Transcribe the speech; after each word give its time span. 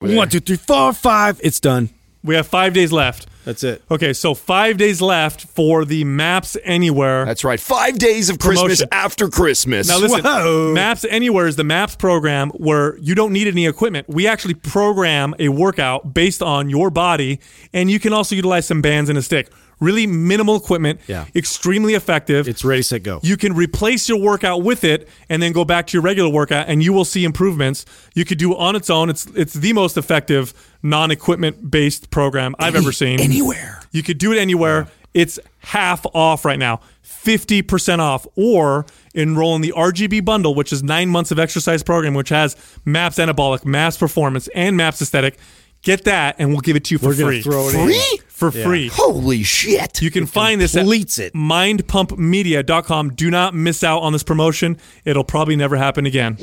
One, 0.00 0.30
two, 0.30 0.40
three, 0.40 0.56
four, 0.56 0.94
five. 0.94 1.38
It's 1.44 1.60
done. 1.60 1.90
We 2.24 2.34
have 2.34 2.46
five 2.46 2.72
days 2.72 2.90
left. 2.90 3.26
That's 3.44 3.62
it. 3.62 3.82
Okay, 3.90 4.14
so 4.14 4.32
five 4.34 4.78
days 4.78 5.02
left 5.02 5.42
for 5.46 5.84
the 5.84 6.04
Maps 6.04 6.56
Anywhere. 6.62 7.26
That's 7.26 7.44
right. 7.44 7.60
Five 7.60 7.98
days 7.98 8.30
of 8.30 8.38
Christmas 8.38 8.80
Promotion. 8.80 8.88
after 8.92 9.28
Christmas. 9.28 9.88
Now 9.88 9.98
listen, 9.98 10.22
Whoa. 10.22 10.72
Maps 10.72 11.04
Anywhere 11.04 11.46
is 11.46 11.56
the 11.56 11.64
Maps 11.64 11.96
program 11.96 12.48
where 12.50 12.96
you 12.98 13.14
don't 13.14 13.32
need 13.32 13.46
any 13.46 13.66
equipment. 13.66 14.08
We 14.08 14.26
actually 14.26 14.54
program 14.54 15.34
a 15.38 15.48
workout 15.50 16.14
based 16.14 16.42
on 16.42 16.70
your 16.70 16.88
body, 16.88 17.40
and 17.74 17.90
you 17.90 18.00
can 18.00 18.14
also 18.14 18.34
utilize 18.34 18.66
some 18.66 18.80
bands 18.80 19.10
and 19.10 19.18
a 19.18 19.22
stick. 19.22 19.50
Really 19.80 20.06
minimal 20.06 20.56
equipment, 20.56 21.00
Yeah. 21.06 21.24
extremely 21.34 21.94
effective. 21.94 22.46
It's 22.46 22.64
ready, 22.64 22.82
set, 22.82 23.02
go. 23.02 23.18
You 23.22 23.36
can 23.38 23.54
replace 23.54 24.08
your 24.08 24.18
workout 24.18 24.62
with 24.62 24.84
it 24.84 25.08
and 25.30 25.42
then 25.42 25.52
go 25.52 25.64
back 25.64 25.86
to 25.88 25.96
your 25.96 26.02
regular 26.02 26.28
workout 26.28 26.66
and 26.68 26.82
you 26.82 26.92
will 26.92 27.06
see 27.06 27.24
improvements. 27.24 27.86
You 28.14 28.24
could 28.26 28.38
do 28.38 28.52
it 28.52 28.58
on 28.58 28.76
its 28.76 28.90
own. 28.90 29.08
It's 29.08 29.26
it's 29.34 29.54
the 29.54 29.72
most 29.72 29.96
effective 29.96 30.52
non-equipment 30.82 31.70
based 31.70 32.10
program 32.10 32.54
I've 32.58 32.76
ever 32.76 32.92
seen. 32.92 33.20
Anywhere. 33.20 33.80
You 33.90 34.02
could 34.02 34.18
do 34.18 34.32
it 34.32 34.38
anywhere. 34.38 34.88
It's 35.14 35.38
half 35.60 36.04
off 36.14 36.44
right 36.44 36.58
now. 36.58 36.80
50% 37.24 37.98
off 38.00 38.26
or 38.36 38.86
enroll 39.14 39.56
in 39.56 39.62
the 39.62 39.72
RGB 39.76 40.24
bundle 40.24 40.54
which 40.54 40.72
is 40.72 40.82
9 40.82 41.08
months 41.08 41.30
of 41.30 41.38
exercise 41.38 41.82
program 41.82 42.14
which 42.14 42.28
has 42.28 42.54
MAPS 42.84 43.16
anabolic, 43.16 43.64
MAPS 43.64 43.96
performance 43.96 44.48
and 44.54 44.76
MAPS 44.76 45.02
aesthetic. 45.02 45.38
Get 45.82 46.04
that 46.04 46.36
and 46.38 46.50
we'll 46.50 46.60
give 46.60 46.76
it 46.76 46.84
to 46.84 46.94
you 46.94 46.98
for 46.98 47.08
We're 47.08 47.14
free. 47.14 47.42
throw 47.42 47.68
it 47.70 47.74
in. 47.74 48.18
Free? 48.40 48.50
For 48.62 48.62
free. 48.68 48.88
Holy 48.92 49.42
shit. 49.42 50.00
You 50.00 50.10
can 50.10 50.26
find 50.26 50.60
this 50.60 50.74
at 50.76 50.86
it. 50.86 51.34
mindpumpmedia.com. 51.34 53.14
Do 53.14 53.30
not 53.30 53.54
miss 53.54 53.84
out 53.84 54.00
on 54.00 54.12
this 54.12 54.22
promotion. 54.22 54.78
It'll 55.04 55.24
probably 55.24 55.56
never 55.56 55.76
happen 55.76 56.06
again. 56.06 56.36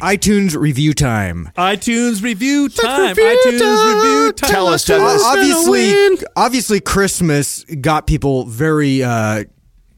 iTunes 0.00 0.56
review 0.56 0.94
time. 0.94 1.50
iTunes 1.56 2.22
review 2.22 2.68
time. 2.68 3.14
iTunes 3.14 3.94
review 3.94 4.32
time. 4.32 4.50
Tell 4.50 4.66
us, 4.68 4.84
tell 4.84 5.00
us. 5.06 5.22
obviously, 5.24 6.26
obviously, 6.34 6.80
Christmas 6.80 7.64
got 7.64 8.06
people 8.08 8.44
very 8.46 9.02
uh, 9.04 9.44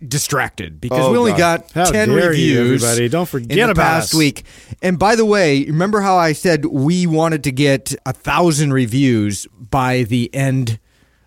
distracted 0.06 0.78
because 0.80 1.06
Oh, 1.06 1.12
we 1.12 1.16
only 1.18 1.30
God. 1.32 1.38
got 1.38 1.72
How 1.72 1.90
ten 1.90 2.10
dare 2.10 2.34
you, 2.34 2.60
reviews. 2.60 2.84
everybody. 2.84 3.08
Don't 3.08 3.28
forget 3.28 3.52
in 3.58 3.66
the 3.66 3.70
about 3.72 3.82
past 3.82 4.12
us. 4.12 4.18
week. 4.18 4.44
And 4.82 4.98
by 4.98 5.16
the 5.16 5.24
way, 5.24 5.64
remember 5.64 6.00
how 6.02 6.16
I 6.16 6.32
said 6.34 6.66
we 6.66 7.06
wanted 7.06 7.44
to 7.44 7.52
get 7.52 7.94
a 8.04 8.12
thousand 8.12 8.74
reviews 8.74 9.46
by 9.58 10.02
the 10.02 10.28
end 10.34 10.78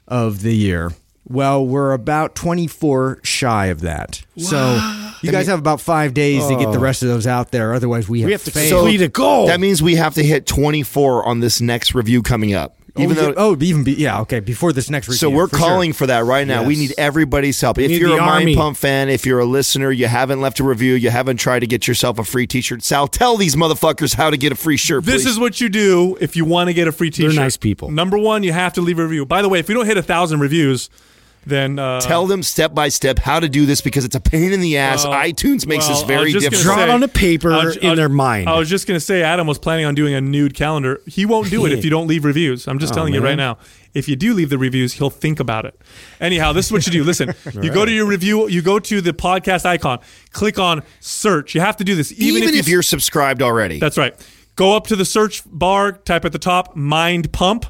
of 0.07 0.41
the 0.41 0.55
year? 0.55 0.91
Well, 1.29 1.65
we're 1.65 1.93
about 1.93 2.35
twenty-four 2.35 3.19
shy 3.23 3.67
of 3.67 3.81
that. 3.81 4.23
So 4.37 4.75
you 5.21 5.31
guys 5.31 5.47
have 5.47 5.59
about 5.59 5.81
five 5.81 6.13
days 6.13 6.47
to 6.47 6.55
get 6.55 6.71
the 6.71 6.77
oh. 6.77 6.81
rest 6.81 7.01
of 7.03 7.09
those 7.09 7.27
out 7.27 7.51
there. 7.51 7.73
Otherwise, 7.73 8.07
we 8.07 8.21
have, 8.21 8.27
We 8.27 8.31
have 8.31 8.43
to 8.45 8.51
failed. 8.51 8.83
complete 8.83 9.01
a 9.01 9.09
goal. 9.09 9.47
That 9.47 9.59
means 9.59 9.83
we 9.83 9.95
have 9.95 10.13
to 10.15 10.23
hit 10.23 10.45
24 10.45 11.25
on 11.25 11.39
this 11.41 11.59
next 11.59 11.93
review 11.93 12.21
coming 12.21 12.53
up. 12.53 12.76
Oh, 12.97 13.01
even 13.01 13.17
oh, 13.17 13.21
though 13.21 13.33
oh, 13.37 13.57
even 13.61 13.83
be, 13.83 13.93
yeah, 13.93 14.21
okay. 14.21 14.39
Before 14.39 14.73
this 14.73 14.89
next 14.89 15.07
review, 15.07 15.17
So 15.17 15.29
we're 15.29 15.47
for 15.47 15.57
sure. 15.57 15.67
calling 15.67 15.93
for 15.93 16.07
that 16.07 16.25
right 16.25 16.47
now. 16.47 16.63
We 16.63 16.75
need 16.75 16.93
everybody's 16.97 17.59
help. 17.59 17.77
if 17.77 17.91
you're 17.91 18.09
the 18.09 18.17
a 18.17 18.21
Mind. 18.21 18.55
Pump 18.55 18.77
fan, 18.77 19.09
if 19.09 19.25
you're 19.25 19.39
a 19.39 19.45
listener, 19.45 19.91
you 19.91 20.07
haven't 20.07 20.41
left 20.41 20.59
a 20.59 20.63
review, 20.63 20.93
you 20.93 21.09
haven't 21.09 21.37
tried 21.37 21.59
to 21.59 21.67
get 21.67 21.87
yourself 21.87 22.19
a 22.19 22.23
free 22.23 22.47
T-shirt. 22.47 22.83
Sal, 22.83 23.07
tell 23.07 23.37
these 23.37 23.55
motherfuckers 23.55 24.15
how 24.15 24.29
to 24.29 24.37
get 24.37 24.51
a 24.51 24.55
free 24.55 24.77
shirt. 24.77 25.05
This 25.05 25.23
please. 25.23 25.31
is 25.31 25.39
what 25.39 25.61
you 25.61 25.69
do 25.69 26.17
if 26.19 26.35
you 26.35 26.45
want 26.45 26.67
to 26.67 26.73
get 26.73 26.87
a 26.87 26.91
free 26.91 27.09
t-shirt. 27.09 27.33
They're 27.33 27.43
nice 27.43 27.57
people. 27.57 27.91
Number 27.91 28.17
one, 28.17 28.43
you 28.43 28.53
have 28.53 28.73
to 28.73 28.81
leave 28.81 28.99
a 28.99 29.03
review. 29.03 29.25
By 29.25 29.41
the 29.41 29.49
way, 29.49 29.59
if 29.59 29.67
we 29.67 29.73
don't 29.73 29.85
hit 29.85 29.97
a 29.97 30.03
thousand 30.03 30.39
reviews, 30.39 30.89
then 31.47 31.79
uh, 31.79 32.01
tell 32.01 32.27
them 32.27 32.43
step 32.43 32.73
by 32.73 32.89
step 32.89 33.19
how 33.19 33.39
to 33.39 33.47
do 33.49 33.65
this 33.65 33.81
because 33.81 34.05
it's 34.05 34.15
a 34.15 34.19
pain 34.19 34.51
in 34.53 34.59
the 34.61 34.77
ass. 34.77 35.03
Well, 35.05 35.13
iTunes 35.13 35.65
makes 35.65 35.87
well, 35.87 35.97
this 35.97 36.07
very 36.07 36.33
was 36.33 36.43
just 36.43 36.49
difficult. 36.51 36.75
Draw 36.75 36.83
it 36.83 36.89
on 36.89 37.03
a 37.03 37.07
paper 37.07 37.51
I 37.53 37.65
was- 37.65 37.77
in 37.77 37.91
I- 37.91 37.95
their 37.95 38.09
mind. 38.09 38.49
I 38.49 38.57
was 38.57 38.69
just 38.69 38.87
going 38.87 38.95
to 38.97 39.05
say 39.05 39.21
Adam 39.23 39.47
was 39.47 39.57
planning 39.59 39.85
on 39.85 39.95
doing 39.95 40.13
a 40.13 40.21
nude 40.21 40.53
calendar. 40.53 41.01
He 41.07 41.25
won't 41.25 41.49
do 41.49 41.65
it 41.65 41.71
if 41.71 41.83
you 41.85 41.89
don't 41.89 42.07
leave 42.07 42.25
reviews. 42.25 42.67
I'm 42.67 42.79
just 42.79 42.93
telling 42.93 43.13
you 43.13 43.21
right 43.21 43.35
now. 43.35 43.57
If 43.93 44.07
you 44.07 44.15
do 44.15 44.35
leave 44.35 44.51
the 44.51 44.59
reviews, 44.59 44.93
he'll 44.93 45.09
think 45.09 45.39
about 45.39 45.65
it. 45.65 45.79
Anyhow, 46.21 46.53
this 46.53 46.67
is 46.67 46.71
what 46.71 46.85
you 46.85 46.91
do. 46.91 47.03
Listen, 47.03 47.33
you 47.63 47.71
go 47.73 47.83
to 47.83 47.91
your 47.91 48.05
review, 48.05 48.47
you 48.47 48.61
go 48.61 48.77
to 48.77 49.01
the 49.01 49.11
podcast 49.11 49.65
icon, 49.65 49.99
click 50.31 50.59
on 50.59 50.83
search. 50.99 51.55
You 51.55 51.61
have 51.61 51.77
to 51.77 51.83
do 51.83 51.95
this 51.95 52.11
even, 52.11 52.43
Even, 52.43 52.55
if, 52.55 52.67
you 52.67 52.73
you're 52.73 52.83
subscribed 52.83 53.41
already. 53.41 53.79
That's 53.79 53.97
right. 53.97 54.13
Go 54.55 54.75
up 54.75 54.87
to 54.87 54.95
the 54.95 55.05
search 55.05 55.41
bar, 55.47 55.93
type 55.93 56.25
at 56.25 56.31
the 56.31 56.37
top 56.39 56.75
Mind 56.75 57.31
Pump. 57.31 57.65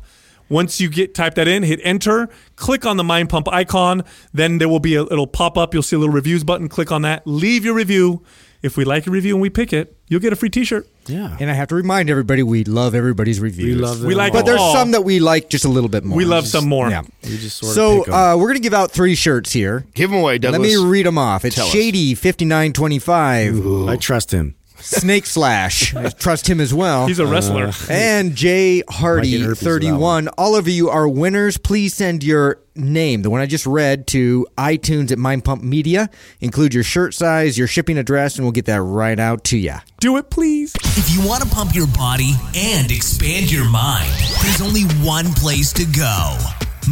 Once 0.50 0.80
you 0.80 0.90
get 0.90 1.14
type 1.14 1.36
that 1.36 1.48
in, 1.48 1.64
hit 1.64 1.80
enter, 1.84 2.30
click 2.56 2.86
on 2.86 2.98
the 2.98 3.04
Mind 3.04 3.30
Pump 3.30 3.48
icon, 3.50 4.04
then 4.34 4.58
there 4.60 4.70
will 4.70 4.80
be 4.80 4.96
a 4.96 5.04
it'll 5.04 5.28
pop 5.28 5.58
up, 5.58 5.74
you'll 5.74 5.84
see 5.84 5.96
a 5.96 6.00
little 6.00 6.14
reviews 6.14 6.44
button, 6.44 6.70
click 6.70 6.92
on 6.92 7.02
that, 7.04 7.26
leave 7.26 7.66
your 7.66 7.74
review. 7.74 8.24
If 8.64 8.76
we 8.76 8.86
like 8.86 9.06
a 9.06 9.12
review 9.12 9.36
and 9.36 9.42
we 9.42 9.52
pick 9.52 9.72
it, 9.72 9.96
you'll 10.08 10.20
get 10.20 10.34
a 10.34 10.36
free 10.36 10.50
t-shirt. 10.50 10.88
yeah. 11.06 11.38
And 11.40 11.48
I 11.50 11.54
have 11.54 11.68
to 11.68 11.76
remind 11.76 12.10
everybody 12.10 12.42
we 12.42 12.64
love 12.64 12.96
everybody's 12.96 13.40
reviews. 13.40 13.76
We 13.76 13.82
love 13.82 14.02
We 14.02 14.10
them 14.10 14.18
like 14.18 14.34
all. 14.34 14.40
but 14.40 14.46
there's 14.48 14.60
all. 14.60 14.74
some 14.74 14.92
that 14.92 15.04
we 15.04 15.20
like 15.20 15.50
just 15.50 15.64
a 15.64 15.70
little 15.70 15.90
bit 15.90 16.04
more. 16.04 16.18
We 16.18 16.26
love 16.26 16.48
some 16.48 16.68
more. 16.68 16.90
Yeah. 16.90 17.04
We 17.24 17.38
just 17.38 17.58
sort 17.58 17.70
of 17.70 17.76
So 17.76 18.00
pick 18.00 18.08
'em. 18.08 18.14
uh, 18.16 18.36
we're 18.38 18.48
gonna 18.48 18.60
give 18.60 18.74
out 18.74 18.92
three 18.92 19.14
shirts 19.14 19.52
here. 19.54 19.86
Give 19.94 20.10
them 20.10 20.20
away, 20.20 20.40
Douglas. 20.40 20.60
Let 20.60 20.68
me 20.68 20.90
read 20.90 21.06
them 21.06 21.20
off. 21.20 21.46
It's 21.46 21.56
Tell. 21.56 21.68
Shady 21.68 22.16
fifty 22.16 22.46
nine 22.46 22.74
twenty 22.74 22.98
five, 22.98 23.64
I 23.88 23.96
trust 23.96 24.32
him. 24.32 24.56
Snake 24.88 25.26
Slash. 25.26 25.96
I 25.96 26.10
trust 26.10 26.50
him 26.50 26.60
as 26.60 26.74
well. 26.74 27.08
He's 27.08 27.20
a 27.20 27.26
uh, 27.26 27.30
wrestler. 27.32 27.72
and 27.90 28.36
Jay 28.36 28.84
Hardy 28.90 29.32
get 29.32 29.42
herpes 29.42 29.50
with 29.50 29.60
that 29.60 29.66
31. 29.66 30.28
All 30.30 30.56
of 30.56 30.68
you 30.68 30.90
are 30.90 31.08
winners. 31.08 31.58
Please 31.58 31.94
send 31.94 32.24
your 32.24 32.60
name, 32.76 33.22
the 33.24 33.30
one 33.30 33.42
I 33.42 33.46
just 33.48 33.66
read, 33.66 34.08
to 34.08 34.48
iTunes 34.58 35.12
at 35.12 35.18
Mind 35.18 35.44
Pump 35.44 35.64
Media. 35.64 36.10
Include 36.40 36.74
your 36.74 36.84
shirt 36.84 37.14
size, 37.14 37.58
your 37.58 37.68
shipping 37.68 37.98
address, 37.98 38.36
and 38.38 38.46
we'll 38.46 38.52
get 38.52 38.66
that 38.66 38.82
right 38.82 39.20
out 39.20 39.44
to 39.46 39.58
you. 39.58 39.76
do 40.00 40.18
it, 40.18 40.30
please. 40.30 40.74
If 40.96 41.10
you 41.12 41.28
want 41.28 41.44
to 41.44 41.50
pump 41.50 41.76
your 41.76 41.88
body 41.88 42.34
and 42.56 42.92
expand 42.92 43.52
your 43.52 43.70
mind, 43.70 44.12
there's 44.42 44.62
only 44.62 44.84
one 45.06 45.34
place 45.34 45.74
to 45.74 45.86
go. 45.86 46.38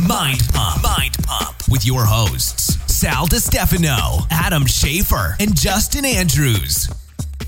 Mind 0.07 0.41
Pump. 0.53 0.83
Mind 0.83 1.15
Pump 1.23 1.55
with 1.69 1.85
your 1.85 2.03
hosts, 2.05 2.75
Sal 2.93 3.27
DiStefano, 3.27 4.25
Adam 4.29 4.63
Schafer, 4.63 5.35
and 5.39 5.55
Justin 5.55 6.03
Andrews. 6.05 6.89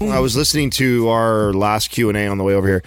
I 0.02 0.20
was 0.20 0.36
listening 0.36 0.70
to 0.72 1.10
our 1.10 1.54
last 1.54 1.90
Q 1.90 2.10
and 2.10 2.18
A 2.18 2.28
on 2.28 2.38
the 2.38 2.44
way 2.44 2.54
over 2.54 2.68
here. 2.68 2.84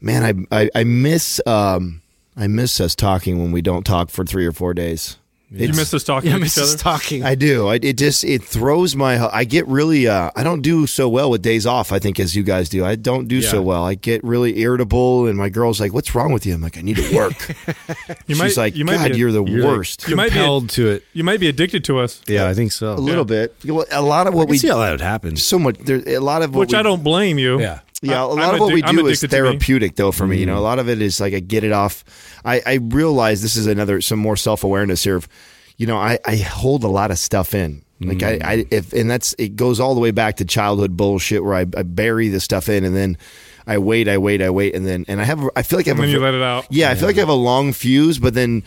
Man, 0.00 0.46
I 0.50 0.62
I, 0.62 0.70
I 0.74 0.84
miss 0.84 1.40
um 1.46 2.02
I 2.36 2.46
miss 2.46 2.80
us 2.80 2.94
talking 2.94 3.38
when 3.38 3.52
we 3.52 3.62
don't 3.62 3.84
talk 3.84 4.10
for 4.10 4.24
three 4.24 4.46
or 4.46 4.52
four 4.52 4.74
days. 4.74 5.18
You 5.50 5.68
miss 5.68 5.94
us 5.94 6.04
talking 6.04 6.30
Yeah, 6.30 6.36
to 6.38 6.44
each 6.44 6.50
Mrs. 6.52 6.62
other. 6.74 6.76
Talking. 6.76 7.24
I 7.24 7.34
do. 7.34 7.68
I, 7.68 7.76
it 7.76 7.96
just 7.96 8.22
it 8.22 8.42
throws 8.44 8.94
my. 8.94 9.26
I 9.32 9.44
get 9.44 9.66
really. 9.66 10.06
Uh, 10.06 10.30
I 10.36 10.42
don't 10.42 10.60
do 10.60 10.86
so 10.86 11.08
well 11.08 11.30
with 11.30 11.40
days 11.40 11.64
off. 11.64 11.90
I 11.90 11.98
think 11.98 12.20
as 12.20 12.36
you 12.36 12.42
guys 12.42 12.68
do. 12.68 12.84
I 12.84 12.96
don't 12.96 13.28
do 13.28 13.40
so 13.40 13.62
well. 13.62 13.82
I 13.84 13.94
get 13.94 14.22
really 14.22 14.58
irritable, 14.60 15.26
and 15.26 15.38
my 15.38 15.48
girl's 15.48 15.80
like, 15.80 15.94
"What's 15.94 16.14
wrong 16.14 16.32
with 16.32 16.44
you?" 16.44 16.52
I'm 16.52 16.60
like, 16.60 16.76
"I 16.76 16.82
need 16.82 16.96
to 16.96 17.14
work." 17.16 17.48
You 17.48 18.34
She's 18.34 18.38
might, 18.38 18.56
like, 18.58 18.76
you 18.76 18.84
might 18.84 18.98
"God, 18.98 19.12
be, 19.12 19.18
you're 19.18 19.32
the 19.32 19.42
You're, 19.42 19.62
like, 19.64 19.76
worst." 19.78 20.06
You 20.06 20.16
might 20.16 20.24
be- 20.24 20.30
compelled 20.34 20.68
to 20.70 20.88
it. 20.88 21.04
you 21.14 21.24
might 21.24 21.40
be 21.40 21.48
addicted 21.48 21.82
to 21.84 21.98
us, 21.98 22.20
Yeah, 22.26 22.46
I 22.46 22.52
think 22.52 22.72
so. 22.72 22.92
a 22.92 22.96
little 22.96 23.24
bit. 23.24 23.54
Well, 23.64 23.86
A 23.90 24.02
lot 24.02 24.26
of 24.26 24.34
I 24.34 24.36
what 24.36 24.44
can 24.44 24.50
we 24.50 24.58
see 24.58 24.68
how 24.68 24.78
that 24.78 24.90
would 24.90 25.00
happen. 25.00 25.36
so 25.36 25.58
much. 25.58 25.78
There's 25.78 26.06
a 26.06 26.18
lot 26.18 26.42
of 26.42 26.54
what 26.54 26.60
which 26.60 26.72
we, 26.72 26.78
I 26.78 26.82
don't 26.82 27.02
blame 27.02 27.38
you. 27.38 27.58
Yeah. 27.58 27.80
Yeah, 28.02 28.22
a 28.22 28.26
lot 28.26 28.38
I'm 28.40 28.54
of 28.54 28.60
what 28.60 28.72
we 28.72 28.82
do 28.82 29.06
is 29.06 29.22
addicted 29.22 29.36
to 29.36 29.42
me. 29.42 29.48
therapeutic, 29.50 29.96
though. 29.96 30.12
For 30.12 30.26
me, 30.26 30.36
you 30.38 30.44
Mm. 30.44 30.50
know, 30.50 30.58
a 30.58 30.60
lot 30.60 30.78
of 30.78 30.88
it 30.88 31.02
is 31.02 31.20
like 31.20 31.34
I 31.34 31.40
get 31.40 31.64
it 31.64 31.72
off. 31.72 32.04
I, 32.44 32.62
I 32.64 32.74
realize 32.74 33.42
this 33.42 33.56
is 33.56 33.66
another 33.66 34.00
some 34.00 34.18
more 34.20 34.36
self 34.36 34.62
awareness 34.64 35.02
here. 35.02 35.16
Of, 35.16 35.28
you 35.76 35.86
know, 35.86 35.96
I, 35.96 36.18
I 36.24 36.36
hold 36.36 36.84
a 36.84 36.88
lot 36.88 37.10
of 37.10 37.18
stuff 37.18 37.54
in. 37.54 37.82
Like 38.00 38.22
I, 38.22 38.32
I, 38.34 38.56
Mm. 38.58 38.68
if 38.72 38.92
and 38.92 39.10
that's 39.10 39.34
it 39.38 39.56
goes 39.56 39.80
all 39.80 39.94
the 39.94 40.00
way 40.00 40.12
back 40.12 40.36
to 40.36 40.44
childhood 40.44 40.96
bullshit 40.96 41.42
where 41.42 41.54
I, 41.56 41.62
I 41.62 41.82
bury 41.82 42.28
the 42.28 42.38
stuff 42.38 42.68
in 42.68 42.84
and 42.84 42.94
then 42.94 43.18
I 43.66 43.78
wait, 43.78 44.06
I 44.08 44.18
wait, 44.18 44.40
I 44.40 44.50
wait, 44.50 44.76
and 44.76 44.86
then 44.86 45.04
and 45.08 45.20
I 45.20 45.24
have 45.24 45.40
I 45.56 45.62
feel 45.62 45.80
like 45.80 45.88
I 45.88 45.90
have 45.90 45.98
And 45.98 46.08
a, 46.08 46.12
you 46.12 46.20
let 46.20 46.34
it 46.34 46.42
out. 46.42 46.66
Yeah, 46.70 46.90
I 46.90 46.94
feel 46.94 47.08
like 47.08 47.16
I 47.16 47.20
have 47.20 47.28
a 47.28 47.32
long 47.32 47.72
fuse, 47.72 48.20
but 48.20 48.34
then 48.34 48.62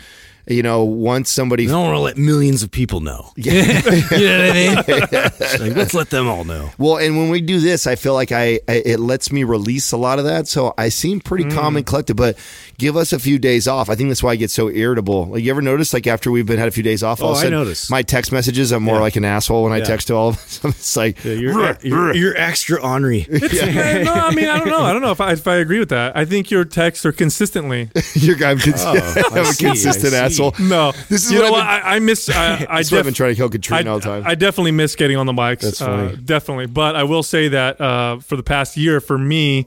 you 0.48 0.64
know 0.64 0.84
once 0.84 1.30
somebody 1.30 1.66
I 1.68 1.72
don't 1.72 1.86
want 1.86 1.96
to 1.96 2.00
let 2.02 2.18
millions 2.18 2.64
of 2.64 2.72
people 2.72 3.00
know. 3.02 3.32
you 3.36 3.52
know 3.52 3.60
what 3.60 4.12
I 4.12 4.54
mean? 4.54 4.84
It's 4.88 5.60
like, 5.60 5.76
let's 5.76 5.94
let 5.94 6.10
them 6.10 6.28
all 6.28 6.44
know. 6.44 6.70
Well, 6.78 6.98
and 6.98 7.18
when 7.18 7.30
we 7.30 7.42
do 7.42 7.60
this, 7.60 7.88
I 7.88 7.96
feel 7.96 8.14
like 8.14 8.32
I, 8.32 8.60
I 8.68 8.82
it 8.86 9.00
lets 9.00 9.32
me 9.32 9.44
release 9.44 9.92
a 9.92 9.98
lot 9.98 10.20
of 10.20 10.26
that. 10.26 10.48
So 10.48 10.74
I 10.78 10.90
seem 10.90 11.20
pretty 11.20 11.42
Mm. 11.46 11.54
calm 11.56 11.76
and 11.78 11.86
collected. 11.86 12.16
But 12.16 12.38
give 12.78 12.96
us 12.98 13.14
a 13.14 13.20
few 13.20 13.40
days 13.40 13.68
off. 13.68 13.90
I 13.90 13.96
think 13.96 14.10
that's 14.10 14.22
why 14.24 14.32
I 14.32 14.36
get 14.36 14.52
so 14.52 14.70
irritable. 14.70 15.28
Like 15.28 15.44
you 15.44 15.52
ever 15.52 15.62
notice, 15.62 15.94
like 15.94 16.06
after 16.08 16.30
we've 16.32 16.46
been 16.46 16.60
had 16.60 16.68
a 16.68 16.72
few 16.72 16.84
days 16.84 17.02
off, 17.04 17.22
all 17.22 17.30
Oh, 17.30 17.32
of 17.32 17.38
a 17.38 17.40
I 17.40 17.44
sudden, 17.44 17.58
notice. 17.60 17.90
my 17.90 18.02
text 18.02 18.32
messages, 18.32 18.72
I'm 18.72 18.84
more 18.84 18.96
Yeah. 18.96 19.02
like 19.02 19.16
an 19.16 19.26
asshole 19.26 19.64
when 19.64 19.74
I 19.74 19.82
text 19.82 20.08
to 20.08 20.16
all 20.16 20.30
of 20.30 20.62
them. 20.62 20.72
it's 20.78 20.96
like 20.96 21.24
Yeah, 21.24 21.34
you're, 21.34 21.78
you're, 21.82 22.16
you're 22.16 22.38
extra 22.38 22.82
ornery. 22.82 23.26
It's- 23.30 24.06
no, 24.06 24.14
I 24.14 24.34
mean, 24.36 24.48
I 24.48 24.58
don't 24.60 24.68
know. 24.70 24.82
I 24.82 24.94
don't 24.94 25.02
know 25.02 25.12
if 25.12 25.22
I, 25.22 25.34
if 25.34 25.48
I 25.48 25.56
agree 25.58 25.80
with 25.80 25.90
that. 25.90 26.16
I 26.16 26.26
think 26.26 26.52
your 26.52 26.66
texts 26.66 27.06
are 27.06 27.12
consistently. 27.12 27.90
you're 28.14 28.36
I'm, 28.44 28.60
cons- 28.60 28.84
Oh, 28.86 28.92
I'm 29.32 29.46
a 29.46 29.54
consistent 29.54 30.14
see. 30.14 30.18
Assoul. 30.40 30.60
No, 30.70 30.92
This 31.10 31.26
is 31.26 31.32
you 31.32 31.40
what 31.40 31.46
know 31.46 31.52
what? 31.54 31.60
been- 31.62 31.68
I, 31.68 31.96
I 31.96 32.00
miss. 32.00 32.30
I, 32.30 32.34
I, 32.36 32.58
why 32.66 32.66
I've 32.80 32.90
def- 32.90 33.06
been 33.06 33.14
trying 33.14 33.32
to 33.32 33.36
kill 33.36 33.50
Katrina 33.50 33.90
I, 33.90 33.94
all 33.94 34.00
the 34.00 34.06
time. 34.06 34.24
I 34.26 34.36
definitely 34.36 34.72
miss 34.72 34.96
getting 34.96 35.18
on 35.18 35.26
the 35.26 35.34
mics. 35.34 35.62
That's 35.62 35.82
uh, 35.82 35.86
funny. 35.86 36.16
definitely, 36.18 36.66
but 36.68 36.96
I 36.96 37.04
will 37.04 37.24
say 37.24 37.48
that 37.50 37.80
uh, 37.82 38.20
for 38.20 38.36
the 38.36 38.44
past 38.44 38.78
year, 38.78 39.00
for 39.00 39.18
me, 39.18 39.66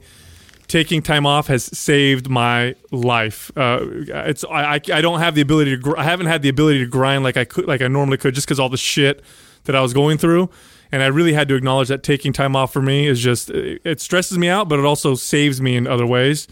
taking 0.67 1.01
time 1.01 1.25
off 1.25 1.47
has 1.47 1.63
saved 1.77 2.29
my 2.29 2.75
life. 2.91 3.51
Uh, 3.55 3.79
it's 3.81 4.43
I, 4.45 4.75
I 4.75 5.01
don't 5.01 5.19
have 5.19 5.35
the 5.35 5.41
ability 5.41 5.71
to. 5.75 5.77
Gr- 5.81 5.97
I 5.97 6.03
haven't 6.03 6.27
had 6.27 6.41
the 6.41 6.49
ability 6.49 6.79
to 6.79 6.87
grind 6.87 7.23
like 7.23 7.37
I 7.37 7.45
could, 7.45 7.65
like 7.67 7.81
I 7.81 7.87
normally 7.87 8.17
could, 8.17 8.33
just 8.33 8.47
because 8.47 8.59
all 8.59 8.69
the 8.69 8.77
shit 8.77 9.21
that 9.65 9.75
I 9.75 9.81
was 9.81 9.93
going 9.93 10.17
through. 10.17 10.49
And 10.91 11.01
I 11.03 11.07
really 11.07 11.33
had 11.33 11.47
to 11.49 11.55
acknowledge 11.55 11.87
that 11.89 12.03
taking 12.03 12.31
time 12.31 12.55
off 12.55 12.71
for 12.71 12.81
me 12.81 13.07
is 13.07 13.19
just 13.19 13.49
it 13.49 13.81
it 13.83 13.99
stresses 14.01 14.37
me 14.37 14.47
out, 14.47 14.69
but 14.69 14.79
it 14.79 14.85
also 14.85 15.15
saves 15.15 15.59
me 15.59 15.75
in 15.75 15.87
other 15.87 16.05
ways. 16.05 16.47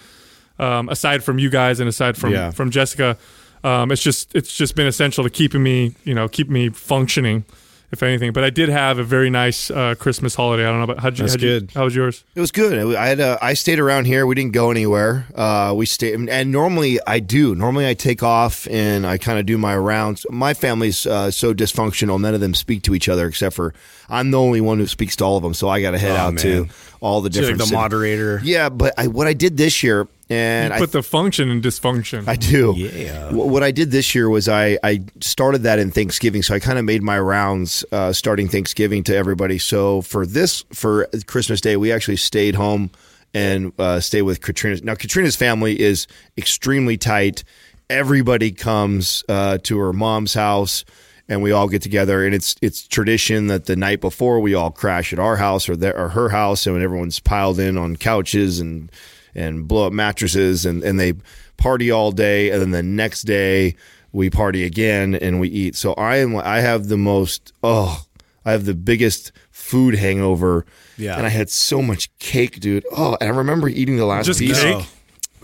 um, 0.60 0.90
aside 0.90 1.24
from 1.24 1.40
you 1.40 1.50
guys 1.50 1.80
and 1.80 1.88
aside 1.90 2.18
from 2.18 2.32
Yeah. 2.34 2.52
from 2.52 2.70
Jessica, 2.72 3.18
um, 3.64 3.92
it's 3.92 4.02
just 4.02 4.34
it's 4.36 4.56
just 4.56 4.76
been 4.76 4.88
essential 4.88 5.24
to 5.24 5.30
keeping 5.30 5.64
me 5.64 5.96
you 6.04 6.14
know 6.14 6.28
keep 6.28 6.50
me 6.50 6.70
functioning, 6.70 7.46
if 7.92 8.02
anything. 8.04 8.34
But 8.34 8.44
I 8.44 8.50
did 8.50 8.70
have 8.70 8.98
a 9.00 9.04
very 9.04 9.30
nice 9.30 9.70
uh, 9.72 9.96
Christmas 9.96 10.36
holiday. 10.36 10.64
I 10.66 10.70
don't 10.70 10.78
know 10.80 10.84
about 10.84 11.00
how'd 11.00 11.18
you, 11.18 11.24
That's 11.24 11.34
how'd 11.34 11.42
you- 11.42 11.60
good. 11.62 11.72
how 11.74 11.84
was 11.86 11.96
yours? 11.96 12.24
It 12.36 12.40
was 12.42 12.52
good. 12.52 12.96
I 12.96 13.08
had 13.08 13.20
uh, 13.20 13.38
I 13.42 13.54
stayed 13.54 13.80
around 13.80 14.06
here. 14.06 14.26
We 14.26 14.36
didn't 14.36 14.54
go 14.54 14.72
anywhere. 14.72 15.26
Uh, 15.36 15.74
we 15.76 15.86
stayed, 15.86 16.14
and 16.30 16.52
normally 16.52 17.00
I 17.08 17.20
do. 17.20 17.56
Normally 17.56 17.88
I 17.88 17.94
take 17.94 18.22
off 18.24 18.68
and 18.70 19.06
I 19.08 19.18
kind 19.18 19.40
of 19.40 19.46
do 19.46 19.58
my 19.58 19.76
rounds. 19.78 20.26
My 20.30 20.54
family's 20.54 21.06
uh, 21.06 21.32
so 21.32 21.54
dysfunctional. 21.54 22.20
None 22.20 22.34
of 22.34 22.42
them 22.42 22.54
speak 22.54 22.84
to 22.84 22.96
each 22.96 23.08
other 23.10 23.28
except 23.28 23.56
for 23.56 23.74
I'm 24.10 24.32
the 24.32 24.40
only 24.40 24.60
one 24.62 24.80
who 24.80 24.88
speaks 24.88 25.16
to 25.18 25.24
all 25.24 25.38
of 25.38 25.44
them. 25.44 25.54
So 25.54 25.70
I 25.70 25.82
got 25.82 25.92
to 25.92 25.98
head 26.00 26.12
Oh, 26.12 26.16
out 26.16 26.38
to 26.40 26.68
all 27.00 27.22
the 27.22 27.32
So 27.32 27.40
different. 27.42 27.60
like 27.60 27.66
the 27.66 27.70
cit- 27.70 27.76
moderator. 27.78 28.42
Yeah, 28.44 28.70
but 28.70 28.94
I, 28.98 29.08
what 29.08 29.28
I 29.28 29.34
did 29.34 29.58
this 29.58 29.82
year, 29.84 30.08
and 30.30 30.70
You 30.72 30.76
I 30.76 30.80
put 30.80 30.92
the 30.92 31.04
function 31.04 31.50
in 31.50 31.62
dysfunction. 31.62 32.28
I 32.28 32.36
do. 32.36 32.74
Yeah. 32.78 33.30
Wh- 33.30 33.48
What 33.48 33.64
I 33.64 33.72
did 33.72 33.92
this 33.92 34.16
year 34.16 34.30
was 34.30 34.48
I, 34.48 34.78
I 34.84 35.04
started 35.22 35.64
that 35.64 35.80
in 35.80 35.92
Thanksgiving, 35.92 36.42
so 36.42 36.56
I 36.56 36.60
kind 36.60 36.80
of 36.80 36.86
made 36.86 37.04
my 37.04 37.20
rounds 37.20 37.84
uh, 37.92 38.14
starting 38.14 38.48
Thanksgiving 38.48 39.04
to 39.04 39.16
everybody. 39.16 39.60
So 39.60 40.02
for 40.02 40.26
this 40.26 40.64
for 40.74 41.08
Christmas 41.28 41.62
Day, 41.62 41.76
we 41.78 41.92
actually 41.92 42.18
stayed 42.18 42.56
home 42.56 42.90
and 43.34 43.74
uh, 43.80 44.00
stayed 44.00 44.22
with 44.24 44.42
Katrina's. 44.42 44.82
Now 44.84 44.96
Katrina's 44.96 45.36
family 45.36 45.80
is 45.80 46.08
extremely 46.38 46.98
tight. 46.98 47.44
Everybody 47.90 48.52
comes 48.52 49.24
uh, 49.30 49.58
to 49.64 49.78
her 49.80 49.94
mom's 49.94 50.34
house. 50.34 50.86
And 51.30 51.42
we 51.42 51.54
all 51.54 51.70
get 51.70 51.82
together, 51.82 52.26
and 52.26 52.36
it's 52.36 52.58
it's 52.62 52.86
tradition 52.86 53.48
that 53.48 53.66
the 53.66 53.78
night 53.78 54.02
before 54.02 54.42
we 54.42 54.54
all 54.54 54.72
crash 54.72 55.14
at 55.14 55.20
our 55.20 55.38
house 55.38 55.70
or, 55.70 55.76
their, 55.78 55.98
or 55.98 56.10
her 56.10 56.28
house, 56.30 56.68
and 56.68 56.78
everyone's 56.84 57.22
piled 57.22 57.62
in 57.62 57.78
on 57.78 57.96
couches 57.96 58.60
and 58.60 58.92
and 59.36 59.68
blow 59.68 59.88
up 59.88 59.94
mattresses 59.94 60.66
and, 60.66 60.84
and 60.84 61.00
they 61.00 61.14
party 61.58 61.90
all 61.92 62.12
day 62.12 62.50
and 62.52 62.62
then 62.62 62.72
the 62.72 62.84
next 62.84 63.24
day 63.24 63.76
we 64.12 64.30
party 64.30 64.64
again 64.64 65.16
and 65.16 65.40
we 65.40 65.48
eat. 65.50 65.76
So 65.76 65.94
I 65.94 66.18
am 66.18 66.36
I 66.38 66.60
have 66.60 66.88
the 66.88 66.98
most 66.98 67.52
oh 67.64 68.04
I 68.46 68.52
have 68.52 68.66
the 68.66 68.74
biggest 68.76 69.32
food 69.52 69.96
hangover. 69.96 70.66
Yeah. 70.98 71.16
And 71.18 71.26
I 71.26 71.30
had 71.30 71.50
so 71.50 71.82
much 71.82 72.16
cake, 72.20 72.60
dude. 72.60 72.86
Oh, 72.96 73.18
and 73.22 73.30
I 73.34 73.36
remember 73.38 73.70
eating 73.70 73.98
the 73.98 74.06
last 74.06 74.26
Just 74.26 74.40
piece. 74.42 74.62
cake? 74.62 74.86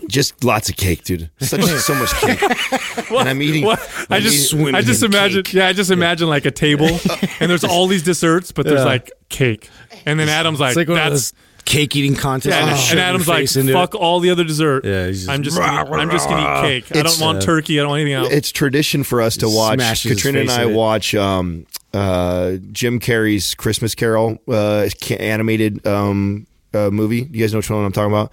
Just 0.08 0.44
lots 0.44 0.68
of 0.68 0.76
cake, 0.76 1.02
dude. 1.04 1.30
Such 1.40 1.62
so 1.82 1.94
much 1.94 2.12
cake. 2.14 2.40
and 3.10 3.28
I'm 3.28 3.42
eating 3.42 3.64
What? 3.64 3.80
I 4.10 4.16
I'm 4.16 4.22
just 4.22 4.52
eating- 4.54 4.74
I 4.74 4.82
just 4.82 5.02
imagine 5.02 5.42
cake. 5.44 5.54
yeah 5.54 5.66
I 5.68 5.72
just 5.72 5.90
imagine 5.90 6.28
like 6.28 6.44
a 6.46 6.50
table 6.50 6.86
and 7.40 7.50
there's 7.50 7.64
all 7.64 7.86
these 7.86 8.02
desserts 8.02 8.52
but 8.52 8.66
there's 8.66 8.80
Yeah. 8.80 8.84
like 8.84 9.10
cake 9.28 9.68
and 10.06 10.18
then 10.20 10.28
Adam's 10.28 10.60
like, 10.60 10.76
like 10.76 10.86
that's 10.86 11.32
cake 11.70 11.94
eating 11.96 12.14
contest. 12.16 12.54
yeah, 12.54 12.62
and, 12.62 12.70
you 12.70 12.76
shove 12.76 12.90
and 12.92 13.00
Adam's 13.00 13.28
like 13.28 13.38
face 13.48 13.70
fuck 13.70 13.94
it. 13.94 13.98
all 13.98 14.20
the 14.20 14.30
other 14.30 14.44
dessert 14.44 14.84
Yeah, 14.84 15.06
he's 15.06 15.18
just- 15.20 15.28
I'm 15.30 15.42
just 15.42 15.56
gonna, 15.56 15.90
I'm 15.96 16.10
just 16.10 16.28
gonna 16.28 16.66
eat 16.66 16.82
cake 16.88 16.96
I 16.96 17.02
don't 17.02 17.20
want 17.20 17.38
uh, 17.38 17.40
turkey 17.42 17.78
I 17.78 17.82
don't 17.82 17.90
want 17.90 18.00
anything 18.00 18.14
else 18.14 18.32
it's 18.32 18.50
tradition 18.50 19.04
for 19.04 19.20
us 19.22 19.36
to 19.38 19.48
watch. 19.48 19.74
smashes 19.74 20.10
his 20.10 20.16
Katrina 20.22 20.40
and 20.40 20.50
I 20.50 20.66
watch 20.66 21.14
um, 21.14 21.66
uh, 21.94 22.56
Jim 22.72 22.98
Carrey's 23.00 23.54
Christmas 23.54 23.94
Carol 23.94 24.38
uh, 24.48 24.88
animated 25.18 25.86
um, 25.86 26.46
uh, 26.74 26.90
movie. 26.90 27.28
You 27.30 27.40
guys 27.40 27.52
know 27.52 27.58
which 27.58 27.70
one 27.70 27.84
I'm 27.84 27.92
talking 27.92 28.12
about? 28.12 28.32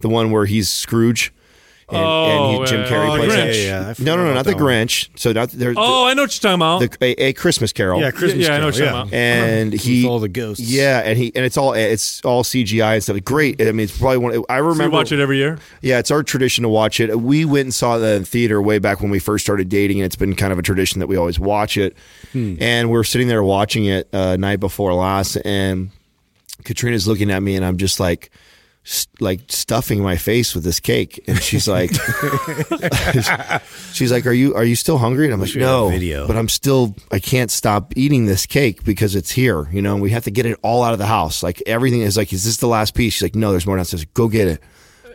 The 0.00 0.08
one 0.08 0.30
where 0.30 0.46
he's 0.46 0.68
Scrooge. 0.70 1.32
And, 1.94 2.04
Oh, 2.04 2.52
and 2.54 2.62
he, 2.62 2.70
Jim 2.70 2.80
uh, 2.82 2.86
Carrey 2.86 3.08
oh, 3.08 3.16
plays 3.16 3.32
Grinch. 3.32 3.48
it. 3.48 3.66
Yeah, 3.66 3.86
yeah, 3.88 3.94
No, 3.98 4.16
no, 4.16 4.24
no, 4.24 4.34
not 4.34 4.44
the. 4.44 4.54
Grinch. 4.54 5.08
So 5.16 5.32
not 5.32 5.50
there's 5.50 5.76
oh 5.78 6.06
I 6.06 6.14
know 6.14 6.22
what 6.22 6.34
you're 6.34 6.40
talking 6.40 6.54
about 6.54 6.98
the, 7.00 7.04
a, 7.04 7.28
a 7.28 7.32
Christmas 7.32 7.72
Carol. 7.72 8.00
Yeah, 8.00 8.10
Christmas 8.10 8.46
yeah, 8.46 8.54
I 8.54 8.58
know 8.58 8.66
what 8.66 8.74
Carol, 8.74 8.86
you're 8.90 9.02
talking 9.02 9.08
about. 9.10 9.14
and 9.18 9.72
he 9.72 10.02
With 10.02 10.10
all 10.10 10.18
the 10.20 10.28
ghosts. 10.28 10.62
Yeah, 10.64 11.00
and 11.04 11.18
he 11.18 11.32
and 11.34 11.44
it's 11.44 11.56
all 11.56 11.72
it's 11.72 12.24
all 12.24 12.44
CGI 12.44 12.94
and 12.94 13.02
stuff. 13.02 13.22
Great. 13.24 13.60
I 13.60 13.72
mean, 13.72 13.84
it's 13.84 13.98
probably 13.98 14.18
one. 14.18 14.44
I 14.48 14.58
so 14.58 14.62
remember 14.64 14.84
you 14.84 14.90
watch 14.90 15.12
it 15.12 15.20
every 15.20 15.38
year 15.38 15.58
yeah, 15.80 15.98
it's 15.98 16.10
our 16.10 16.22
tradition 16.22 16.62
to 16.62 16.68
watch 16.68 17.00
it. 17.00 17.18
We 17.20 17.44
went 17.44 17.66
and 17.66 17.74
saw 17.74 17.98
that 17.98 18.16
in 18.16 18.24
theater 18.24 18.60
way 18.60 18.78
back 18.78 19.00
when 19.00 19.10
we 19.10 19.18
first 19.18 19.44
started 19.44 19.68
dating, 19.68 19.98
and 19.98 20.06
it's 20.06 20.16
been 20.16 20.34
kind 20.34 20.52
of 20.52 20.58
a 20.58 20.62
tradition 20.62 21.00
that 21.00 21.06
we 21.06 21.16
always 21.16 21.38
watch 21.38 21.76
it. 21.76 21.96
And 22.32 22.90
we're 22.90 23.04
sitting 23.04 23.28
there 23.28 23.44
watching 23.44 23.84
it 23.84 24.08
uh, 24.12 24.36
night 24.36 24.58
before 24.58 24.92
last, 24.92 25.36
and 25.44 25.90
Katrina's 26.64 27.06
looking 27.06 27.30
at 27.30 27.42
me, 27.42 27.54
and 27.54 27.64
I'm 27.64 27.76
just 27.76 28.00
like, 28.00 28.30
st- 28.84 29.20
like 29.20 29.40
stuffing 29.48 30.02
my 30.02 30.16
face 30.16 30.54
with 30.54 30.64
this 30.64 30.78
cake, 30.80 31.22
and 31.26 31.38
she's 31.42 31.66
like, 31.66 31.90
she's 33.92 34.12
like, 34.12 34.26
"Are 34.26 34.32
you 34.32 34.54
are 34.54 34.64
you 34.64 34.76
still 34.76 34.98
hungry?" 34.98 35.26
And 35.26 35.34
I'm 35.34 35.40
like, 35.40 35.54
we 35.54 35.60
had 35.60 35.68
a 35.68 35.72
"No, 35.72 35.88
video. 35.88 36.26
but 36.26 36.36
I'm 36.36 36.48
still 36.48 36.94
I 37.10 37.18
can't 37.18 37.50
stop 37.50 37.92
eating 37.96 38.26
this 38.26 38.46
cake 38.46 38.84
because 38.84 39.16
it's 39.16 39.30
here. 39.30 39.68
You 39.72 39.82
know, 39.82 39.94
and 39.94 40.02
we 40.02 40.10
have 40.10 40.24
to 40.24 40.30
get 40.30 40.46
it 40.46 40.58
all 40.62 40.82
out 40.82 40.92
of 40.92 40.98
the 40.98 41.06
house. 41.06 41.42
Like 41.42 41.62
everything 41.66 42.02
is 42.02 42.16
like, 42.16 42.32
is 42.32 42.44
this 42.44 42.58
the 42.58 42.68
last 42.68 42.94
piece? 42.94 43.14
She's 43.14 43.22
like, 43.22 43.34
no, 43.34 43.50
there's 43.50 43.66
more 43.66 43.76
downstairs. 43.76 44.04
Go 44.14 44.28
get 44.28 44.48
it. 44.48 44.62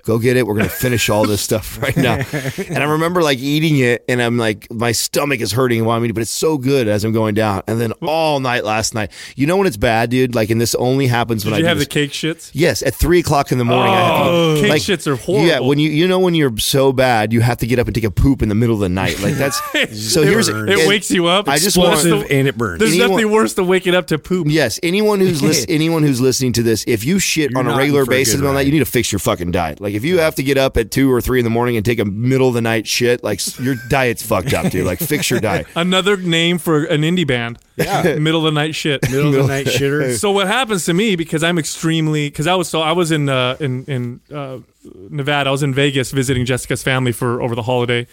Go 0.03 0.17
get 0.19 0.37
it. 0.37 0.45
We're 0.47 0.55
gonna 0.55 0.69
finish 0.69 1.09
all 1.09 1.25
this 1.25 1.41
stuff 1.41 1.79
right 1.81 1.95
now. 1.97 2.19
And 2.69 2.77
I 2.83 2.83
remember 2.91 3.21
like 3.21 3.39
eating 3.39 3.79
it, 3.79 4.03
and 4.07 4.21
I'm 4.21 4.37
like, 4.37 4.71
my 4.71 4.91
stomach 4.91 5.39
is 5.41 5.51
hurting 5.51 5.79
and 5.79 5.87
wanting 5.87 6.03
me 6.03 6.07
to, 6.09 6.13
but 6.13 6.21
it's 6.21 6.29
so 6.31 6.57
good 6.57 6.87
as 6.87 7.03
I'm 7.03 7.11
going 7.11 7.33
down. 7.35 7.63
And 7.67 7.79
then 7.81 7.91
all 8.01 8.39
night 8.39 8.63
last 8.63 8.93
night, 8.93 9.11
you 9.35 9.47
know 9.47 9.57
when 9.57 9.65
it's 9.67 9.77
bad, 9.77 10.09
dude. 10.09 10.35
Like, 10.35 10.49
and 10.49 10.59
this 10.61 10.75
only 10.75 11.07
happens 11.07 11.45
when 11.45 11.53
did 11.53 11.55
I 11.55 11.57
you 11.59 11.63
do 11.63 11.67
have 11.69 11.77
the 11.77 11.85
this- 11.85 11.87
cake 11.93 12.11
shits 12.11 12.51
Yes, 12.53 12.81
at 12.83 12.93
three 12.95 13.19
o'clock 13.19 13.51
in 13.51 13.57
the 13.57 13.65
morning. 13.65 13.93
I 13.93 13.97
have 13.97 14.25
to, 14.25 14.31
Oh, 14.31 14.57
cake 14.61 14.81
shits 14.83 15.07
are 15.07 15.15
horrible. 15.15 15.47
Yeah, 15.47 15.59
when 15.59 15.79
you 15.79 15.89
you 15.89 16.07
know 16.07 16.19
when 16.19 16.35
you're 16.35 16.57
so 16.57 16.91
bad, 16.93 17.33
you 17.33 17.41
have 17.41 17.57
to 17.57 17.67
get 17.67 17.79
up 17.79 17.87
and 17.87 17.95
take 17.95 18.03
a 18.03 18.11
poop 18.11 18.41
in 18.41 18.49
the 18.49 18.55
middle 18.55 18.75
of 18.75 18.81
the 18.81 18.89
night. 18.89 19.19
Like 19.19 19.35
that's 19.35 19.57
so. 20.13 20.23
Here's 20.23 20.49
burns. 20.49 20.69
it 20.71 20.79
and 20.79 20.87
wakes 20.87 21.09
you 21.11 21.25
up 21.27 21.47
I 21.47 21.55
just 21.55 21.67
Explosive. 21.67 22.11
want 22.11 22.21
Explosive 22.23 22.37
and 22.39 22.47
it 22.47 22.57
burns. 22.57 22.79
there's 22.79 22.91
Anyone- 22.93 23.11
nothing 23.11 23.31
worse 23.31 23.53
than 23.53 23.67
waking 23.67 23.95
up 23.95 24.07
to 24.07 24.19
poop 24.19 24.47
Yes, 24.49 24.79
anyone 24.83 25.19
who's 25.19 25.41
lis- 25.41 25.65
anyone 25.69 26.03
who's 26.03 26.21
listening 26.21 26.53
to 26.53 26.63
this, 26.63 26.83
if 26.87 27.03
you 27.03 27.19
shit 27.19 27.51
You're 27.51 27.59
on 27.59 27.67
a 27.67 27.69
not 27.71 27.77
regular 27.77 28.05
for 28.05 28.11
a 28.11 28.15
basis 28.15 28.35
good 28.35 28.39
and 28.41 28.47
all 28.47 28.53
that, 28.53 28.59
ride. 28.59 28.65
you 28.67 28.73
need 28.73 28.79
to 28.79 28.85
fix 28.85 29.11
your 29.11 29.19
fucking 29.19 29.51
diet. 29.51 29.81
Like 29.81 29.93
if 29.93 29.98
you 30.03 30.19
have 30.19 30.35
to 30.35 30.43
get 30.43 30.57
up 30.57 30.77
at 30.77 30.91
two 30.91 31.11
or 31.11 31.21
three 31.21 31.39
in 31.39 31.43
the 31.43 31.49
morning 31.49 31.75
and 31.77 31.85
take 31.85 31.99
a 31.99 32.05
middle 32.05 32.47
of 32.47 32.53
the 32.53 32.61
night 32.61 32.87
shit, 32.87 33.23
like 33.23 33.39
your 33.59 33.75
diet's 33.89 34.21
fucked 34.23 34.53
up, 34.53 34.71
dude. 34.71 34.85
Like 34.85 34.99
fix 34.99 35.29
your 35.29 35.39
diet. 35.39 35.67
another 35.75 36.17
name 36.17 36.57
for 36.57 36.83
an 36.85 37.01
indie 37.01 37.25
band 37.27 37.59
Yeah. 37.77 38.15
middle 38.19 38.45
of 38.45 38.53
the 38.53 38.59
night 38.59 38.75
shit 38.75 39.01
Middle 39.09 39.27
of 39.35 39.47
the 39.47 39.47
night 39.47 39.65
shitter. 39.67 40.17
so 40.17 40.31
what 40.31 40.47
happens 40.47 40.85
to 40.85 40.93
me 40.93 41.15
because 41.15 41.43
I'm 41.43 41.57
extremely 41.57 42.29
because 42.29 42.47
I 42.47 42.55
was 42.55 42.67
so 42.69 42.81
I 42.81 42.91
was 42.93 43.11
in 43.11 43.29
uh, 43.29 43.55
in 43.59 43.85
in 43.85 44.19
uh, 44.35 44.59
Nevada 45.09 45.49
I 45.49 45.51
was 45.51 45.63
in 45.63 45.73
Vegas 45.73 46.11
visiting 46.11 46.45
Jessica's 46.45 46.83
family 46.83 47.11
for 47.11 47.41
over 47.41 47.55
the 47.55 47.63
holiday 47.63 48.07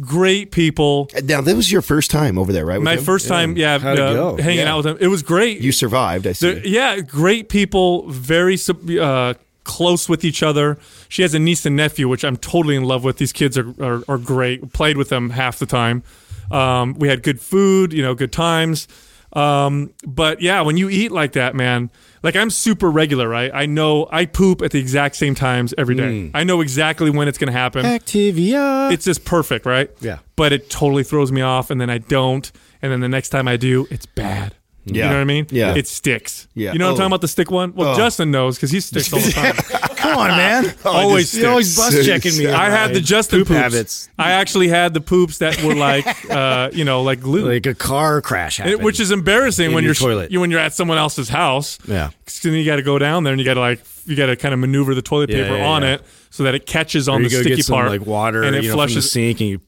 great 0.00 0.50
people 0.50 1.08
Now 1.22 1.40
that 1.40 1.54
was 1.54 1.70
your 1.70 1.80
first 1.82 2.10
time 2.10 2.36
over 2.36 2.52
there, 2.52 2.66
right? 2.66 2.80
my 2.82 2.94
him? 2.96 3.04
first 3.04 3.28
time 3.28 3.56
yeah 3.56 3.78
How'd 3.78 3.98
uh, 4.00 4.34
hanging 4.36 4.58
Yeah. 4.64 4.72
out 4.72 4.78
with 4.78 4.86
them 4.86 4.96
it 5.00 5.06
was 5.06 5.22
great 5.22 5.60
You 5.60 5.70
survived. 5.72 6.26
I 6.26 6.32
see. 6.32 6.50
They're- 6.52 6.66
yeah, 6.66 7.00
great 7.00 7.48
people, 7.48 8.08
very 8.10 8.58
uh, 9.00 9.34
close 9.64 10.08
with 10.08 10.24
each 10.24 10.42
other. 10.42 10.78
She 11.08 11.22
has 11.22 11.34
a 11.34 11.38
niece 11.38 11.66
and 11.66 11.76
nephew, 11.76 12.08
which 12.08 12.24
I'm 12.24 12.36
totally 12.36 12.76
in 12.76 12.84
love 12.84 13.02
with. 13.04 13.18
These 13.18 13.32
kids 13.32 13.58
are, 13.58 13.68
are, 13.82 14.02
are 14.08 14.18
great. 14.18 14.72
Played 14.72 14.96
with 14.96 15.08
them 15.08 15.30
half 15.30 15.58
the 15.58 15.66
time. 15.66 16.02
Um, 16.50 16.94
we 16.94 17.08
had 17.08 17.22
good 17.22 17.40
food, 17.40 17.92
you 17.92 18.02
know, 18.02 18.14
good 18.14 18.32
times. 18.32 18.86
Um, 19.32 19.92
but 20.06 20.40
yeah, 20.40 20.60
when 20.60 20.76
you 20.76 20.88
eat 20.88 21.10
like 21.10 21.32
that, 21.32 21.54
man, 21.56 21.90
like 22.22 22.36
I'm 22.36 22.50
super 22.50 22.88
regular, 22.88 23.28
right? 23.28 23.50
I 23.52 23.66
know 23.66 24.06
I 24.10 24.26
poop 24.26 24.62
at 24.62 24.70
the 24.70 24.78
exact 24.78 25.16
same 25.16 25.34
times 25.34 25.74
every 25.76 25.96
day. 25.96 26.30
I 26.32 26.44
know 26.44 26.60
exactly 26.60 27.10
when 27.10 27.26
it's 27.26 27.38
going 27.38 27.52
to 27.52 27.58
happen 27.58 27.84
Activia. 27.84 28.92
it's 28.92 29.04
just 29.04 29.24
perfect, 29.24 29.66
right? 29.66 29.90
Yeah. 30.00 30.18
But 30.36 30.52
it 30.52 30.70
totally 30.70 31.02
throws 31.02 31.32
me 31.32 31.40
off, 31.40 31.70
and 31.70 31.80
then 31.80 31.90
I 31.90 31.98
don't, 31.98 32.50
and 32.80 32.92
then 32.92 33.00
the 33.00 33.08
next 33.08 33.30
time 33.30 33.48
I 33.48 33.56
do, 33.56 33.88
it's 33.90 34.06
bad. 34.06 34.54
Yeah. 34.86 35.04
You 35.04 35.08
know 35.10 35.14
what 35.16 35.20
I 35.22 35.24
mean? 35.24 35.46
Yeah. 35.50 35.74
It 35.74 35.86
sticks. 35.88 36.46
Yeah. 36.54 36.72
You 36.72 36.78
know 36.78 36.86
what 36.86 36.90
I'm 36.90 36.94
Oh. 36.94 36.96
talking 36.98 37.06
about 37.06 37.20
the 37.22 37.28
stick 37.28 37.50
one? 37.50 37.72
Well, 37.74 37.94
Oh. 37.94 37.96
Justin 37.96 38.30
knows 38.30 38.56
because 38.56 38.70
he 38.70 38.80
sticks 38.80 39.12
all 39.12 39.18
the 39.20 39.32
time. 39.32 39.54
Come 39.96 40.18
on, 40.18 40.28
man. 40.28 40.74
always 40.84 41.36
You're 41.36 41.48
always 41.50 41.74
bus 41.76 42.04
checking 42.04 42.36
me. 42.36 42.46
I 42.50 42.68
had 42.70 42.92
the 42.94 43.00
Justin 43.00 43.40
poop 43.40 43.48
poops. 43.48 43.58
habits. 43.60 44.08
I 44.18 44.32
actually 44.32 44.68
had 44.68 44.92
the 44.92 45.00
poops 45.00 45.38
that 45.38 45.62
were 45.62 45.74
like, 45.74 46.06
uh, 46.30 46.68
you 46.72 46.84
know, 46.84 47.02
like 47.02 47.20
glue. 47.20 47.50
Like 47.50 47.64
a 47.66 47.74
car 47.74 48.20
crash 48.20 48.58
And 48.58 48.68
happened. 48.68 48.82
it- 48.82 48.84
which 48.84 49.00
is 49.00 49.10
embarrassing 49.10 49.66
In 49.70 49.74
when 49.74 49.84
your 49.84 49.88
you're 49.94 49.94
toilet. 50.10 50.30
you 50.30 50.40
when 50.40 50.50
you're 50.50 50.60
at 50.60 50.74
someone 50.74 50.98
else's 50.98 51.30
house. 51.30 51.78
Yeah. 51.86 52.10
'Cause 52.26 52.40
then 52.40 52.52
you 52.52 52.64
got 52.66 52.76
to 52.76 52.82
go 52.82 52.98
down 52.98 53.24
there 53.24 53.32
and 53.32 53.40
you 53.40 53.44
got 53.46 53.54
to 53.54 53.60
like 53.60 53.80
you 54.06 54.16
got 54.16 54.26
to 54.26 54.36
kind 54.36 54.52
of 54.52 54.60
maneuver 54.60 54.94
the 54.94 55.00
toilet 55.02 55.30
Yeah, 55.30 55.44
paper 55.44 55.56
yeah, 55.56 55.66
on 55.66 55.82
yeah. 55.82 55.94
it 55.94 56.02
so 56.28 56.42
that 56.42 56.54
it 56.54 56.66
catches 56.66 57.08
Or 57.08 57.12
on 57.14 57.22
you 57.22 57.28
the 57.30 57.36
go 57.36 57.40
sticky 57.40 57.56
get 57.56 57.64
some 57.64 57.76
part 57.76 57.88
like 57.88 58.04
water 58.06 58.42
and 58.42 58.54
it 58.54 58.62
you 58.64 58.68
know, 58.68 58.74
from 58.76 58.80
the 58.80 58.86
flushes. 58.92 59.10
sink 59.10 59.40
and 59.40 59.48
you. 59.48 59.60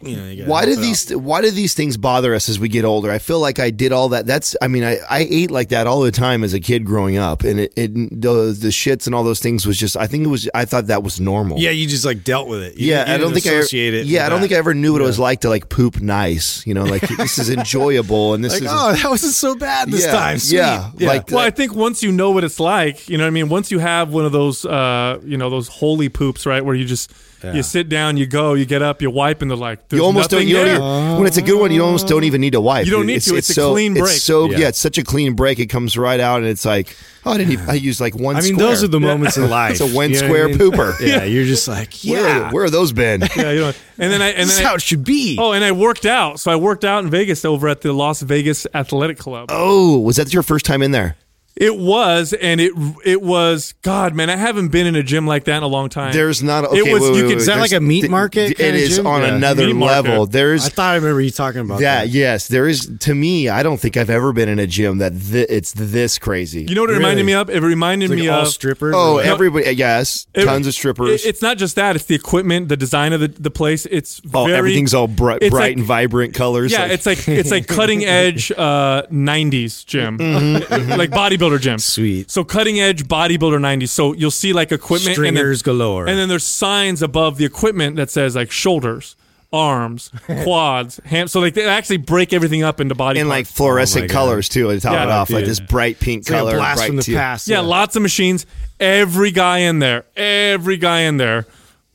You 0.00 0.16
know, 0.16 0.28
you 0.28 0.44
Why 0.44 0.64
do 0.64 0.76
these 0.76 1.10
Why 1.14 1.40
do 1.42 1.50
these 1.50 1.74
things 1.74 1.96
bother 1.96 2.34
us 2.34 2.48
as 2.48 2.58
we 2.60 2.68
get 2.68 2.84
older? 2.84 3.10
I 3.10 3.18
feel 3.18 3.40
like 3.40 3.58
I 3.58 3.70
did 3.70 3.92
all 3.92 4.10
that. 4.10 4.26
That's 4.26 4.54
I 4.62 4.68
mean 4.68 4.84
I, 4.84 4.98
I 5.10 5.26
ate 5.28 5.50
like 5.50 5.70
that 5.70 5.86
all 5.88 6.02
the 6.02 6.12
time 6.12 6.44
as 6.44 6.54
a 6.54 6.60
kid 6.60 6.84
growing 6.84 7.16
up, 7.16 7.42
and 7.42 7.58
it, 7.60 7.72
it 7.76 7.94
the, 7.94 8.56
the 8.58 8.68
shits 8.68 9.06
and 9.06 9.14
all 9.14 9.24
those 9.24 9.40
things 9.40 9.66
was 9.66 9.76
just 9.76 9.96
I 9.96 10.06
think 10.06 10.24
it 10.24 10.28
was 10.28 10.48
I 10.54 10.64
thought 10.66 10.86
that 10.86 11.02
was 11.02 11.20
normal. 11.20 11.58
Yeah, 11.58 11.70
you 11.70 11.86
just 11.88 12.04
like 12.04 12.22
dealt 12.22 12.46
with 12.48 12.62
it. 12.62 12.76
You 12.76 12.88
yeah, 12.90 13.08
you 13.08 13.14
I 13.14 13.18
don't 13.18 13.32
think 13.34 13.46
I. 13.46 13.50
it. 13.58 14.06
Yeah, 14.06 14.24
I 14.24 14.28
don't 14.28 14.40
that. 14.40 14.48
think 14.48 14.52
I 14.54 14.58
ever 14.58 14.74
knew 14.74 14.92
what 14.92 15.02
it 15.02 15.04
was 15.04 15.18
like 15.18 15.40
to 15.40 15.48
like 15.48 15.68
poop 15.68 16.00
nice. 16.00 16.64
You 16.66 16.74
know, 16.74 16.84
like 16.84 17.02
this 17.02 17.38
is 17.38 17.50
enjoyable 17.58 18.34
and 18.34 18.44
this 18.44 18.52
Like, 18.54 18.62
is 18.62 18.68
oh, 18.70 18.92
that 18.92 19.10
wasn't 19.10 19.34
so 19.34 19.56
bad 19.56 19.90
this 19.90 20.04
Yeah, 20.04 20.12
time. 20.12 20.38
Sweet. 20.38 20.58
yeah, 20.58 20.90
like- 21.00 21.28
Well, 21.30 21.38
I 21.40 21.50
think 21.50 21.74
once 21.74 22.02
you 22.02 22.12
know 22.12 22.30
what 22.30 22.44
it's 22.44 22.60
like, 22.60 23.08
you 23.08 23.18
know 23.18 23.24
what 23.24 23.28
I 23.28 23.30
mean. 23.30 23.48
Once 23.48 23.70
you 23.70 23.78
have 23.80 24.12
one 24.12 24.24
of 24.24 24.32
those, 24.32 24.64
uh, 24.64 25.18
you 25.24 25.36
know, 25.36 25.50
those 25.50 25.68
holy 25.68 26.08
poops, 26.08 26.46
right, 26.46 26.64
where 26.64 26.74
you 26.74 26.84
just 26.84 27.12
you 27.42 27.62
sit 27.62 27.88
down, 27.88 28.16
you 28.16 28.26
go, 28.26 28.54
you 28.54 28.64
get 28.66 28.82
up, 28.82 29.00
you 29.02 29.10
wipe, 29.10 29.42
and 29.42 29.50
they're 29.50 29.56
like, 29.56 29.88
there's 29.88 30.00
you 30.00 30.04
almost 30.04 30.30
don't. 30.30 30.46
You 30.46 30.56
don't 30.56 30.68
even, 30.68 31.18
when 31.18 31.26
it's 31.26 31.36
a 31.36 31.42
good 31.42 31.60
one, 31.60 31.70
you 31.70 31.84
almost 31.84 32.08
don't 32.08 32.24
even 32.24 32.40
need 32.40 32.52
to 32.52 32.60
wipe. 32.60 32.86
You 32.86 32.92
don't 32.92 33.06
need 33.06 33.16
it's, 33.16 33.26
to. 33.26 33.36
It's 33.36 33.50
a 33.50 33.54
so, 33.54 33.72
clean 33.72 33.94
break. 33.94 34.14
It's 34.14 34.22
so 34.22 34.50
Yeah. 34.50 34.58
yeah. 34.58 34.68
it's 34.68 34.78
such 34.78 34.98
a 34.98 35.04
clean 35.04 35.34
break. 35.34 35.58
It 35.58 35.66
comes 35.66 35.96
right 35.96 36.20
out, 36.20 36.38
and 36.38 36.46
it's 36.46 36.64
like, 36.64 36.96
oh, 37.24 37.32
I 37.32 37.38
didn't. 37.38 37.52
Even, 37.52 37.70
I 37.70 37.74
used 37.74 38.00
like 38.00 38.14
one. 38.14 38.36
I 38.36 38.40
mean, 38.40 38.54
square. 38.54 38.68
those 38.68 38.84
are 38.84 38.88
the 38.88 39.00
moments 39.00 39.36
in 39.36 39.48
life. 39.48 39.70
It's 39.80 39.80
a 39.80 39.86
one 39.86 40.10
You 40.10 40.20
know 40.20 40.26
square 40.26 40.44
I 40.44 40.48
mean? 40.48 40.58
pooper. 40.58 40.98
Yeah, 41.00 41.24
you're 41.24 41.44
just 41.44 41.68
like, 41.68 41.92
Where, 42.04 42.26
yeah, 42.28 42.52
where 42.52 42.64
are 42.64 42.70
those 42.70 42.92
been? 42.92 43.20
yeah, 43.36 43.50
you 43.52 43.60
know. 43.60 43.72
And 43.98 44.12
then 44.12 44.22
I 44.22 44.28
and 44.28 44.42
this 44.44 44.50
is 44.52 44.56
then 44.58 44.66
I, 44.66 44.68
how 44.70 44.74
it 44.76 44.82
should 44.82 45.04
be. 45.04 45.36
oh, 45.38 45.52
and 45.52 45.64
I 45.64 45.72
worked 45.72 46.06
out. 46.06 46.40
So 46.40 46.50
I 46.50 46.56
worked 46.56 46.84
out 46.84 47.04
in 47.04 47.10
Vegas 47.10 47.44
over 47.44 47.68
at 47.68 47.80
the 47.82 47.92
Las 47.92 48.22
Vegas 48.22 48.66
Athletic 48.74 49.18
Club. 49.18 49.48
Oh, 49.50 49.98
was 50.00 50.16
that 50.16 50.32
your 50.32 50.42
first 50.42 50.64
time 50.64 50.82
in 50.82 50.90
there? 50.92 51.16
It 51.60 51.76
was, 51.76 52.32
and 52.34 52.60
it 52.60 52.72
it 53.04 53.20
was. 53.20 53.74
God, 53.82 54.14
man, 54.14 54.30
I 54.30 54.36
haven't 54.36 54.68
been 54.68 54.86
in 54.86 54.94
a 54.94 55.02
gym 55.02 55.26
like 55.26 55.44
that 55.44 55.56
in 55.56 55.62
a 55.64 55.66
long 55.66 55.88
time. 55.88 56.12
There's 56.12 56.40
not. 56.42 56.64
Okay, 56.66 56.78
It 56.78 56.92
was- 56.92 57.02
wait, 57.02 57.08
you 57.08 57.12
wait, 57.14 57.20
could- 57.22 57.28
wait, 57.30 57.36
Is 57.38 57.46
that 57.46 57.58
like 57.58 57.72
a 57.72 57.80
meat 57.80 58.08
market 58.08 58.52
It 58.52 58.56
kinda 58.58 58.88
gym? 58.88 59.06
on 59.08 59.22
Yeah. 59.22 59.34
another 59.34 59.66
Meat 59.66 59.72
market. 59.74 60.08
level. 60.08 60.26
There's 60.26 60.66
I 60.66 60.68
thought 60.68 60.92
I 60.92 60.94
remember 60.96 61.20
you 61.20 61.30
talking 61.32 61.60
about 61.62 61.80
that. 61.80 62.04
that. 62.04 62.08
Yes, 62.10 62.46
there 62.46 62.68
is. 62.68 62.88
To 63.00 63.14
me, 63.14 63.48
I 63.48 63.64
don't 63.64 63.78
think 63.80 63.96
I've 63.96 64.08
ever 64.10 64.32
been 64.32 64.48
in 64.48 64.58
a 64.60 64.66
gym 64.68 64.98
that 64.98 65.14
thi- 65.14 65.46
it's 65.48 65.72
this 65.72 66.16
crazy. 66.18 66.64
you 66.68 66.74
know 66.76 66.82
what 66.82 66.90
it 66.90 66.94
reminded 66.94 67.22
Really? 67.26 67.26
me 67.26 67.32
of? 67.34 67.50
It 67.50 67.60
reminded 67.62 68.04
It's 68.04 68.10
like 68.12 68.20
me 68.20 68.28
all 68.28 68.42
of 68.42 68.48
strippers. 68.48 68.94
Oh, 68.96 69.10
or 69.10 69.14
what? 69.14 69.26
everybody. 69.26 69.72
Yes, 69.72 70.26
It- 70.34 70.44
tons 70.44 70.66
of 70.68 70.74
strippers. 70.74 71.24
it- 71.24 71.28
it's 71.28 71.42
not 71.42 71.58
just 71.58 71.74
that; 71.74 71.96
it's 71.96 72.04
the 72.04 72.14
equipment, 72.14 72.68
the 72.68 72.76
design 72.76 73.12
of 73.12 73.20
the, 73.20 73.28
the 73.28 73.50
place. 73.50 73.84
It's 73.90 74.20
oh, 74.32 74.44
very, 74.46 74.56
everything's 74.58 74.94
all 74.94 75.08
bright, 75.08 75.40
bright 75.40 75.52
like- 75.52 75.76
and 75.76 75.84
vibrant 75.84 76.34
colors. 76.34 76.70
Yeah, 76.70 76.82
like- 76.82 76.92
it's 76.92 77.06
like 77.06 77.28
it's 77.28 77.50
like 77.50 77.66
cutting 77.78 78.04
edge 78.04 78.52
uh, 78.52 79.02
'90s 79.10 79.84
gym, 79.84 80.18
like 80.96 81.10
bodybuilder 81.50 81.60
gym. 81.60 81.78
Sweet. 81.78 82.30
So 82.30 82.44
cutting 82.44 82.80
edge 82.80 83.04
bodybuilder 83.04 83.58
'90s. 83.60 83.88
So 83.88 84.12
you'll 84.12 84.30
see 84.30 84.52
like 84.52 84.72
equipment 84.72 85.14
Stringers 85.14 85.60
and 85.60 85.66
then, 85.66 85.78
galore. 85.78 86.06
and 86.08 86.18
then 86.18 86.28
there's 86.28 86.44
signs 86.44 87.02
above 87.02 87.38
the 87.38 87.44
equipment 87.44 87.96
that 87.96 88.10
says 88.10 88.36
like 88.36 88.50
shoulders, 88.50 89.16
arms, 89.52 90.10
quads, 90.44 91.00
ham. 91.04 91.28
So 91.28 91.40
like 91.40 91.54
they 91.54 91.64
actually 91.66 91.98
break 91.98 92.32
everything 92.32 92.62
up 92.62 92.80
into 92.80 92.94
body 92.94 93.20
in 93.20 93.28
like 93.28 93.46
fluorescent 93.46 94.10
Oh 94.10 94.14
colors 94.14 94.48
too. 94.48 94.68
To 94.72 94.80
top 94.80 94.92
Yeah, 94.92 95.04
it 95.04 95.08
off, 95.10 95.30
like 95.30 95.40
dude. 95.42 95.50
this 95.50 95.60
bright 95.60 95.98
pink 96.00 96.20
It's 96.22 96.30
like 96.30 96.38
color, 96.40 96.54
a 96.54 96.58
blast 96.58 96.76
bright 96.78 96.86
from 96.88 96.96
the 96.96 97.02
teal. 97.02 97.18
past. 97.18 97.48
yeah, 97.48 97.60
lots 97.60 97.96
of 97.96 98.02
machines. 98.02 98.46
Every 98.80 99.30
guy 99.32 99.58
in 99.58 99.80
there, 99.80 100.04
every 100.16 100.76
guy 100.76 101.00
in 101.00 101.16
there. 101.16 101.46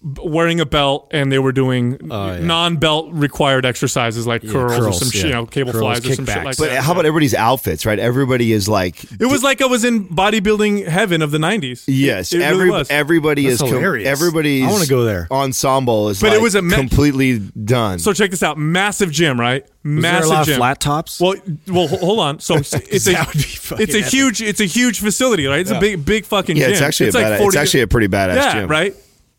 B- 0.03 0.21
Wearing 0.25 0.59
a 0.59 0.65
belt, 0.65 1.07
and 1.11 1.31
they 1.31 1.39
were 1.39 1.51
doing 1.51 1.97
Oh, 2.11 2.33
yeah. 2.33 2.39
non-belt 2.39 3.09
required 3.13 3.65
exercises 3.65 4.27
like 4.27 4.41
curls, 4.47 4.79
or 4.85 4.91
some 4.93 5.09
yeah. 5.13 5.25
you 5.27 5.31
know 5.33 5.45
cable 5.45 5.71
Curls, 5.71 5.81
flies 5.81 6.05
or 6.05 6.13
some 6.15 6.25
shit 6.25 6.43
like 6.43 6.57
But 6.57 6.69
that. 6.71 6.83
how 6.83 6.91
about 6.91 7.05
everybody's 7.05 7.33
outfits? 7.33 7.85
Right, 7.85 7.99
everybody 7.99 8.51
is 8.51 8.67
like. 8.67 9.03
It 9.19 9.25
was 9.27 9.43
like 9.43 9.61
I 9.61 9.65
was 9.65 9.83
in 9.83 10.07
bodybuilding 10.07 10.87
heaven 10.87 11.21
of 11.21 11.31
the 11.31 11.37
'90s. 11.37 11.83
Yes, 11.87 12.33
it, 12.33 12.41
it 12.41 12.43
every 12.43 12.65
really 12.65 12.79
was. 12.79 12.89
everybody 12.89 13.43
That's 13.43 13.55
is 13.55 13.59
com- 13.61 13.69
hilarious. 13.69 14.07
everybody's 14.07 14.65
I 14.67 14.71
wanna 14.71 14.87
go 14.87 15.03
there. 15.03 15.27
ensemble 15.31 16.09
is 16.09 16.19
But 16.21 16.33
it 16.33 16.41
was 16.41 16.55
a 16.55 16.61
me- 16.61 16.75
completely 16.75 17.39
done. 17.39 17.99
so 17.99 18.13
check 18.13 18.31
this 18.31 18.43
out: 18.43 18.57
massive 18.57 19.11
gym, 19.11 19.39
right? 19.39 19.63
Was 19.63 19.69
there 20.01 20.01
Massive 20.01 20.25
a 20.25 20.33
lot 20.33 20.45
gym. 20.45 20.53
of 20.53 20.57
flat 20.57 20.79
tops? 20.79 21.19
Well, 21.19 21.35
well, 21.67 21.87
hold 21.87 22.19
on. 22.19 22.39
So 22.39 22.55
it's 22.57 22.73
a 22.73 23.11
That 23.13 23.27
would 23.27 23.35
be 23.35 23.83
it's 23.83 23.93
a 23.95 23.99
epic. 23.99 24.05
huge 24.13 24.41
it's 24.41 24.61
a 24.61 24.65
huge 24.65 24.99
facility, 25.01 25.45
right? 25.45 25.59
It's 25.59 25.71
a 25.71 25.79
big 25.79 26.05
big 26.05 26.25
fucking 26.25 26.55
yeah, 26.55 26.65
gym. 26.67 26.73
it's 26.73 26.81
actually 26.81 27.09
a 27.09 27.13
like 27.13 27.23
bad, 27.25 27.39
40 27.39 27.57
it's 27.57 27.61
actually 27.61 27.81
a 27.81 27.87
pretty 27.87 28.07
badass 28.07 28.35
yeah, 28.35 28.53
gym. 28.53 28.69
right. 28.69 28.95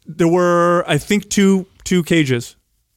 There 0.06 0.28
were 0.28 0.84
I 0.86 0.98
think 0.98 1.28
two 1.30 1.66
two 1.84 2.02
cages 2.02 2.56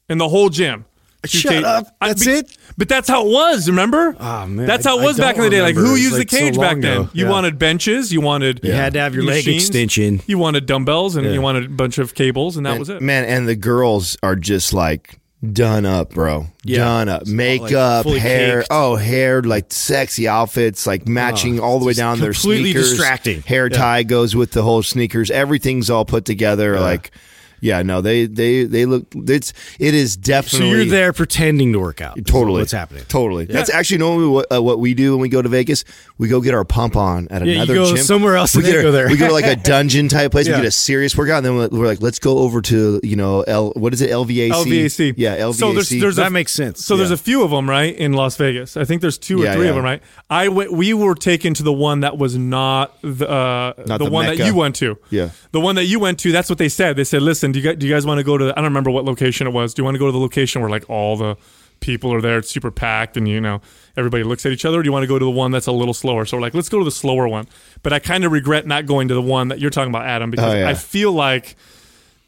in 0.09 0.17
the 0.17 0.29
whole 0.29 0.49
gym. 0.49 0.85
Two 1.25 1.39
Shut 1.39 1.63
up. 1.63 1.87
I- 1.99 2.09
That's 2.09 2.25
be- 2.25 2.31
it? 2.31 2.57
But 2.77 2.87
that's 2.87 3.09
how 3.09 3.25
it 3.27 3.31
was. 3.31 3.67
Remember? 3.67 4.15
Ah, 4.19 4.45
man, 4.45 4.65
That's 4.67 4.85
how 4.85 4.99
it 4.99 5.01
I 5.01 5.05
was 5.05 5.17
back 5.17 5.35
in 5.35 5.41
don't 5.41 5.49
the 5.49 5.55
day. 5.57 5.61
Like 5.61 5.75
remember. 5.75 5.87
who 5.87 5.95
It 5.95 5.95
was, 5.95 6.01
used 6.03 6.17
like, 6.19 6.29
the 6.29 6.37
so 6.37 6.43
cage 6.43 6.53
back 6.57 6.71
long 6.73 6.81
then? 6.81 6.97
ago. 7.01 7.09
You 7.13 7.25
Yeah. 7.25 7.31
wanted 7.31 7.59
benches. 7.59 8.13
You 8.13 8.21
wanted 8.21 8.61
You 8.63 8.71
had 8.71 8.93
to 8.93 8.99
have 8.99 9.13
your 9.15 9.23
leg 9.23 9.37
machines, 9.45 9.63
extension. 9.63 10.21
You 10.27 10.37
wanted 10.37 10.65
dumbbells, 10.67 11.15
and 11.15 11.33
you 11.33 11.41
wanted 11.41 11.65
a 11.65 11.69
bunch 11.69 11.97
of 11.97 12.13
cables, 12.13 12.55
and 12.55 12.65
that 12.65 12.77
was 12.79 12.87
it. 12.89 13.01
Man, 13.01 13.25
and 13.25 13.47
the 13.47 13.55
girls 13.55 14.15
are 14.23 14.35
just 14.35 14.73
like 14.73 15.19
done 15.53 15.85
up, 15.85 16.11
bro. 16.11 16.47
Yeah. 16.63 16.79
Done 16.79 17.09
up. 17.09 17.27
Makeup, 17.27 18.05
like, 18.05 18.21
hair. 18.21 18.59
caked. 18.61 18.67
Oh, 18.71 18.95
hair, 18.95 19.41
like 19.41 19.71
sexy 19.71 20.27
outfits, 20.27 20.87
like 20.87 21.07
matching 21.07 21.59
ah, 21.59 21.63
all 21.63 21.79
the 21.79 21.85
way 21.85 21.93
down 21.93 22.19
their 22.19 22.33
completely 22.33 22.73
distracting. 22.73 23.41
Hair 23.41 23.69
tie 23.69 24.03
goes 24.03 24.35
with 24.35 24.51
the 24.51 24.63
whole 24.63 24.83
sneakers. 24.83 25.31
Everything's 25.31 25.89
all 25.89 26.05
put 26.05 26.25
together. 26.25 26.79
Like, 26.79 27.11
yeah, 27.61 27.81
no, 27.81 28.01
they 28.01 28.25
they 28.25 28.63
they 28.65 28.85
look. 28.85 29.05
It's 29.15 29.53
it 29.79 29.93
is 29.93 30.13
So 30.13 30.21
definitely. 30.21 30.69
you're 30.69 30.85
there 30.85 31.13
pretending 31.13 31.73
to 31.73 31.79
work 31.79 32.01
out. 32.01 32.17
Totally, 32.25 32.61
What's 32.61 32.71
happening? 32.71 33.03
Totally. 33.07 33.45
That's 33.45 33.69
actually 33.69 33.97
normally 33.99 34.27
what, 34.27 34.51
uh, 34.55 34.61
what 34.61 34.79
we 34.79 34.93
do 34.93 35.11
when 35.13 35.21
we 35.21 35.29
go 35.29 35.41
to 35.41 35.49
Vegas. 35.49 35.83
We 36.17 36.27
go 36.27 36.41
get 36.41 36.53
our 36.53 36.65
pump 36.65 36.95
on 36.95 37.27
at 37.29 37.41
Yeah, 37.45 37.47
you 37.47 37.55
another 37.57 37.73
go 37.75 37.95
gym. 37.95 38.03
somewhere 38.05 38.35
else 38.35 38.55
We 38.55 38.59
and 38.59 38.65
then 38.67 38.73
get 38.75 38.81
go 38.83 38.91
there. 38.91 39.07
We 39.07 39.17
go 39.17 39.27
to 39.27 39.33
like 39.33 39.45
a 39.45 39.55
dungeon 39.63 40.07
type 40.09 40.31
place. 40.31 40.47
Yeah. 40.47 40.55
We 40.55 40.61
get 40.61 40.67
a 40.67 40.71
serious 40.71 41.15
workout, 41.17 41.37
and 41.37 41.45
then 41.45 41.55
we're, 41.55 41.67
we're 41.81 41.87
like, 41.87 42.01
let's 42.01 42.19
go 42.19 42.39
over 42.39 42.61
to 42.63 42.99
you 43.03 43.15
know 43.15 43.41
L. 43.41 43.71
What 43.75 43.93
is 43.93 44.01
it? 44.01 44.09
LVAC. 44.11 44.51
LVAC. 44.51 45.13
Yeah, 45.17 45.37
LVAC. 45.37 45.53
So 45.55 45.73
there's, 45.73 45.89
there's 45.89 46.15
That 46.17 46.27
a, 46.27 46.31
makes 46.31 46.51
sense. 46.53 46.83
So 46.85 46.97
there's 46.97 47.11
a 47.11 47.17
few 47.17 47.43
of 47.43 47.51
them, 47.51 47.69
right, 47.69 47.95
in 47.95 48.13
Las 48.13 48.37
Vegas. 48.37 48.77
I 48.77 48.85
think 48.85 49.01
there's 49.01 49.17
two 49.17 49.41
or 49.41 49.45
Yeah, 49.45 49.53
three 49.53 49.63
yeah. 49.65 49.69
of 49.69 49.75
them, 49.75 49.83
right? 49.83 50.01
I 50.29 50.47
went. 50.49 50.71
We 50.71 50.93
were 50.93 51.15
taken 51.15 51.53
to 51.55 51.63
the 51.63 51.73
one 51.73 52.01
that 52.01 52.17
was 52.17 52.37
not 52.37 52.95
the 53.01 53.29
uh, 53.29 53.73
Not 53.85 53.97
the, 53.99 54.05
the 54.05 54.11
one 54.11 54.25
that 54.25 54.37
you 54.45 54.55
went 54.55 54.75
to. 54.77 54.97
Yeah. 55.09 55.29
the 55.51 55.59
one 55.59 55.75
that 55.75 55.85
you 55.85 55.99
went 55.99 56.19
to. 56.19 56.31
That's 56.31 56.49
what 56.49 56.57
they 56.59 56.69
said. 56.69 56.95
They 56.95 57.03
said, 57.03 57.21
"Listen, 57.21 57.46
do 57.53 57.59
you 57.59 57.65
guys, 57.65 57.77
do 57.77 57.87
you 57.87 57.93
guys 57.93 58.05
want 58.05 58.19
to 58.19 58.23
go 58.23 58.37
to? 58.37 58.45
The, 58.45 58.51
I 58.51 58.55
don't 58.55 58.65
remember 58.65 58.91
what 58.91 59.05
location 59.05 59.47
it 59.47 59.51
was. 59.51 59.73
Do 59.73 59.81
you 59.81 59.83
want 59.85 59.95
to 59.95 59.99
go 59.99 60.05
to 60.07 60.11
the 60.11 60.17
location 60.19 60.61
where 60.61 60.69
like 60.69 60.89
all 60.89 61.17
the 61.17 61.35
people 61.79 62.13
are 62.13 62.21
there? 62.21 62.39
It's 62.39 62.49
super 62.49 62.71
packed, 62.71 63.17
and 63.17 63.27
you 63.27 63.39
know 63.41 63.61
everybody 63.95 64.23
looks 64.23 64.45
at 64.45 64.51
each 64.51 64.65
other. 64.65 64.79
Or 64.79 64.83
do 64.83 64.87
you 64.87 64.91
want 64.93 65.03
to 65.03 65.07
go 65.07 65.17
to 65.19 65.25
the 65.25 65.31
one 65.31 65.51
that's 65.51 65.67
a 65.67 65.71
little 65.71 65.93
slower? 65.93 66.25
So 66.25 66.37
we're 66.37 66.41
like, 66.41 66.53
let's 66.53 66.69
go 66.69 66.79
to 66.79 66.85
the 66.85 66.91
slower 66.91 67.27
one. 67.27 67.47
But 67.83 67.93
I 67.93 67.99
kind 67.99 68.23
of 68.25 68.31
regret 68.31 68.65
not 68.67 68.85
going 68.85 69.07
to 69.09 69.13
the 69.13 69.21
one 69.21 69.47
that 69.49 69.59
you're 69.59 69.69
talking 69.71 69.89
about, 69.91 70.05
Adam, 70.05 70.31
because 70.31 70.53
Oh, 70.53 70.57
yeah. 70.57 70.69
I 70.69 70.73
feel 70.73 71.11
like 71.11 71.55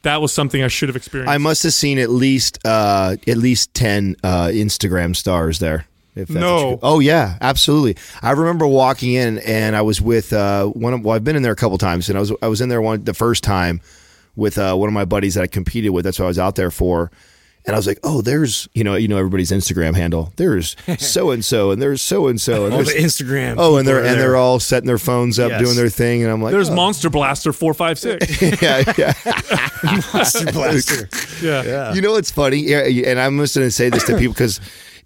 that 0.03 0.21
was 0.21 0.31
something 0.33 0.63
I 0.63 0.67
should 0.69 0.89
have 0.89 0.95
experienced. 0.95 1.31
I 1.31 1.38
must 1.38 1.63
have 1.63 1.73
seen 1.73 1.99
at 1.99 2.09
least 2.09 2.59
uh, 2.65 3.15
at 3.27 3.38
least 3.38 3.73
ten 3.73 4.15
uh, 4.23 4.47
Instagram 4.47 5.15
stars 5.15 5.59
there. 5.59 5.85
If 6.15 6.27
that's 6.27 6.39
No. 6.41 6.79
oh 6.81 6.99
yeah, 6.99 7.38
absolutely. 7.39 7.95
I 8.21 8.31
remember 8.31 8.65
walking 8.67 9.13
in 9.13 9.38
and 9.39 9.75
I 9.75 9.81
was 9.83 10.01
with 10.01 10.33
uh, 10.33 10.65
one 10.65 10.93
of. 10.93 11.03
Well, 11.05 11.15
I've 11.15 11.23
been 11.23 11.35
in 11.35 11.43
there 11.43 11.51
a 11.51 11.55
couple 11.55 11.77
times, 11.77 12.09
and 12.09 12.17
I 12.17 12.21
was 12.21 12.33
I 12.41 12.47
was 12.47 12.61
in 12.61 12.69
there 12.69 12.81
one 12.81 13.03
the 13.03 13.13
first 13.13 13.43
time 13.43 13.79
with 14.39 14.58
uh, 14.58 14.74
one 14.75 14.88
of 14.88 14.93
my 14.93 15.05
buddies 15.05 15.36
that 15.36 15.43
I 15.43 15.48
competed 15.48 15.91
with. 15.91 16.05
That's 16.05 16.17
what 16.17 16.25
I 16.25 16.29
was 16.29 16.39
out 16.39 16.55
there 16.55 16.72
for. 16.72 17.12
And 17.65 17.75
I 17.75 17.77
was 17.77 17.86
like, 17.86 18.00
oh, 18.03 18.22
there's 18.22 18.69
you 18.74 18.86
know 18.86 18.96
you 18.96 19.08
know 19.10 19.17
everybody's 19.17 19.51
Instagram 19.51 19.93
handle. 19.93 20.31
There's 20.38 20.77
so 20.98 21.29
and 21.31 21.43
so, 21.43 21.72
and 21.72 21.81
there's 21.81 22.01
so 22.01 22.27
and 22.27 22.39
so, 22.39 22.63
and 22.65 22.74
all 22.74 22.84
there's 22.84 22.93
the 22.93 23.24
Instagram. 23.25 23.55
oh, 23.60 23.75
and 23.77 23.86
they're 23.88 24.03
and 24.03 24.19
they're 24.19 24.38
all 24.38 24.60
setting 24.60 24.88
their 24.88 24.98
phones 24.98 25.38
up, 25.38 25.50
Yes. 25.51 25.62
doing 25.62 25.75
their 25.75 25.89
thing, 25.89 26.24
and 26.24 26.31
I'm 26.31 26.41
like, 26.41 26.53
There's 26.53 26.69
oh. 26.69 26.75
Monster 26.75 27.10
Blaster 27.10 27.51
four 27.51 27.74
five 27.74 28.00
six. 28.00 28.41
yeah, 28.62 28.81
yeah. 28.98 29.13
Monster 30.13 30.51
Blaster. 30.51 31.10
Yeah. 31.46 31.63
Yeah. 31.63 31.93
You 31.93 32.01
know 32.01 32.12
what's 32.13 32.31
funny? 32.31 32.58
Yeah, 32.58 32.79
and 32.81 33.19
I'm 33.19 33.38
just 33.39 33.55
going 33.55 33.67
to 33.67 33.72
say 33.72 33.89
this 33.89 34.03
to 34.05 34.17
people 34.17 34.34
because 34.34 34.60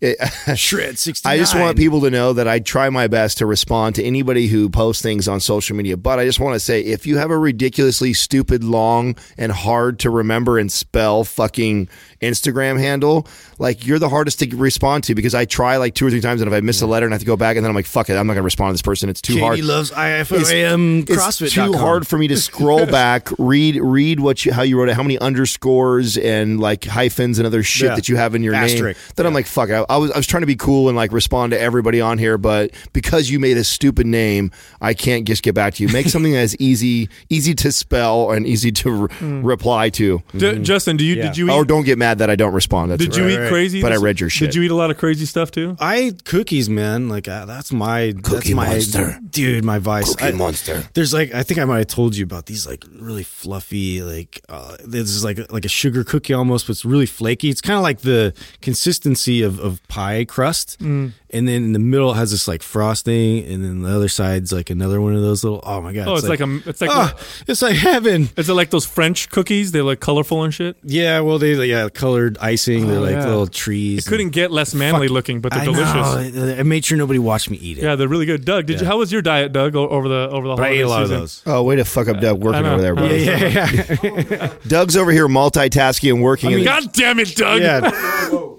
Shred 0.56 1.00
69. 1.00 1.34
I 1.34 1.38
just 1.38 1.56
want 1.56 1.78
people 1.78 2.02
to 2.02 2.10
know 2.10 2.34
that 2.34 2.48
I 2.48 2.60
try 2.60 2.90
my 2.90 3.08
best 3.08 3.38
to 3.40 3.46
respond 3.46 3.96
to 3.96 4.04
anybody 4.04 4.48
who 4.48 4.70
posts 4.70 5.02
things 5.02 5.28
on 5.28 5.40
social 5.40 5.76
media. 5.76 5.98
But 5.98 6.20
I 6.20 6.26
just 6.26 6.40
want 6.40 6.56
to 6.56 6.60
say 6.60 6.82
if 6.82 7.08
you 7.08 7.18
have 7.18 7.32
a 7.32 7.38
ridiculously 7.38 8.14
stupid, 8.14 8.64
long, 8.64 9.16
and 9.38 9.52
hard 9.52 10.00
to 10.00 10.10
remember 10.10 10.58
and 10.58 10.72
spell 10.72 11.24
fucking 11.24 11.88
Instagram 12.22 12.80
handle, 12.80 13.28
like 13.60 13.86
you're 13.86 14.00
the 14.00 14.10
hardest 14.10 14.40
to 14.40 14.56
respond 14.56 15.04
to 15.06 15.16
because 15.16 15.36
I 15.36 15.46
try 15.46 15.78
like 15.78 15.94
two 15.94 16.08
or 16.08 16.10
three 16.10 16.22
times 16.22 16.42
and 16.42 16.48
if 16.52 16.56
I 16.56 16.62
miss 16.62 16.82
a 16.82 16.88
letter 16.88 17.06
and 17.06 17.14
I 17.14 17.16
have 17.16 17.22
to 17.22 17.26
go 17.26 17.36
back 17.38 17.56
and 17.58 17.66
then 17.66 17.70
I'm 17.70 17.76
like, 17.76 17.86
fuck 17.86 18.10
it, 18.10 18.14
I'm 18.14 18.28
not 18.28 18.34
going 18.34 18.42
to 18.42 18.46
respond 18.46 18.70
to 18.70 18.74
this 18.74 18.82
person. 18.82 19.10
It's 19.10 19.22
too 19.22 19.34
Katie 19.34 19.44
hard. 19.46 19.60
loves 19.64 19.92
It's- 19.92 20.30
IFAM 20.32 21.02
it's 21.10 21.12
CrossFit. 21.12 21.52
too 21.52 21.74
hard 21.78 22.08
for 22.08 22.18
me 22.18 22.28
to 22.30 22.38
scroll 22.38 22.86
back, 23.02 23.30
read 23.38 23.78
read 23.82 24.20
what 24.20 24.46
you 24.46 24.54
how 24.54 24.62
you 24.62 24.80
wrote 24.80 24.90
it, 24.90 24.96
how 24.96 25.04
many 25.04 25.18
underscores 25.20 26.18
and 26.18 26.60
like 26.60 26.86
hyphens 26.86 27.40
and 27.40 27.46
other 27.46 27.64
shit 27.64 27.90
Yeah. 27.90 27.96
that 27.96 28.10
you 28.10 28.16
have 28.16 28.36
in 28.36 28.44
your 28.44 28.54
Asterisk. 28.56 28.98
name. 29.00 29.14
Then 29.16 29.26
I'm 29.26 29.34
like, 29.34 29.46
fuck. 29.46 29.70
I, 29.70 29.86
I 29.94 29.98
was 29.98 30.12
I 30.12 30.18
was 30.18 30.28
trying 30.28 30.42
to 30.42 30.48
be 30.48 30.56
cool 30.56 30.88
and 30.90 30.96
like 30.96 31.12
respond 31.12 31.52
to 31.52 31.60
everybody 31.60 32.02
on 32.02 32.18
here, 32.18 32.38
but 32.38 32.72
because 32.94 33.30
you 33.30 33.40
made 33.40 33.58
a 33.58 33.64
stupid 33.64 34.08
name, 34.08 34.52
I 34.82 34.94
can't 34.94 35.26
just 35.28 35.44
get 35.44 35.54
back 35.56 35.76
to 35.76 35.84
you. 35.84 35.90
Make 35.90 36.08
something 36.08 36.34
that's 36.34 36.56
easy 36.60 37.10
easy 37.30 37.54
to 37.56 37.72
spell 37.72 38.32
and 38.32 38.46
easy 38.48 38.72
to 38.72 38.92
re- 38.92 39.08
reply 39.42 39.90
to. 39.92 40.24
J- 40.36 40.60
Justin, 40.60 40.98
do 40.98 41.04
you 41.06 41.16
Yeah. 41.16 41.24
did 41.28 41.38
you 41.38 41.48
eat 41.48 41.52
Oh, 41.54 41.64
don't 41.64 41.84
get 41.84 41.98
mad 41.98 42.18
that 42.20 42.30
I 42.30 42.36
don't 42.36 42.54
respond. 42.54 42.92
That's 42.92 43.04
did 43.06 43.16
you 43.16 43.28
eat 43.30 43.38
right. 43.38 43.50
crazy? 43.50 43.82
But 43.82 43.92
I 43.92 43.98
read 43.98 44.20
your 44.20 44.30
shit. 44.30 44.48
Did 44.50 44.56
you 44.56 44.64
eat 44.64 44.72
a 44.72 44.76
lot 44.76 44.90
of 44.92 44.98
crazy 44.98 45.26
stuff 45.26 45.52
too? 45.52 45.78
I 45.80 46.00
eat 46.02 46.26
cookies, 46.26 46.70
man. 46.70 47.08
Like 47.10 47.28
uh, 47.28 47.46
that's 47.46 47.72
my 47.72 48.14
that's 48.16 48.30
Cookie 48.30 48.54
my 48.56 48.68
monster. 48.70 49.20
dude, 49.30 49.64
my 49.64 49.78
vice. 49.80 50.10
Cookie 50.16 50.26
I- 50.26 50.32
monster. 50.32 50.84
There's 50.96 51.14
like 51.14 51.34
I 51.36 51.44
think 51.44 51.60
I 51.60 51.66
might 51.66 51.78
have 51.80 51.88
told 51.88 52.16
you 52.16 52.24
about 52.24 52.48
these 52.48 52.66
like 52.66 52.84
really 53.00 53.24
fluffy 53.24 54.02
like 54.02 54.42
uh, 54.50 54.78
this 54.84 55.10
is 55.10 55.24
like 55.24 55.40
like 55.52 55.66
a 55.66 55.70
sugar 55.70 56.04
cookie 56.04 56.34
almost, 56.34 56.66
but 56.68 56.72
it's 56.72 56.86
really 56.86 57.06
flaky. 57.06 57.50
It's 57.50 57.62
kind 57.62 57.78
of 57.78 57.84
like 57.84 58.00
the 58.02 58.34
consistency 58.62 59.42
of, 59.44 59.60
of 59.60 59.83
pie 59.88 60.26
crust, 60.26 60.80
Mm. 60.80 61.12
and 61.30 61.48
then 61.48 61.64
in 61.66 61.74
the 61.74 61.80
middle 61.80 62.12
it 62.12 62.16
has 62.16 62.32
this 62.32 62.48
like 62.48 62.64
frosting, 62.64 63.46
and 63.46 63.64
then 63.64 63.82
the 63.84 63.90
other 63.96 64.08
side's 64.08 64.52
like 64.52 64.70
another 64.70 65.00
one 65.00 65.14
of 65.16 65.22
those 65.22 65.44
little. 65.44 65.62
Oh 65.64 65.82
my 65.82 65.94
god! 65.94 66.08
Oh, 66.08 66.16
it's 66.16 66.28
like, 66.28 66.40
a. 66.40 66.60
It's 66.66 66.82
like. 66.82 66.90
oh, 66.92 67.12
it's 67.48 67.62
like 67.62 67.76
heaven. 67.76 68.30
is 68.38 68.50
it 68.50 68.54
like 68.54 68.70
those 68.72 68.86
French 68.86 69.30
cookies? 69.30 69.72
They're 69.72 69.84
like 69.84 70.00
colorful 70.00 70.44
and 70.44 70.54
shit. 70.54 70.78
Yeah, 70.84 71.20
well, 71.20 71.38
they 71.38 71.54
yeah 71.66 71.90
colored 71.90 72.38
icing. 72.42 72.88
They're 72.88 72.98
Oh, 73.00 73.02
like 73.02 73.12
yeah. 73.12 73.26
little 73.26 73.48
trees. 73.48 74.06
It 74.06 74.10
couldn't 74.10 74.30
get 74.32 74.52
less 74.52 74.74
manly 74.74 75.08
looking, 75.08 75.42
but 75.42 75.52
they're 75.52 75.62
I 75.62 75.66
delicious. 75.66 76.36
Know. 76.36 76.56
I 76.60 76.64
made 76.64 76.86
sure 76.86 76.98
nobody 76.98 77.20
watched 77.20 77.50
me 77.52 77.58
eat 77.58 77.78
it. 77.78 77.84
Yeah, 77.84 77.96
they're 77.96 78.08
really 78.08 78.26
good. 78.26 78.46
Doug, 78.46 78.66
did 78.66 78.82
you? 78.82 78.88
How 78.88 78.98
was 78.98 79.12
your 79.12 79.22
diet, 79.22 79.54
Doug, 79.54 79.76
o- 79.76 79.88
over 79.90 80.08
the 80.08 80.30
over 80.32 80.48
the 80.48 80.56
but 80.56 80.66
I 80.66 80.70
ate 80.70 80.82
a 80.82 80.88
lot 80.88 81.02
season? 81.04 81.16
of 81.16 81.22
those. 81.22 81.44
Oh, 81.46 81.62
way 81.64 81.76
to 81.76 81.86
fuck 81.86 82.08
up 82.08 82.20
Doug 82.20 82.42
working 82.44 82.60
I 82.60 82.62
know. 82.62 82.74
over 82.74 82.82
there, 82.82 82.96
bro. 82.96 83.06
Yeah, 83.06 83.38
Yeah, 83.38 83.72
yeah, 83.72 84.24
yeah. 84.30 84.54
Doug's 84.68 84.98
over 84.98 85.12
here 85.12 85.28
multitasking 85.28 86.12
and 86.14 86.24
working. 86.24 86.52
I 86.52 86.56
mean, 86.56 86.66
God 86.66 86.92
damn 86.94 87.20
it, 87.20 87.36
Doug! 87.36 87.62
yeah. 87.62 88.40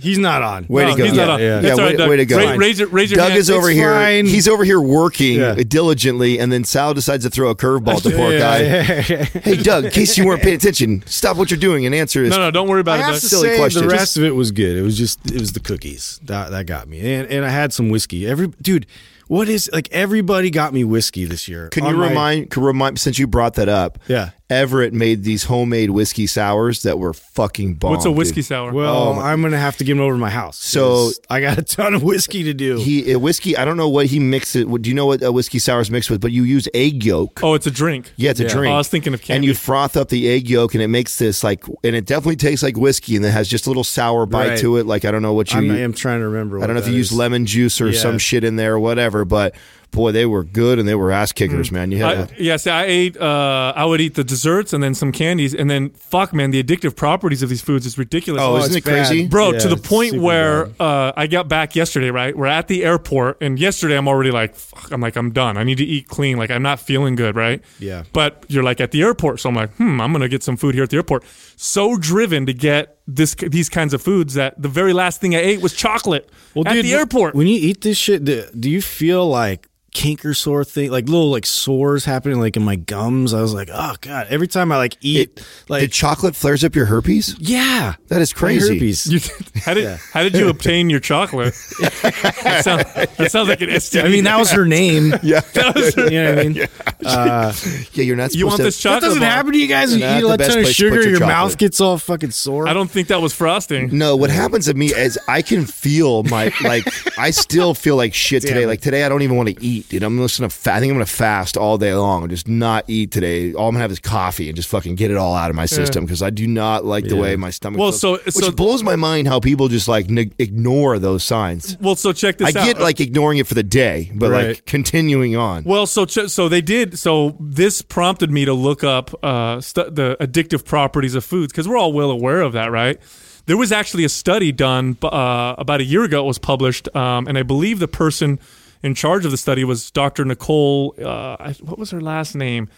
He's 0.00 0.18
not 0.18 0.42
on. 0.42 0.66
Way 0.68 0.84
No, 0.84 0.90
to 0.92 0.96
go! 0.98 1.04
he's 1.04 1.14
yeah, 1.16 1.24
not 1.24 1.30
on. 1.34 1.40
yeah, 1.40 1.60
That's 1.60 1.72
all 1.72 1.78
way, 1.78 1.84
right, 1.90 1.98
Doug. 1.98 2.10
way 2.10 2.16
to 2.16 2.24
go! 2.26 2.36
Ra- 2.38 2.52
raise 2.56 2.78
your- 2.78 2.88
raise 2.88 3.10
your 3.10 3.18
Doug 3.18 3.28
hand. 3.30 3.38
is 3.40 3.50
over 3.50 3.70
It's 3.70 3.78
here. 3.78 3.92
fine. 3.92 4.26
He's 4.26 4.48
over 4.48 4.64
here 4.64 4.80
working 4.80 5.36
Yeah. 5.40 5.54
diligently, 5.54 6.38
and 6.38 6.50
then 6.52 6.64
Sal 6.64 6.94
decides 6.94 7.24
to 7.24 7.30
throw 7.30 7.50
a 7.50 7.54
curveball 7.56 8.02
to 8.02 8.08
the 8.10 8.16
poor 8.16 8.32
Yeah, 8.32 8.38
guy. 8.38 8.58
yeah, 8.62 9.04
yeah. 9.08 9.24
Hey, 9.42 9.56
Doug, 9.56 9.84
in 9.86 9.90
case 9.90 10.16
you 10.16 10.26
weren't 10.26 10.42
paying 10.42 10.56
attention, 10.56 11.02
stop 11.06 11.36
what 11.36 11.50
you're 11.50 11.60
doing 11.60 11.86
and 11.86 11.94
answer 11.94 12.22
this. 12.22 12.30
No, 12.30 12.38
no, 12.38 12.50
don't 12.50 12.68
worry 12.68 12.78
I 12.78 12.80
about 12.80 12.98
it, 13.00 13.02
have 13.02 13.12
Doug. 13.14 13.20
to 13.20 13.28
Silly 13.28 13.48
say 13.50 13.58
question. 13.58 13.82
the 13.82 13.88
Just- 13.88 13.98
rest 14.00 14.16
of 14.16 14.24
it 14.24 14.34
was 14.34 14.50
good. 14.50 14.76
It 14.76 14.82
was 14.82 14.96
just 14.96 15.18
it 15.30 15.38
was 15.40 15.52
the 15.52 15.60
cookies 15.60 16.20
that 16.24 16.50
that 16.50 16.66
got 16.66 16.88
me, 16.88 17.00
and 17.14 17.28
and 17.30 17.44
I 17.44 17.48
had 17.50 17.72
some 17.72 17.88
whiskey. 17.90 18.26
Every 18.26 18.48
dude, 18.62 18.86
what 19.28 19.48
is 19.48 19.70
like 19.72 19.88
everybody 19.92 20.50
got 20.50 20.72
me 20.74 20.84
whiskey 20.84 21.24
this 21.24 21.48
year. 21.48 21.68
Can 21.68 21.84
On 21.84 21.92
you 21.94 21.96
my- 22.00 22.08
remind, 22.08 22.50
can 22.50 22.62
remind, 22.62 22.98
since 22.98 23.18
you 23.18 23.26
brought 23.26 23.54
that 23.54 23.68
up? 23.68 23.98
Yeah. 24.08 24.30
Everett 24.52 24.92
made 24.92 25.24
these 25.24 25.44
homemade 25.44 25.90
whiskey 25.90 26.26
sours 26.26 26.82
that 26.82 26.98
were 26.98 27.12
fucking 27.12 27.74
bomb. 27.74 27.90
What's 27.92 28.04
a 28.04 28.10
whiskey 28.12 28.36
dude. 28.36 28.44
sour? 28.46 28.72
Well, 28.72 28.94
Oh, 28.94 29.20
I'm 29.20 29.42
gonna 29.42 29.58
have 29.58 29.76
to 29.78 29.84
give 29.84 29.96
him 29.96 30.02
over 30.02 30.12
to 30.12 30.18
my 30.18 30.30
house. 30.30 30.58
So- 30.58 31.10
I 31.30 31.40
got 31.40 31.58
a 31.58 31.62
ton 31.62 31.94
of 31.94 32.02
whiskey 32.02 32.42
to 32.44 32.54
do. 32.54 32.76
He 32.78 33.10
a 33.12 33.18
whiskey. 33.18 33.56
I 33.56 33.64
don't 33.64 33.76
know 33.76 33.88
what 33.88 34.06
he 34.06 34.18
mixed 34.18 34.54
it. 34.54 34.66
Do 34.82 34.88
you 34.90 34.94
know 34.94 35.06
what 35.06 35.22
a 35.22 35.32
whiskey 35.32 35.58
sour 35.58 35.80
is 35.80 35.90
mixed 35.90 36.10
with? 36.10 36.20
But 36.20 36.30
you 36.32 36.44
use 36.44 36.68
egg 36.74 37.04
yolk. 37.04 37.40
oh, 37.42 37.54
it's 37.54 37.66
a 37.66 37.70
drink. 37.70 38.12
Yeah, 38.16 38.30
it's 38.32 38.40
a 38.40 38.48
drink. 38.48 38.70
Oh, 38.70 38.74
I 38.74 38.78
was 38.78 38.88
thinking 38.88 39.14
of 39.14 39.22
And 39.28 39.44
you 39.44 39.54
froth 39.54 39.96
up 39.96 40.08
the 40.10 40.28
egg 40.28 40.48
yolk, 40.50 40.74
and 40.74 40.82
it 40.82 40.88
makes 40.88 41.16
this 41.16 41.42
like, 41.42 41.64
and 41.82 41.96
it 41.96 42.04
definitely 42.04 42.36
tastes 42.36 42.62
like 42.62 42.76
whiskey, 42.76 43.16
and 43.16 43.24
it 43.24 43.30
has 43.30 43.48
just 43.48 43.66
a 43.66 43.70
little 43.70 43.84
sour 43.84 44.26
bite 44.26 44.48
Right. 44.50 44.58
to 44.58 44.76
it. 44.76 44.86
Like 44.86 45.04
I 45.04 45.10
don't 45.10 45.22
know 45.22 45.32
what 45.32 45.52
you. 45.52 45.58
I'm, 45.58 45.70
I'm 45.70 45.92
trying 45.94 46.20
to 46.20 46.26
remember. 46.28 46.58
I 46.62 46.66
don't 46.66 46.74
know 46.74 46.80
if 46.80 46.84
that 46.86 46.90
you 46.92 46.96
use 46.98 47.12
lemon 47.12 47.46
juice 47.46 47.80
or 47.80 47.90
Yeah. 47.90 47.98
some 47.98 48.18
shit 48.18 48.44
in 48.44 48.56
there 48.56 48.74
or 48.74 48.80
whatever, 48.80 49.24
but 49.24 49.54
boy, 49.92 50.10
they 50.10 50.26
were 50.26 50.42
good 50.42 50.78
and 50.78 50.88
they 50.88 50.94
were 50.94 51.12
ass 51.12 51.30
kickers, 51.30 51.70
man. 51.70 51.92
You 51.92 51.98
had 51.98 52.18
I, 52.18 52.22
a, 52.22 52.28
yeah, 52.38 52.56
see, 52.56 52.70
I 52.70 52.84
ate. 52.84 53.16
Uh, 53.16 53.72
I 53.76 53.84
would 53.84 54.00
eat 54.00 54.14
the 54.14 54.24
desserts 54.24 54.72
and 54.72 54.82
then 54.82 54.94
some 54.94 55.12
candies, 55.12 55.54
and 55.54 55.70
then 55.70 55.90
fuck, 55.90 56.32
man, 56.32 56.50
the 56.50 56.62
addictive 56.62 56.96
properties 56.96 57.42
of 57.42 57.48
these 57.48 57.62
foods 57.62 57.86
is 57.86 57.96
ridiculous. 57.96 58.42
Oh, 58.42 58.56
isn't 58.56 58.76
it 58.76 58.82
crazy? 58.82 59.22
bad. 59.22 59.30
Bro, 59.30 59.52
Yeah, 59.52 59.58
to 59.60 59.68
the 59.68 59.76
point 59.76 60.20
where 60.20 60.70
uh, 60.80 61.12
I 61.16 61.26
got 61.26 61.48
back 61.48 61.76
yesterday, 61.76 62.10
right? 62.10 62.36
We're 62.36 62.46
at 62.46 62.68
the 62.68 62.84
airport, 62.84 63.40
and 63.40 63.58
yesterday 63.58 63.96
I'm 63.96 64.08
already 64.08 64.30
like, 64.30 64.56
fuck, 64.56 64.90
I'm 64.90 65.00
like, 65.00 65.16
I'm 65.16 65.32
done. 65.32 65.56
I 65.56 65.62
need 65.64 65.78
to 65.78 65.84
eat 65.84 66.08
clean. 66.08 66.36
Like, 66.36 66.50
I'm 66.50 66.62
not 66.62 66.80
feeling 66.80 67.14
good, 67.14 67.36
right? 67.36 67.62
Yeah. 67.78 68.04
But 68.12 68.44
you're 68.48 68.64
like 68.64 68.80
at 68.80 68.90
the 68.90 69.02
airport, 69.02 69.40
so 69.40 69.48
I'm 69.48 69.54
like, 69.54 69.72
hmm, 69.74 70.00
I'm 70.00 70.12
gonna 70.12 70.28
get 70.28 70.42
some 70.42 70.56
food 70.56 70.74
here 70.74 70.84
at 70.84 70.90
the 70.90 70.96
airport. 70.96 71.24
So 71.56 71.96
driven 71.96 72.46
to 72.46 72.52
get 72.54 72.98
this 73.06 73.34
these 73.34 73.68
kinds 73.68 73.94
of 73.94 74.02
foods 74.02 74.34
that 74.34 74.60
the 74.60 74.68
very 74.68 74.92
last 74.92 75.20
thing 75.20 75.34
I 75.34 75.38
ate 75.38 75.60
was 75.60 75.74
chocolate 75.74 76.30
at 76.56 76.72
dude, 76.72 76.84
the 76.84 76.94
airport. 76.94 77.34
When 77.34 77.46
you 77.46 77.58
eat 77.58 77.82
this 77.82 77.98
shit, 77.98 78.24
do, 78.24 78.44
do 78.58 78.70
you 78.70 78.82
feel 78.82 79.28
like 79.28 79.68
canker 79.92 80.32
sore 80.34 80.64
thing, 80.64 80.90
like 80.90 81.04
little 81.06 81.30
like 81.30 81.44
sores 81.46 82.04
happening 82.04 82.40
like 82.40 82.56
in 82.56 82.64
my 82.64 82.76
gums? 82.76 83.34
I 83.34 83.40
was 83.42 83.52
like, 83.54 83.68
oh 83.72 83.94
god. 84.00 84.26
Every 84.30 84.48
time 84.48 84.72
I 84.72 84.76
like 84.76 84.96
eat, 85.00 85.44
like 85.68 85.80
Did 85.82 85.92
chocolate 85.92 86.34
flares 86.34 86.64
up 86.64 86.74
your 86.74 86.86
herpes? 86.86 87.36
yeah, 87.38 87.94
That 88.08 88.20
is 88.22 88.34
my 88.34 88.38
crazy. 88.38 88.74
herpes. 88.74 89.06
You, 89.06 89.20
how 89.62 89.74
did 89.74 89.98
how 90.12 90.22
did 90.22 90.34
you 90.34 90.48
obtain 90.48 90.88
your 90.90 91.00
chocolate? 91.00 91.54
that, 92.02 92.60
sound, 92.64 92.80
that 93.18 93.30
sounds 93.30 93.48
like 93.48 93.60
an 93.60 93.68
STD. 93.70 94.04
I 94.04 94.08
mean, 94.08 94.24
that 94.24 94.38
was 94.38 94.50
her 94.50 94.64
name. 94.66 95.12
Yeah, 95.22 95.40
that 95.40 95.74
was 95.74 95.94
her, 95.94 96.10
you 96.10 96.22
know 96.22 96.34
what 96.34 96.38
I 96.38 96.48
mean? 96.48 96.66
Uh, 97.04 97.52
yeah. 97.94 98.04
You're 98.04 98.14
not 98.14 98.30
supposed 98.30 98.38
you 98.38 98.46
want 98.46 98.58
to. 98.58 98.62
this 98.62 98.78
chocolate? 98.80 99.00
That 99.02 99.06
doesn't 99.08 99.20
bar. 99.22 99.30
happen 99.30 99.52
to 99.52 99.58
you 99.58 99.66
guys. 99.66 99.90
You 99.92 100.04
eat 100.06 100.22
a 100.22 100.36
best 100.38 100.50
ton 100.50 100.58
of 100.60 100.64
place 100.64 100.76
to 100.76 100.88
put 100.90 100.94
sugar, 100.94 100.94
your 100.94 101.02
your, 101.02 101.12
chocolate. 101.18 101.28
mouth 101.28 101.58
gets 101.58 101.80
all 101.80 101.98
fucking 101.98 102.30
sore. 102.30 102.68
I 102.68 102.72
don't 102.72 102.88
think 102.88 103.08
that 103.08 103.20
was 103.20 103.32
frosting. 103.34 103.98
No, 103.98 104.14
what 104.14 104.30
happens 104.30 104.66
to 104.66 104.74
me 104.74 104.86
is 104.94 105.18
I 105.26 105.42
can 105.42 105.66
feel 105.66 106.22
my 106.22 106.52
like 106.62 106.86
I 107.18 107.32
still 107.32 107.74
feel 107.74 107.96
like 107.96 108.14
shit 108.14 108.42
today. 108.42 108.54
Damn 108.54 108.62
it. 108.62 108.66
Like 108.68 108.80
today, 108.82 109.02
I 109.02 109.08
don't 109.08 109.22
even 109.22 109.36
want 109.36 109.48
to 109.48 109.64
eat. 109.64 109.81
Dude, 109.88 110.02
I'm 110.02 110.18
listening 110.20 110.48
to. 110.48 110.54
Fa- 110.54 110.72
I 110.72 110.80
think 110.80 110.90
I'm 110.90 110.96
gonna 110.96 111.06
fast 111.06 111.56
all 111.56 111.78
day 111.78 111.94
long 111.94 112.22
and 112.22 112.30
just 112.30 112.48
not 112.48 112.84
eat 112.88 113.10
today. 113.10 113.52
All 113.54 113.68
I'm 113.68 113.74
gonna 113.74 113.82
have 113.82 113.90
is 113.92 113.98
coffee 114.00 114.48
and 114.48 114.56
just 114.56 114.68
fucking 114.68 114.94
get 114.94 115.10
it 115.10 115.16
all 115.16 115.34
out 115.34 115.50
of 115.50 115.56
my 115.56 115.66
system 115.66 116.04
because 116.04 116.22
I 116.22 116.30
do 116.30 116.46
not 116.46 116.84
like 116.84 117.06
the 117.06 117.16
way 117.16 117.36
my 117.36 117.50
stomach. 117.50 117.78
Well, 117.78 117.90
feels. 117.90 118.00
so- 118.00 118.16
which 118.18 118.34
so- 118.34 118.50
blows 118.52 118.82
my 118.82 118.96
mind 118.96 119.28
how 119.28 119.40
people 119.40 119.68
just 119.68 119.88
like 119.88 120.08
neg- 120.10 120.34
ignore 120.38 120.98
those 120.98 121.24
signs. 121.24 121.76
Well, 121.80 121.96
so 121.96 122.12
check 122.12 122.38
this 122.38 122.48
out. 122.48 122.56
I 122.56 122.60
out. 122.60 122.66
get 122.66 122.80
like 122.80 123.00
ignoring 123.00 123.38
it 123.38 123.46
for 123.46 123.54
the 123.54 123.62
day, 123.62 124.10
but 124.14 124.30
like 124.30 124.64
continuing 124.66 125.36
on. 125.36 125.64
Well, 125.64 125.86
so 125.86 126.04
ch- 126.06 126.28
so 126.28 126.48
they 126.48 126.60
did. 126.62 126.98
So 126.98 127.36
this 127.40 127.82
prompted 127.82 128.30
me 128.30 128.44
to 128.44 128.54
look 128.54 128.82
up 128.84 129.12
uh, 129.24 129.60
st- 129.60 129.94
the 129.94 130.16
addictive 130.20 130.64
properties 130.64 131.14
of 131.14 131.24
foods 131.24 131.52
because 131.52 131.68
we're 131.68 131.76
all 131.78 131.92
well 131.92 132.10
aware 132.10 132.40
of 132.40 132.52
that, 132.52 132.70
right? 132.70 132.98
There 133.46 133.56
was 133.56 133.72
actually 133.72 134.04
a 134.04 134.08
study 134.08 134.52
done 134.52 134.96
uh, 135.02 135.54
about 135.58 135.80
a 135.80 135.84
year 135.84 136.04
ago. 136.04 136.22
It 136.22 136.26
was 136.28 136.38
published, 136.38 136.94
um, 136.94 137.26
and 137.26 137.36
I 137.36 137.42
believe 137.42 137.80
the 137.80 137.88
person 137.88 138.38
in 138.82 138.94
charge 138.94 139.24
of 139.24 139.30
the 139.30 139.36
study 139.36 139.64
was 139.64 139.90
Dr. 139.90 140.24
Nicole. 140.24 140.94
Uh, 141.02 141.52
what 141.60 141.78
was 141.78 141.90
her 141.90 142.00
last 142.00 142.34
name? 142.34 142.68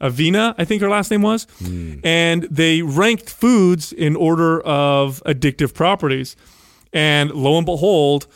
Avena, 0.00 0.54
I 0.58 0.64
think 0.64 0.82
her 0.82 0.88
last 0.90 1.10
name 1.10 1.22
was. 1.22 1.46
And 2.04 2.42
they 2.44 2.82
ranked 2.82 3.30
foods 3.30 3.92
in 3.92 4.16
order 4.16 4.60
of 4.62 5.22
addictive 5.24 5.72
properties. 5.72 6.36
And 6.92 7.30
lo 7.30 7.56
and 7.56 7.64
behold, 7.64 8.26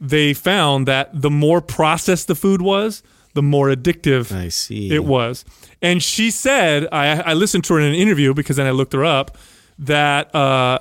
they 0.00 0.34
found 0.34 0.86
that 0.88 1.10
the 1.12 1.30
more 1.30 1.60
processed 1.60 2.26
the 2.28 2.34
food 2.34 2.60
was, 2.60 3.02
the 3.32 3.42
more 3.42 3.68
addictive 3.68 4.32
I 4.32 4.48
see. 4.48 4.92
it 4.92 5.04
was. 5.04 5.44
And 5.80 6.02
she 6.02 6.30
said, 6.30 6.86
I, 6.92 7.20
I 7.20 7.32
listened 7.34 7.64
to 7.64 7.74
her 7.74 7.80
in 7.80 7.86
an 7.86 7.94
interview 7.94 8.34
because 8.34 8.56
then 8.56 8.66
I 8.66 8.70
looked 8.70 8.92
her 8.92 9.04
up, 9.04 9.36
that 9.78 10.32
uh, 10.34 10.80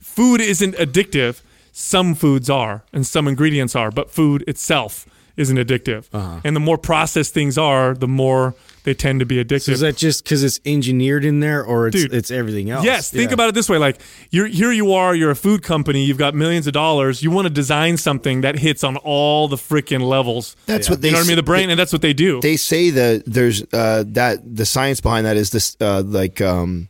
food 0.00 0.40
isn't 0.40 0.74
addictive. 0.76 1.42
Some 1.72 2.14
foods 2.14 2.48
are, 2.48 2.84
and 2.92 3.04
some 3.06 3.28
ingredients 3.28 3.74
are, 3.76 3.90
but 3.90 4.10
food 4.10 4.44
itself 4.48 5.06
isn't 5.36 5.56
addictive. 5.56 6.06
Uh-huh. 6.12 6.40
And 6.44 6.54
the 6.54 6.60
more 6.60 6.78
processed 6.78 7.34
things 7.34 7.58
are, 7.58 7.94
the 7.94 8.08
more 8.08 8.54
they 8.84 8.92
tend 8.94 9.20
to 9.20 9.26
be 9.26 9.42
addictive. 9.42 9.62
So 9.62 9.72
is 9.72 9.80
that 9.80 9.96
just 9.96 10.24
because 10.24 10.44
it's 10.44 10.60
engineered 10.66 11.24
in 11.24 11.40
there, 11.40 11.64
or 11.64 11.88
it's 11.88 11.96
Dude. 11.96 12.12
it's 12.12 12.30
everything 12.30 12.68
else? 12.70 12.84
Yes, 12.84 13.10
think 13.10 13.30
Yeah. 13.30 13.34
about 13.34 13.48
it 13.48 13.54
this 13.54 13.68
way: 13.68 13.78
like 13.78 13.98
you're 14.30 14.46
here, 14.46 14.70
you 14.72 14.92
are, 14.92 15.14
you're 15.14 15.30
a 15.30 15.36
food 15.36 15.62
company, 15.62 16.04
you've 16.04 16.18
got 16.18 16.34
millions 16.34 16.66
of 16.66 16.74
dollars, 16.74 17.22
you 17.22 17.30
want 17.30 17.46
to 17.46 17.52
design 17.52 17.96
something 17.96 18.42
that 18.42 18.58
hits 18.58 18.84
on 18.84 18.96
all 18.98 19.48
the 19.48 19.56
freaking 19.56 20.02
levels. 20.02 20.54
That's 20.66 20.90
what 20.90 21.00
they 21.00 21.08
you 21.08 21.12
know 21.12 21.20
what 21.20 21.24
I 21.24 21.28
mean? 21.28 21.36
The 21.36 21.42
brain, 21.42 21.70
and 21.70 21.78
that's 21.80 21.92
what 21.92 22.02
they 22.02 22.12
do. 22.12 22.40
they 22.42 22.56
say 22.56 22.90
that 22.90 23.22
there's 23.26 23.62
uh, 23.72 24.04
that 24.08 24.40
the 24.56 24.66
science 24.66 25.00
behind 25.00 25.24
that 25.26 25.36
is 25.38 25.50
this 25.50 25.76
uh, 25.80 26.02
like 26.04 26.40
um, 26.42 26.88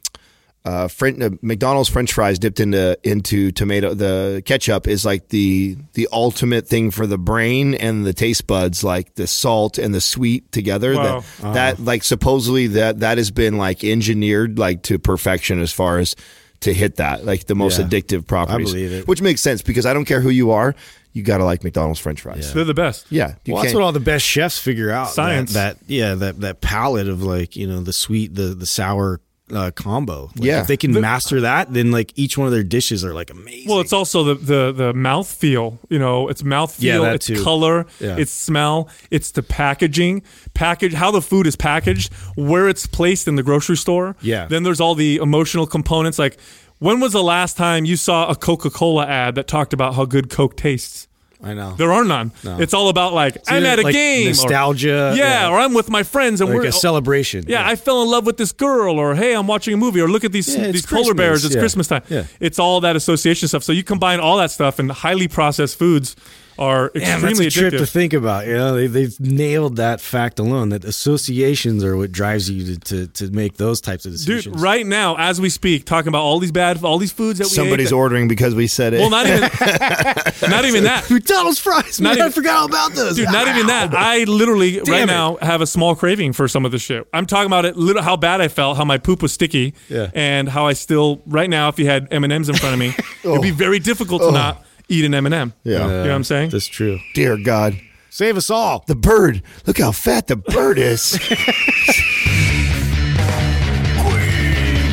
uh, 0.64 0.88
French, 0.88 1.20
uh, 1.20 1.30
McDonald's 1.42 1.88
French 1.90 2.12
fries 2.12 2.38
dipped 2.38 2.58
into 2.58 2.98
into 3.02 3.52
tomato 3.52 3.92
the 3.92 4.42
ketchup 4.46 4.88
is 4.88 5.04
like 5.04 5.28
the 5.28 5.76
the 5.92 6.08
ultimate 6.10 6.66
thing 6.66 6.90
for 6.90 7.06
the 7.06 7.18
brain 7.18 7.74
and 7.74 8.06
the 8.06 8.14
taste 8.14 8.46
buds 8.46 8.82
like 8.82 9.14
the 9.16 9.26
salt 9.26 9.76
and 9.76 9.94
the 9.94 10.00
sweet 10.00 10.50
together 10.52 10.94
Wow. 10.94 11.22
that 11.40 11.54
that 11.54 11.80
like 11.80 12.02
supposedly 12.02 12.68
that 12.68 13.00
that 13.00 13.18
has 13.18 13.30
been 13.30 13.58
like 13.58 13.84
engineered 13.84 14.58
like 14.58 14.82
to 14.84 14.98
perfection 14.98 15.60
as 15.60 15.70
far 15.72 15.98
as 15.98 16.16
to 16.60 16.72
hit 16.72 16.96
that 16.96 17.26
like 17.26 17.44
the 17.44 17.54
most 17.54 17.78
Yeah. 17.78 17.84
addictive 17.84 18.26
properties 18.26 18.72
believe 18.72 18.92
it. 18.92 19.06
which 19.06 19.20
makes 19.20 19.42
sense 19.42 19.60
because 19.60 19.84
I 19.84 19.92
don't 19.92 20.06
care 20.06 20.22
who 20.22 20.30
you 20.30 20.52
are 20.52 20.74
you 21.12 21.22
got 21.22 21.38
to 21.38 21.44
like 21.44 21.62
McDonald's 21.62 22.00
French 22.00 22.22
fries 22.22 22.54
They're 22.54 22.64
the 22.64 22.72
best. 22.72 23.04
yeah, 23.10 23.34
you 23.44 23.52
Well, 23.52 23.62
that's 23.62 23.74
what 23.74 23.82
all 23.82 23.92
the 23.92 24.00
best 24.00 24.24
chefs 24.24 24.58
figure 24.58 24.90
out. 24.90 25.08
that- 25.08 25.14
Science. 25.14 25.52
That, 25.52 25.76
yeah, 25.86 26.14
that 26.14 26.40
that 26.40 26.60
palette 26.62 27.06
of 27.08 27.22
like 27.22 27.54
you 27.54 27.66
know 27.68 27.82
the 27.82 27.92
sweet, 27.92 28.34
the 28.34 28.54
the 28.54 28.66
sour 28.66 29.20
uh, 29.56 29.70
combo. 29.72 30.30
Like, 30.36 30.44
Yeah. 30.44 30.60
if 30.60 30.66
they 30.66 30.76
can 30.76 30.92
master 31.00 31.40
that, 31.42 31.72
then 31.72 31.90
like 31.90 32.12
each 32.16 32.36
one 32.38 32.46
of 32.46 32.52
their 32.52 32.62
dishes 32.64 33.04
are 33.04 33.14
like 33.14 33.30
amazing. 33.30 33.68
Well, 33.68 33.80
it's 33.80 33.92
also 33.92 34.24
the 34.24 34.34
the 34.34 34.72
the 34.72 34.94
mouth 34.94 35.28
feel. 35.28 35.78
You 35.88 35.98
know, 35.98 36.28
it's 36.28 36.42
mouth 36.44 36.74
Yeah, 36.80 36.94
feel, 36.94 37.02
that 37.04 37.14
it's 37.16 37.26
too. 37.26 37.42
color, 37.42 37.86
Yeah. 38.00 38.16
it's 38.16 38.32
smell, 38.32 38.88
it's 39.10 39.30
the 39.32 39.42
packaging, 39.42 40.22
package 40.54 40.92
how 40.94 41.10
the 41.10 41.22
food 41.22 41.46
is 41.46 41.56
packaged, 41.56 42.12
where 42.36 42.68
it's 42.68 42.86
placed 42.86 43.28
in 43.28 43.36
the 43.36 43.42
grocery 43.42 43.76
store. 43.76 44.16
Yeah. 44.20 44.46
Then 44.46 44.62
there's 44.62 44.80
all 44.80 44.94
the 44.94 45.16
emotional 45.16 45.66
components. 45.66 46.18
Like, 46.18 46.38
when 46.78 47.00
was 47.00 47.12
the 47.12 47.22
last 47.22 47.56
time 47.56 47.84
you 47.84 47.96
saw 47.96 48.28
a 48.28 48.34
Coca 48.36 48.68
Cola 48.70 49.06
ad 49.06 49.34
that 49.36 49.46
talked 49.46 49.72
about 49.72 49.94
how 49.94 50.04
good 50.04 50.28
Coke 50.30 50.56
tastes? 50.56 51.06
I 51.44 51.54
know. 51.54 51.74
There 51.76 51.92
are 51.92 52.04
none. 52.04 52.32
It's 52.44 52.74
all 52.74 52.88
about 52.88 53.12
like 53.12 53.36
I'm 53.48 53.64
at 53.64 53.78
a 53.78 53.82
like, 53.82 53.92
game, 53.92 54.26
or- 54.26 54.30
nostalgia, 54.30 55.14
yeah, 55.16 55.42
yeah. 55.42 55.48
or 55.50 55.58
I'm 55.58 55.74
with 55.74 55.90
my 55.90 56.02
friends 56.02 56.40
and 56.40 56.48
like 56.50 56.58
we're 56.58 56.66
a 56.66 56.72
celebration. 56.72 57.44
yeah, 57.46 57.66
I 57.66 57.76
fell 57.76 58.02
in 58.02 58.08
love 58.10 58.24
with 58.26 58.36
this 58.36 58.52
girl, 58.52 58.98
or 58.98 59.14
hey, 59.14 59.34
I'm 59.34 59.46
watching 59.46 59.74
a 59.74 59.76
movie, 59.76 60.00
or 60.00 60.08
look 60.08 60.24
at 60.24 60.32
these 60.32 60.56
Yeah, 60.56 60.70
these 60.70 60.86
polar 60.86 61.14
bears. 61.14 61.44
It's 61.44 61.54
Yeah. 61.54 61.60
Christmas 61.60 61.86
time. 61.88 62.02
Yeah. 62.08 62.24
It's 62.40 62.58
all 62.58 62.80
that 62.80 62.96
association 62.96 63.48
stuff. 63.48 63.62
So 63.62 63.72
you 63.72 63.84
combine 63.84 64.20
all 64.20 64.38
that 64.38 64.50
stuff 64.50 64.78
and 64.78 64.90
highly 64.90 65.28
processed 65.28 65.78
foods 65.78 66.16
are 66.58 66.90
Damn, 66.94 67.02
that's 67.02 67.24
extremely 67.24 67.46
a 67.46 67.50
trip 67.50 67.72
to 67.72 67.86
think 67.86 68.12
about. 68.12 68.46
You 68.46 68.54
know, 68.54 68.74
they, 68.74 68.86
they've 68.86 69.18
nailed 69.20 69.76
that 69.76 70.00
fact 70.00 70.38
alone. 70.38 70.68
That 70.70 70.84
associations 70.84 71.82
are 71.84 71.96
what 71.96 72.12
drives 72.12 72.48
you 72.50 72.76
to, 72.76 72.80
to, 72.80 73.06
to 73.08 73.30
make 73.30 73.56
those 73.56 73.80
types 73.80 74.06
of 74.06 74.12
decisions. 74.12 74.54
Dude, 74.54 74.62
right 74.62 74.86
now, 74.86 75.16
as 75.16 75.40
we 75.40 75.48
speak, 75.50 75.84
talking 75.84 76.08
about 76.08 76.22
all 76.22 76.38
these 76.38 76.52
bad, 76.52 76.82
all 76.84 76.98
these 76.98 77.12
foods 77.12 77.38
that 77.38 77.46
we 77.46 77.50
Somebody's 77.50 77.92
ate. 77.92 77.96
ordering 77.96 78.28
because 78.28 78.54
we 78.54 78.66
said 78.66 78.94
it. 78.94 79.00
Well, 79.00 79.10
not 79.10 79.26
even, 79.26 79.40
not 80.50 80.64
even 80.64 80.84
that. 80.84 81.06
McDonald's 81.10 81.58
fries. 81.58 82.00
Not 82.00 82.10
Man, 82.10 82.18
I 82.18 82.20
even- 82.26 82.32
forgot 82.32 82.56
all 82.56 82.66
about 82.66 82.92
those. 82.92 83.16
Dude, 83.16 83.30
not 83.32 83.48
even 83.48 83.66
that. 83.66 83.94
I 83.96 84.24
literally 84.24 84.78
right 84.80 85.02
it. 85.02 85.06
now 85.06 85.36
have 85.40 85.60
a 85.60 85.66
small 85.66 85.94
craving 85.94 86.32
for 86.32 86.48
some 86.48 86.64
of 86.64 86.72
this 86.72 86.82
shit. 86.82 87.06
I'm 87.12 87.26
talking 87.26 87.46
about 87.46 87.64
it. 87.64 87.76
Little 87.76 88.02
how 88.02 88.16
bad 88.16 88.40
I 88.40 88.48
felt, 88.48 88.76
how 88.76 88.84
my 88.84 88.98
poop 88.98 89.22
was 89.22 89.32
sticky, 89.32 89.74
Yeah. 89.88 90.10
and 90.14 90.48
how 90.48 90.66
I 90.66 90.72
still 90.74 91.22
right 91.26 91.48
now. 91.50 91.68
If 91.68 91.78
you 91.78 91.86
had 91.86 92.08
M 92.10 92.24
and 92.24 92.32
M's 92.32 92.48
in 92.48 92.56
front 92.56 92.74
of 92.74 92.78
me, 92.78 92.94
it'd 93.22 93.42
be 93.42 93.50
very 93.50 93.78
difficult 93.78 94.22
to 94.22 94.28
oh. 94.28 94.30
not 94.30 94.64
eat 94.88 95.04
an 95.04 95.14
M 95.14 95.26
and 95.26 95.34
M. 95.34 95.52
Yeah. 95.64 95.72
you 95.72 95.78
know 95.88 96.00
what 96.02 96.10
I'm 96.10 96.24
saying. 96.24 96.50
That's 96.50 96.66
true. 96.66 96.98
Dear 97.14 97.36
God. 97.36 97.78
Save 98.10 98.36
us 98.36 98.48
all. 98.50 98.84
The 98.86 98.94
bird. 98.94 99.42
Look 99.66 99.78
how 99.78 99.90
fat 99.92 100.26
the 100.28 100.36
bird 100.36 100.78
is. 100.78 101.18
Quee 101.18 101.34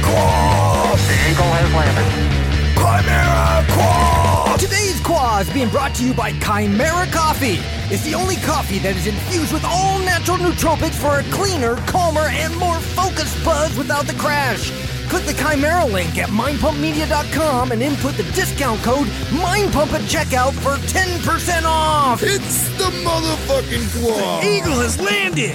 Quaaa! 0.01 0.97
Ankle 1.27 1.45
has 1.45 1.73
lambda. 1.77 2.31
Chimera 2.75 3.65
Qua! 3.69 4.57
Today's 4.57 4.99
Quaz 5.01 5.49
being 5.53 5.69
brought 5.69 5.93
to 5.95 6.03
you 6.05 6.13
by 6.13 6.31
Kimera 6.33 7.05
Koffee. 7.07 7.57
It's 7.91 8.03
the 8.03 8.15
only 8.15 8.35
coffee 8.37 8.79
that 8.79 8.95
is 8.95 9.05
infused 9.07 9.53
with 9.53 9.63
all 9.65 9.99
natural 9.99 10.37
nootropics 10.37 10.95
for 10.95 11.19
a 11.19 11.23
cleaner, 11.31 11.75
calmer, 11.87 12.27
and 12.31 12.55
more 12.57 12.79
focused 12.79 13.43
buzz 13.45 13.75
without 13.77 14.05
the 14.07 14.13
crash. 14.13 14.71
Click 15.11 15.25
the 15.25 15.33
Kimera 15.33 15.91
link 15.91 16.17
at 16.17 16.29
mindpumpmedia.com 16.29 17.73
and 17.73 17.81
input 17.81 18.13
the 18.13 18.23
discount 18.31 18.81
code 18.81 19.07
MINDPUMP 19.33 19.91
at 19.91 20.01
checkout 20.03 20.53
for 20.53 20.77
10% 20.87 21.63
off. 21.65 22.23
it's 22.23 22.69
the 22.77 22.85
motherfucking 22.85 24.01
quad. 24.01 24.45
Eagle 24.45 24.79
has 24.79 25.01
landed. 25.01 25.51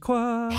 Qua. 0.00 0.50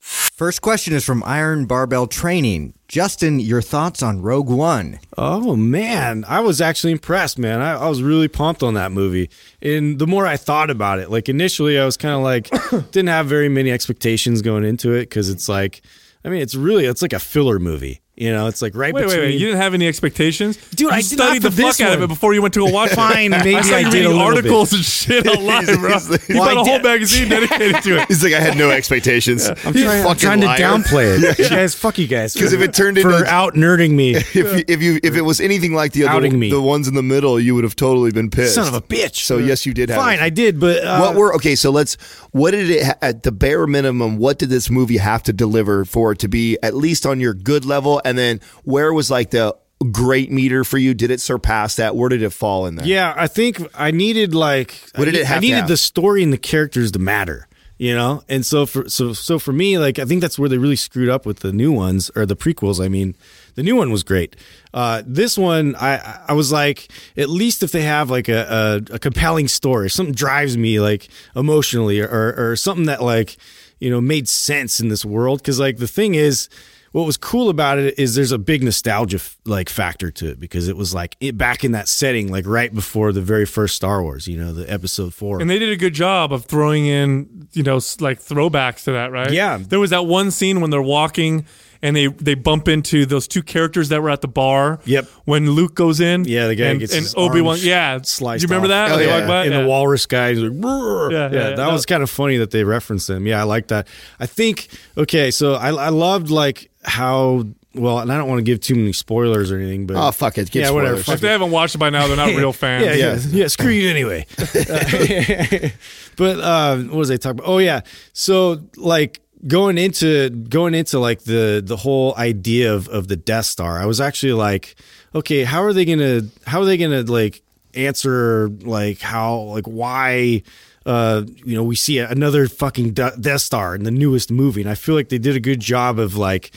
First 0.00 0.62
question 0.62 0.94
is 0.94 1.04
from 1.04 1.24
Iron 1.24 1.66
Barbell 1.66 2.06
Training. 2.06 2.74
Justin, 2.86 3.40
your 3.40 3.60
thoughts 3.60 4.00
on 4.00 4.22
Rogue 4.22 4.48
One? 4.48 5.00
Oh 5.16 5.56
man, 5.56 6.24
I 6.28 6.38
was 6.38 6.60
actually 6.60 6.92
impressed, 6.92 7.36
man. 7.36 7.60
I, 7.60 7.72
I 7.72 7.88
was 7.88 8.00
really 8.00 8.28
pumped 8.28 8.62
on 8.62 8.74
that 8.74 8.92
movie. 8.92 9.28
And 9.60 9.98
the 9.98 10.06
more 10.06 10.24
I 10.24 10.36
thought 10.36 10.70
about 10.70 11.00
it, 11.00 11.10
like 11.10 11.28
initially, 11.28 11.80
I 11.80 11.84
was 11.84 11.96
kind 11.96 12.14
of 12.14 12.22
like 12.22 12.48
didn't 12.92 13.08
have 13.08 13.26
very 13.26 13.48
many 13.48 13.72
expectations 13.72 14.40
going 14.40 14.62
into 14.62 14.92
it 14.92 15.06
because 15.06 15.28
it's 15.30 15.48
like, 15.48 15.82
I 16.24 16.28
mean, 16.28 16.40
it's 16.40 16.54
really 16.54 16.86
it's 16.86 17.02
like 17.02 17.12
a 17.12 17.18
filler 17.18 17.58
movie. 17.58 18.00
You 18.20 18.32
know, 18.32 18.48
it's 18.48 18.60
like 18.60 18.74
right 18.74 18.92
Wait, 18.92 19.02
wait, 19.02 19.10
between. 19.10 19.24
wait! 19.30 19.34
You 19.40 19.46
didn't 19.46 19.60
have 19.60 19.74
any 19.74 19.86
expectations, 19.86 20.56
Dude, 20.70 20.80
You 20.80 20.90
I 20.90 20.96
did 21.02 21.06
studied 21.06 21.42
not 21.44 21.50
the 21.52 21.62
fuck 21.62 21.76
this 21.76 21.80
out 21.80 21.92
of 21.94 22.02
it 22.02 22.08
before 22.08 22.34
you 22.34 22.42
went 22.42 22.52
to 22.54 22.66
go 22.66 22.72
watch. 22.72 22.90
Fine, 22.98 23.30
maybe 23.30 23.54
I, 23.54 23.60
saw 23.60 23.76
I 23.76 23.82
did 23.84 23.86
a 23.86 23.90
reading 23.92 24.08
little 24.08 24.20
articles 24.22 24.72
and 24.72 24.82
shit 24.84 25.26
online, 25.36 25.66
bro. 25.66 25.92
he's 25.92 26.10
like- 26.10 26.28
you 26.28 26.38
Well, 26.40 26.54
got 26.54 26.58
I 26.58 26.60
a 26.60 26.64
whole 26.64 26.80
magazine 26.80 27.28
dedicated 27.28 27.82
to 27.84 27.98
it. 28.00 28.08
He's 28.08 28.24
like, 28.24 28.32
I 28.34 28.40
had 28.40 28.58
no 28.58 28.70
expectations. 28.70 29.48
I'm 29.48 29.54
trying, 29.54 29.86
I'm 29.86 30.02
Fucking 30.04 30.18
trying 30.20 30.40
to 30.40 30.46
liar. 30.46 30.58
downplay 30.58 31.22
it. 31.22 31.38
You 31.38 31.48
guys, 31.48 31.74
fuck 31.76 31.96
you 31.98 32.08
guys. 32.08 32.34
'Cause 32.34 32.52
if 32.52 32.60
it 32.60 32.74
turned 32.74 32.98
for 32.98 33.10
into- 33.18 33.26
out 33.26 33.54
nerding 33.54 33.92
me, 33.92 34.16
If 34.16 34.34
you, 34.34 34.64
if 34.66 34.82
you 34.82 34.98
if 35.04 35.14
it 35.14 35.22
was 35.22 35.40
anything 35.40 35.74
like 35.74 35.92
the 35.92 36.08
other 36.08 36.28
me. 36.30 36.50
the 36.50 36.60
ones 36.60 36.88
in 36.88 36.94
the 36.94 37.02
middle, 37.04 37.38
you 37.38 37.54
would 37.54 37.62
have 37.64 37.76
totally 37.76 38.10
been 38.10 38.30
pissed. 38.30 38.56
son 38.56 38.66
of 38.66 38.74
a 38.74 38.80
bitch. 38.82 39.16
So 39.24 39.38
yes, 39.38 39.64
you 39.64 39.72
did 39.74 39.90
have. 39.90 39.98
Fine, 40.00 40.18
it. 40.18 40.22
I 40.22 40.30
did, 40.30 40.58
but 40.58 40.82
uh, 40.84 40.98
what 40.98 41.14
were 41.14 41.34
okay? 41.36 41.54
So 41.54 41.70
let's. 41.70 41.96
What 42.32 42.50
did 42.50 42.68
it 42.70 42.96
at 43.00 43.22
the 43.22 43.32
bare 43.32 43.66
minimum? 43.66 44.18
What 44.18 44.38
did 44.38 44.48
this 44.50 44.68
movie 44.70 44.96
have 44.98 45.22
to 45.24 45.32
deliver 45.32 45.84
for 45.84 46.12
it 46.12 46.18
to 46.20 46.28
be 46.28 46.58
at 46.62 46.74
least 46.74 47.06
on 47.06 47.20
your 47.20 47.32
good 47.34 47.64
level? 47.64 48.00
And 48.08 48.18
then 48.18 48.40
where 48.64 48.92
was 48.92 49.10
like 49.10 49.30
the 49.30 49.56
great 49.92 50.30
meter 50.32 50.64
for 50.64 50.78
you? 50.78 50.92
Did 50.94 51.10
it 51.10 51.20
surpass 51.20 51.76
that? 51.76 51.94
Where 51.94 52.08
did 52.08 52.22
it 52.22 52.30
fall 52.30 52.66
in 52.66 52.74
there? 52.76 52.86
Yeah, 52.86 53.14
I 53.16 53.26
think 53.28 53.60
I 53.74 53.90
needed 53.92 54.34
like 54.34 54.74
What 54.96 55.04
did 55.04 55.14
I, 55.16 55.20
it 55.20 55.26
have 55.26 55.38
I 55.38 55.40
needed 55.40 55.56
have? 55.60 55.68
the 55.68 55.76
story 55.76 56.22
and 56.22 56.32
the 56.32 56.38
characters 56.38 56.90
to 56.92 56.98
matter, 56.98 57.46
you 57.78 57.94
know. 57.94 58.22
And 58.28 58.44
so 58.44 58.66
for 58.66 58.88
so 58.88 59.12
so 59.12 59.38
for 59.38 59.52
me, 59.52 59.78
like 59.78 59.98
I 59.98 60.04
think 60.04 60.20
that's 60.20 60.38
where 60.38 60.48
they 60.48 60.58
really 60.58 60.76
screwed 60.76 61.08
up 61.08 61.24
with 61.26 61.40
the 61.40 61.52
new 61.52 61.70
ones 61.72 62.10
or 62.16 62.26
the 62.26 62.34
prequels. 62.36 62.84
I 62.84 62.88
mean, 62.88 63.14
the 63.54 63.62
new 63.62 63.76
one 63.76 63.90
was 63.92 64.02
great. 64.02 64.34
Uh, 64.74 65.02
this 65.06 65.38
one, 65.38 65.76
I 65.76 66.22
I 66.28 66.32
was 66.32 66.50
like, 66.50 66.88
at 67.16 67.28
least 67.28 67.62
if 67.62 67.70
they 67.72 67.82
have 67.82 68.10
like 68.10 68.28
a 68.28 68.82
a, 68.90 68.94
a 68.94 68.98
compelling 68.98 69.46
story, 69.48 69.90
something 69.90 70.14
drives 70.14 70.56
me 70.56 70.80
like 70.80 71.08
emotionally, 71.36 72.00
or 72.00 72.34
or 72.36 72.56
something 72.56 72.86
that 72.86 73.00
like 73.02 73.36
you 73.78 73.90
know 73.90 74.00
made 74.00 74.28
sense 74.28 74.80
in 74.80 74.88
this 74.88 75.04
world. 75.04 75.38
Because 75.40 75.60
like 75.60 75.76
the 75.78 75.86
thing 75.88 76.16
is 76.16 76.48
what 76.92 77.04
was 77.06 77.16
cool 77.16 77.48
about 77.50 77.78
it 77.78 77.98
is 77.98 78.14
there's 78.14 78.32
a 78.32 78.38
big 78.38 78.62
nostalgia 78.62 79.20
like 79.44 79.68
factor 79.68 80.10
to 80.10 80.30
it 80.30 80.40
because 80.40 80.68
it 80.68 80.76
was 80.76 80.94
like 80.94 81.16
it, 81.20 81.36
back 81.36 81.64
in 81.64 81.72
that 81.72 81.88
setting 81.88 82.30
like 82.30 82.46
right 82.46 82.74
before 82.74 83.12
the 83.12 83.20
very 83.22 83.44
first 83.46 83.76
Star 83.76 84.02
Wars 84.02 84.26
you 84.26 84.38
know 84.38 84.52
the 84.52 84.70
episode 84.72 85.12
4 85.14 85.40
And 85.40 85.50
they 85.50 85.58
did 85.58 85.70
a 85.70 85.76
good 85.76 85.94
job 85.94 86.32
of 86.32 86.44
throwing 86.46 86.86
in, 86.86 87.48
you 87.52 87.62
know, 87.62 87.76
like 88.00 88.20
throwbacks 88.20 88.84
to 88.84 88.92
that, 88.92 89.12
right? 89.12 89.30
Yeah. 89.32 89.58
There 89.58 89.80
was 89.80 89.90
that 89.90 90.06
one 90.06 90.30
scene 90.30 90.60
when 90.60 90.70
they're 90.70 90.82
walking 90.82 91.44
and 91.80 91.94
they 91.94 92.08
they 92.08 92.34
bump 92.34 92.66
into 92.66 93.06
those 93.06 93.28
two 93.28 93.42
characters 93.42 93.88
that 93.90 94.02
were 94.02 94.10
at 94.10 94.20
the 94.20 94.26
bar. 94.28 94.80
Yep. 94.84 95.04
When 95.26 95.50
Luke 95.52 95.76
goes 95.76 96.00
in. 96.00 96.24
Yeah, 96.24 96.48
the 96.48 96.56
guy 96.56 96.64
and, 96.66 96.80
gets 96.80 96.92
and 96.92 97.06
Obi 97.16 97.40
Wan. 97.40 97.58
Yeah. 97.60 98.00
sliced 98.02 98.42
You 98.42 98.48
remember 98.48 98.66
off. 98.74 98.88
that? 98.88 98.92
Oh, 98.96 99.00
yeah. 99.00 99.42
and 99.44 99.52
Yeah. 99.52 99.60
the 99.62 99.68
walrus 99.68 100.06
guy 100.06 100.30
is 100.30 100.40
like 100.40 100.52
Yeah, 100.52 101.08
yeah, 101.10 101.22
yeah, 101.24 101.28
that 101.50 101.56
That- 101.56 101.72
was 101.72 101.86
kind 101.86 102.02
of 102.02 102.10
funny 102.10 102.38
that 102.38 102.50
they 102.50 102.64
referenced 102.64 103.06
them 103.06 103.26
yeah 103.26 103.40
I 103.40 103.44
like 103.44 103.68
that 103.68 103.86
I 104.18 104.26
think 104.26 104.68
okay 104.96 105.30
so 105.30 105.54
I, 105.54 105.68
I 105.70 105.88
loved 105.90 106.30
like 106.30 106.70
how 106.88 107.44
well 107.74 107.98
and 108.00 108.10
I 108.10 108.16
don't 108.16 108.28
want 108.28 108.38
to 108.38 108.42
give 108.42 108.60
too 108.60 108.74
many 108.74 108.92
spoilers 108.92 109.52
or 109.52 109.58
anything 109.58 109.86
but 109.86 109.96
Oh 109.96 110.10
fuck 110.10 110.38
it. 110.38 110.50
Give 110.50 110.62
yeah 110.62 110.70
whatever 110.70 110.94
spoilers. 110.94 111.06
fuck 111.06 111.14
If 111.16 111.20
they 111.20 111.28
haven't 111.28 111.50
watched 111.50 111.74
it 111.74 111.78
by 111.78 111.90
now, 111.90 112.06
they're 112.06 112.16
not 112.16 112.28
real 112.36 112.52
fans. 112.52 112.84
Yeah, 112.84 112.94
yeah, 112.94 113.18
yeah. 113.28 113.46
Screw 113.48 113.70
you 113.70 113.88
anyway. 113.90 114.26
Uh, 114.38 114.44
but 116.16 116.40
uh, 116.40 116.76
what 116.78 116.96
was 116.96 117.10
I 117.10 117.16
talking 117.16 117.40
about? 117.40 117.48
Oh 117.48 117.58
yeah. 117.58 117.82
So 118.12 118.62
like 118.76 119.20
going 119.46 119.78
into 119.78 120.30
going 120.30 120.74
into 120.74 120.98
like 120.98 121.22
the 121.22 121.62
the 121.64 121.76
whole 121.76 122.14
idea 122.16 122.74
of 122.74 122.88
of 122.88 123.08
the 123.08 123.16
Death 123.16 123.46
Star, 123.46 123.78
I 123.78 123.86
was 123.86 124.00
actually 124.00 124.32
like, 124.32 124.74
okay, 125.14 125.44
how 125.44 125.62
are 125.62 125.72
they 125.72 125.84
gonna 125.84 126.22
how 126.46 126.60
are 126.60 126.64
they 126.64 126.76
gonna 126.76 127.02
like 127.02 127.42
answer 127.74 128.48
like 128.48 128.98
how 129.00 129.40
like 129.40 129.66
why 129.66 130.42
uh, 130.88 131.22
you 131.44 131.54
know, 131.54 131.62
we 131.62 131.76
see 131.76 131.98
another 131.98 132.48
fucking 132.48 132.92
Death 132.92 133.42
Star 133.42 133.74
in 133.74 133.84
the 133.84 133.90
newest 133.90 134.30
movie, 134.30 134.62
and 134.62 134.70
I 134.70 134.74
feel 134.74 134.94
like 134.94 135.10
they 135.10 135.18
did 135.18 135.36
a 135.36 135.40
good 135.40 135.60
job 135.60 135.98
of 135.98 136.16
like 136.16 136.50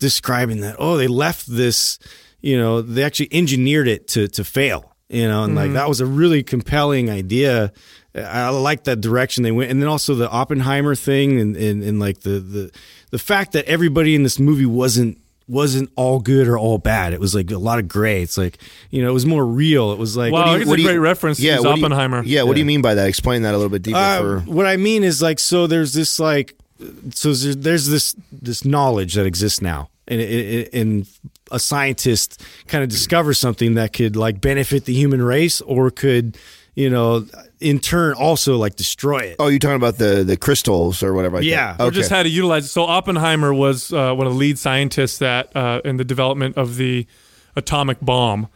describing 0.00 0.62
that. 0.62 0.74
Oh, 0.80 0.96
they 0.96 1.06
left 1.06 1.46
this, 1.46 2.00
you 2.40 2.58
know, 2.58 2.82
they 2.82 3.04
actually 3.04 3.28
engineered 3.30 3.86
it 3.86 4.08
to 4.08 4.26
to 4.26 4.42
fail, 4.42 4.96
you 5.08 5.28
know, 5.28 5.44
and 5.44 5.54
like 5.54 5.74
that 5.74 5.88
was 5.88 6.00
a 6.00 6.06
really 6.06 6.42
compelling 6.42 7.08
idea. 7.08 7.72
I 8.16 8.48
like 8.48 8.82
that 8.84 9.00
direction 9.00 9.44
they 9.44 9.52
went, 9.52 9.70
and 9.70 9.80
then 9.80 9.88
also 9.88 10.16
the 10.16 10.28
Oppenheimer 10.28 10.96
thing, 10.96 11.38
and 11.38 11.56
and, 11.56 11.84
and 11.84 12.00
like 12.00 12.22
the 12.22 12.40
the 12.40 12.72
the 13.12 13.18
fact 13.18 13.52
that 13.52 13.64
everybody 13.66 14.16
in 14.16 14.24
this 14.24 14.40
movie 14.40 14.66
wasn't 14.66 15.18
wasn't 15.48 15.90
all 15.96 16.20
good 16.20 16.46
or 16.46 16.58
all 16.58 16.78
bad. 16.78 17.12
It 17.14 17.20
was 17.20 17.34
like 17.34 17.50
a 17.50 17.58
lot 17.58 17.78
of 17.78 17.88
gray. 17.88 18.22
It's 18.22 18.36
like 18.38 18.58
you 18.90 19.02
know, 19.02 19.08
it 19.08 19.14
was 19.14 19.26
more 19.26 19.44
real. 19.46 19.92
It 19.92 19.98
was 19.98 20.16
like 20.16 20.32
Wow, 20.32 20.44
do 20.44 20.50
you- 20.52 20.56
it's 20.58 20.68
what 20.68 20.74
a 20.74 20.76
do 20.76 20.82
you- 20.82 20.88
great 20.88 20.98
reference 20.98 21.38
to 21.38 21.44
use 21.44 21.56
what 21.64 21.74
do 21.74 21.80
you- 21.80 21.86
Oppenheimer. 21.86 22.22
yeah, 22.24 22.42
what 22.42 22.54
do 22.54 22.60
you 22.60 22.66
mean 22.66 22.82
by 22.82 22.94
that? 22.94 23.08
Explain 23.08 23.42
that 23.42 23.54
a 23.54 23.56
little 23.56 23.70
bit 23.70 23.82
deeper. 23.82 23.96
Uh, 23.98 24.18
for 24.20 24.40
what 24.40 24.66
I 24.66 24.76
mean 24.76 25.04
is 25.04 25.20
like 25.22 25.38
so 25.40 25.66
there's 25.66 25.92
this 25.94 26.18
like 26.20 26.54
so 27.14 27.32
there's, 27.32 27.56
there's 27.56 27.86
this 27.88 28.14
this 28.30 28.64
knowledge 28.64 29.14
that 29.14 29.26
exists 29.26 29.60
now 29.60 29.88
and 30.06 30.20
it, 30.20 30.72
and 30.72 31.06
a 31.50 31.58
scientist 31.58 32.42
kind 32.68 32.84
of 32.84 32.90
discovers 32.90 33.38
something 33.38 33.74
that 33.74 33.92
could 33.92 34.14
like 34.16 34.40
benefit 34.40 34.84
the 34.84 34.92
human 34.94 35.22
race 35.22 35.60
or 35.62 35.90
could 35.90 36.36
you 36.74 36.88
know 36.90 37.24
in 37.60 37.78
turn 37.80 38.14
also 38.14 38.56
like 38.56 38.76
destroy 38.76 39.18
it. 39.18 39.36
oh, 39.38 39.48
you're 39.48 39.58
talking 39.58 39.76
about 39.76 39.98
the 39.98 40.22
the 40.24 40.36
crystals 40.36 41.02
or 41.02 41.12
whatever. 41.14 41.36
Like 41.38 41.44
Yeah. 41.44 41.74
that. 41.76 41.84
Or 41.84 41.90
just 41.90 42.10
how 42.10 42.22
to 42.22 42.28
utilize 42.28 42.64
it. 42.66 42.68
So 42.68 42.84
Oppenheimer 42.84 43.52
was 43.52 43.92
uh, 43.92 44.14
one 44.14 44.26
of 44.26 44.32
the 44.32 44.38
lead 44.38 44.58
scientists 44.58 45.18
that 45.18 45.54
uh, 45.56 45.80
in 45.84 45.96
the 45.96 46.04
development 46.04 46.56
of 46.56 46.76
the 46.76 47.06
atomic 47.56 47.98
bomb, 48.00 48.48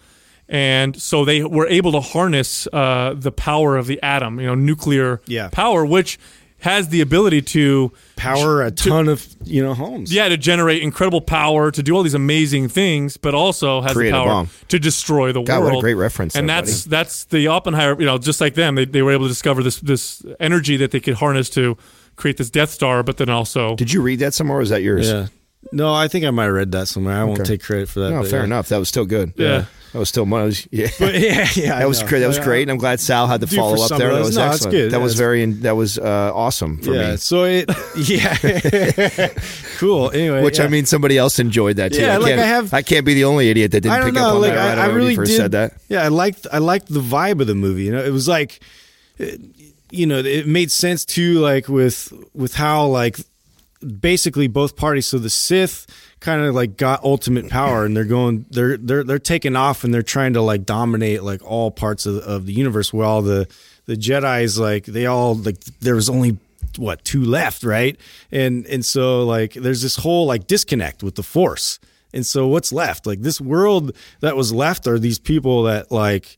and 0.49 1.01
so 1.01 1.25
they 1.25 1.43
were 1.43 1.67
able 1.69 1.93
to 1.93 2.01
harness 2.01 2.69
uh, 2.73 3.15
the 3.17 3.33
power 3.33 3.77
of 3.77 3.87
the 3.87 4.01
atom, 4.03 4.39
you 4.39 4.47
know, 4.47 4.55
nuclear 4.55 5.21
Yeah. 5.27 5.49
power, 5.51 5.85
which 5.85 6.19
has 6.63 6.89
the 6.89 7.01
ability 7.01 7.43
to 7.43 7.93
Power 8.17 8.63
a 8.63 8.71
ton 8.71 9.09
of 9.09 9.27
you 9.45 9.63
know 9.63 9.75
homes. 9.75 10.15
yeah 10.15 10.29
to 10.29 10.37
generate 10.37 10.81
incredible 10.83 11.21
power 11.21 11.71
to 11.73 11.83
do 11.83 11.95
all 11.95 12.03
these 12.05 12.15
amazing 12.15 12.69
things, 12.69 13.17
but 13.17 13.35
also 13.35 13.81
has 13.83 13.93
Create 13.93 14.13
the 14.13 14.17
power 14.17 14.47
to 14.69 14.79
destroy 14.79 15.33
the 15.33 15.43
God, 15.43 15.61
world. 15.61 15.73
what 15.75 15.79
a 15.79 15.83
great 15.83 15.95
reference 15.95 16.35
And 16.37 16.49
there, 16.49 16.63
that's 16.63 16.85
that's 16.85 17.25
the 17.25 17.49
Oppenheimer. 17.49 18.01
You 18.01 18.07
know, 18.07 18.17
just 18.19 18.41
like 18.41 18.55
them, 18.55 18.77
they, 18.77 18.85
they 18.87 19.03
were 19.03 19.13
able 19.13 19.25
to 19.25 19.29
discover 19.29 19.63
this 19.63 19.81
this 19.81 20.25
energy 20.41 20.77
that 20.79 20.91
they 20.93 21.01
could 21.01 21.15
harness 21.15 21.51
to 21.51 21.77
create 22.17 22.37
this 22.37 22.49
Death 22.51 22.71
Star, 22.71 23.03
but 23.03 23.17
then 23.17 23.29
also 23.29 23.75
Did 23.77 23.93
you 23.93 24.01
read 24.03 24.21
that 24.21 24.33
somewhere? 24.35 24.59
Or 24.59 24.63
is 24.63 24.69
that 24.71 24.83
yours? 24.83 25.09
Yeah. 25.09 25.27
No, 25.71 25.95
I 25.95 26.09
think 26.09 26.25
I 26.25 26.31
might 26.31 26.45
have 26.45 26.55
read 26.55 26.73
that 26.73 26.89
somewhere. 26.89 27.17
I 27.17 27.25
won't 27.25 27.41
Okay. 27.41 27.51
take 27.57 27.63
credit 27.63 27.89
for 27.89 28.01
that. 28.01 28.11
No, 28.11 28.25
fair 28.25 28.41
yeah. 28.41 28.45
enough. 28.47 28.69
That 28.69 28.79
was 28.79 28.89
still 28.89 29.05
good. 29.07 29.33
Yeah. 29.37 29.65
that 29.93 29.99
was 29.99 30.09
still 30.09 30.25
one. 30.27 30.43
Was, 30.45 30.67
yeah. 30.73 30.89
But 30.99 31.15
yeah, 31.19 31.47
yeah, 31.55 31.77
I 31.77 31.79
That 31.81 31.89
was 31.89 32.03
great. 32.03 32.21
That 32.21 32.27
was 32.27 32.39
great. 32.41 32.63
And 32.63 32.71
I'm 32.73 32.77
glad 32.79 32.99
Sal 33.01 33.27
had 33.27 33.41
the 33.41 33.47
Dude, 33.47 33.59
follow 33.59 33.83
up 33.83 33.91
there. 33.97 34.13
That 34.13 34.21
was 34.21 34.37
no, 34.37 34.49
excellent. 34.49 34.73
good. 34.73 34.91
That 34.91 35.01
was 35.01 35.15
very. 35.15 35.45
That 35.47 35.77
was 35.77 35.99
uh, 35.99 36.33
awesome 36.35 36.79
for 36.79 36.91
me. 36.91 36.97
yeah. 36.99 37.11
me. 37.13 37.17
So 37.19 37.45
it, 37.45 37.71
yeah, 37.97 39.29
cool. 39.79 40.11
Anyway, 40.11 40.43
Which 40.43 40.59
yeah. 40.59 40.65
I 40.65 40.69
mean, 40.69 40.85
somebody 40.85 41.17
else 41.17 41.39
enjoyed 41.39 41.77
that 41.77 41.93
too. 41.93 42.01
Yeah, 42.03 42.15
I 42.15 42.17
like 42.19 42.27
can't, 42.31 42.41
I 42.41 42.45
have- 42.47 42.75
I 42.75 42.83
can't 42.83 43.07
be 43.07 43.15
the 43.15 43.25
only 43.25 43.49
idiot 43.51 43.71
that 43.73 43.81
didn't 43.83 44.01
I 44.01 44.05
pick 44.05 44.15
know. 44.15 44.29
up 44.29 44.35
on 44.35 44.41
like 44.43 44.53
that 44.55 44.79
I, 44.79 44.85
I 44.85 44.87
when 44.89 44.97
really 44.97 45.17
first 45.17 45.31
did. 45.31 45.37
said 45.37 45.53
that. 45.53 45.75
Yeah, 45.89 46.03
I 46.03 46.09
liked 46.09 46.47
I 46.53 46.59
liked 46.59 46.89
the 46.93 47.01
vibe 47.01 47.41
of 47.41 47.47
the 47.47 47.55
movie. 47.55 47.85
You 47.85 47.93
know, 47.93 48.05
it 48.05 48.11
was 48.13 48.29
like, 48.29 48.61
uh, 49.21 49.27
you 49.91 50.07
know, 50.07 50.19
it 50.19 50.47
made 50.47 50.71
sense 50.71 51.05
too. 51.05 51.39
Like 51.41 51.69
with 51.69 52.13
with 52.35 52.55
how 52.55 52.87
like 52.87 53.19
basically 53.83 54.49
both 54.49 54.77
parties. 54.77 55.07
So 55.07 55.19
the 55.19 55.31
Sith 55.31 55.87
kind 56.21 56.43
of 56.43 56.55
like 56.55 56.77
got 56.77 57.03
ultimate 57.05 57.49
power, 57.49 57.85
and 57.85 57.97
they're 57.97 58.05
going 58.05 58.47
they're 58.51 58.77
they're 58.77 59.05
they're 59.05 59.19
taking 59.19 59.57
off, 59.57 59.85
and 59.85 59.93
they're 59.93 60.03
trying 60.03 60.33
to 60.35 60.43
like 60.43 60.65
dominate 60.65 61.23
like 61.23 61.43
all 61.45 61.71
parts 61.71 62.07
of 62.07 62.17
of 62.19 62.47
the 62.47 62.53
universe. 62.53 62.93
While 62.93 63.23
the 63.23 63.49
the 63.87 63.95
Jedi's 63.95 64.59
like 64.59 64.85
they 64.87 65.07
all 65.07 65.35
like 65.35 65.61
there 65.81 65.95
was 65.95 66.09
only 66.09 66.39
what 66.77 67.05
two 67.05 67.25
left, 67.25 67.65
right? 67.65 67.99
And 68.31 68.67
and 68.67 68.85
so 68.85 69.25
like 69.25 69.55
there's 69.55 69.83
this 69.83 69.97
whole 69.97 70.27
like 70.27 70.47
disconnect 70.47 71.03
with 71.03 71.17
the 71.17 71.23
Force. 71.23 71.79
And 72.15 72.27
so 72.27 72.47
what's 72.47 72.73
left? 72.73 73.07
Like 73.07 73.23
this 73.23 73.41
world 73.41 73.97
that 74.21 74.37
was 74.37 74.53
left 74.53 74.87
are 74.87 74.99
these 74.99 75.19
people 75.19 75.63
that 75.65 75.91
like, 75.91 76.37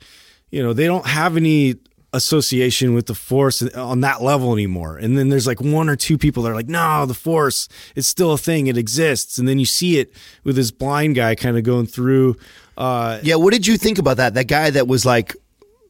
you 0.50 0.62
know, 0.62 0.72
they 0.72 0.86
don't 0.86 1.06
have 1.06 1.36
any 1.36 1.76
association 2.14 2.94
with 2.94 3.06
the 3.06 3.14
force 3.14 3.60
on 3.74 4.00
that 4.00 4.22
level 4.22 4.52
anymore. 4.52 4.96
And 4.96 5.18
then 5.18 5.28
there's 5.28 5.46
like 5.46 5.60
one 5.60 5.88
or 5.88 5.96
two 5.96 6.16
people 6.16 6.42
that 6.44 6.50
are 6.50 6.54
like, 6.54 6.68
no, 6.68 7.04
the 7.06 7.14
force 7.14 7.68
is 7.94 8.06
still 8.06 8.32
a 8.32 8.38
thing. 8.38 8.68
It 8.68 8.76
exists. 8.78 9.36
And 9.36 9.46
then 9.48 9.58
you 9.58 9.66
see 9.66 9.98
it 9.98 10.12
with 10.44 10.56
this 10.56 10.70
blind 10.70 11.16
guy 11.16 11.34
kind 11.34 11.58
of 11.58 11.64
going 11.64 11.86
through, 11.86 12.36
uh, 12.78 13.18
Yeah, 13.22 13.34
what 13.34 13.52
did 13.52 13.66
you 13.66 13.76
think 13.76 13.98
about 13.98 14.16
that? 14.18 14.34
That 14.34 14.46
guy 14.46 14.70
that 14.70 14.86
was 14.88 15.04
like 15.04 15.36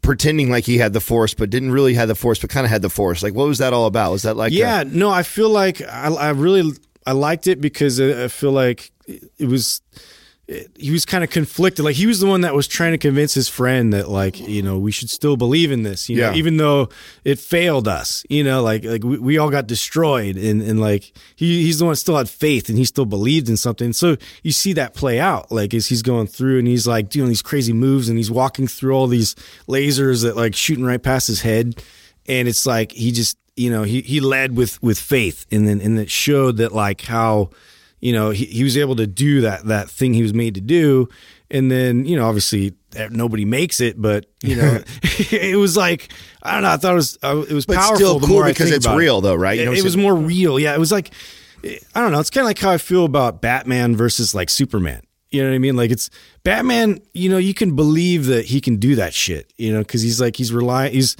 pretending 0.02 0.50
like 0.50 0.64
he 0.64 0.78
had 0.78 0.92
the 0.92 1.00
force, 1.00 1.34
but 1.34 1.50
didn't 1.50 1.70
really 1.72 1.94
have 1.94 2.08
the 2.08 2.14
force, 2.14 2.38
but 2.38 2.50
kind 2.50 2.64
of 2.66 2.70
had 2.70 2.82
the 2.82 2.90
force. 2.90 3.22
Like, 3.22 3.34
what 3.34 3.46
was 3.48 3.58
that 3.58 3.72
all 3.72 3.86
about? 3.86 4.10
Was 4.12 4.22
that 4.22 4.36
like, 4.36 4.52
a- 4.52 4.54
yeah, 4.56 4.84
no, 4.86 5.10
I 5.10 5.22
feel 5.22 5.48
like 5.50 5.80
I, 5.82 6.08
I 6.08 6.30
really 6.30 6.72
I 7.06 7.12
liked 7.12 7.46
it 7.46 7.60
because 7.60 8.00
I 8.00 8.24
I 8.24 8.28
feel 8.28 8.52
like 8.52 8.90
it 9.06 9.46
was 9.46 9.82
it- 10.46 10.70
he 10.76 10.90
was 10.90 11.04
kind 11.06 11.24
of 11.24 11.30
conflicted. 11.30 11.84
Like 11.84 11.96
he 11.96 12.06
was 12.06 12.20
the 12.20 12.26
one 12.26 12.42
that 12.42 12.54
was 12.54 12.66
trying 12.66 12.92
to 12.92 12.98
convince 12.98 13.32
his 13.32 13.48
friend 13.48 13.92
that 13.94 14.08
like 14.10 14.38
you 14.46 14.62
know 14.62 14.78
we 14.78 14.92
should 14.92 15.08
still 15.10 15.36
believe 15.36 15.72
in 15.72 15.82
this. 15.84 16.08
You 16.08 16.16
know, 16.18 16.30
Yeah. 16.30 16.36
even 16.36 16.58
though 16.58 16.90
it 17.24 17.38
failed 17.38 17.88
us. 17.88 18.24
You 18.28 18.44
know, 18.44 18.62
like 18.62 18.84
like 18.84 19.02
we, 19.04 19.18
we 19.18 19.38
all 19.38 19.50
got 19.50 19.66
destroyed, 19.66 20.36
and 20.36 20.60
and 20.60 20.80
like 20.80 21.12
he 21.36 21.62
he's 21.62 21.78
the 21.78 21.86
one 21.86 21.92
that 21.92 21.96
still 21.96 22.16
had 22.18 22.28
faith 22.28 22.68
and 22.68 22.76
he 22.76 22.84
still 22.84 23.06
believed 23.06 23.48
in 23.48 23.56
something. 23.56 23.92
So 23.94 24.16
you 24.42 24.52
see 24.52 24.72
that 24.74 24.92
play 24.94 25.18
out 25.18 25.50
like 25.50 25.72
as 25.72 25.86
he's 25.88 26.02
going 26.02 26.26
through 26.26 26.58
and 26.58 26.68
he's 26.68 26.86
like 26.86 27.08
doing 27.08 27.28
these 27.28 27.42
crazy 27.42 27.72
moves 27.72 28.08
and 28.08 28.18
he's 28.18 28.30
walking 28.30 28.66
through 28.66 28.92
all 28.94 29.06
these 29.06 29.34
lasers 29.68 30.22
that 30.22 30.36
like 30.36 30.54
shooting 30.54 30.84
right 30.84 31.02
past 31.02 31.26
his 31.26 31.40
head 31.40 31.82
and 32.26 32.48
it's 32.48 32.66
like 32.66 32.92
he 32.92 33.12
just 33.12 33.38
you 33.56 33.70
know 33.70 33.82
he 33.82 34.00
he 34.02 34.20
led 34.20 34.56
with 34.56 34.82
with 34.82 34.98
faith 34.98 35.46
and 35.50 35.66
then 35.68 35.80
and 35.80 35.98
it 35.98 36.10
showed 36.10 36.56
that 36.58 36.72
like 36.72 37.02
how 37.02 37.48
you 38.00 38.12
know 38.12 38.30
he, 38.30 38.44
he 38.46 38.64
was 38.64 38.76
able 38.76 38.96
to 38.96 39.06
do 39.06 39.40
that 39.42 39.64
that 39.64 39.88
thing 39.90 40.14
he 40.14 40.22
was 40.22 40.34
made 40.34 40.54
to 40.54 40.60
do 40.60 41.08
and 41.50 41.70
then 41.70 42.04
you 42.04 42.16
know 42.16 42.26
obviously 42.26 42.74
eh, 42.96 43.08
nobody 43.10 43.44
makes 43.44 43.80
it 43.80 44.00
but 44.00 44.26
you 44.42 44.56
know 44.56 44.80
it 45.30 45.58
was 45.58 45.76
like 45.76 46.10
i 46.42 46.52
don't 46.52 46.62
know 46.62 46.70
i 46.70 46.76
thought 46.76 46.92
it 46.92 46.96
was 46.96 47.18
uh, 47.22 47.44
it 47.48 47.52
was 47.54 47.66
But 47.66 47.76
powerful 47.76 47.96
still 47.96 48.20
cool 48.20 48.44
because 48.44 48.70
it's 48.70 48.86
about 48.86 48.96
it. 48.96 49.00
real, 49.00 49.20
though, 49.20 49.34
right? 49.34 49.56
You 49.56 49.62
it, 49.62 49.64
know 49.66 49.70
what 49.72 49.78
it 49.78 49.84
was 49.84 49.96
more 49.96 50.14
real 50.14 50.58
yeah 50.58 50.74
it 50.74 50.80
was 50.80 50.92
like 50.92 51.12
i 51.64 52.00
don't 52.00 52.12
know 52.12 52.20
it's 52.20 52.30
kind 52.30 52.44
of 52.44 52.46
like 52.46 52.58
how 52.58 52.70
i 52.70 52.78
feel 52.78 53.04
about 53.04 53.40
batman 53.40 53.96
versus 53.96 54.34
like 54.34 54.50
superman 54.50 55.02
you 55.34 55.42
know 55.42 55.48
what 55.48 55.56
I 55.56 55.58
mean? 55.58 55.76
Like 55.76 55.90
it's 55.90 56.10
Batman. 56.44 57.00
You 57.12 57.28
know, 57.28 57.38
you 57.38 57.54
can 57.54 57.74
believe 57.74 58.26
that 58.26 58.44
he 58.44 58.60
can 58.60 58.76
do 58.76 58.94
that 58.94 59.12
shit. 59.12 59.52
You 59.58 59.72
know, 59.72 59.80
because 59.80 60.00
he's 60.00 60.20
like 60.20 60.36
he's 60.36 60.52
relying. 60.52 60.92
He's 60.92 61.16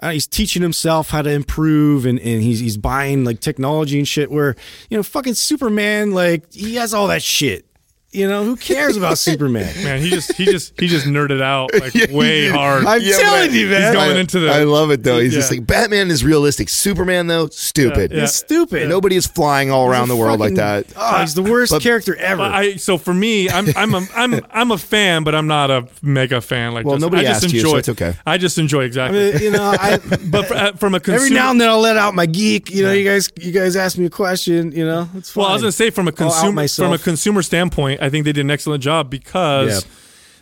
uh, 0.00 0.10
he's 0.10 0.26
teaching 0.26 0.62
himself 0.62 1.10
how 1.10 1.22
to 1.22 1.30
improve, 1.30 2.06
and, 2.06 2.18
and 2.20 2.42
he's 2.42 2.58
he's 2.60 2.76
buying 2.76 3.24
like 3.24 3.40
technology 3.40 3.98
and 3.98 4.08
shit. 4.08 4.30
Where 4.30 4.56
you 4.88 4.96
know, 4.96 5.02
fucking 5.02 5.34
Superman, 5.34 6.12
like 6.12 6.52
he 6.52 6.76
has 6.76 6.94
all 6.94 7.08
that 7.08 7.22
shit. 7.22 7.66
You 8.12 8.28
know, 8.28 8.42
who 8.42 8.56
cares 8.56 8.96
about 8.96 9.18
Superman? 9.30 9.72
Man, 9.84 10.00
he 10.00 10.10
just 10.10 10.32
he 10.32 10.44
just 10.44 10.78
he 10.80 10.88
just 10.88 11.06
nerded 11.06 11.40
out 11.40 11.70
like 11.78 11.94
way 12.10 12.48
hard. 12.48 12.84
I'm 12.84 13.00
Yeah, 13.00 13.16
telling 13.18 13.52
you, 13.54 13.68
man. 13.68 13.82
He's 13.82 13.92
going 13.92 14.16
I, 14.16 14.20
into 14.20 14.40
the- 14.40 14.50
I 14.50 14.64
love 14.64 14.90
it 14.90 15.04
though. 15.04 15.20
He's 15.20 15.32
just 15.32 15.48
like 15.50 15.64
Batman 15.64 16.10
is 16.10 16.24
realistic. 16.24 16.68
Superman 16.70 17.28
though, 17.28 17.46
stupid. 17.48 18.10
Yeah. 18.10 18.22
He's 18.22 18.34
stupid. 18.34 18.88
Nobody 18.88 19.14
is 19.14 19.28
flying 19.28 19.70
all 19.70 19.86
around 19.88 20.08
the 20.08 20.16
world 20.16 20.40
like 20.40 20.54
that. 20.56 20.86
Oh, 20.96 21.20
he's 21.20 21.34
the 21.34 21.42
worst 21.44 21.70
But- 21.70 21.82
character 21.82 22.16
ever. 22.16 22.42
I 22.42 22.74
so 22.76 22.98
for 22.98 23.14
me, 23.14 23.48
I'm 23.48 23.68
I'm 23.76 23.94
a, 23.94 24.06
I'm 24.16 24.40
I'm 24.50 24.70
a 24.72 24.78
fan, 24.78 25.22
but 25.22 25.36
I'm 25.36 25.46
not 25.46 25.70
a 25.70 25.86
mega 26.02 26.40
fan. 26.40 26.74
Like 26.74 26.84
Well, 26.86 26.96
Justin. 26.96 27.10
nobody 27.12 27.28
I 27.28 27.30
just 27.30 27.44
asked 27.44 27.54
you, 27.54 27.60
enjoy. 27.60 27.70
so 27.70 27.76
it's 27.76 27.88
okay. 27.90 28.14
I 28.26 28.38
just 28.38 28.58
enjoy 28.58 28.82
I 28.82 28.84
exactly. 28.86 29.32
mean, 29.34 29.40
you 29.40 29.50
know, 29.52 29.72
I 29.78 29.98
but 30.30 30.46
for, 30.46 30.54
uh, 30.54 30.72
from 30.72 30.96
a 30.96 31.00
consumer, 31.00 31.16
every 31.26 31.30
now 31.30 31.52
and 31.52 31.60
then 31.60 31.68
I'll 31.68 31.78
let 31.80 31.96
out 31.96 32.16
my 32.16 32.26
geek. 32.26 32.70
You 32.74 32.82
know, 32.82 32.92
you 32.92 33.04
guys, 33.04 33.30
you 33.38 33.52
guys 33.52 33.76
ask 33.76 33.96
me 33.98 34.06
a 34.06 34.10
question. 34.10 34.72
You 34.72 34.84
know, 34.84 35.08
it's 35.14 35.30
fine. 35.30 35.42
Well, 35.42 35.50
I 35.50 35.52
was 35.52 35.62
gonna 35.62 35.70
say 35.70 35.90
from 35.90 36.08
a 36.08 36.12
I'll 36.18 36.26
out 36.26 36.32
consumer 36.42 36.66
from 36.68 36.92
a 36.92 36.98
consumer 36.98 37.42
standpoint, 37.42 37.99
I 38.00 38.08
think 38.10 38.24
they 38.24 38.32
did 38.32 38.44
an 38.44 38.50
excellent 38.50 38.82
job 38.82 39.10
because 39.10 39.84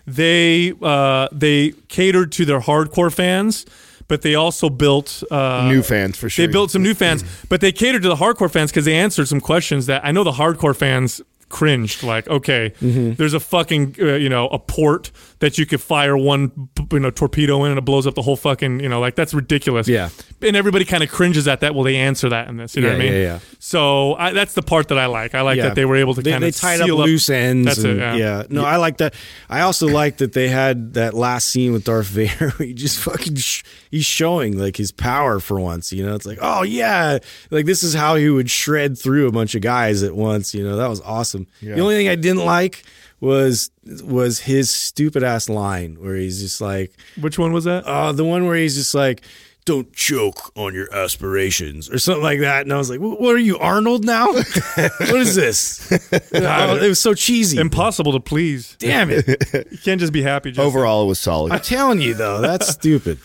they 0.07 0.73
uh, 0.83 1.29
they 1.33 1.73
catered 1.89 2.33
to 2.33 2.45
their 2.45 2.61
hardcore 2.61 3.13
fans, 3.13 3.67
but 4.09 4.23
they 4.23 4.35
also 4.35 4.71
built 4.71 5.23
uh, 5.31 5.69
New 5.69 5.83
fans 5.83 6.17
for 6.17 6.31
sure. 6.31 6.47
They 6.47 6.53
built 6.53 6.71
some 6.71 6.83
new 6.83 6.95
fans, 6.95 7.25
but 7.49 7.61
they 7.61 7.73
catered 7.73 8.03
to 8.03 8.09
the 8.09 8.17
hardcore 8.17 8.51
fans 8.51 8.71
because 8.71 8.85
they 8.85 8.97
answered 8.97 9.29
some 9.29 9.41
questions 9.41 9.87
that 9.87 10.05
I 10.05 10.13
know 10.13 10.25
the 10.25 10.33
hardcore 10.33 10.75
fans 10.77 11.21
cringed. 11.51 12.03
Like, 12.03 12.29
okay, 12.29 12.73
Mm-hmm. 12.81 13.15
there's 13.15 13.35
a 13.35 13.41
fucking 13.41 13.97
uh, 14.01 14.15
you 14.15 14.29
know 14.29 14.49
a 14.49 14.59
port 14.59 15.11
that 15.41 15.57
you 15.59 15.67
could 15.67 15.81
fire 15.81 16.17
one 16.17 16.69
you 16.93 16.99
know 16.99 17.11
torpedo 17.11 17.63
in 17.65 17.71
and 17.71 17.79
it 17.79 17.85
blows 17.85 18.07
up 18.07 18.15
the 18.15 18.23
whole 18.23 18.37
fucking 18.37 18.81
you 18.81 18.89
know 18.89 18.99
like 19.01 19.15
that's 19.15 19.33
ridiculous. 19.35 19.87
Yeah. 19.89 20.09
and 20.43 20.57
everybody 20.57 20.85
kind 20.85 21.03
of 21.03 21.11
cringes 21.11 21.47
at 21.49 21.61
that. 21.61 21.75
Well, 21.75 21.85
they 21.85 21.97
answer 21.97 22.29
that 22.31 22.49
in 22.49 22.57
this. 22.57 22.75
You 22.77 22.83
know 22.83 22.89
Yeah, 22.89 22.95
what 22.95 23.01
I 23.01 23.05
mean? 23.05 23.13
yeah, 23.15 23.19
yeah. 23.21 23.39
So 23.59 24.15
I, 24.15 24.33
that's 24.33 24.55
the 24.55 24.63
part 24.63 24.89
that 24.89 24.99
I 24.99 25.07
like. 25.07 25.35
I 25.35 25.43
like 25.43 25.57
Yeah. 25.57 25.65
that 25.69 25.75
they 25.75 25.85
were 25.85 25.97
able 25.97 26.15
to 26.15 26.23
kind 26.23 26.43
of 26.45 26.57
tie 26.57 26.79
up 26.81 26.89
loose 26.89 27.29
ends. 27.31 27.67
That's 27.67 27.79
and- 27.79 27.87
it. 27.87 27.99
Yeah. 27.99 28.15
yeah. 28.17 28.43
No, 28.51 28.65
I 28.65 28.77
like 28.77 28.99
that. 28.99 29.15
I 29.49 29.61
also 29.61 29.87
like 29.89 30.19
that 30.19 30.33
they 30.33 30.49
had 30.49 30.95
that 30.95 31.15
last 31.15 31.49
scene 31.49 31.73
with 31.73 31.85
Darth 31.85 32.07
Vader. 32.09 32.51
Where 32.51 32.67
he 32.69 32.75
just 32.75 32.99
fucking 32.99 33.37
sh- 33.37 33.63
he's 33.91 34.07
showing 34.07 34.59
like 34.59 34.77
his 34.77 34.91
power 34.93 35.39
for 35.41 35.61
once. 35.61 35.93
You 35.93 36.05
know, 36.05 36.15
it's 36.15 36.27
like, 36.27 36.39
oh 36.43 36.63
yeah, 36.63 37.19
like 37.51 37.65
this 37.67 37.83
is 37.83 37.95
how 37.95 38.17
he 38.17 38.29
would 38.29 38.51
shred 38.51 38.99
through 38.99 39.27
a 39.29 39.33
bunch 39.33 39.55
of 39.55 39.63
guys 39.63 40.03
at 40.03 40.15
once. 40.15 40.55
You 40.55 40.65
know, 40.65 40.77
that 40.77 40.89
was 40.89 41.01
awesome. 41.03 41.47
The 41.61 41.79
only 41.81 41.95
thing 41.97 42.09
I 42.09 42.15
didn't 42.17 42.45
like 42.45 42.83
was 43.21 43.71
was 44.05 44.41
his 44.41 44.71
stupid 44.71 45.23
ass 45.23 45.49
line 45.49 45.97
where 46.01 46.17
he's 46.17 46.41
just 46.41 46.61
like, 46.61 46.93
Which 47.21 47.39
one 47.39 47.53
was 47.53 47.65
that? 47.65 47.85
uh, 47.85 48.13
the 48.13 48.25
one 48.25 48.47
where 48.47 48.57
he's 48.57 48.77
just 48.77 48.95
like. 48.95 49.23
Don't 49.65 49.93
choke 49.93 50.51
on 50.57 50.73
your 50.73 50.91
aspirations, 50.95 51.91
or 51.91 51.99
something 51.99 52.23
like 52.23 52.41
that. 52.41 52.63
And 52.63 52.73
I 52.73 52.79
was 52.79 52.89
like, 52.89 53.01
"What 53.01 53.35
are 53.35 53.39
you, 53.39 53.59
Arnold? 53.59 54.03
Now? 54.03 54.33
what 54.33 55.11
is 55.11 55.35
this?" 55.35 55.91
You 56.33 56.39
it 56.41 56.89
was 56.89 56.99
so 56.99 57.13
cheesy. 57.13 57.59
Impossible 57.59 58.13
to 58.13 58.21
please. 58.21 58.77
Damn 58.79 59.11
it! 59.11 59.27
You 59.71 59.77
can't 59.85 60.01
just 60.01 60.15
be 60.15 60.23
happy. 60.23 60.53
Justin. 60.53 60.65
Overall, 60.65 61.05
it 61.05 61.09
was 61.09 61.19
solid. 61.19 61.53
I'm 61.53 61.61
telling 61.61 62.01
you 62.01 62.15
though, 62.15 62.41
that's 62.41 62.67
stupid. 62.69 63.19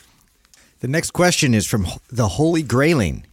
The 0.81 0.89
next 0.89 1.11
question 1.11 1.53
is 1.53 1.65
from 1.65 1.87
the 2.09 2.27
Holy 2.27 2.61
Grailing. 2.61 3.25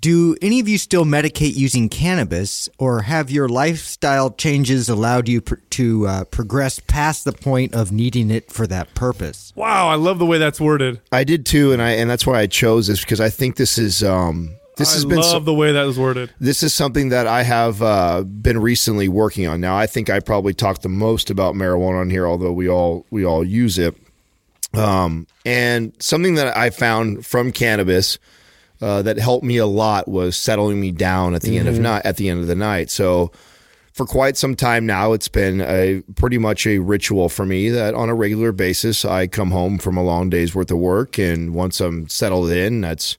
Do 0.00 0.36
any 0.40 0.60
of 0.60 0.68
you 0.68 0.78
still 0.78 1.04
medicate 1.04 1.56
using 1.56 1.88
cannabis, 1.88 2.68
or 2.78 3.02
have 3.02 3.30
your 3.32 3.48
lifestyle 3.48 4.30
changes 4.30 4.88
allowed 4.88 5.28
you 5.28 5.40
pr- 5.40 5.56
to 5.70 6.06
uh, 6.06 6.24
progress 6.24 6.78
past 6.78 7.24
the 7.24 7.32
point 7.32 7.74
of 7.74 7.90
needing 7.90 8.30
it 8.30 8.52
for 8.52 8.66
that 8.68 8.94
purpose? 8.94 9.52
Wow, 9.56 9.88
I 9.88 9.96
love 9.96 10.20
the 10.20 10.26
way 10.26 10.38
that's 10.38 10.60
worded. 10.60 11.00
I 11.10 11.24
did 11.24 11.44
too, 11.44 11.72
and 11.72 11.82
I 11.82 11.90
and 11.92 12.08
that's 12.08 12.24
why 12.26 12.38
I 12.38 12.46
chose 12.46 12.86
this 12.86 13.00
because 13.00 13.20
I 13.20 13.28
think 13.28 13.56
this 13.56 13.76
is 13.76 14.04
um 14.04 14.54
this 14.76 14.92
I 14.92 14.94
has 14.94 15.04
been 15.04 15.16
love 15.16 15.24
so- 15.24 15.40
the 15.40 15.54
way 15.54 15.72
that 15.72 15.82
was 15.82 15.98
worded. 15.98 16.30
this 16.38 16.62
is 16.62 16.72
something 16.72 17.08
that 17.08 17.26
I 17.26 17.42
have 17.42 17.82
uh, 17.82 18.22
been 18.22 18.60
recently 18.60 19.08
working 19.08 19.48
on. 19.48 19.60
Now, 19.60 19.76
I 19.76 19.88
think 19.88 20.10
I 20.10 20.20
probably 20.20 20.54
talked 20.54 20.82
the 20.82 20.88
most 20.88 21.28
about 21.28 21.56
marijuana 21.56 22.02
on 22.02 22.10
here, 22.10 22.24
although 22.24 22.52
we 22.52 22.68
all 22.68 23.04
we 23.10 23.24
all 23.24 23.42
use 23.42 23.78
it. 23.78 23.96
Um, 24.74 25.26
and 25.44 25.92
something 25.98 26.36
that 26.36 26.56
I 26.56 26.70
found 26.70 27.26
from 27.26 27.50
cannabis 27.50 28.18
uh, 28.80 29.02
that 29.02 29.18
helped 29.18 29.44
me 29.44 29.56
a 29.56 29.66
lot 29.66 30.08
was 30.08 30.36
settling 30.36 30.80
me 30.80 30.92
down 30.92 31.34
at 31.34 31.42
the 31.42 31.58
end 31.58 31.68
of 31.68 31.78
night. 31.78 32.04
At 32.04 32.16
the 32.16 32.28
end 32.28 32.40
of 32.40 32.46
the 32.46 32.54
night, 32.54 32.90
so 32.90 33.32
for 33.92 34.06
quite 34.06 34.36
some 34.36 34.54
time 34.54 34.86
now, 34.86 35.12
it's 35.12 35.26
been 35.26 35.60
a 35.60 36.02
pretty 36.14 36.38
much 36.38 36.66
a 36.66 36.78
ritual 36.78 37.28
for 37.28 37.44
me 37.44 37.68
that 37.70 37.94
on 37.94 38.08
a 38.08 38.14
regular 38.14 38.52
basis 38.52 39.04
I 39.04 39.26
come 39.26 39.50
home 39.50 39.78
from 39.78 39.96
a 39.96 40.04
long 40.04 40.30
day's 40.30 40.54
worth 40.54 40.70
of 40.70 40.78
work, 40.78 41.18
and 41.18 41.52
once 41.52 41.80
I'm 41.80 42.08
settled 42.08 42.50
in, 42.50 42.80
that's 42.80 43.18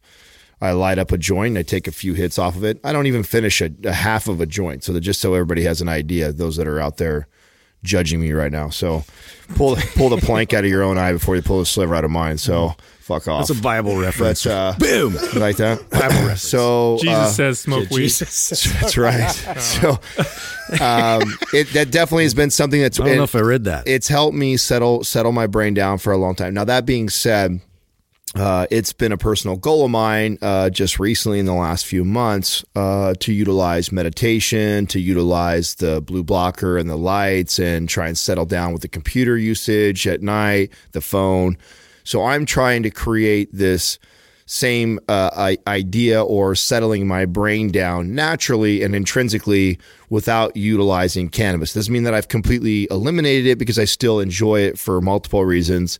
I 0.62 0.72
light 0.72 1.00
up 1.00 1.12
a 1.12 1.18
joint. 1.18 1.58
I 1.58 1.64
take 1.64 1.88
a 1.88 1.92
few 1.92 2.14
hits 2.14 2.38
off 2.38 2.56
of 2.56 2.64
it. 2.64 2.80
I 2.84 2.92
don't 2.92 3.08
even 3.08 3.24
finish 3.24 3.62
a, 3.62 3.72
a 3.84 3.94
half 3.94 4.28
of 4.28 4.42
a 4.42 4.46
joint. 4.46 4.84
So 4.84 4.94
that 4.94 5.02
just 5.02 5.22
so 5.22 5.34
everybody 5.34 5.64
has 5.64 5.82
an 5.82 5.88
idea, 5.88 6.32
those 6.32 6.58
that 6.58 6.68
are 6.68 6.80
out 6.80 6.98
there 6.98 7.28
judging 7.84 8.20
me 8.20 8.32
right 8.32 8.52
now. 8.52 8.70
So 8.70 9.04
pull 9.56 9.76
pull 9.96 10.10
the 10.10 10.18
plank 10.18 10.54
out 10.54 10.64
of 10.64 10.70
your 10.70 10.84
own 10.84 10.98
eye 10.98 11.14
before 11.14 11.36
you 11.36 11.42
pull 11.42 11.60
the 11.60 11.66
sliver 11.66 11.96
out 11.96 12.04
of 12.06 12.12
mine. 12.12 12.38
So 12.38 12.76
fuck 13.00 13.28
off. 13.28 13.48
That's 13.48 13.60
a 13.60 13.62
Bible 13.62 13.98
reference. 13.98 14.44
But, 14.44 14.52
uh, 14.52 14.74
Boom. 14.78 15.16
Like 15.36 15.58
that? 15.58 15.90
Bible 15.90 16.08
reference. 16.08 16.44
So 16.50 16.98
Jesus 17.02 17.18
uh, 17.18 17.30
says 17.30 17.60
smoke 17.60 17.90
weed. 17.90 18.04
Jesus. 18.04 18.64
that's 18.82 18.98
right. 18.98 19.30
So 19.60 19.92
um, 20.82 21.22
it, 21.54 21.72
that 21.74 21.88
definitely 21.92 22.24
has 22.24 22.34
been 22.34 22.50
something 22.50 22.82
that's 22.82 23.00
I 23.00 23.06
don't 23.06 23.18
know 23.18 23.24
if 23.24 23.36
I 23.36 23.40
read 23.40 23.66
that. 23.66 23.88
it's 23.88 24.08
helped 24.08 24.36
me 24.36 24.58
settle 24.58 25.04
settle 25.04 25.32
my 25.32 25.48
brain 25.48 25.74
down 25.74 25.98
for 25.98 26.14
a 26.14 26.18
long 26.18 26.36
time. 26.36 26.54
Now 26.54 26.66
that 26.66 26.86
being 26.86 27.10
said, 27.10 27.62
uh, 28.36 28.68
it's 28.70 28.94
been 28.94 29.12
a 29.12 29.18
personal 29.18 29.58
goal 29.58 29.86
of 29.86 29.92
mine 29.92 30.38
uh, 30.42 30.70
just 30.70 31.00
recently 31.00 31.40
in 31.40 31.46
the 31.46 31.54
last 31.54 31.86
few 31.86 32.06
months 32.06 32.64
uh, 32.76 33.14
to 33.20 33.34
utilize 33.34 33.92
meditation, 33.92 34.86
to 34.88 35.00
utilize 35.00 35.76
the 35.76 36.02
blue 36.02 36.24
blocker 36.24 36.78
and 36.78 36.90
the 36.90 36.96
lights, 36.96 37.58
and 37.58 37.90
try 37.90 38.08
and 38.08 38.18
settle 38.18 38.46
down 38.46 38.72
with 38.72 38.84
the 38.84 38.88
computer 38.88 39.36
usage 39.38 40.06
at 40.06 40.22
night, 40.22 40.72
the 40.92 41.02
phone. 41.02 41.58
So 42.04 42.24
I'm 42.26 42.46
trying 42.46 42.84
to 42.84 42.92
create 42.92 43.50
this 43.52 43.98
same 44.46 45.00
uh, 45.08 45.30
I- 45.36 45.58
idea 45.68 46.24
or 46.24 46.56
settling 46.56 47.08
my 47.08 47.26
brain 47.26 47.72
down 47.72 48.16
naturally 48.16 48.84
and 48.84 48.96
intrinsically 48.96 49.80
without 50.10 50.56
utilizing 50.56 51.30
cannabis. 51.30 51.74
Doesn't 51.74 51.94
mean 51.94 52.04
that 52.04 52.16
I've 52.16 52.30
completely 52.30 52.88
eliminated 52.90 53.46
it 53.46 53.60
because 53.60 53.78
I 53.78 53.86
still 53.86 54.20
enjoy 54.20 54.62
it 54.62 54.80
for 54.80 55.02
multiple 55.02 55.46
reasons. 55.46 56.00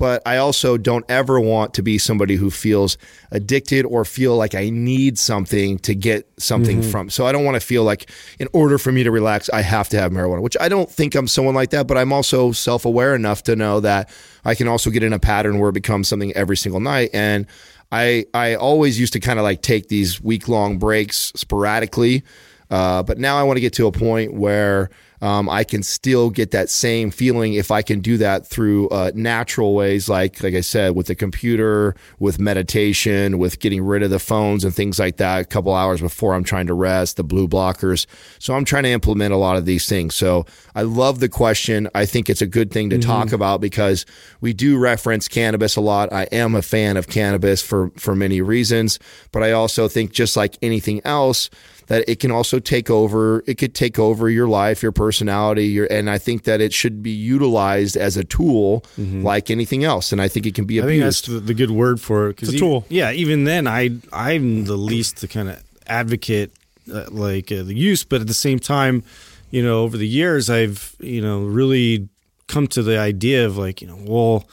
But 0.00 0.22
I 0.24 0.38
also 0.38 0.78
don't 0.78 1.04
ever 1.10 1.38
want 1.38 1.74
to 1.74 1.82
be 1.82 1.98
somebody 1.98 2.36
who 2.36 2.50
feels 2.50 2.96
addicted 3.30 3.84
or 3.84 4.06
feel 4.06 4.34
like 4.34 4.54
I 4.54 4.70
need 4.70 5.18
something 5.18 5.78
to 5.80 5.94
get 5.94 6.26
something 6.38 6.80
mm-hmm. 6.80 6.90
from. 6.90 7.10
So 7.10 7.26
I 7.26 7.32
don't 7.32 7.44
want 7.44 7.56
to 7.56 7.60
feel 7.60 7.84
like 7.84 8.10
in 8.38 8.48
order 8.54 8.78
for 8.78 8.90
me 8.92 9.02
to 9.04 9.10
relax, 9.10 9.50
I 9.50 9.60
have 9.60 9.90
to 9.90 10.00
have 10.00 10.10
marijuana, 10.10 10.40
which 10.40 10.56
I 10.58 10.70
don't 10.70 10.90
think 10.90 11.14
I'm 11.14 11.28
someone 11.28 11.54
like 11.54 11.68
that, 11.70 11.86
but 11.86 11.98
I'm 11.98 12.14
also 12.14 12.50
self 12.52 12.86
aware 12.86 13.14
enough 13.14 13.42
to 13.42 13.54
know 13.54 13.80
that 13.80 14.08
I 14.42 14.54
can 14.54 14.68
also 14.68 14.88
get 14.88 15.02
in 15.02 15.12
a 15.12 15.18
pattern 15.18 15.58
where 15.58 15.68
it 15.68 15.74
becomes 15.74 16.08
something 16.08 16.32
every 16.32 16.56
single 16.56 16.80
night. 16.80 17.10
And 17.12 17.46
I 17.92 18.24
I 18.32 18.54
always 18.54 18.98
used 18.98 19.12
to 19.12 19.20
kind 19.20 19.38
of 19.38 19.42
like 19.42 19.60
take 19.60 19.88
these 19.88 20.18
week 20.22 20.48
long 20.48 20.78
breaks 20.78 21.32
sporadically, 21.36 22.22
uh, 22.70 23.02
but 23.02 23.18
now 23.18 23.36
I 23.36 23.42
want 23.42 23.56
to 23.56 23.60
get 23.60 23.72
to 23.74 23.86
a 23.86 23.92
point 23.92 24.34
where 24.34 24.90
um, 25.22 25.50
I 25.50 25.64
can 25.64 25.82
still 25.82 26.30
get 26.30 26.52
that 26.52 26.70
same 26.70 27.10
feeling 27.10 27.54
if 27.54 27.70
I 27.70 27.82
can 27.82 28.00
do 28.00 28.16
that 28.18 28.46
through 28.46 28.88
uh, 28.88 29.10
natural 29.14 29.74
ways, 29.74 30.08
like 30.08 30.42
like 30.42 30.54
I 30.54 30.62
said, 30.62 30.94
with 30.94 31.08
the 31.08 31.14
computer, 31.14 31.94
with 32.18 32.38
meditation, 32.38 33.38
with 33.38 33.58
getting 33.60 33.82
rid 33.82 34.02
of 34.02 34.10
the 34.10 34.18
phones 34.18 34.64
and 34.64 34.74
things 34.74 34.98
like 34.98 35.18
that. 35.18 35.40
A 35.40 35.44
couple 35.44 35.74
hours 35.74 36.00
before 36.00 36.32
I'm 36.32 36.44
trying 36.44 36.68
to 36.68 36.74
rest, 36.74 37.16
the 37.16 37.24
blue 37.24 37.46
blockers. 37.46 38.06
So 38.38 38.54
I'm 38.54 38.64
trying 38.64 38.84
to 38.84 38.90
implement 38.90 39.34
a 39.34 39.36
lot 39.36 39.56
of 39.56 39.66
these 39.66 39.86
things. 39.86 40.14
So 40.14 40.46
I 40.74 40.82
love 40.82 41.20
the 41.20 41.28
question. 41.28 41.88
I 41.94 42.06
think 42.06 42.30
it's 42.30 42.42
a 42.42 42.46
good 42.46 42.70
thing 42.70 42.88
to 42.90 42.98
talk 42.98 43.32
about 43.32 43.60
because 43.60 44.06
we 44.40 44.54
do 44.54 44.78
reference 44.78 45.28
cannabis 45.28 45.76
a 45.76 45.80
lot. 45.82 46.12
I 46.12 46.24
am 46.32 46.54
a 46.54 46.62
fan 46.62 46.96
of 46.96 47.08
cannabis 47.08 47.60
for 47.60 47.90
for 47.96 48.16
many 48.16 48.40
reasons, 48.40 48.98
but 49.32 49.42
I 49.42 49.52
also 49.52 49.86
think 49.86 50.12
just 50.12 50.34
like 50.34 50.56
anything 50.62 51.02
else 51.04 51.50
that 51.90 52.08
it 52.08 52.20
can 52.20 52.30
also 52.30 52.58
take 52.60 52.88
over 52.88 53.42
it 53.46 53.58
could 53.58 53.74
take 53.74 53.98
over 53.98 54.30
your 54.30 54.46
life 54.48 54.80
your 54.82 54.92
personality 54.92 55.66
your 55.66 55.86
and 55.90 56.08
i 56.08 56.18
think 56.18 56.44
that 56.44 56.60
it 56.60 56.72
should 56.72 57.02
be 57.02 57.10
utilized 57.10 57.96
as 57.96 58.16
a 58.16 58.22
tool 58.24 58.84
like 58.96 59.50
anything 59.50 59.82
else 59.84 60.12
and 60.12 60.20
i 60.22 60.28
think 60.28 60.46
it 60.46 60.54
can 60.54 60.64
be 60.66 60.78
abused. 60.78 60.86
I 60.88 60.92
think 60.92 61.04
that's 61.04 61.22
the, 61.22 61.40
the 61.52 61.54
good 61.54 61.70
word 61.72 62.00
for 62.00 62.28
it. 62.30 62.36
'cause 62.36 62.48
It's 62.48 62.54
a 62.54 62.64
e- 62.64 62.66
tool. 62.66 62.84
Yeah, 62.88 63.10
even 63.12 63.44
then, 63.44 63.66
I 63.66 63.90
I'm 64.12 64.64
the 64.66 64.76
least 64.76 65.16
to 65.22 65.26
kind 65.28 65.48
of 65.48 65.56
advocate 65.86 66.50
uh, 66.92 67.06
like 67.10 67.50
uh, 67.52 67.62
the 67.64 67.74
use, 67.74 68.04
but 68.04 68.20
at 68.20 68.26
the 68.26 68.34
same 68.46 68.58
time, 68.58 69.02
you 69.50 69.62
know, 69.62 69.82
over 69.82 69.96
the 69.98 70.06
years, 70.08 70.48
I've 70.48 70.94
you 71.00 71.20
know 71.20 71.42
really 71.60 72.08
come 72.46 72.66
to 72.68 72.82
the 72.82 72.98
idea 72.98 73.46
of 73.46 73.56
like 73.56 73.82
you 73.82 73.88
know, 73.88 73.98
well, 74.06 74.44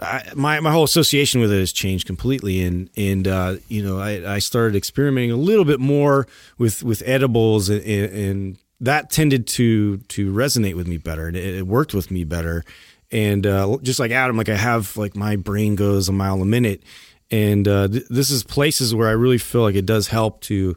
I, 0.00 0.30
my 0.34 0.60
my 0.60 0.70
whole 0.70 0.84
association 0.84 1.40
with 1.40 1.52
it 1.52 1.58
has 1.58 1.72
changed 1.72 2.06
completely, 2.06 2.62
and 2.62 2.88
and 2.96 3.26
uh, 3.26 3.56
you 3.68 3.82
know, 3.82 3.98
I 3.98 4.34
I 4.34 4.38
started 4.38 4.76
experimenting 4.76 5.32
a 5.32 5.36
little 5.36 5.64
bit 5.64 5.80
more 5.80 6.26
with 6.56 6.82
with 6.82 7.02
edibles, 7.04 7.68
and, 7.68 7.84
and 7.84 8.58
that 8.80 9.10
tended 9.10 9.46
to 9.48 9.98
to 9.98 10.32
resonate 10.32 10.74
with 10.74 10.86
me 10.86 10.98
better, 10.98 11.26
and 11.26 11.36
it, 11.36 11.66
worked 11.66 11.94
with 11.94 12.10
me 12.10 12.24
better. 12.24 12.64
And 13.10 13.46
uh, 13.46 13.78
just 13.82 13.98
like 13.98 14.10
Adam, 14.10 14.36
like 14.36 14.48
I 14.48 14.56
have 14.56 14.96
like 14.96 15.16
my 15.16 15.36
brain 15.36 15.74
goes 15.74 16.08
a 16.08 16.12
mile 16.12 16.40
a 16.42 16.46
minute, 16.46 16.82
and 17.30 17.66
uh, 17.66 17.88
th- 17.88 18.06
this 18.08 18.30
is 18.30 18.44
places 18.44 18.94
where 18.94 19.08
I 19.08 19.12
really 19.12 19.38
feel 19.38 19.62
like 19.62 19.74
it 19.74 19.86
does 19.86 20.08
help 20.08 20.40
to 20.42 20.76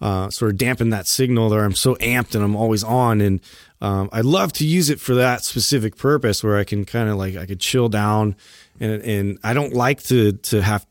uh, 0.00 0.30
sort 0.30 0.50
of 0.50 0.58
dampen 0.58 0.90
that 0.90 1.06
signal 1.06 1.48
there. 1.48 1.64
I'm 1.64 1.74
so 1.74 1.94
amped 1.96 2.34
and 2.34 2.42
I'm 2.42 2.56
always 2.56 2.82
on, 2.84 3.20
and 3.20 3.40
um, 3.80 4.08
I 4.12 4.20
love 4.20 4.52
to 4.54 4.66
use 4.66 4.90
it 4.90 5.00
for 5.00 5.14
that 5.16 5.44
specific 5.44 5.96
purpose 5.96 6.42
where 6.44 6.56
I 6.56 6.64
can 6.64 6.84
kind 6.84 7.08
of 7.08 7.16
like 7.16 7.36
I 7.36 7.46
could 7.46 7.60
chill 7.60 7.88
down, 7.88 8.36
and 8.80 9.02
and 9.02 9.38
I 9.42 9.52
don't 9.52 9.74
like 9.74 10.02
to 10.04 10.32
to 10.32 10.62
have 10.62 10.86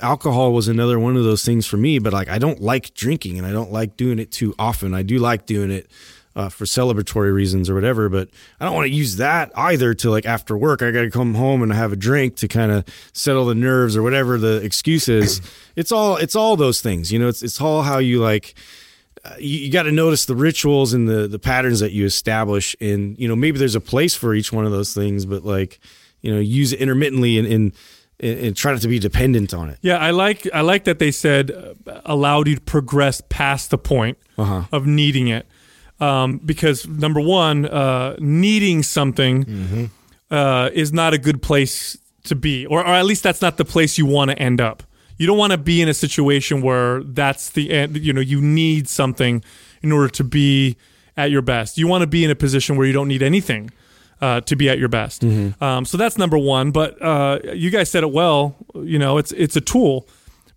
alcohol 0.00 0.52
was 0.52 0.68
another 0.68 0.98
one 0.98 1.16
of 1.16 1.24
those 1.24 1.44
things 1.44 1.66
for 1.66 1.76
me, 1.76 1.98
but 1.98 2.12
like 2.12 2.28
I 2.28 2.38
don't 2.38 2.60
like 2.60 2.94
drinking 2.94 3.38
and 3.38 3.46
I 3.46 3.52
don't 3.52 3.72
like 3.72 3.96
doing 3.96 4.18
it 4.18 4.32
too 4.32 4.54
often. 4.58 4.94
I 4.94 5.02
do 5.02 5.18
like 5.18 5.46
doing 5.46 5.70
it 5.70 5.90
uh, 6.36 6.50
for 6.50 6.66
celebratory 6.66 7.32
reasons 7.32 7.68
or 7.68 7.74
whatever. 7.74 8.08
But 8.08 8.28
I 8.60 8.66
don't 8.66 8.74
want 8.74 8.86
to 8.86 8.94
use 8.94 9.16
that 9.16 9.50
either 9.56 9.94
to 9.94 10.10
like 10.10 10.26
after 10.26 10.56
work. 10.56 10.82
I 10.82 10.90
got 10.90 11.02
to 11.02 11.10
come 11.10 11.34
home 11.34 11.62
and 11.62 11.72
have 11.72 11.92
a 11.92 11.96
drink 11.96 12.36
to 12.36 12.48
kind 12.48 12.70
of 12.70 12.84
settle 13.12 13.46
the 13.46 13.54
nerves 13.54 13.96
or 13.96 14.02
whatever 14.02 14.38
the 14.38 14.62
excuse 14.62 15.08
is. 15.08 15.40
it's 15.76 15.90
all 15.90 16.16
it's 16.16 16.36
all 16.36 16.56
those 16.56 16.80
things. 16.80 17.10
You 17.10 17.18
know, 17.18 17.28
it's 17.28 17.42
it's 17.42 17.60
all 17.60 17.82
how 17.82 17.98
you 17.98 18.20
like. 18.20 18.54
Uh, 19.24 19.34
you, 19.38 19.60
you 19.60 19.72
got 19.72 19.84
to 19.84 19.92
notice 19.92 20.26
the 20.26 20.36
rituals 20.36 20.92
and 20.92 21.08
the 21.08 21.26
the 21.26 21.38
patterns 21.38 21.80
that 21.80 21.92
you 21.92 22.04
establish, 22.04 22.76
and 22.80 23.18
you 23.18 23.26
know 23.26 23.34
maybe 23.34 23.58
there's 23.58 23.74
a 23.74 23.80
place 23.80 24.14
for 24.14 24.34
each 24.34 24.52
one 24.52 24.66
of 24.66 24.72
those 24.72 24.94
things, 24.94 25.24
but 25.24 25.42
like 25.42 25.80
you 26.26 26.34
know 26.34 26.40
use 26.60 26.72
it 26.74 26.80
intermittently 26.80 27.38
and 27.38 27.46
and, 27.54 27.72
and, 28.44 28.56
try 28.56 28.72
not 28.72 28.80
to 28.82 28.88
be 28.88 28.98
dependent 28.98 29.52
on 29.54 29.68
it. 29.70 29.78
Yeah, 29.82 29.98
I 30.08 30.10
like 30.10 30.48
I 30.54 30.62
like 30.72 30.84
that 30.84 30.98
they 30.98 31.10
said 31.12 31.50
uh, 31.50 32.00
allowed 32.04 32.48
you 32.48 32.54
to 32.56 32.60
progress 32.60 33.22
past 33.28 33.70
the 33.70 33.78
point 33.78 34.16
Uh-huh. 34.38 34.62
of 34.72 34.86
needing 34.86 35.28
it, 35.28 35.44
um, 36.00 36.38
because 36.44 36.86
number 36.88 37.20
one, 37.20 37.66
uh, 37.66 38.16
needing 38.18 38.82
something 38.82 39.44
Mm-hmm. 39.44 39.84
uh, 40.30 40.70
is 40.82 40.92
not 40.92 41.14
a 41.14 41.18
good 41.18 41.40
place 41.42 41.98
to 42.24 42.34
be, 42.34 42.66
or, 42.66 42.80
or 42.80 42.94
at 43.00 43.04
least 43.06 43.22
that's 43.22 43.40
not 43.42 43.56
the 43.56 43.64
place 43.64 43.98
you 43.98 44.06
want 44.06 44.30
to 44.30 44.36
end 44.38 44.60
up. 44.60 44.82
You 45.18 45.26
don't 45.26 45.38
want 45.38 45.52
to 45.52 45.58
be 45.58 45.80
in 45.82 45.88
a 45.88 45.94
situation 45.94 46.60
where 46.62 47.02
that's 47.04 47.50
the 47.50 47.70
end. 47.70 47.96
You 48.06 48.12
know, 48.12 48.20
you 48.20 48.40
need 48.40 48.88
something 48.88 49.42
in 49.82 49.92
order 49.92 50.08
to 50.20 50.24
be 50.24 50.76
at 51.16 51.30
your 51.30 51.42
best. 51.42 51.78
You 51.78 51.86
want 51.88 52.02
to 52.02 52.06
be 52.06 52.22
in 52.24 52.30
a 52.30 52.34
position 52.34 52.76
where 52.76 52.86
you 52.86 52.92
don't 52.92 53.08
need 53.08 53.22
anything 53.22 53.70
uh, 54.20 54.40
to 54.42 54.56
be 54.56 54.68
at 54.68 54.78
your 54.78 54.88
best. 54.88 55.24
Um, 55.60 55.84
so 55.84 55.96
that's 55.96 56.16
number 56.18 56.38
one. 56.38 56.70
But 56.70 57.00
uh, 57.02 57.38
you 57.54 57.70
guys 57.70 57.90
said 57.90 58.02
it 58.02 58.12
well. 58.12 58.56
You 58.74 58.98
know, 58.98 59.18
it's 59.18 59.32
it's 59.32 59.56
a 59.56 59.60
tool. 59.60 60.08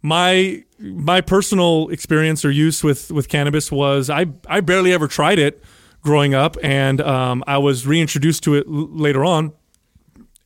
My 0.01 0.63
my 0.79 1.21
personal 1.21 1.89
experience 1.89 2.45
or 2.45 2.51
use 2.51 2.83
with 2.83 3.11
with 3.11 3.27
cannabis 3.27 3.71
was 3.71 4.09
I 4.09 4.27
I 4.47 4.61
barely 4.61 4.93
ever 4.93 5.07
tried 5.07 5.39
it 5.39 5.61
growing 6.01 6.33
up, 6.33 6.55
and 6.63 7.01
um, 7.01 7.43
I 7.47 7.57
was 7.57 7.85
reintroduced 7.85 8.43
to 8.43 8.55
it 8.55 8.65
l- 8.67 8.87
later 8.91 9.25
on 9.25 9.51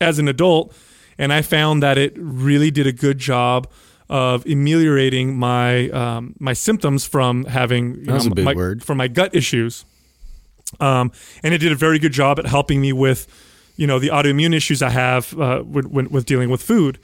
as 0.00 0.18
an 0.18 0.26
adult, 0.28 0.74
and 1.18 1.32
I 1.32 1.42
found 1.42 1.82
that 1.82 1.96
it 1.98 2.14
really 2.16 2.70
did 2.72 2.86
a 2.86 2.92
good 2.92 3.18
job 3.18 3.70
of 4.08 4.44
ameliorating 4.46 5.36
my 5.36 5.88
um, 5.90 6.34
my 6.40 6.52
symptoms 6.52 7.06
from 7.06 7.44
having 7.44 7.94
you 7.94 8.04
That's 8.06 8.24
know, 8.26 8.32
a 8.32 8.34
big 8.34 8.44
my, 8.44 8.54
word. 8.54 8.82
from 8.82 8.98
my 8.98 9.08
gut 9.08 9.34
issues. 9.34 9.84
Um, 10.80 11.12
and 11.42 11.54
it 11.54 11.58
did 11.58 11.72
a 11.72 11.76
very 11.76 11.98
good 11.98 12.12
job 12.12 12.38
at 12.38 12.46
helping 12.46 12.80
me 12.80 12.92
with, 12.92 13.26
you 13.76 13.86
know, 13.86 13.98
the 13.98 14.08
autoimmune 14.08 14.54
issues 14.54 14.82
I 14.82 14.90
have 14.90 15.38
uh, 15.38 15.62
with, 15.64 15.86
with, 15.86 16.26
dealing 16.26 16.50
with 16.50 16.62
food. 16.62 16.98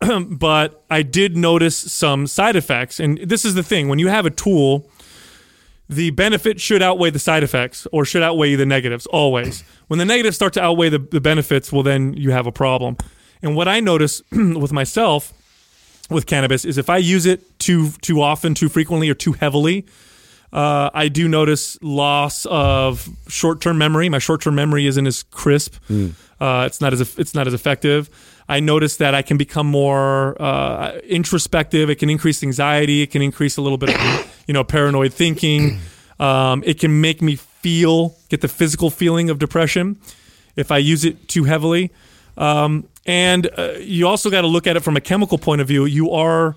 but 0.28 0.84
I 0.90 1.02
did 1.02 1.36
notice 1.36 1.76
some 1.76 2.26
side 2.26 2.56
effects, 2.56 2.98
and 2.98 3.18
this 3.18 3.44
is 3.44 3.54
the 3.54 3.62
thing: 3.62 3.88
when 3.88 3.98
you 3.98 4.08
have 4.08 4.26
a 4.26 4.30
tool, 4.30 4.90
the 5.88 6.10
benefit 6.10 6.60
should 6.60 6.82
outweigh 6.82 7.10
the 7.10 7.18
side 7.18 7.42
effects, 7.42 7.86
or 7.92 8.04
should 8.04 8.22
outweigh 8.22 8.54
the 8.54 8.66
negatives 8.66 9.06
always. 9.06 9.62
when 9.88 9.98
the 9.98 10.04
negatives 10.04 10.36
start 10.36 10.52
to 10.54 10.62
outweigh 10.62 10.88
the, 10.88 10.98
the 10.98 11.20
benefits, 11.20 11.72
well, 11.72 11.82
then 11.82 12.14
you 12.14 12.30
have 12.30 12.46
a 12.46 12.52
problem. 12.52 12.96
And 13.42 13.54
what 13.54 13.68
I 13.68 13.80
notice 13.80 14.22
with 14.32 14.72
myself 14.72 15.32
with 16.10 16.26
cannabis 16.26 16.64
is 16.64 16.78
if 16.78 16.90
I 16.90 16.98
use 16.98 17.26
it 17.26 17.58
too 17.58 17.90
too 18.02 18.20
often, 18.20 18.54
too 18.54 18.68
frequently, 18.68 19.08
or 19.08 19.14
too 19.14 19.32
heavily, 19.32 19.86
uh, 20.52 20.90
I 20.92 21.08
do 21.08 21.28
notice 21.28 21.78
loss 21.82 22.46
of 22.46 23.08
short 23.28 23.60
term 23.60 23.78
memory. 23.78 24.08
My 24.08 24.18
short 24.18 24.42
term 24.42 24.54
memory 24.54 24.86
isn't 24.86 25.06
as 25.06 25.22
crisp. 25.24 25.76
Uh, 26.40 26.64
it's 26.66 26.80
not 26.80 26.92
as 26.92 27.18
it's 27.18 27.34
not 27.34 27.46
as 27.46 27.54
effective. 27.54 28.10
I 28.48 28.60
notice 28.60 28.96
that 28.96 29.14
I 29.14 29.22
can 29.22 29.36
become 29.36 29.66
more 29.66 30.40
uh, 30.42 30.98
introspective. 31.04 31.88
It 31.88 31.96
can 31.96 32.10
increase 32.10 32.42
anxiety. 32.42 33.02
It 33.02 33.10
can 33.10 33.22
increase 33.22 33.56
a 33.56 33.62
little 33.62 33.78
bit 33.78 33.90
of 33.90 34.42
you 34.46 34.54
know 34.54 34.64
paranoid 34.64 35.12
thinking. 35.12 35.78
Um, 36.20 36.62
it 36.64 36.78
can 36.78 37.00
make 37.00 37.20
me 37.20 37.34
feel 37.34 38.14
get 38.28 38.42
the 38.42 38.48
physical 38.48 38.90
feeling 38.90 39.28
of 39.28 39.40
depression 39.40 39.96
if 40.54 40.70
I 40.70 40.78
use 40.78 41.04
it 41.04 41.26
too 41.26 41.44
heavily. 41.44 41.90
Um, 42.36 42.86
and 43.06 43.48
uh, 43.58 43.72
you 43.78 44.06
also 44.06 44.30
got 44.30 44.42
to 44.42 44.46
look 44.46 44.68
at 44.68 44.76
it 44.76 44.80
from 44.80 44.96
a 44.96 45.00
chemical 45.00 45.38
point 45.38 45.60
of 45.60 45.68
view. 45.68 45.84
You 45.84 46.12
are 46.12 46.54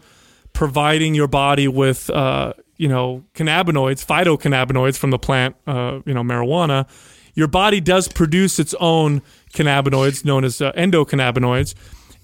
providing 0.54 1.16
your 1.16 1.28
body 1.28 1.68
with, 1.68 2.10
uh, 2.10 2.54
you 2.78 2.88
know, 2.88 3.24
cannabinoids, 3.34 4.06
phytocannabinoids 4.06 4.98
from 4.98 5.12
the 5.12 5.20
plant, 5.20 5.56
uh, 5.68 6.00
you 6.06 6.14
know, 6.14 6.24
marijuana. 6.24 6.88
your 7.34 7.48
body 7.48 7.80
does 7.80 8.08
produce 8.08 8.60
its 8.60 8.74
own 8.80 9.22
cannabinoids 9.54 10.26
known 10.26 10.44
as 10.44 10.62
uh, 10.62 10.72
endocannabinoids, 10.74 11.74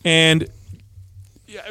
and 0.04 0.48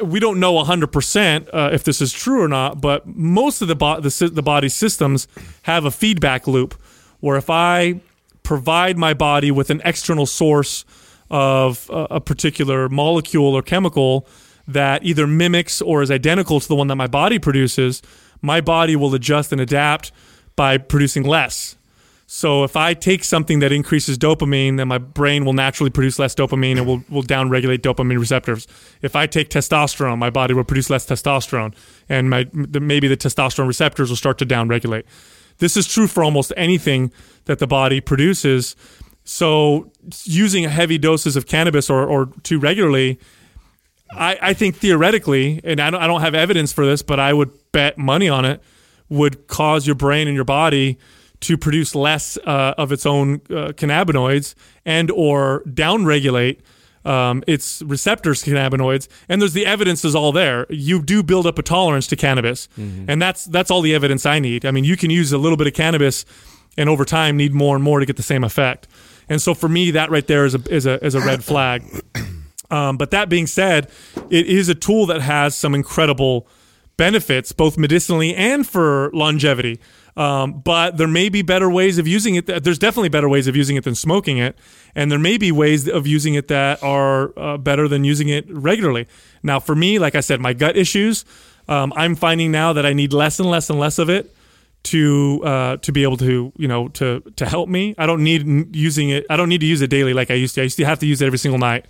we 0.03 0.19
don't 0.19 0.39
know 0.39 0.53
100% 0.53 1.47
uh, 1.53 1.69
if 1.73 1.83
this 1.83 2.01
is 2.01 2.13
true 2.13 2.41
or 2.41 2.47
not, 2.47 2.81
but 2.81 3.07
most 3.07 3.61
of 3.61 3.67
the, 3.67 3.75
bo- 3.75 3.99
the, 3.99 4.31
the 4.31 4.43
body's 4.43 4.73
systems 4.73 5.27
have 5.63 5.85
a 5.85 5.91
feedback 5.91 6.47
loop 6.47 6.73
where 7.19 7.37
if 7.37 7.49
I 7.49 8.01
provide 8.43 8.97
my 8.97 9.13
body 9.13 9.51
with 9.51 9.69
an 9.69 9.81
external 9.85 10.25
source 10.25 10.85
of 11.29 11.89
uh, 11.89 12.07
a 12.11 12.19
particular 12.19 12.89
molecule 12.89 13.55
or 13.55 13.61
chemical 13.61 14.27
that 14.67 15.03
either 15.03 15.25
mimics 15.25 15.81
or 15.81 16.01
is 16.01 16.11
identical 16.11 16.59
to 16.59 16.67
the 16.67 16.75
one 16.75 16.87
that 16.87 16.95
my 16.95 17.07
body 17.07 17.39
produces, 17.39 18.01
my 18.41 18.61
body 18.61 18.95
will 18.95 19.13
adjust 19.13 19.51
and 19.51 19.61
adapt 19.61 20.11
by 20.55 20.77
producing 20.77 21.23
less. 21.23 21.75
So 22.33 22.63
if 22.63 22.77
I 22.77 22.93
take 22.93 23.25
something 23.25 23.59
that 23.59 23.73
increases 23.73 24.17
dopamine, 24.17 24.77
then 24.77 24.87
my 24.87 24.99
brain 24.99 25.43
will 25.43 25.51
naturally 25.51 25.89
produce 25.89 26.17
less 26.17 26.33
dopamine 26.33 26.77
and 26.77 26.87
will, 26.87 27.03
will 27.09 27.23
downregulate 27.23 27.79
dopamine 27.79 28.17
receptors. 28.17 28.67
If 29.01 29.17
I 29.17 29.27
take 29.27 29.49
testosterone, 29.49 30.17
my 30.17 30.29
body 30.29 30.53
will 30.53 30.63
produce 30.63 30.89
less 30.89 31.05
testosterone, 31.05 31.75
and 32.07 32.29
my 32.29 32.47
maybe 32.53 33.09
the 33.09 33.17
testosterone 33.17 33.67
receptors 33.67 34.07
will 34.07 34.15
start 34.15 34.37
to 34.37 34.45
downregulate. 34.45 35.03
This 35.57 35.75
is 35.75 35.85
true 35.87 36.07
for 36.07 36.23
almost 36.23 36.53
anything 36.55 37.11
that 37.45 37.59
the 37.59 37.67
body 37.67 37.99
produces. 37.99 38.77
So 39.25 39.91
using 40.23 40.63
heavy 40.63 40.97
doses 40.97 41.35
of 41.35 41.47
cannabis 41.47 41.89
or, 41.89 42.07
or 42.07 42.27
too 42.43 42.59
regularly, 42.59 43.19
I, 44.13 44.37
I 44.41 44.53
think 44.53 44.75
theoretically, 44.75 45.61
and 45.63 45.79
I 45.79 45.89
don't, 45.89 46.01
I 46.01 46.07
don't 46.07 46.21
have 46.21 46.35
evidence 46.35 46.73
for 46.73 46.85
this, 46.85 47.01
but 47.01 47.19
I 47.19 47.33
would 47.33 47.51
bet 47.71 47.97
money 47.97 48.29
on 48.29 48.45
it, 48.45 48.61
would 49.09 49.47
cause 49.47 49.85
your 49.85 49.95
brain 49.95 50.27
and 50.27 50.35
your 50.35 50.45
body 50.45 50.97
to 51.41 51.57
produce 51.57 51.95
less 51.95 52.37
uh, 52.45 52.75
of 52.77 52.91
its 52.91 53.05
own 53.05 53.35
uh, 53.49 53.73
cannabinoids 53.73 54.55
and 54.85 55.11
or 55.11 55.63
downregulate 55.67 56.59
um, 57.03 57.43
its 57.47 57.81
receptors 57.81 58.43
cannabinoids. 58.43 59.07
And 59.27 59.41
there's 59.41 59.53
the 59.53 59.65
evidence 59.65 60.05
is 60.05 60.15
all 60.15 60.31
there. 60.31 60.67
You 60.69 61.01
do 61.01 61.23
build 61.23 61.47
up 61.47 61.57
a 61.57 61.63
tolerance 61.63 62.07
to 62.07 62.15
cannabis. 62.15 62.67
And 63.09 63.21
that's 63.21 63.45
that's 63.45 63.71
all 63.71 63.81
the 63.81 63.95
evidence 63.95 64.25
i 64.25 64.39
need. 64.39 64.65
I 64.65 64.71
mean 64.71 64.83
you 64.83 64.95
can 64.95 65.09
use 65.09 65.31
a 65.31 65.37
little 65.37 65.57
bit 65.57 65.67
of 65.67 65.73
cannabis 65.73 66.25
and 66.77 66.89
over 66.89 67.03
time 67.03 67.37
need 67.37 67.53
more 67.53 67.75
and 67.75 67.83
more 67.83 67.99
to 67.99 68.05
get 68.05 68.17
the 68.17 68.23
same 68.23 68.43
effect. 68.43 68.87
And 69.27 69.41
so 69.41 69.53
for 69.53 69.67
me 69.67 69.91
that 69.91 70.11
right 70.11 70.25
there 70.27 70.45
is 70.45 70.55
a 70.55 70.61
is 70.73 70.85
a, 70.85 71.03
is 71.03 71.15
a 71.15 71.21
red 71.21 71.43
flag 71.43 71.83
um, 72.71 72.97
but 72.97 73.11
that 73.11 73.29
being 73.29 73.47
said, 73.47 73.89
it 74.29 74.47
is 74.47 74.69
a 74.69 74.75
tool 74.75 75.05
that 75.07 75.21
has 75.21 75.55
some 75.55 75.75
incredible 75.75 76.47
benefits, 76.97 77.51
both 77.51 77.77
medicinally 77.77 78.33
and 78.35 78.67
for 78.67 79.11
longevity. 79.13 79.79
Um, 80.17 80.59
but 80.59 80.97
there 80.97 81.07
may 81.07 81.29
be 81.29 81.41
better 81.41 81.69
ways 81.69 81.97
of 81.97 82.07
using 82.07 82.35
it. 82.35 82.45
There's 82.45 82.79
definitely 82.79 83.09
better 83.09 83.29
ways 83.29 83.47
of 83.47 83.55
using 83.55 83.77
it 83.77 83.83
than 83.83 83.95
smoking 83.95 84.37
it, 84.37 84.57
and 84.93 85.11
there 85.11 85.19
may 85.19 85.37
be 85.37 85.51
ways 85.51 85.87
of 85.87 86.05
using 86.05 86.33
it 86.33 86.47
that 86.49 86.83
are 86.83 87.37
uh, 87.39 87.57
better 87.57 87.87
than 87.87 88.03
using 88.03 88.27
it 88.29 88.45
regularly. 88.49 89.07
Now, 89.41 89.59
for 89.59 89.73
me, 89.73 89.99
like 89.99 90.15
I 90.15 90.19
said, 90.19 90.41
my 90.41 90.53
gut 90.53 90.75
issues, 90.75 91.23
um, 91.67 91.93
I'm 91.95 92.15
finding 92.15 92.51
now 92.51 92.73
that 92.73 92.85
I 92.85 92.93
need 92.93 93.13
less 93.13 93.39
and 93.39 93.49
less 93.49 93.69
and 93.69 93.79
less 93.79 93.99
of 93.99 94.09
it 94.09 94.35
to 94.83 95.41
uh, 95.43 95.77
to 95.77 95.91
be 95.91 96.03
able 96.03 96.17
to 96.17 96.51
you 96.57 96.67
know 96.67 96.89
to 96.89 97.21
to 97.37 97.45
help 97.45 97.69
me. 97.69 97.95
I 97.97 98.05
don't 98.05 98.23
need 98.23 98.75
using 98.75 99.09
it. 99.09 99.25
I 99.29 99.37
don't 99.37 99.49
need 99.49 99.61
to 99.61 99.67
use 99.67 99.81
it 99.81 99.89
daily 99.89 100.13
like 100.13 100.29
I 100.29 100.35
used 100.35 100.55
to. 100.55 100.61
I 100.61 100.65
used 100.65 100.77
to 100.77 100.85
have 100.85 100.99
to 100.99 101.05
use 101.05 101.21
it 101.21 101.25
every 101.25 101.39
single 101.39 101.59
night. 101.59 101.85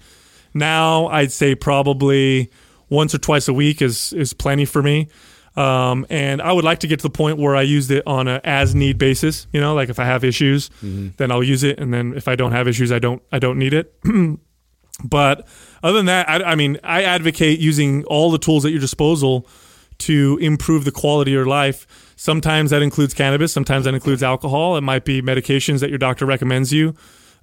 Now 0.53 1.07
I'd 1.07 1.31
say 1.31 1.55
probably 1.55 2.51
once 2.89 3.15
or 3.15 3.17
twice 3.17 3.47
a 3.47 3.53
week 3.53 3.81
is 3.81 4.13
is 4.13 4.33
plenty 4.33 4.65
for 4.65 4.83
me. 4.83 5.07
Um, 5.55 6.05
and 6.09 6.41
I 6.41 6.53
would 6.53 6.63
like 6.63 6.79
to 6.79 6.87
get 6.87 6.99
to 6.99 7.03
the 7.03 7.09
point 7.09 7.37
where 7.37 7.55
I 7.57 7.61
used 7.61 7.91
it 7.91 8.03
on 8.07 8.27
a 8.27 8.39
as 8.43 8.73
need 8.73 8.97
basis. 8.97 9.47
You 9.51 9.59
know, 9.59 9.73
like 9.73 9.89
if 9.89 9.99
I 9.99 10.05
have 10.05 10.23
issues, 10.23 10.69
then 11.17 11.31
I'll 11.31 11.43
use 11.43 11.63
it, 11.63 11.79
and 11.79 11.93
then 11.93 12.13
if 12.15 12.27
I 12.27 12.35
don't 12.35 12.53
have 12.53 12.67
issues, 12.67 12.91
I 12.91 12.99
don't 12.99 13.21
I 13.31 13.39
don't 13.39 13.57
need 13.57 13.73
it. 13.73 13.93
but 15.03 15.47
other 15.83 15.97
than 15.97 16.05
that, 16.05 16.29
I, 16.29 16.43
I 16.43 16.55
mean, 16.55 16.79
I 16.83 17.03
advocate 17.03 17.59
using 17.59 18.05
all 18.05 18.31
the 18.31 18.37
tools 18.37 18.65
at 18.65 18.71
your 18.71 18.79
disposal 18.79 19.47
to 19.99 20.37
improve 20.41 20.85
the 20.85 20.91
quality 20.91 21.31
of 21.31 21.33
your 21.33 21.45
life. 21.45 22.13
Sometimes 22.15 22.71
that 22.71 22.81
includes 22.81 23.13
cannabis. 23.13 23.51
Sometimes 23.53 23.85
that 23.85 23.93
includes 23.93 24.23
alcohol. 24.23 24.77
It 24.77 24.81
might 24.81 25.05
be 25.05 25.21
medications 25.21 25.79
that 25.81 25.89
your 25.89 25.99
doctor 25.99 26.25
recommends 26.25 26.71
you. 26.71 26.95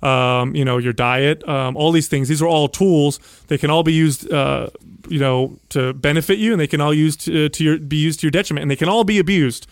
Um, 0.03 0.55
you 0.55 0.65
know, 0.65 0.79
your 0.79 0.93
diet, 0.93 1.47
um, 1.49 1.77
all 1.77 1.91
these 1.91 2.07
things. 2.07 2.29
These 2.29 2.41
are 2.41 2.47
all 2.47 2.69
tools. 2.69 3.19
They 3.49 3.59
can 3.59 3.69
all 3.69 3.83
be 3.83 3.93
used, 3.93 4.31
uh, 4.33 4.69
you 5.09 5.19
know, 5.19 5.59
to 5.71 5.93
benefit 5.93 6.39
you, 6.39 6.53
and 6.53 6.61
they 6.61 6.69
can 6.69 6.81
all 6.81 6.95
used 6.95 7.23
to, 7.23 7.49
to 7.49 7.65
your, 7.65 7.79
be 7.79 7.97
used 7.97 8.21
to 8.21 8.27
your 8.27 8.31
detriment, 8.31 8.63
and 8.63 8.71
they 8.71 8.77
can 8.77 8.89
all 8.89 9.03
be 9.03 9.19
abused. 9.19 9.67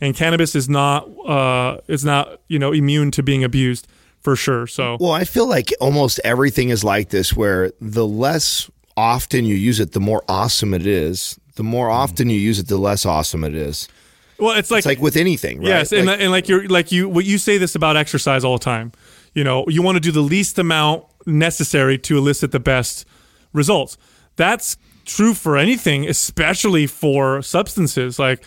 And 0.00 0.14
cannabis 0.14 0.54
is 0.54 0.68
not 0.68 1.08
uh, 1.26 1.78
is 1.88 2.04
not 2.04 2.40
you 2.48 2.58
know 2.60 2.72
immune 2.72 3.10
to 3.12 3.22
being 3.24 3.42
abused 3.42 3.88
for 4.20 4.36
sure. 4.36 4.66
So 4.68 4.96
Well, 5.00 5.10
I 5.12 5.24
feel 5.24 5.48
like 5.48 5.72
almost 5.80 6.20
everything 6.24 6.68
is 6.70 6.84
like 6.84 7.08
this, 7.10 7.34
where 7.36 7.72
the 7.80 8.06
less 8.06 8.70
often 8.96 9.44
you 9.44 9.54
use 9.56 9.80
it, 9.80 9.92
the 9.92 10.00
more 10.00 10.22
awesome 10.28 10.74
it 10.74 10.86
is. 10.86 11.38
The 11.56 11.62
more 11.64 11.90
often 11.90 12.30
you 12.30 12.38
use 12.38 12.58
it, 12.60 12.68
the 12.68 12.78
less 12.78 13.04
awesome 13.04 13.42
it 13.44 13.54
is. 13.54 13.88
well, 14.38 14.56
it's 14.56 14.70
like 14.70 14.78
It's 14.78 14.86
like 14.86 15.00
with 15.00 15.16
anything, 15.16 15.58
right? 15.58 15.68
Yes, 15.68 15.92
and 15.92 16.06
Like- 16.06 16.20
and 16.20 16.30
like 16.30 16.48
you're 16.48 16.66
like 16.68 16.90
you 16.92 17.08
what 17.08 17.24
you 17.24 17.38
say 17.38 17.58
this 17.58 17.74
about 17.74 17.96
exercise 17.96 18.44
all 18.44 18.58
the 18.58 18.64
time. 18.64 18.92
You 19.34 19.44
know, 19.44 19.64
you 19.68 19.82
want 19.82 19.96
to 19.96 20.00
do 20.00 20.12
the 20.12 20.20
least 20.20 20.58
amount 20.58 21.04
necessary 21.26 21.98
to 21.98 22.18
elicit 22.18 22.52
the 22.52 22.60
best 22.60 23.06
results. 23.52 23.96
That's 24.36 24.76
true 25.04 25.34
for 25.34 25.56
anything, 25.56 26.08
especially 26.08 26.86
for 26.86 27.42
substances. 27.42 28.18
Like 28.18 28.44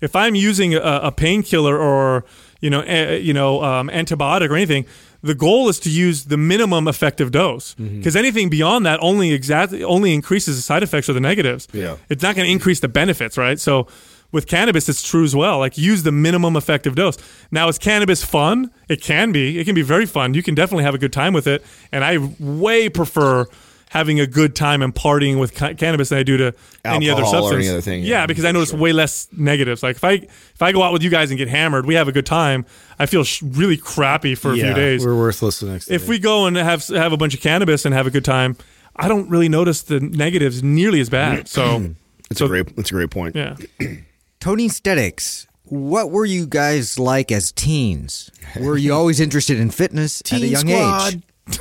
if 0.00 0.14
I'm 0.16 0.34
using 0.34 0.74
a, 0.74 0.80
a 0.80 1.12
painkiller 1.12 1.78
or 1.78 2.24
you 2.60 2.70
know 2.70 2.82
a, 2.86 3.18
you 3.20 3.32
know 3.32 3.62
um, 3.62 3.88
antibiotic 3.88 4.50
or 4.50 4.56
anything, 4.56 4.86
the 5.22 5.34
goal 5.34 5.68
is 5.68 5.78
to 5.80 5.90
use 5.90 6.24
the 6.26 6.36
minimum 6.36 6.88
effective 6.88 7.30
dose 7.30 7.74
because 7.74 8.16
anything 8.16 8.48
beyond 8.50 8.86
that 8.86 8.98
only 9.02 9.32
exactly 9.32 9.82
only 9.84 10.14
increases 10.14 10.56
the 10.56 10.62
side 10.62 10.82
effects 10.82 11.08
or 11.08 11.12
the 11.12 11.20
negatives. 11.20 11.68
Yeah. 11.72 11.96
it's 12.08 12.22
not 12.22 12.36
going 12.36 12.46
to 12.46 12.52
increase 12.52 12.80
the 12.80 12.88
benefits, 12.88 13.36
right? 13.36 13.58
So 13.58 13.86
with 14.32 14.46
cannabis, 14.46 14.88
it's 14.88 15.02
true 15.02 15.24
as 15.24 15.34
well. 15.34 15.58
Like 15.58 15.76
use 15.78 16.02
the 16.02 16.12
minimum 16.12 16.56
effective 16.56 16.94
dose. 16.94 17.16
Now, 17.50 17.68
is 17.68 17.78
cannabis 17.78 18.24
fun? 18.24 18.70
It 18.88 19.02
can 19.02 19.32
be. 19.32 19.58
It 19.58 19.64
can 19.64 19.74
be 19.74 19.82
very 19.82 20.06
fun. 20.06 20.34
You 20.34 20.42
can 20.42 20.54
definitely 20.54 20.84
have 20.84 20.94
a 20.94 20.98
good 20.98 21.12
time 21.12 21.32
with 21.32 21.46
it. 21.46 21.64
And 21.92 22.04
I 22.04 22.18
way 22.38 22.88
prefer 22.88 23.46
having 23.90 24.20
a 24.20 24.26
good 24.26 24.54
time 24.54 24.82
and 24.82 24.94
partying 24.94 25.40
with 25.40 25.52
ca- 25.52 25.74
cannabis 25.74 26.10
than 26.10 26.18
I 26.18 26.22
do 26.22 26.36
to 26.36 26.54
any 26.84 27.10
other 27.10 27.22
Alcohol 27.22 27.40
or 27.46 27.48
substance. 27.50 27.66
any 27.66 27.72
other 27.74 27.80
thing, 27.80 28.02
Yeah, 28.04 28.20
yeah, 28.20 28.26
because 28.26 28.44
I 28.44 28.52
notice 28.52 28.70
sure. 28.70 28.78
way 28.78 28.92
less 28.92 29.26
negatives. 29.36 29.82
Like 29.82 29.96
if 29.96 30.04
I 30.04 30.12
if 30.12 30.62
I 30.62 30.70
go 30.70 30.80
out 30.84 30.92
with 30.92 31.02
you 31.02 31.10
guys 31.10 31.32
and 31.32 31.38
get 31.38 31.48
hammered, 31.48 31.86
we 31.86 31.94
have 31.96 32.06
a 32.06 32.12
good 32.12 32.24
time. 32.26 32.64
I 33.00 33.06
feel 33.06 33.24
sh- 33.24 33.42
really 33.42 33.76
crappy 33.76 34.36
for 34.36 34.52
a 34.52 34.54
few 34.54 34.74
days 34.74 35.04
We're 35.04 35.16
worthless 35.18 35.58
the 35.58 35.66
next 35.66 35.86
day. 35.86 35.96
if 35.96 36.02
day. 36.02 36.08
we 36.08 36.18
go 36.20 36.46
and 36.46 36.56
have 36.56 36.86
have 36.86 37.12
a 37.12 37.16
bunch 37.16 37.34
of 37.34 37.40
cannabis 37.40 37.84
and 37.84 37.92
have 37.92 38.06
a 38.06 38.12
good 38.12 38.24
time, 38.24 38.56
I 38.94 39.08
don't 39.08 39.28
really 39.28 39.48
notice 39.48 39.82
the 39.82 39.98
negatives 39.98 40.62
nearly 40.62 41.00
as 41.00 41.10
bad. 41.10 41.48
So, 41.48 41.90
It's 42.30 42.38
so 42.38 42.44
a 42.44 42.48
great. 42.48 42.68
It's 42.78 42.92
a 42.92 42.94
great 42.94 43.10
point. 43.10 43.34
yeah. 43.34 43.56
Tony 44.40 44.68
Stetics, 44.68 45.46
what 45.64 46.10
were 46.10 46.24
you 46.24 46.46
guys 46.46 46.98
like 46.98 47.30
as 47.30 47.52
teens? 47.52 48.30
Were 48.58 48.76
you 48.76 48.94
always 48.94 49.20
interested 49.20 49.60
in 49.60 49.70
fitness 49.70 50.22
at 50.32 50.40
a 50.40 50.46
young 50.46 50.66
squad. 50.66 51.14
age? 51.14 51.58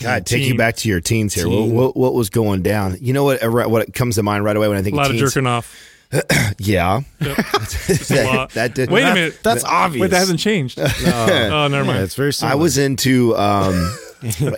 God, 0.00 0.26
take 0.26 0.42
you 0.48 0.56
back 0.56 0.76
to 0.76 0.88
your 0.88 1.00
teens 1.00 1.34
here. 1.34 1.46
What, 1.48 1.54
Teen. 1.56 1.74
what, 1.74 1.96
what 1.96 2.14
was 2.14 2.30
going 2.30 2.62
down? 2.62 2.96
You 3.00 3.12
know 3.12 3.22
what? 3.24 3.44
uh, 3.44 3.50
What 3.50 3.92
comes 3.94 4.16
to 4.16 4.22
mind 4.22 4.44
right 4.44 4.56
away 4.56 4.66
when 4.66 4.78
I 4.78 4.82
think 4.82 4.94
A 4.94 4.96
lot 4.96 5.06
of 5.10 5.12
teens? 5.16 5.32
jerking 5.34 5.46
off. 5.46 5.76
Yeah, 6.58 7.02
Just 7.20 8.10
a 8.10 8.24
lot. 8.24 8.50
that 8.50 8.74
did. 8.74 8.90
Wait 8.90 9.02
a 9.04 9.14
minute. 9.14 9.38
That's 9.42 9.62
obvious. 9.64 10.02
Wait, 10.02 10.10
that 10.10 10.18
hasn't 10.18 10.40
changed. 10.40 10.78
oh, 10.80 11.68
never 11.70 11.76
Yeah, 11.76 11.82
mind. 11.84 12.02
it's 12.02 12.14
very 12.16 12.32
similar. 12.32 12.52
I 12.52 12.56
was 12.56 12.76
into 12.78 13.34
um, 13.36 13.96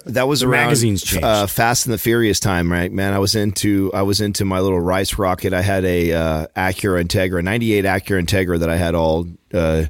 that 0.07 0.27
was 0.27 0.43
around 0.43 0.67
magazines 0.67 1.03
changed. 1.03 1.25
uh, 1.25 1.47
Fast 1.47 1.87
and 1.87 1.95
the 1.95 1.99
Furious 1.99 2.41
time, 2.41 2.71
right? 2.71 2.91
Man, 2.91 3.13
I 3.13 3.19
was 3.19 3.35
into 3.35 3.91
I 3.95 4.03
was 4.03 4.21
into 4.21 4.45
my 4.45 4.61
little 4.61 4.81
rice 4.81 5.19
rocket. 5.19 5.53
I 5.53 5.63
had 5.63 5.85
a 5.85 6.13
uh, 6.13 6.47
Acura 6.57 7.03
Integra, 7.05 7.43
'98 7.43 7.85
Acura 7.85 8.25
Integra 8.25 8.59
that 8.59 8.69
I 8.71 8.77
had 8.77 8.95
all 8.95 9.27
uh, 9.55 9.85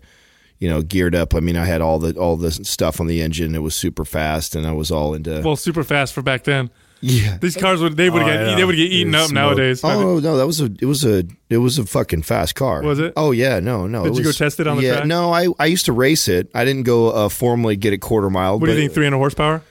you 0.59 0.69
know 0.69 0.83
geared 0.83 1.15
up. 1.15 1.35
I 1.35 1.41
mean, 1.41 1.57
I 1.57 1.65
had 1.65 1.81
all 1.81 1.99
the 1.99 2.19
all 2.19 2.37
the 2.37 2.53
stuff 2.53 3.01
on 3.01 3.07
the 3.07 3.23
engine. 3.23 3.55
It 3.55 3.63
was 3.63 3.75
super 3.75 4.05
fast, 4.05 4.55
and 4.55 4.67
I 4.67 4.73
was 4.73 4.91
all 4.91 5.15
into 5.15 5.41
well, 5.45 5.57
super 5.57 5.85
fast 5.85 6.13
for 6.13 6.23
back 6.23 6.45
then. 6.45 6.71
Yeah. 7.03 7.37
These 7.39 7.57
cars 7.57 7.81
would 7.83 7.97
they 7.97 8.09
would 8.09 8.23
Oh, 8.23 8.27
get 8.27 8.41
I 8.41 8.45
know. 8.45 8.57
they 8.57 8.65
would 8.65 8.77
get 8.77 8.91
eaten 8.91 9.15
up 9.15 9.23
was 9.25 9.33
nowadays. 9.33 9.81
Oh 9.85 10.19
no, 10.21 10.37
that 10.39 10.47
was 10.47 10.61
a 10.61 10.67
it 10.81 10.85
was 10.87 11.05
a 11.05 11.25
it 11.51 11.59
was 11.59 11.79
a 11.79 11.85
fucking 11.85 12.23
fast 12.23 12.55
car. 12.55 12.83
Was 12.83 12.99
it? 13.01 13.13
Oh 13.17 13.33
yeah, 13.33 13.59
no, 13.61 13.87
no. 13.87 14.05
Did 14.05 14.13
it 14.15 14.19
you 14.19 14.25
go 14.25 14.33
test 14.33 14.61
it 14.61 14.67
on 14.67 14.77
the 14.77 14.85
yeah, 14.85 14.95
track? 14.97 15.07
No, 15.07 15.33
I 15.33 15.49
I 15.59 15.67
used 15.67 15.85
to 15.87 15.93
race 15.93 16.29
it. 16.29 16.49
I 16.55 16.65
didn't 16.65 16.85
go 16.85 17.11
uh, 17.11 17.29
formally 17.29 17.77
get 17.77 17.93
it 17.93 17.99
quarter 17.99 18.31
mile. 18.31 18.59
what 18.59 18.67
do 18.67 18.73
but 18.73 18.77
you 18.79 18.83
think? 18.89 18.95
300 18.95 19.17
horsepower? 19.17 19.63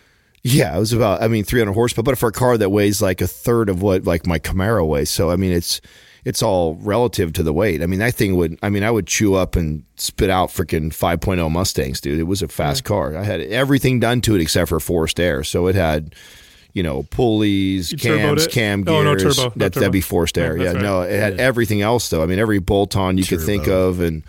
Yeah, 0.43 0.75
it 0.75 0.79
was 0.79 0.91
about 0.91 1.21
I 1.21 1.27
mean 1.29 1.43
300 1.43 1.73
horsepower, 1.73 2.03
but 2.03 2.17
for 2.17 2.27
a 2.29 2.31
car 2.33 2.57
that 2.57 2.69
weighs 2.69 3.01
like 3.01 3.21
a 3.21 3.27
third 3.27 3.69
of 3.69 3.81
what 3.81 4.03
like 4.05 4.27
my 4.27 4.37
Camaro 4.39 4.85
weighs, 4.87 5.09
so 5.09 5.31
I 5.31 5.35
mean 5.37 5.51
it's 5.53 5.79
it's 6.25 6.43
all 6.43 6.75
relative 6.75 7.33
to 7.33 7.43
the 7.43 7.53
weight. 7.53 7.81
I 7.81 7.85
mean 7.85 7.99
that 7.99 8.13
thing 8.15 8.35
would 8.35 8.57
I 8.61 8.69
mean 8.69 8.83
I 8.83 8.91
would 8.91 9.07
chew 9.07 9.35
up 9.35 9.55
and 9.55 9.83
spit 9.95 10.29
out 10.29 10.49
freaking 10.49 10.89
5.0 10.89 11.49
Mustangs, 11.49 12.01
dude. 12.01 12.19
It 12.19 12.23
was 12.23 12.41
a 12.41 12.47
fast 12.47 12.83
car. 12.83 13.15
I 13.15 13.23
had 13.23 13.39
everything 13.41 13.99
done 13.99 14.19
to 14.21 14.35
it 14.35 14.41
except 14.41 14.69
for 14.69 14.79
forced 14.79 15.19
air, 15.19 15.43
so 15.45 15.67
it 15.67 15.75
had. 15.75 16.13
You 16.73 16.83
know, 16.83 17.03
pulleys, 17.03 17.91
You 17.91 17.97
cams, 17.97 18.45
it? 18.45 18.51
cam 18.51 18.83
Oh, 18.87 19.03
no 19.03 19.15
gears. 19.15 19.35
turbo, 19.35 19.49
no 19.49 19.53
that, 19.57 19.73
turbo. 19.73 19.79
that'd 19.81 19.91
be 19.91 20.01
forced 20.01 20.37
air. 20.37 20.55
Yeah, 20.57 20.63
that's 20.65 20.75
right. 20.75 20.81
no, 20.83 21.01
it 21.01 21.19
had 21.19 21.39
everything 21.39 21.81
else 21.81 22.09
though. 22.09 22.23
I 22.23 22.25
mean, 22.25 22.39
every 22.39 22.59
bolt 22.59 22.95
on 22.95 23.17
you 23.17 23.25
could 23.25 23.41
think 23.41 23.67
of, 23.67 23.99
and 23.99 24.23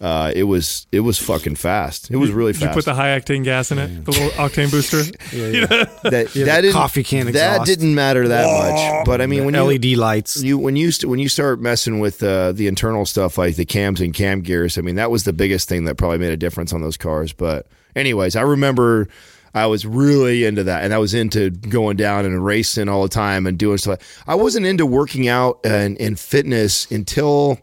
uh, 0.00 0.32
it 0.34 0.42
was 0.44 0.86
it 0.90 1.00
was 1.00 1.16
fucking 1.18 1.54
fast. 1.54 2.10
It 2.10 2.16
was 2.16 2.32
really 2.32 2.52
Did 2.52 2.62
you 2.62 2.68
put 2.70 2.84
the 2.84 2.94
high 2.94 3.16
octane 3.20 3.44
gas 3.44 3.70
in 3.70 3.78
it? 3.78 4.04
The 4.04 4.10
little 4.10 4.30
octane 4.30 4.68
booster? 4.70 5.02
that 5.32 6.02
that 6.10 6.32
the 6.32 6.44
didn't, 6.44 6.72
coffee 6.72 7.04
can 7.04 7.30
that 7.32 7.64
didn't 7.66 7.94
matter 7.94 8.26
that 8.26 8.46
much. 8.46 9.06
But 9.06 9.20
I 9.20 9.26
mean, 9.26 9.44
when 9.44 9.54
you, 9.54 9.62
LED 9.62 9.96
lights. 9.98 10.42
you 10.42 10.58
when 10.58 10.74
you 10.74 10.90
st- 10.90 11.08
when 11.08 11.20
you 11.20 11.28
start 11.28 11.60
messing 11.60 12.00
with 12.00 12.20
uh, 12.22 12.50
the 12.52 12.66
internal 12.66 13.06
stuff 13.06 13.38
like 13.38 13.54
the 13.54 13.64
cams 13.64 14.00
and 14.00 14.12
cam 14.12 14.40
gears, 14.40 14.76
I 14.76 14.80
mean 14.80 14.96
that 14.96 15.10
was 15.10 15.22
the 15.22 15.32
biggest 15.32 15.68
thing 15.68 15.84
that 15.84 15.96
probably 15.96 16.18
made 16.18 16.32
a 16.32 16.36
difference 16.36 16.72
on 16.72 16.80
those 16.80 16.96
cars. 16.96 17.32
But 17.32 17.68
anyways, 17.94 18.34
I 18.34 18.40
remember 18.42 19.06
I 19.54 19.66
was 19.66 19.84
really 19.84 20.44
into 20.44 20.64
that, 20.64 20.84
and 20.84 20.94
I 20.94 20.98
was 20.98 21.12
into 21.12 21.50
going 21.50 21.96
down 21.96 22.24
and 22.24 22.44
racing 22.44 22.88
all 22.88 23.02
the 23.02 23.08
time 23.08 23.46
and 23.46 23.58
doing 23.58 23.78
stuff. 23.78 24.22
I 24.26 24.34
wasn't 24.34 24.66
into 24.66 24.86
working 24.86 25.28
out 25.28 25.60
and, 25.64 26.00
and 26.00 26.18
fitness 26.18 26.90
until 26.90 27.58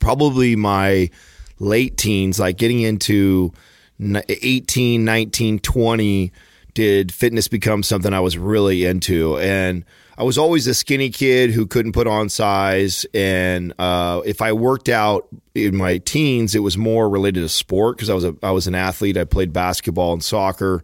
probably 0.00 0.54
my 0.54 1.10
late 1.58 1.96
teens, 1.96 2.38
like 2.38 2.56
getting 2.56 2.80
into 2.80 3.52
n- 4.00 4.22
18, 4.28 5.04
19, 5.04 5.58
20, 5.58 6.32
did 6.74 7.12
fitness 7.12 7.48
become 7.48 7.82
something 7.82 8.12
I 8.12 8.20
was 8.20 8.38
really 8.38 8.84
into. 8.84 9.38
And 9.38 9.84
I 10.16 10.24
was 10.24 10.36
always 10.36 10.66
a 10.66 10.74
skinny 10.74 11.10
kid 11.10 11.50
who 11.50 11.66
couldn't 11.66 11.92
put 11.92 12.06
on 12.06 12.28
size. 12.28 13.06
And 13.14 13.72
uh, 13.78 14.20
if 14.24 14.42
I 14.42 14.52
worked 14.52 14.88
out 14.88 15.28
in 15.54 15.76
my 15.76 15.98
teens, 15.98 16.54
it 16.54 16.60
was 16.60 16.76
more 16.76 17.08
related 17.08 17.40
to 17.40 17.48
sport 17.48 17.96
because 17.96 18.10
I 18.10 18.14
was 18.14 18.24
a 18.24 18.34
I 18.42 18.50
was 18.50 18.66
an 18.66 18.74
athlete. 18.74 19.16
I 19.16 19.24
played 19.24 19.52
basketball 19.52 20.12
and 20.12 20.22
soccer, 20.22 20.82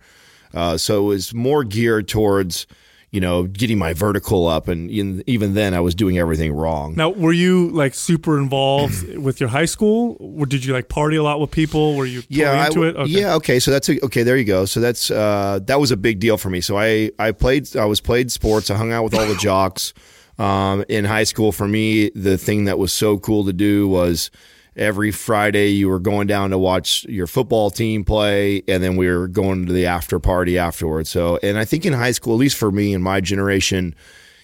uh, 0.55 0.77
so 0.77 1.05
it 1.05 1.09
was 1.09 1.35
more 1.35 1.65
geared 1.65 2.09
towards 2.09 2.67
you 3.11 3.21
know 3.21 3.45
getting 3.45 3.79
my 3.79 3.93
vertical 3.95 4.47
up. 4.47 4.69
And 4.69 4.91
in, 4.91 5.23
even 5.27 5.55
then, 5.55 5.75
I 5.75 5.81
was 5.81 5.95
doing 5.95 6.19
everything 6.19 6.53
wrong. 6.53 6.95
Now, 6.95 7.11
were 7.11 7.33
you 7.33 7.71
like 7.71 7.95
super 7.95 8.39
involved 8.39 9.17
with 9.17 9.41
your 9.41 9.49
high 9.49 9.65
school? 9.65 10.17
Or 10.21 10.47
did 10.47 10.65
you 10.65 10.73
like 10.73 10.89
party 10.89 11.17
a 11.17 11.23
lot 11.23 11.41
with 11.41 11.51
people? 11.51 11.97
Were 11.97 12.07
you 12.07 12.23
yeah, 12.29 12.67
into 12.67 12.85
I, 12.85 12.89
it? 12.89 12.97
Okay. 12.97 13.11
yeah, 13.11 13.35
okay. 13.35 13.59
So 13.61 13.71
that's 13.71 13.89
a, 13.89 14.05
okay. 14.05 14.23
There 14.23 14.37
you 14.37 14.45
go. 14.45 14.65
So 14.65 14.81
that's 14.81 15.11
uh, 15.11 15.61
that 15.65 15.81
was 15.81 15.91
a 15.91 15.97
big 15.97 16.21
deal 16.21 16.37
for 16.37 16.51
me. 16.51 16.61
So 16.61 16.79
I 16.79 17.11
I 17.19 17.33
played 17.33 17.77
I 17.77 17.87
was 17.87 18.01
played 18.01 18.31
sports. 18.31 18.71
I 18.71 18.77
hung 18.77 18.93
out 18.93 19.05
with 19.05 19.15
all 19.15 19.27
the 19.27 19.37
jocks 19.37 19.95
um, 20.39 20.85
in 20.89 21.05
high 21.05 21.25
school. 21.25 21.53
For 21.53 21.69
me, 21.69 22.11
the 22.11 22.39
thing 22.39 22.65
that 22.65 22.79
was 22.79 22.93
so 22.93 23.19
cool 23.19 23.45
to 23.47 23.53
do 23.53 23.89
was 23.89 24.31
every 24.79 25.11
Friday 25.11 25.69
you 25.71 25.89
were 25.89 25.99
going 25.99 26.27
down 26.27 26.51
to 26.51 26.59
watch 26.59 27.05
your 27.05 27.27
football 27.27 27.71
team 27.71 28.05
play, 28.05 28.63
and 28.69 28.83
then 28.83 28.97
we 28.97 29.09
were 29.11 29.29
going 29.29 29.67
to 29.67 29.73
the 29.73 29.87
after 29.87 30.19
party 30.19 30.57
afterwards. 30.59 31.11
So, 31.11 31.39
and 31.43 31.59
I 31.59 31.65
think 31.65 31.85
in 31.85 31.93
high 31.93 32.13
school, 32.13 32.35
at 32.35 32.39
least 32.39 32.57
for 32.57 32.71
me 32.71 32.95
and 32.95 33.03
my 33.03 33.21
generation 33.21 33.95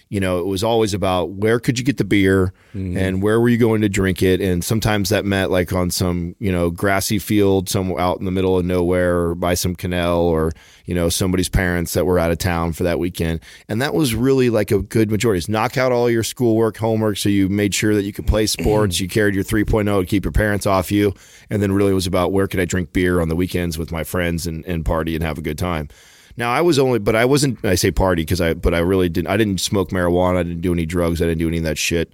you 0.09 0.19
know, 0.19 0.39
it 0.39 0.45
was 0.45 0.63
always 0.63 0.93
about 0.93 1.31
where 1.31 1.59
could 1.59 1.79
you 1.79 1.83
get 1.83 1.97
the 1.97 2.03
beer 2.03 2.53
mm-hmm. 2.75 2.95
and 2.95 3.23
where 3.23 3.39
were 3.39 3.49
you 3.49 3.57
going 3.57 3.81
to 3.81 3.89
drink 3.89 4.21
it. 4.21 4.39
And 4.39 4.63
sometimes 4.63 5.09
that 5.09 5.25
meant 5.25 5.49
like 5.49 5.73
on 5.73 5.89
some, 5.89 6.35
you 6.39 6.51
know, 6.51 6.69
grassy 6.69 7.17
field 7.17 7.69
somewhere 7.69 7.99
out 7.99 8.19
in 8.19 8.25
the 8.25 8.31
middle 8.31 8.57
of 8.57 8.65
nowhere 8.65 9.17
or 9.17 9.35
by 9.35 9.55
some 9.55 9.75
canal 9.75 10.21
or, 10.21 10.51
you 10.85 10.93
know, 10.93 11.09
somebody's 11.09 11.49
parents 11.49 11.93
that 11.93 12.05
were 12.05 12.19
out 12.19 12.31
of 12.31 12.37
town 12.37 12.73
for 12.73 12.83
that 12.83 12.99
weekend. 12.99 13.39
And 13.67 13.81
that 13.81 13.95
was 13.95 14.13
really 14.13 14.51
like 14.51 14.71
a 14.71 14.81
good 14.81 15.09
majority. 15.09 15.39
Is 15.39 15.49
knock 15.49 15.75
out 15.75 15.91
all 15.91 16.09
your 16.09 16.23
schoolwork, 16.23 16.77
homework. 16.77 17.17
So 17.17 17.29
you 17.29 17.49
made 17.49 17.73
sure 17.73 17.95
that 17.95 18.03
you 18.03 18.13
could 18.13 18.27
play 18.27 18.45
sports. 18.45 18.99
you 18.99 19.09
carried 19.09 19.33
your 19.33 19.43
3.0 19.43 20.01
to 20.01 20.05
keep 20.05 20.23
your 20.23 20.31
parents 20.31 20.67
off 20.67 20.91
you. 20.91 21.15
And 21.49 21.63
then 21.63 21.71
really 21.71 21.91
it 21.91 21.95
was 21.95 22.07
about 22.07 22.31
where 22.31 22.47
could 22.47 22.59
I 22.59 22.65
drink 22.65 22.93
beer 22.93 23.21
on 23.21 23.29
the 23.29 23.35
weekends 23.35 23.77
with 23.77 23.91
my 23.91 24.03
friends 24.03 24.45
and, 24.45 24.63
and 24.65 24.85
party 24.85 25.15
and 25.15 25.23
have 25.23 25.39
a 25.39 25.41
good 25.41 25.57
time. 25.57 25.89
Now 26.37 26.51
I 26.51 26.61
was 26.61 26.79
only, 26.79 26.99
but 26.99 27.15
I 27.15 27.25
wasn't. 27.25 27.63
I 27.63 27.75
say 27.75 27.91
party 27.91 28.23
because 28.23 28.41
I, 28.41 28.53
but 28.53 28.73
I 28.73 28.79
really 28.79 29.09
didn't. 29.09 29.27
I 29.27 29.37
didn't 29.37 29.59
smoke 29.59 29.89
marijuana. 29.89 30.37
I 30.37 30.43
didn't 30.43 30.61
do 30.61 30.73
any 30.73 30.85
drugs. 30.85 31.21
I 31.21 31.25
didn't 31.25 31.39
do 31.39 31.47
any 31.47 31.57
of 31.59 31.63
that 31.63 31.77
shit. 31.77 32.11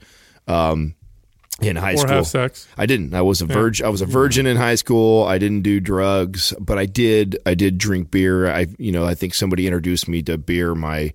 Um, 0.48 0.96
in 1.62 1.76
high 1.76 1.94
Or 1.94 1.98
school, 1.98 2.16
have 2.16 2.28
sex. 2.28 2.68
I 2.78 2.86
didn't. 2.86 3.14
I 3.14 3.22
was 3.22 3.42
a 3.42 3.46
virgin. 3.46 3.86
I 3.86 3.90
was 3.90 4.02
a 4.02 4.06
virgin 4.06 4.48
in 4.48 4.58
high 4.58 4.76
school. 4.76 5.26
I 5.26 5.38
didn't 5.38 5.62
do 5.62 5.80
drugs, 5.80 6.54
but 6.60 6.78
I 6.78 6.86
did. 6.86 7.38
I 7.46 7.54
did 7.54 7.78
drink 7.78 8.10
beer. 8.10 8.52
I, 8.52 8.68
you 8.78 8.92
know, 8.92 9.06
I 9.06 9.14
think 9.14 9.34
somebody 9.34 9.68
introduced 9.68 10.08
me 10.08 10.24
to 10.24 10.38
beer 10.38 10.74
my 10.74 11.14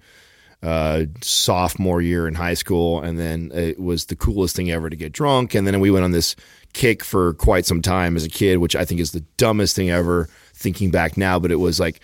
uh, 0.62 1.04
sophomore 1.20 2.00
year 2.00 2.28
in 2.28 2.34
high 2.34 2.54
school, 2.54 3.00
and 3.00 3.18
then 3.18 3.50
it 3.54 3.78
was 3.78 4.06
the 4.06 4.16
coolest 4.16 4.54
thing 4.54 4.70
ever 4.70 4.88
to 4.88 4.96
get 4.96 5.12
drunk. 5.12 5.54
And 5.54 5.66
then 5.66 5.80
we 5.80 5.90
went 5.90 6.04
on 6.04 6.12
this 6.12 6.36
kick 6.72 7.02
for 7.02 7.34
quite 7.34 7.66
some 7.66 7.82
time 7.82 8.14
as 8.16 8.24
a 8.24 8.28
kid, 8.28 8.58
which 8.58 8.76
I 8.76 8.84
think 8.84 9.00
is 9.00 9.12
the 9.12 9.24
dumbest 9.36 9.74
thing 9.74 9.90
ever. 9.90 10.28
Thinking 10.54 10.90
back 10.90 11.18
now, 11.18 11.38
but 11.38 11.50
it 11.50 11.56
was 11.56 11.78
like 11.78 12.00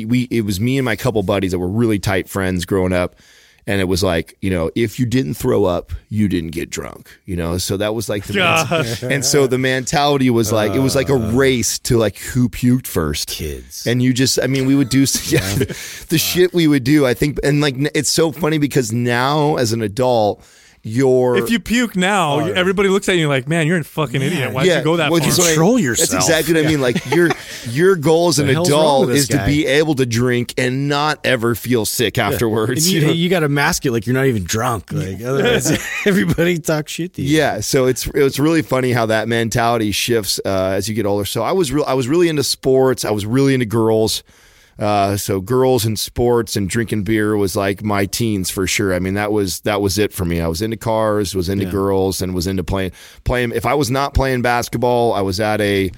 it, 0.00 0.08
we. 0.08 0.22
It 0.30 0.42
was 0.42 0.60
me 0.60 0.78
and 0.78 0.84
my 0.84 0.96
couple 0.96 1.22
buddies 1.22 1.52
that 1.52 1.58
were 1.58 1.68
really 1.68 1.98
tight 1.98 2.28
friends 2.28 2.64
growing 2.64 2.92
up. 2.92 3.16
And 3.68 3.80
it 3.80 3.84
was 3.84 4.00
like, 4.00 4.38
you 4.40 4.48
know, 4.48 4.70
if 4.76 5.00
you 5.00 5.06
didn't 5.06 5.34
throw 5.34 5.64
up, 5.64 5.90
you 6.08 6.28
didn't 6.28 6.52
get 6.52 6.70
drunk, 6.70 7.18
you 7.24 7.34
know? 7.34 7.58
So 7.58 7.76
that 7.76 7.96
was 7.96 8.08
like 8.08 8.24
the, 8.24 8.32
Gosh. 8.34 9.02
and 9.02 9.24
so 9.24 9.48
the 9.48 9.58
mentality 9.58 10.30
was 10.30 10.52
like, 10.52 10.72
it 10.72 10.78
was 10.78 10.94
like 10.94 11.08
a 11.08 11.14
uh. 11.14 11.32
race 11.32 11.80
to 11.80 11.98
like 11.98 12.16
who 12.16 12.48
puked 12.48 12.86
first. 12.86 13.28
Kids. 13.28 13.84
And 13.84 14.00
you 14.00 14.12
just, 14.12 14.38
I 14.40 14.46
mean, 14.46 14.66
we 14.66 14.76
would 14.76 14.88
do 14.88 15.00
yeah, 15.24 15.54
the 16.08 16.16
shit 16.16 16.54
we 16.54 16.68
would 16.68 16.84
do. 16.84 17.06
I 17.06 17.14
think, 17.14 17.40
and 17.42 17.60
like, 17.60 17.74
it's 17.92 18.10
so 18.10 18.30
funny 18.30 18.58
because 18.58 18.92
now 18.92 19.56
as 19.56 19.72
an 19.72 19.82
adult, 19.82 20.44
you're. 20.86 21.36
If 21.36 21.50
you 21.50 21.58
puke 21.58 21.96
now, 21.96 22.38
everybody 22.38 22.88
looks 22.88 23.08
at 23.08 23.16
you 23.16 23.28
like, 23.28 23.48
man, 23.48 23.66
you're 23.66 23.78
a 23.78 23.84
fucking 23.84 24.22
idiot. 24.22 24.52
Why'd 24.52 24.66
you 24.66 24.82
go 24.82 24.96
that 24.96 25.10
well, 25.10 25.20
far? 25.20 25.28
that's 25.28 25.38
what 25.38 25.46
I- 25.48 25.50
Control 25.54 25.78
That's 25.78 26.12
exactly 26.12 26.54
what 26.54 26.64
I 26.64 26.68
mean. 26.68 26.80
Like 26.80 27.04
your 27.06 27.30
your 27.68 27.96
goal 27.96 28.28
as 28.28 28.38
an 28.38 28.46
The 28.46 28.52
hell's 28.54 28.70
wrong 28.70 28.80
adult 28.80 29.06
with 29.06 29.16
this 29.16 29.22
is 29.24 29.28
to 29.30 29.44
be 29.44 29.66
able 29.66 29.94
to 29.96 30.06
drink 30.06 30.54
and 30.58 30.88
not 30.88 31.18
ever 31.24 31.54
feel 31.54 31.84
sick 31.84 32.18
And 32.18 32.32
afterwards. 32.32 32.90
you, 32.90 33.00
you 33.00 33.06
know? 33.06 33.12
you 33.12 33.28
got 33.28 33.40
to 33.40 33.48
mask 33.48 33.84
it 33.86 33.92
like 33.92 34.06
you're 34.06 34.14
not 34.14 34.26
even 34.26 34.44
drunk. 34.44 34.92
Like 34.92 35.20
otherwise, 35.22 35.70
everybody 36.06 36.58
talks 36.58 36.92
shit 36.92 37.14
to 37.14 37.22
you. 37.22 37.36
Yeah, 37.36 37.60
so 37.60 37.86
it's 37.86 38.06
it's 38.08 38.38
really 38.38 38.62
funny 38.62 38.92
how 38.92 39.06
that 39.06 39.28
mentality 39.28 39.92
shifts 39.92 40.40
uh, 40.44 40.74
as 40.76 40.88
you 40.88 40.94
get 40.94 41.06
older. 41.06 41.24
So 41.24 41.42
I 41.42 41.52
was 41.52 41.72
real 41.72 41.84
I 41.84 41.94
was 41.94 42.08
really 42.08 42.28
into 42.28 42.44
sports. 42.44 43.04
I 43.04 43.10
was 43.10 43.26
really 43.26 43.54
into 43.54 43.66
girls. 43.66 44.22
Uh, 44.78 45.16
so 45.16 45.40
girls 45.40 45.86
and 45.86 45.98
sports 45.98 46.54
and 46.54 46.68
drinking 46.68 47.02
beer 47.02 47.36
was 47.36 47.56
like 47.56 47.82
my 47.82 48.04
teens 48.04 48.50
for 48.50 48.66
sure. 48.66 48.92
I 48.92 48.98
mean 48.98 49.14
that 49.14 49.32
was 49.32 49.60
that 49.60 49.80
was 49.80 49.98
it 49.98 50.12
for 50.12 50.24
me. 50.24 50.40
I 50.40 50.48
was 50.48 50.60
into 50.60 50.76
cars, 50.76 51.34
was 51.34 51.48
into 51.48 51.64
girls, 51.64 52.20
and 52.20 52.34
was 52.34 52.46
into 52.46 52.62
playing 52.62 52.92
playing. 53.24 53.52
If 53.52 53.64
I 53.64 53.74
was 53.74 53.90
not 53.90 54.12
playing 54.12 54.42
basketball, 54.42 55.14
I 55.14 55.22
was 55.22 55.40
at 55.40 55.60
a 55.60 55.90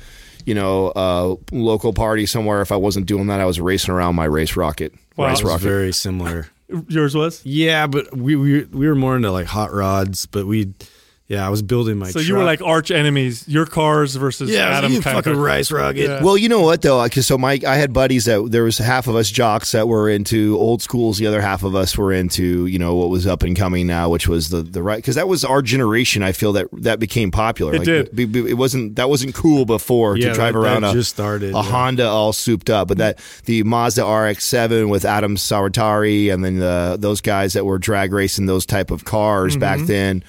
you 0.45 0.55
know 0.55 0.89
uh, 0.89 1.35
local 1.51 1.93
party 1.93 2.24
somewhere. 2.26 2.62
If 2.62 2.70
I 2.70 2.76
wasn't 2.76 3.07
doing 3.07 3.26
that, 3.26 3.41
I 3.41 3.45
was 3.47 3.61
racing 3.61 3.93
around 3.93 4.14
my 4.14 4.24
race 4.26 4.57
rocket. 4.57 4.95
Wow. 5.16 5.29
race 5.29 5.43
rocket. 5.43 5.64
very 5.64 5.93
similar. 5.93 6.47
Yours 6.89 7.14
was? 7.14 7.45
Yeah, 7.45 7.87
but 7.87 8.16
we 8.16 8.37
we 8.37 8.64
we 8.64 8.87
were 8.87 8.95
more 8.95 9.16
into 9.16 9.33
like 9.33 9.47
hot 9.47 9.72
rods. 9.72 10.26
But 10.26 10.47
we, 10.47 10.72
yeah, 11.29 11.47
I 11.47 11.51
was 11.51 11.61
building 11.61 11.99
my. 11.99 12.07
Car. 12.07 12.12
So 12.12 12.18
you 12.20 12.37
were 12.37 12.43
like 12.43 12.62
arch 12.62 12.91
enemies. 12.91 13.47
Your 13.47 13.66
cars 13.66 14.16
versus 14.16 14.49
yeah, 14.49 14.79
Adam 14.79 14.91
you 14.91 15.03
kind 15.03 15.16
fucking 15.16 15.35
of 15.35 15.39
rice 15.39 15.70
rocket. 15.70 16.01
Yeah. 16.05 16.22
Well, 16.22 16.39
you 16.39 16.49
know 16.49 16.62
what 16.62 16.81
though, 16.81 17.05
because 17.05 17.26
so 17.26 17.37
my 17.37 17.61
I 17.66 17.74
had 17.74 17.93
buddies 17.93 18.24
that 18.24 18.51
there 18.51 18.64
was 18.64 18.79
half 18.79 19.09
of 19.09 19.14
us 19.14 19.31
jocks 19.31 19.72
that 19.72 19.89
were 19.89 20.09
into 20.09 20.57
old 20.57 20.81
schools, 20.81 21.18
the 21.18 21.26
other 21.26 21.43
half 21.43 21.64
of 21.64 21.74
us 21.74 21.99
were 21.99 22.14
into 22.14 22.64
you 22.64 22.79
know 22.79 22.95
what 22.95 23.11
was 23.11 23.26
up 23.26 23.43
and 23.43 23.55
coming 23.55 23.87
now, 23.87 24.09
which 24.09 24.26
was 24.26 24.49
the 24.49 24.62
the 24.62 24.83
right 24.83 24.97
because 24.97 25.16
that 25.16 25.29
was 25.29 25.45
our 25.45 25.61
generation. 25.61 26.22
I 26.22 26.33
feel 26.33 26.55
that 26.55 26.68
that 26.72 26.99
became 26.99 27.31
popular. 27.31 27.74
It 27.74 27.85
did. 27.85 28.16
be- 28.16 28.24
be- 28.24 28.49
It 28.49 28.55
wasn't 28.57 28.97
that 28.97 29.11
wasn't 29.11 29.35
cool 29.35 29.66
before 29.66 30.16
Yeah, 30.16 30.29
to 30.29 30.35
drive 30.35 30.55
that- 30.55 30.61
around 30.61 30.81
that 30.81 30.93
a 30.93 30.95
just 30.95 31.11
started, 31.11 31.51
a 31.51 31.59
yeah. 31.59 31.62
Honda 31.62 32.09
all 32.09 32.33
souped 32.33 32.70
up, 32.70 32.89
but 32.89 32.97
that 32.97 33.18
the 33.45 33.64
Mazda 33.64 34.03
RX-7 34.03 34.89
with 34.89 35.05
Adam 35.05 35.37
Saratari 35.37 36.33
and 36.33 36.43
then 36.43 36.59
the, 36.59 36.97
those 36.99 37.20
guys 37.20 37.53
that 37.53 37.66
were 37.66 37.79
drag 37.79 38.14
racing 38.14 38.47
those 38.47 38.64
type 38.64 38.91
of 38.91 39.05
cars 39.05 39.53
mm-hmm. 39.53 39.61
back 39.61 39.81
then. 39.81 40.24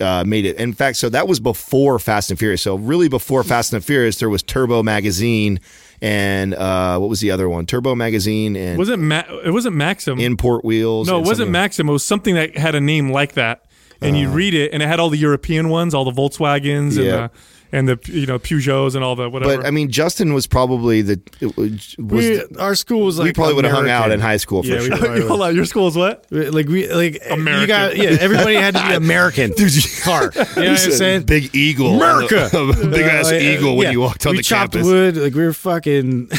Uh, 0.00 0.24
made 0.26 0.44
it. 0.44 0.56
In 0.56 0.72
fact, 0.72 0.96
so 0.96 1.08
that 1.08 1.28
was 1.28 1.38
before 1.38 1.98
Fast 2.00 2.28
and 2.30 2.38
Furious. 2.38 2.62
So 2.62 2.74
really, 2.74 3.08
before 3.08 3.44
Fast 3.44 3.72
and 3.72 3.84
Furious, 3.84 4.18
there 4.18 4.28
was 4.28 4.42
Turbo 4.42 4.82
Magazine 4.82 5.60
and 6.02 6.52
uh, 6.54 6.98
what 6.98 7.08
was 7.08 7.20
the 7.20 7.30
other 7.30 7.48
one? 7.48 7.64
Turbo 7.64 7.94
Magazine 7.94 8.56
and 8.56 8.76
Was 8.76 8.88
it 8.88 8.98
Ma- 8.98 9.22
it 9.44 9.52
wasn't 9.52 9.76
Maxim. 9.76 10.18
Import 10.18 10.64
Wheels. 10.64 11.06
no, 11.08 11.20
it 11.20 11.26
wasn't 11.26 11.50
Maxim. 11.52 11.88
It 11.88 11.92
was 11.92 12.04
something 12.04 12.34
that 12.34 12.56
had 12.58 12.74
a 12.74 12.80
name 12.80 13.10
like 13.12 13.34
that. 13.34 13.64
And 14.00 14.18
you 14.18 14.28
read 14.28 14.52
it 14.52 14.72
and 14.74 14.82
it 14.82 14.86
had 14.86 14.98
all 15.00 15.08
the 15.10 15.16
European 15.16 15.68
ones, 15.70 15.94
all 15.94 16.04
the 16.04 16.10
Volkswagens 16.12 16.96
Yeah. 16.98 17.02
and 17.04 17.12
the 17.24 17.30
and 17.74 17.88
the 17.88 17.98
you 18.06 18.24
know 18.26 18.38
Peugeots 18.38 18.94
and 18.94 19.02
all 19.02 19.16
the 19.16 19.28
whatever. 19.28 19.56
But 19.58 19.66
I 19.66 19.70
mean, 19.72 19.90
Justin 19.90 20.32
was 20.32 20.46
probably 20.46 21.02
the 21.02 21.20
it 21.40 21.56
was, 21.56 21.96
was 21.98 22.24
we, 22.50 22.56
our 22.56 22.74
school 22.76 23.00
was 23.04 23.18
like 23.18 23.26
we 23.26 23.32
probably 23.32 23.54
would 23.54 23.64
have 23.64 23.74
hung 23.74 23.90
out 23.90 24.12
in 24.12 24.20
high 24.20 24.36
school 24.36 24.62
for 24.62 24.68
Yeah, 24.68 24.78
we 24.78 24.86
sure. 24.86 24.98
probably 24.98 25.20
Hold 25.28 25.40
on, 25.42 25.56
your 25.56 25.64
school 25.64 25.88
is 25.88 25.96
what? 25.96 26.24
Like 26.30 26.68
we 26.68 26.86
like 26.92 27.14
You 27.28 27.66
got 27.66 27.96
yeah. 27.96 28.16
Everybody 28.20 28.54
had 28.54 28.74
to 28.76 28.86
be 28.86 28.94
American. 29.04 29.52
car. 30.04 30.30
You 30.34 30.40
know 30.40 30.44
what 30.44 30.56
I'm 30.58 30.76
saying? 30.92 31.22
Big 31.24 31.54
eagle, 31.54 31.96
America. 31.96 32.48
big 32.90 33.02
ass 33.02 33.30
Uh, 33.32 33.34
eagle 33.34 33.76
when 33.76 33.86
yeah. 33.86 33.90
you 33.90 34.00
walked 34.00 34.24
on 34.26 34.32
we 34.32 34.36
the 34.38 34.42
chopped 34.44 34.72
campus. 34.74 34.86
wood. 34.86 35.16
Like 35.16 35.34
we 35.34 35.44
were 35.44 35.52
fucking. 35.52 36.30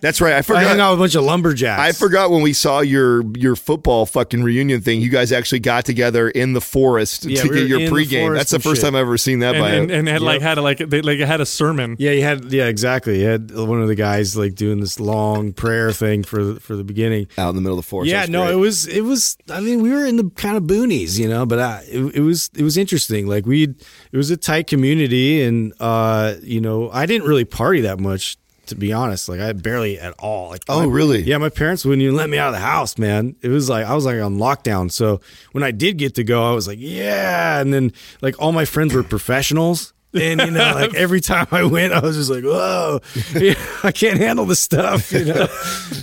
That's 0.00 0.20
right. 0.20 0.34
I 0.34 0.38
I 0.38 0.42
forgot. 0.42 0.64
hung 0.64 0.80
out 0.80 0.90
with 0.92 0.98
a 0.98 1.02
bunch 1.02 1.14
of 1.14 1.24
lumberjacks. 1.24 1.80
I 1.80 1.92
forgot 1.92 2.30
when 2.30 2.42
we 2.42 2.52
saw 2.52 2.80
your 2.80 3.22
your 3.36 3.56
football 3.56 4.06
fucking 4.06 4.42
reunion 4.42 4.80
thing. 4.80 5.00
You 5.00 5.10
guys 5.10 5.32
actually 5.32 5.60
got 5.60 5.84
together 5.84 6.28
in 6.28 6.54
the 6.54 6.60
forest 6.60 7.24
Yeah, 7.24 7.42
to 7.42 7.48
we 7.48 7.54
get 7.56 7.68
your 7.68 7.80
in 7.80 7.84
the 7.86 7.90
pregame. 7.90 8.34
That's 8.34 8.50
the 8.50 8.58
first 8.58 8.80
shit. 8.80 8.86
time 8.86 8.96
I've 8.96 9.02
ever 9.02 9.18
seen 9.18 9.40
that. 9.40 9.54
And, 9.54 9.62
by 9.62 9.70
and, 9.70 9.90
and 9.90 10.08
had 10.08 10.22
like 10.22 10.40
like 10.40 10.42
had 10.42 10.58
a, 10.58 10.62
like 10.62 10.78
they 10.78 11.02
like 11.02 11.18
had 11.20 11.40
a 11.40 11.46
sermon. 11.46 11.96
Yeah, 11.98 12.12
you 12.12 12.22
had 12.22 12.52
yeah 12.52 12.66
exactly. 12.66 13.20
You 13.20 13.26
had 13.26 13.50
one 13.54 13.80
of 13.82 13.88
the 13.88 13.94
guys 13.94 14.36
like 14.36 14.54
doing 14.54 14.80
this 14.80 14.98
long 14.98 15.52
prayer 15.52 15.92
thing 15.92 16.22
for 16.22 16.42
the, 16.44 16.60
for 16.60 16.76
the 16.76 16.84
beginning. 16.84 17.28
out 17.38 17.50
in 17.50 17.56
the 17.56 17.62
middle 17.62 17.78
of 17.78 17.84
the 17.84 17.88
forest. 17.88 18.10
Yeah, 18.10 18.26
no, 18.26 18.44
great. 18.44 18.52
it 18.54 18.56
was 18.56 18.86
it 18.86 19.02
was. 19.02 19.36
I 19.50 19.60
mean, 19.60 19.82
we 19.82 19.90
were 19.90 20.04
in 20.04 20.16
the 20.16 20.30
kind 20.30 20.56
of 20.56 20.64
boonies, 20.64 21.18
you 21.18 21.28
know, 21.28 21.46
but 21.46 21.58
uh, 21.58 21.78
it, 21.88 22.16
it 22.16 22.20
was 22.20 22.50
it 22.54 22.62
was 22.62 22.76
interesting. 22.76 23.26
Like 23.26 23.46
we, 23.46 23.64
it 23.64 24.16
was 24.16 24.30
a 24.30 24.36
tight 24.36 24.66
community, 24.66 25.42
and 25.42 25.72
uh, 25.80 26.34
you 26.42 26.60
know, 26.60 26.90
I 26.90 27.06
didn't 27.06 27.26
really 27.28 27.44
party 27.44 27.82
that 27.82 28.00
much, 28.00 28.36
to 28.70 28.74
be 28.74 28.92
honest. 28.92 29.28
Like 29.28 29.38
I 29.40 29.52
barely 29.52 29.98
at 30.00 30.14
all. 30.18 30.48
Like, 30.48 30.62
Oh, 30.68 30.80
my- 30.80 30.86
really? 30.92 31.22
Yeah, 31.22 31.38
my 31.38 31.48
parents 31.50 31.84
wouldn't 31.84 32.02
even 32.02 32.16
let 32.16 32.28
me 32.30 32.38
out 32.38 32.48
of 32.48 32.54
the 32.54 32.60
house, 32.66 32.98
man. 32.98 33.36
It 33.42 33.48
was 33.48 33.68
like 33.68 33.86
I 33.86 33.94
was 33.94 34.04
like 34.06 34.20
on 34.20 34.38
lockdown. 34.38 34.90
So 34.90 35.20
when 35.52 35.62
I 35.62 35.70
did 35.70 35.96
get 35.98 36.14
to 36.16 36.24
go, 36.24 36.42
I 36.50 36.52
was 36.54 36.66
like, 36.66 36.78
yeah, 36.80 37.60
and 37.60 37.72
then 37.72 37.92
like 38.22 38.40
all 38.40 38.52
my 38.52 38.64
friends 38.64 38.94
were 38.94 39.02
professionals. 39.02 39.92
And 40.12 40.40
you 40.40 40.50
know, 40.50 40.72
like 40.74 40.94
every 40.96 41.20
time 41.20 41.46
I 41.52 41.62
went, 41.62 41.92
I 41.92 42.00
was 42.00 42.16
just 42.16 42.30
like, 42.30 42.42
"Whoa, 42.42 42.98
yeah, 43.34 43.54
I 43.84 43.92
can't 43.92 44.18
handle 44.18 44.44
this 44.44 44.58
stuff," 44.58 45.12
you 45.12 45.24
know. 45.24 45.46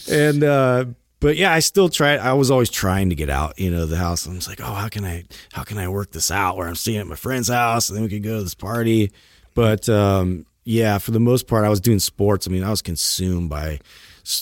and 0.09 0.43
uh, 0.45 0.85
but 1.19 1.35
yeah, 1.35 1.51
I 1.51 1.59
still 1.59 1.89
try. 1.89 2.15
I 2.15 2.31
was 2.31 2.49
always 2.49 2.69
trying 2.69 3.09
to 3.09 3.15
get 3.15 3.29
out, 3.29 3.59
you 3.59 3.69
know, 3.69 3.85
the 3.85 3.97
house. 3.97 4.25
I'm 4.25 4.35
just 4.35 4.47
like, 4.47 4.61
oh, 4.61 4.73
how 4.73 4.87
can 4.87 5.03
I, 5.03 5.25
how 5.51 5.63
can 5.63 5.77
I 5.77 5.89
work 5.89 6.11
this 6.11 6.31
out 6.31 6.55
where 6.55 6.67
I'm 6.69 6.75
staying 6.75 6.99
at 6.99 7.07
my 7.07 7.15
friend's 7.15 7.49
house 7.49 7.89
and 7.89 7.97
then 7.97 8.03
we 8.03 8.09
could 8.09 8.23
go 8.23 8.37
to 8.37 8.43
this 8.43 8.53
party. 8.55 9.11
But 9.53 9.89
um, 9.89 10.45
yeah, 10.69 10.97
for 10.97 11.11
the 11.11 11.19
most 11.21 11.47
part, 11.47 11.63
I 11.63 11.69
was 11.69 11.79
doing 11.79 11.99
sports. 11.99 12.45
I 12.45 12.51
mean, 12.51 12.63
I 12.63 12.69
was 12.69 12.81
consumed 12.81 13.49
by. 13.49 13.79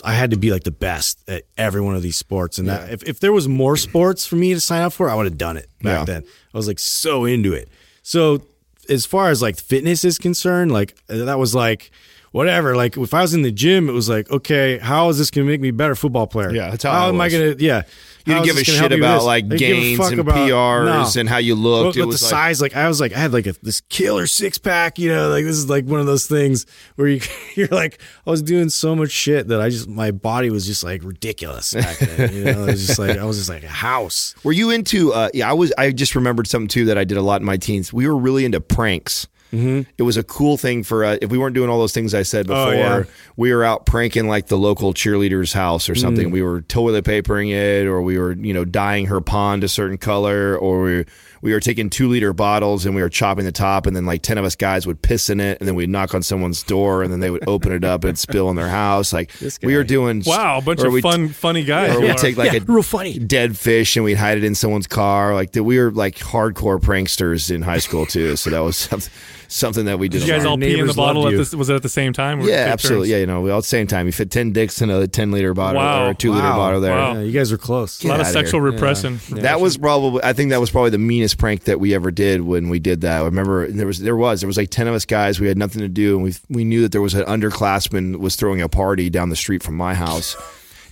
I 0.03 0.13
had 0.13 0.31
to 0.31 0.37
be 0.37 0.49
like 0.49 0.63
the 0.63 0.71
best 0.71 1.19
at 1.29 1.43
every 1.59 1.79
one 1.81 1.95
of 1.95 2.01
these 2.01 2.17
sports, 2.17 2.57
and 2.57 2.67
that, 2.67 2.91
if 2.91 3.03
if 3.03 3.19
there 3.19 3.31
was 3.31 3.47
more 3.47 3.77
sports 3.77 4.25
for 4.25 4.35
me 4.35 4.51
to 4.55 4.59
sign 4.59 4.81
up 4.81 4.93
for, 4.93 5.07
I 5.07 5.13
would 5.13 5.25
have 5.27 5.37
done 5.37 5.57
it 5.57 5.69
back 5.83 5.99
Yeah. 5.99 6.05
then. 6.15 6.23
I 6.53 6.57
was 6.57 6.65
like 6.67 6.79
so 6.79 7.25
into 7.25 7.53
it. 7.53 7.69
So 8.01 8.41
as 8.89 9.05
far 9.05 9.29
as 9.29 9.43
like 9.43 9.57
fitness 9.59 10.03
is 10.03 10.17
concerned, 10.17 10.71
like 10.71 10.95
that 11.07 11.37
was 11.37 11.53
like 11.53 11.91
whatever. 12.35 12.75
Like 12.75 12.97
if 12.97 13.13
I 13.13 13.21
was 13.21 13.33
in 13.33 13.43
the 13.43 13.51
gym, 13.51 13.87
it 13.87 13.93
was 13.93 14.09
like, 14.09 14.29
okay, 14.29 14.77
how 14.77 15.07
is 15.07 15.17
this 15.17 15.31
going 15.31 15.47
to 15.47 15.51
make 15.51 15.61
me 15.61 15.69
a 15.69 15.73
better 15.73 15.95
football 15.95 16.27
player? 16.27 16.51
Yeah, 16.53 16.69
that's 16.69 16.83
how 16.83 17.05
I 17.05 17.07
am 17.07 17.21
I 17.21 17.29
going 17.29 17.55
to? 17.57 17.63
Yeah, 17.63 17.83
You 18.25 18.33
didn't 18.33 18.45
give 18.45 18.57
a 18.57 18.63
shit 18.65 18.75
help 18.75 18.91
me 18.91 18.97
with 18.97 19.05
about 19.05 19.23
like 19.23 19.47
gains 19.47 19.97
and 19.99 20.19
about- 20.19 20.35
PRs 20.35 21.15
no. 21.15 21.19
and 21.21 21.29
how 21.29 21.37
you 21.37 21.55
looked. 21.55 21.95
But, 21.95 22.01
it 22.01 22.05
was 22.05 22.19
the 22.19 22.25
like, 22.25 22.29
size, 22.29 22.61
like 22.61 22.75
I 22.75 22.89
was 22.89 22.99
like, 22.99 23.13
I 23.13 23.19
had 23.19 23.31
like 23.31 23.47
a, 23.47 23.53
this 23.63 23.79
killer 23.79 24.27
six 24.27 24.57
pack, 24.57 24.99
you 24.99 25.07
know, 25.07 25.29
like 25.29 25.45
this 25.45 25.55
is 25.55 25.69
like 25.69 25.85
one 25.85 26.01
of 26.01 26.07
those 26.07 26.27
things 26.27 26.65
where 26.97 27.07
you, 27.07 27.21
you're 27.55 27.69
like, 27.69 28.01
I 28.27 28.31
was 28.31 28.41
doing 28.41 28.67
so 28.67 28.97
much 28.97 29.11
shit 29.11 29.47
that 29.47 29.61
I 29.61 29.69
just, 29.69 29.87
my 29.87 30.11
body 30.11 30.49
was 30.49 30.65
just 30.65 30.83
like 30.83 31.05
ridiculous 31.05 31.73
back 31.73 31.97
then. 31.99 32.33
You 32.33 32.43
know, 32.43 32.63
it 32.63 32.71
was 32.71 32.87
just 32.87 32.99
like, 32.99 33.17
I 33.17 33.23
was 33.23 33.37
just 33.37 33.49
like 33.49 33.63
a 33.63 33.69
house. 33.69 34.35
Were 34.43 34.51
you 34.51 34.71
into? 34.71 35.13
Uh, 35.13 35.29
yeah, 35.33 35.49
I 35.49 35.53
was. 35.53 35.71
I 35.77 35.91
just 35.91 36.15
remembered 36.15 36.47
something 36.47 36.67
too 36.67 36.85
that 36.85 36.97
I 36.97 37.05
did 37.05 37.17
a 37.17 37.21
lot 37.21 37.39
in 37.39 37.45
my 37.45 37.55
teens. 37.55 37.93
We 37.93 38.07
were 38.07 38.17
really 38.17 38.43
into 38.43 38.59
pranks. 38.59 39.27
Mm-hmm. 39.53 39.89
It 39.97 40.03
was 40.03 40.17
a 40.17 40.23
cool 40.23 40.57
thing 40.57 40.83
for 40.83 41.05
uh, 41.05 41.17
if 41.21 41.29
we 41.31 41.37
weren't 41.37 41.55
doing 41.55 41.69
all 41.69 41.79
those 41.79 41.93
things 41.93 42.13
I 42.13 42.23
said 42.23 42.47
before. 42.47 42.69
Oh, 42.69 42.71
yeah. 42.71 43.03
We 43.37 43.53
were 43.53 43.63
out 43.63 43.85
pranking 43.85 44.27
like 44.27 44.47
the 44.47 44.57
local 44.57 44.93
cheerleader's 44.93 45.53
house 45.53 45.87
or 45.87 45.93
Mm. 45.93 46.01
something. 46.01 46.31
We 46.31 46.41
were 46.41 46.61
toilet 46.63 47.05
papering 47.05 47.49
it, 47.51 47.85
or 47.85 48.01
we 48.01 48.17
were 48.17 48.33
you 48.33 48.53
know 48.53 48.65
dyeing 48.65 49.05
her 49.05 49.21
pond 49.21 49.63
a 49.63 49.67
certain 49.69 49.97
color, 49.97 50.57
or 50.57 50.81
we 50.83 51.05
we 51.45 51.53
were 51.53 51.59
taking 51.61 51.89
two 51.89 52.09
liter 52.09 52.33
bottles 52.33 52.85
and 52.85 52.95
we 52.95 53.01
were 53.01 53.07
chopping 53.09 53.45
the 53.45 53.51
top, 53.53 53.85
and 53.85 53.95
then 53.95 54.05
like 54.05 54.21
ten 54.21 54.37
of 54.37 54.43
us 54.43 54.55
guys 54.55 54.85
would 54.85 55.01
piss 55.01 55.29
in 55.29 55.39
it, 55.39 55.59
and 55.59 55.67
then 55.67 55.75
we'd 55.75 55.89
knock 55.89 56.13
on 56.13 56.23
someone's 56.23 56.61
door, 56.63 57.03
and 57.03 57.13
then 57.13 57.19
they 57.21 57.29
would 57.29 57.47
open 57.47 57.71
it 57.71 57.83
up 57.83 58.03
and 58.03 58.17
spill 58.17 58.49
in 58.49 58.55
their 58.55 58.67
house. 58.67 59.13
Like 59.13 59.31
we 59.63 59.77
were 59.77 59.83
doing. 59.83 60.23
Wow, 60.25 60.57
a 60.57 60.61
bunch 60.61 60.81
of 60.81 60.91
we'd- 60.91 61.01
fun, 61.01 61.29
funny 61.29 61.63
guys. 61.63 61.95
or 61.95 62.01
you 62.01 62.07
we'd 62.07 62.17
take 62.17 62.35
like 62.35 62.51
Yeah, 62.51 62.59
a 62.59 62.63
real 62.65 62.83
funny. 62.83 63.17
dead 63.19 63.57
fish 63.57 63.95
and 63.95 64.03
we'd 64.03 64.17
hide 64.17 64.37
it 64.37 64.43
in 64.43 64.55
someone's 64.55 64.87
car. 64.87 65.33
Like 65.35 65.53
we 65.55 65.79
were 65.79 65.91
like 65.91 66.15
hardcore 66.15 66.79
pranksters 66.79 67.49
in 67.53 67.61
high 67.61 67.77
school 67.79 68.05
too. 68.05 68.35
So 68.35 68.49
that 68.49 68.59
was 68.59 68.75
something, 68.75 69.11
something 69.55 69.85
that 69.85 69.97
we 69.99 70.09
did. 70.09 70.19
Did 70.19 70.27
you 70.27 70.33
guys 70.33 70.45
all 70.45 70.57
pee 70.57 70.77
in 70.79 70.87
the 70.87 70.93
bottle? 70.93 71.25
At 71.27 71.31
you. 71.31 71.37
this, 71.37 71.53
was 71.55 71.69
it 71.69 71.75
at 71.75 71.83
the 71.83 71.89
same 71.89 72.13
time? 72.13 72.41
Yeah, 72.41 72.67
absolutely. 72.69 73.07
turns? 73.07 73.11
Yeah, 73.11 73.17
you 73.19 73.25
know, 73.25 73.41
we 73.41 73.51
all 73.51 73.59
at 73.59 73.63
the 73.63 73.67
same 73.67 73.87
time. 73.87 74.05
You 74.05 74.11
fit 74.11 74.29
ten 74.31 74.51
dicks 74.51 74.81
in 74.81 74.89
a 74.89 75.07
ten 75.07 75.31
liter 75.31 75.53
bottle 75.53 75.81
Wow. 75.81 76.07
or 76.07 76.09
a 76.11 76.15
two 76.15 76.31
liter 76.31 76.47
bottle 76.49 76.81
there. 76.81 76.93
Wow. 76.93 77.13
Yeah, 77.13 77.21
you 77.21 77.31
guys 77.31 77.51
were 77.51 77.57
close. 77.57 78.03
A 78.03 78.07
lot 78.07 78.19
of 78.19 78.27
sexual 78.27 78.61
here. 78.61 78.71
repression. 78.71 79.19
That 79.31 79.59
was 79.61 79.77
probably. 79.77 80.21
I 80.23 80.33
think 80.33 80.49
that 80.51 80.59
was 80.59 80.69
probably 80.71 80.91
the 80.91 80.97
meanest 80.97 81.37
prank 81.37 81.63
that 81.65 81.79
we 81.79 81.93
ever 81.95 82.11
did 82.11 82.41
when 82.41 82.69
we 82.69 82.79
did 82.79 83.01
that. 83.01 83.21
I 83.21 83.25
remember 83.25 83.67
there 83.71 83.87
was 83.87 83.99
there 83.99 84.15
was 84.15 84.41
there 84.41 84.47
was 84.47 84.57
like 84.57 84.69
ten 84.69 84.87
of 84.87 84.93
us 84.93 85.05
guys. 85.05 85.39
We 85.39 85.47
had 85.47 85.57
nothing 85.57 85.81
to 85.81 85.87
do, 85.87 86.15
and 86.15 86.23
we 86.23 86.33
we 86.49 86.63
knew 86.65 86.81
that 86.81 86.91
there 86.91 87.01
was 87.01 87.13
an 87.13 87.23
underclassman 87.25 88.17
was 88.17 88.35
throwing 88.35 88.61
a 88.61 88.69
party 88.69 89.09
down 89.09 89.29
the 89.29 89.35
street 89.35 89.63
from 89.63 89.75
my 89.75 89.93
house. 89.93 90.35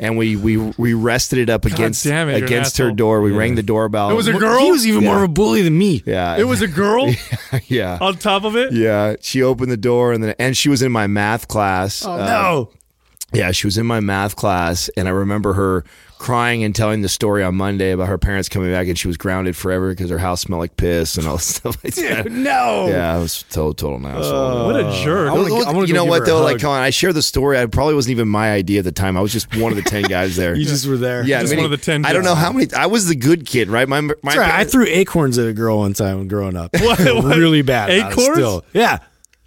And 0.03 0.17
we, 0.17 0.35
we 0.35 0.57
we 0.57 0.93
rested 0.93 1.39
it 1.39 1.49
up 1.49 1.63
against 1.65 2.05
it, 2.05 2.11
against 2.43 2.77
her 2.77 2.85
asshole. 2.85 2.95
door. 2.95 3.21
We 3.21 3.31
rang 3.31 3.55
the 3.55 3.63
doorbell. 3.63 4.09
It 4.11 4.15
was 4.15 4.27
a 4.27 4.33
girl? 4.33 4.59
He 4.59 4.71
was 4.71 4.85
even 4.85 5.03
more 5.05 5.17
of 5.17 5.23
a 5.23 5.27
bully 5.29 5.61
than 5.61 5.77
me. 5.77 6.03
Yeah, 6.05 6.35
It 6.37 6.43
was 6.43 6.61
a 6.61 6.67
girl 6.67 7.09
yeah. 7.67 7.97
on 8.01 8.15
top 8.17 8.43
of 8.43 8.55
it. 8.57 8.73
Yeah, 8.73 9.15
she 9.21 9.41
opened 9.41 9.71
the 9.71 9.77
door 9.77 10.11
and 10.11 10.23
then 10.23 10.35
and 10.37 10.57
she 10.57 10.67
was 10.69 10.81
in 10.81 10.91
my 10.91 11.07
math 11.07 11.47
class. 11.47 12.05
Oh 12.05 12.13
Uh, 12.13 12.25
no. 12.25 12.69
Yeah, 13.33 13.51
she 13.51 13.65
was 13.65 13.77
in 13.77 13.85
my 13.85 13.99
math 13.99 14.35
class 14.35 14.89
and 14.97 15.07
I 15.07 15.11
remember 15.11 15.53
her 15.53 15.85
crying 16.23 16.63
and 16.63 16.73
telling 16.73 17.01
the 17.01 17.09
story 17.09 17.43
on 17.43 17.53
Monday 17.53 17.91
about 17.91 18.07
her 18.07 18.17
parents 18.17 18.47
coming 18.47 18.71
back 18.71 18.87
and 18.87 18.97
she 18.97 19.09
was 19.09 19.17
grounded 19.17 19.57
forever 19.57 19.89
because 19.89 20.09
her 20.09 20.17
house 20.17 20.39
smelled 20.39 20.61
like 20.61 20.77
piss 20.77 21.17
and 21.17 21.27
all 21.27 21.35
this 21.35 21.45
stuff 21.55 21.83
like 21.83 21.93
that. 21.95 22.31
No. 22.31 22.87
Yeah, 22.87 23.13
I 23.13 23.19
was 23.19 23.43
total 23.49 23.73
total 23.73 23.97
an 23.97 24.05
asshole. 24.05 24.65
What 24.65 24.79
a 24.79 25.03
jerk. 25.03 25.29
I 25.29 25.33
wanna 25.33 25.53
I 25.53 25.73
wanna 25.73 25.87
you 25.87 25.93
know 25.93 26.05
what 26.05 26.25
though? 26.25 26.41
Like, 26.41 26.59
come 26.59 26.71
on, 26.71 26.81
I 26.81 26.91
share 26.91 27.11
the 27.11 27.21
story. 27.21 27.59
I 27.59 27.65
probably 27.65 27.93
wasn't 27.95 28.11
even 28.11 28.29
my 28.29 28.53
idea 28.53 28.79
at 28.79 28.85
the 28.85 28.93
time. 28.93 29.17
I 29.17 29.21
was 29.21 29.33
just 29.33 29.53
one 29.57 29.73
of 29.73 29.75
the 29.75 29.83
ten 29.89 30.03
guys 30.09 30.37
there. 30.37 30.55
You 30.55 30.65
just 30.65 30.87
were 30.87 30.95
there. 30.95 31.25
yeah, 31.25 31.41
Just 31.41 31.51
many- 31.51 31.61
one 31.63 31.71
of 31.73 31.77
the 31.77 31.83
10 31.83 32.05
I 32.05 32.13
don't 32.13 32.23
know 32.23 32.35
how 32.35 32.53
many. 32.53 32.73
I 32.73 32.85
was 32.85 33.07
the 33.07 33.15
good 33.15 33.45
kid, 33.45 33.67
right? 33.67 33.87
My, 33.89 33.99
my 33.99 34.13
right. 34.23 34.37
I 34.39 34.63
threw 34.63 34.85
acorns 34.87 35.37
at 35.37 35.47
a 35.47 35.53
girl 35.53 35.79
one 35.79 35.93
time 35.93 36.29
growing 36.29 36.55
up. 36.55 36.73
What? 36.73 36.99
What? 37.23 37.37
really 37.37 37.61
bad. 37.63 37.89
Acorns? 37.89 38.37
Still. 38.37 38.63
Yeah. 38.73 38.99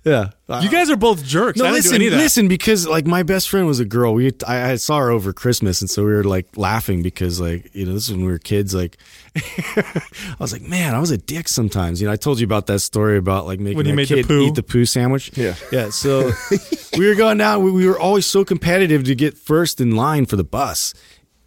Yeah. 0.06 0.30
You 0.62 0.70
guys 0.70 0.88
are 0.88 0.96
both 0.96 1.24
jerks. 1.24 1.58
No, 1.58 1.64
I 1.64 1.68
didn't 1.72 1.76
listen, 1.78 1.90
do 1.90 1.94
any 1.96 2.06
of 2.06 2.12
that. 2.12 2.18
listen, 2.18 2.46
because 2.46 2.86
like 2.86 3.06
my 3.06 3.24
best 3.24 3.48
friend 3.48 3.66
was 3.66 3.80
a 3.80 3.84
girl. 3.84 4.14
We 4.14 4.30
I, 4.46 4.70
I 4.70 4.76
saw 4.76 4.98
her 5.00 5.10
over 5.10 5.32
Christmas, 5.32 5.80
and 5.80 5.90
so 5.90 6.04
we 6.04 6.12
were 6.12 6.22
like 6.22 6.56
laughing 6.56 7.02
because 7.02 7.40
like 7.40 7.74
you 7.74 7.84
know 7.84 7.92
this 7.92 8.04
is 8.08 8.12
when 8.12 8.24
we 8.24 8.30
were 8.30 8.38
kids. 8.38 8.72
Like 8.72 8.98
I 9.34 10.36
was 10.38 10.52
like, 10.52 10.62
man, 10.62 10.94
I 10.94 11.00
was 11.00 11.10
a 11.10 11.18
dick 11.18 11.48
sometimes. 11.48 12.00
You 12.00 12.06
know, 12.06 12.12
I 12.12 12.16
told 12.16 12.38
you 12.38 12.44
about 12.44 12.66
that 12.68 12.78
story 12.78 13.18
about 13.18 13.46
like 13.46 13.58
making 13.58 13.78
When 13.78 13.86
you 13.86 13.92
that 13.92 13.96
made 13.96 14.08
the 14.08 14.14
kid 14.14 14.28
poo? 14.28 14.46
eat 14.46 14.54
the 14.54 14.62
poo 14.62 14.84
sandwich. 14.84 15.36
Yeah. 15.36 15.56
yeah. 15.72 15.90
So 15.90 16.30
we 16.96 17.08
were 17.08 17.16
going 17.16 17.38
down. 17.38 17.64
We, 17.64 17.72
we 17.72 17.88
were 17.88 17.98
always 17.98 18.26
so 18.26 18.44
competitive 18.44 19.02
to 19.04 19.16
get 19.16 19.36
first 19.36 19.80
in 19.80 19.96
line 19.96 20.26
for 20.26 20.36
the 20.36 20.44
bus, 20.44 20.94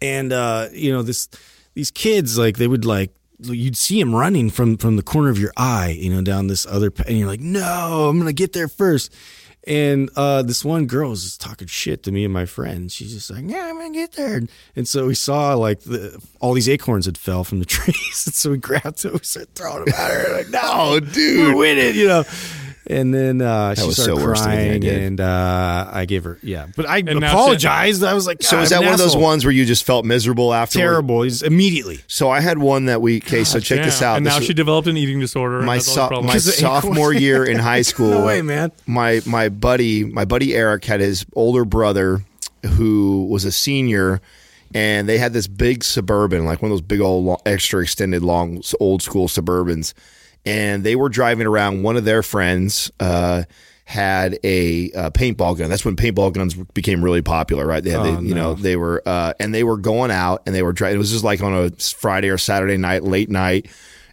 and 0.02 0.34
uh, 0.34 0.68
you 0.72 0.92
know 0.92 1.00
this 1.02 1.30
these 1.72 1.90
kids 1.90 2.36
like 2.36 2.58
they 2.58 2.68
would 2.68 2.84
like 2.84 3.14
you'd 3.42 3.76
see 3.76 4.00
him 4.00 4.14
running 4.14 4.50
from 4.50 4.76
from 4.76 4.96
the 4.96 5.02
corner 5.02 5.28
of 5.28 5.38
your 5.38 5.52
eye, 5.56 5.96
you 5.98 6.12
know, 6.12 6.22
down 6.22 6.46
this 6.46 6.66
other, 6.66 6.92
and 7.06 7.18
you're 7.18 7.28
like, 7.28 7.40
no, 7.40 8.08
I'm 8.08 8.18
gonna 8.18 8.32
get 8.32 8.52
there 8.52 8.68
first. 8.68 9.14
And 9.66 10.08
uh, 10.16 10.40
this 10.42 10.64
one 10.64 10.86
girl 10.86 11.10
was 11.10 11.22
just 11.22 11.40
talking 11.40 11.68
shit 11.68 12.02
to 12.04 12.12
me 12.12 12.24
and 12.24 12.32
my 12.32 12.46
friend. 12.46 12.90
She's 12.90 13.12
just 13.12 13.30
like, 13.30 13.44
"Yeah, 13.46 13.66
I'm 13.66 13.76
gonna 13.76 13.92
get 13.92 14.12
there." 14.12 14.40
And 14.74 14.88
so 14.88 15.06
we 15.06 15.14
saw 15.14 15.52
like 15.54 15.80
the, 15.80 16.18
all 16.40 16.54
these 16.54 16.68
acorns 16.68 17.04
had 17.04 17.18
fell 17.18 17.44
from 17.44 17.58
the 17.58 17.64
trees, 17.66 18.22
and 18.26 18.34
so 18.34 18.50
we 18.52 18.56
grabbed 18.56 19.02
them, 19.02 19.12
we 19.12 19.18
started 19.18 19.54
throwing 19.54 19.84
them 19.84 19.94
at 19.94 20.10
her. 20.10 20.32
Like, 20.38 20.48
no, 20.48 20.98
dude, 21.12 21.48
we're 21.48 21.56
winning, 21.56 21.94
you 21.94 22.08
know. 22.08 22.24
And 22.90 23.14
then 23.14 23.40
uh, 23.40 23.74
she 23.74 23.92
started 23.92 24.02
so 24.02 24.16
worse 24.16 24.40
than 24.40 24.50
anything 24.50 24.82
I 24.82 24.88
crying, 24.90 25.04
and 25.04 25.20
uh, 25.20 25.90
I 25.92 26.04
gave 26.06 26.24
her 26.24 26.38
yeah, 26.42 26.66
but 26.76 26.88
I 26.88 27.02
now 27.02 27.12
she- 27.20 27.26
apologized. 27.26 28.02
I 28.02 28.14
was 28.14 28.26
like, 28.26 28.42
So 28.42 28.56
"God, 28.56 28.62
is 28.64 28.72
I'm 28.72 28.78
that 28.78 28.82
an 28.82 28.84
one 28.86 28.94
of 28.94 28.98
those 28.98 29.16
ones 29.16 29.44
where 29.44 29.52
you 29.52 29.64
just 29.64 29.84
felt 29.84 30.04
miserable 30.04 30.52
after? 30.52 30.78
terrible? 30.78 31.22
He's 31.22 31.42
immediately. 31.42 32.00
So 32.08 32.30
I 32.30 32.40
had 32.40 32.58
one 32.58 32.86
that 32.86 33.00
we. 33.00 33.18
Okay, 33.18 33.44
so 33.44 33.60
check 33.60 33.76
Damn. 33.78 33.84
this 33.86 34.02
out. 34.02 34.16
And 34.16 34.26
This 34.26 34.32
now 34.32 34.38
was- 34.38 34.46
she 34.46 34.54
developed 34.54 34.88
an 34.88 34.96
eating 34.96 35.20
disorder. 35.20 35.62
my 35.62 35.76
has 35.76 35.96
all 35.96 36.22
these 36.22 36.54
so, 36.56 36.66
my 36.66 36.80
sophomore 36.80 37.12
year 37.12 37.44
in 37.44 37.58
high 37.58 37.82
school. 37.92 38.10
No 38.10 38.24
way, 38.26 38.42
man. 38.42 38.72
My 38.86 39.20
my 39.26 39.48
buddy, 39.48 40.04
my 40.04 40.24
buddy 40.24 40.54
Eric 40.54 40.84
had 40.84 41.00
his 41.00 41.24
older 41.34 41.64
brother 41.64 42.22
who 42.76 43.26
was 43.30 43.44
a 43.44 43.52
senior, 43.52 44.20
and 44.74 45.08
they 45.08 45.18
had 45.18 45.32
this 45.32 45.46
big 45.46 45.82
suburban, 45.84 46.44
like 46.44 46.60
one 46.60 46.70
of 46.70 46.76
those 46.76 46.82
big 46.86 47.00
old 47.00 47.24
lo- 47.24 47.38
extra 47.46 47.82
extended 47.82 48.22
long 48.22 48.62
old 48.80 49.00
school 49.02 49.28
suburbans, 49.28 49.94
and 50.44 50.84
they 50.84 50.96
were 50.96 51.08
driving 51.08 51.46
around. 51.46 51.82
One 51.82 51.96
of 51.96 52.04
their 52.04 52.22
friends. 52.22 52.90
Uh, 53.00 53.44
had 53.90 54.38
a 54.44 54.92
uh, 54.92 55.10
paintball 55.10 55.58
gun. 55.58 55.68
That's 55.68 55.84
when 55.84 55.96
paintball 55.96 56.32
guns 56.32 56.54
became 56.54 57.02
really 57.02 57.22
popular, 57.22 57.66
right? 57.66 57.82
They 57.82 57.90
had, 57.90 57.98
Oh, 57.98 58.20
they, 58.20 58.28
you 58.28 58.36
know, 58.36 58.54
they 58.54 58.76
were, 58.76 59.02
uh, 59.04 59.32
and 59.40 59.52
they 59.52 59.64
were 59.64 59.78
going 59.78 60.12
out 60.12 60.42
and 60.46 60.54
they 60.54 60.62
were 60.62 60.72
driving. 60.72 60.94
It 60.94 60.98
was 60.98 61.10
just 61.10 61.24
like 61.24 61.42
on 61.42 61.52
a 61.52 61.70
Friday 61.70 62.28
or 62.28 62.38
Saturday 62.38 62.76
night, 62.76 63.02
late 63.02 63.28
night, 63.30 63.66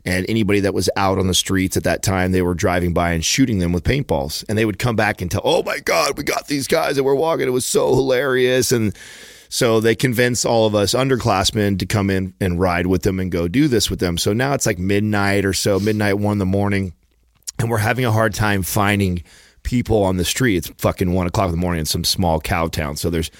and 0.04 0.26
anybody 0.28 0.62
that 0.62 0.74
was 0.74 0.90
out 0.96 1.20
on 1.20 1.28
the 1.28 1.36
streets 1.36 1.78
at 1.78 1.84
that 1.84 2.02
time, 2.02 2.32
they 2.32 2.42
were 2.42 2.56
driving 2.56 2.92
by 2.92 3.12
and 3.12 3.24
shooting 3.24 3.60
them 3.60 3.72
with 3.72 3.84
paintballs. 3.84 4.44
And 4.50 4.58
they 4.58 4.66
would 4.66 4.80
come 4.80 4.96
back 4.96 5.22
and 5.22 5.30
tell, 5.30 5.42
"Oh 5.44 5.62
my 5.62 5.78
God, 5.78 6.18
we 6.18 6.24
got 6.24 6.48
these 6.48 6.66
guys 6.66 6.96
that 6.96 7.04
were 7.04 7.14
walking. 7.14 7.46
It 7.46 7.52
was 7.52 7.66
so 7.66 7.94
hilarious." 7.94 8.72
And 8.72 8.96
so 9.58 9.80
they 9.80 9.95
convinced 9.95 10.45
all 10.45 10.68
of 10.68 10.76
us 10.76 10.93
underclassmen 10.93 11.80
to 11.80 11.88
come 11.88 12.12
in 12.12 12.36
and 12.39 12.60
ride 12.60 12.86
with 12.86 13.01
them 13.01 13.20
and 13.20 13.32
go 13.32 13.47
do 13.47 13.68
this 13.68 13.89
with 13.89 13.99
them. 13.99 14.16
So 14.16 14.32
now 14.32 14.53
it's 14.53 14.68
like 14.68 14.78
midnight 14.78 15.45
or 15.45 15.53
so, 15.53 15.80
midnight 15.80 16.20
one 16.20 16.34
in 16.34 16.38
the 16.38 16.45
morning, 16.45 16.93
and 17.58 17.68
we're 17.68 17.80
having 17.80 18.05
a 18.05 18.12
hard 18.12 18.36
time 18.36 18.62
finding 18.62 19.24
people 19.64 20.03
on 20.03 20.18
the 20.18 20.26
street. 20.26 20.58
It's 20.58 20.68
fucking 20.78 21.12
one 21.12 21.26
o'clock 21.26 21.45
in 21.45 21.53
the 21.53 21.58
morning 21.58 21.80
in 21.80 21.86
some 21.88 22.03
small 22.03 22.39
cow 22.39 22.68
town. 22.68 22.97
So 22.97 23.10
there's 23.10 23.32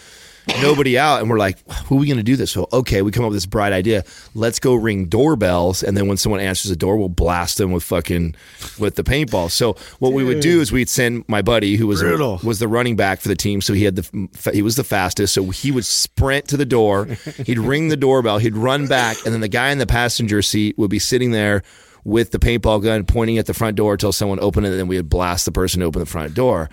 nobody 0.62 0.98
out, 0.98 1.22
and 1.22 1.30
we're 1.30 1.38
like, 1.38 1.58
who 1.86 1.96
are 1.96 2.00
we 2.00 2.08
going 2.08 2.18
to 2.18 2.24
do 2.24 2.36
this? 2.36 2.52
So 2.52 2.68
okay, 2.72 3.02
we 3.02 3.12
come 3.12 3.24
up 3.24 3.30
with 3.30 3.38
this 3.38 3.46
bright 3.46 3.74
idea. 3.74 4.04
Let's 4.34 4.60
go 4.60 4.76
ring 4.76 5.06
doorbells, 5.06 5.84
and 5.84 5.96
then 5.96 6.08
when 6.08 6.18
someone 6.18 6.40
answers 6.42 6.70
the 6.70 6.76
door, 6.76 6.98
we'll 6.98 7.10
blast 7.10 7.58
them 7.58 7.72
with 7.72 7.84
fucking 7.84 8.36
with 8.80 8.96
the 8.96 9.04
paintball. 9.04 9.52
So 9.52 9.74
what 10.00 10.14
we 10.14 10.24
would 10.24 10.40
do 10.40 10.62
is 10.62 10.72
we'd 10.72 10.90
send 10.90 11.28
my 11.28 11.42
buddy 11.42 11.76
who 11.76 11.88
was 11.88 12.02
Brutal. 12.02 12.40
was 12.44 12.60
the 12.60 12.68
running 12.68 12.96
back 12.96 13.20
for 13.20 13.28
the 13.28 13.36
team, 13.36 13.62
so 13.62 13.74
he 13.74 13.84
had 13.84 13.96
the 13.96 14.52
he 14.54 14.62
was 14.62 14.76
the 14.76 14.84
fastest. 14.84 15.34
So 15.34 15.50
he 15.50 15.72
would 15.72 15.86
sprint 15.86 16.48
to 16.50 16.58
the 16.58 16.66
door, 16.66 17.06
he'd 17.46 17.60
ring 17.60 17.90
the 17.90 17.98
doorbell, 17.98 18.38
he'd 18.38 18.56
run 18.56 18.88
back, 18.88 19.18
and 19.26 19.34
then 19.34 19.42
the 19.42 19.48
guy 19.48 19.72
in 19.72 19.78
the 19.78 19.88
passenger 19.88 20.42
seat 20.42 20.78
would 20.78 20.90
be 20.90 21.00
sitting 21.00 21.32
there 21.32 21.64
with 22.04 22.32
the 22.32 22.40
paintball 22.40 22.82
gun 22.82 23.04
pointing 23.04 23.38
at 23.38 23.48
the 23.48 23.54
front 23.54 23.76
door 23.76 23.94
until 23.94 24.14
someone 24.14 24.40
opened 24.40 24.66
it, 24.66 24.70
and 24.70 24.80
then 24.80 24.88
we 24.88 24.96
would 24.96 25.10
blast 25.10 25.46
the 25.46 25.52
person 25.52 25.82
to 25.82 25.86
open 25.86 26.00
the 26.00 26.06
front 26.06 26.34
door. 26.34 26.70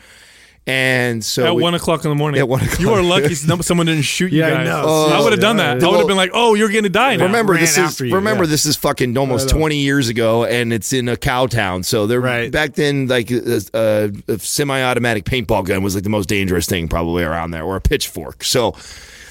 And 0.67 1.23
so 1.23 1.45
At 1.45 1.57
we- 1.57 1.62
one 1.62 1.75
o'clock 1.75 2.05
in 2.05 2.09
the 2.11 2.15
morning. 2.15 2.41
At 2.41 2.49
one 2.49 2.62
o'clock. 2.62 2.81
You 2.81 2.91
are 2.95 3.03
lucky 3.03 3.35
someone 3.35 3.85
didn't 3.87 4.03
shoot 4.03 4.33
you 4.33 4.39
Yeah, 4.41 4.55
I 4.55 4.65
know. 4.65 4.83
Oh, 4.87 5.11
I 5.12 5.21
would 5.23 5.33
have 5.33 5.41
done 5.41 5.59
that. 5.59 5.83
I 5.83 5.87
would 5.89 5.99
have 5.99 6.07
been 6.07 6.17
like, 6.17 6.31
"Oh, 6.33 6.55
you're 6.55 6.71
going 6.71 6.85
to 6.85 6.89
die 6.89 7.17
now." 7.17 7.25
remember 7.27 7.53
ran 7.53 7.61
this 7.61 7.77
is 7.77 8.01
you, 8.01 8.15
remember 8.15 8.45
yeah. 8.45 8.51
this 8.51 8.65
is 8.65 8.75
fucking 8.77 9.17
almost 9.19 9.51
20 9.51 9.77
years 9.77 10.09
ago 10.09 10.45
and 10.45 10.73
it's 10.73 10.93
in 10.95 11.09
a 11.09 11.17
cow 11.19 11.47
town 11.47 11.83
so 11.83 12.07
they're 12.07 12.21
Right. 12.21 12.51
back 12.51 12.75
then 12.75 13.09
like 13.09 13.31
a, 13.31 13.61
a, 13.75 14.11
a 14.33 14.39
semi-automatic 14.39 15.25
paintball 15.25 15.67
gun 15.67 15.83
was 15.83 15.95
like 15.95 16.05
the 16.05 16.11
most 16.11 16.29
dangerous 16.31 16.67
thing 16.67 16.89
probably 16.89 17.25
around 17.25 17.51
there 17.51 17.62
or 17.65 17.77
a 17.77 17.81
pitchfork 17.81 18.43
so 18.43 18.75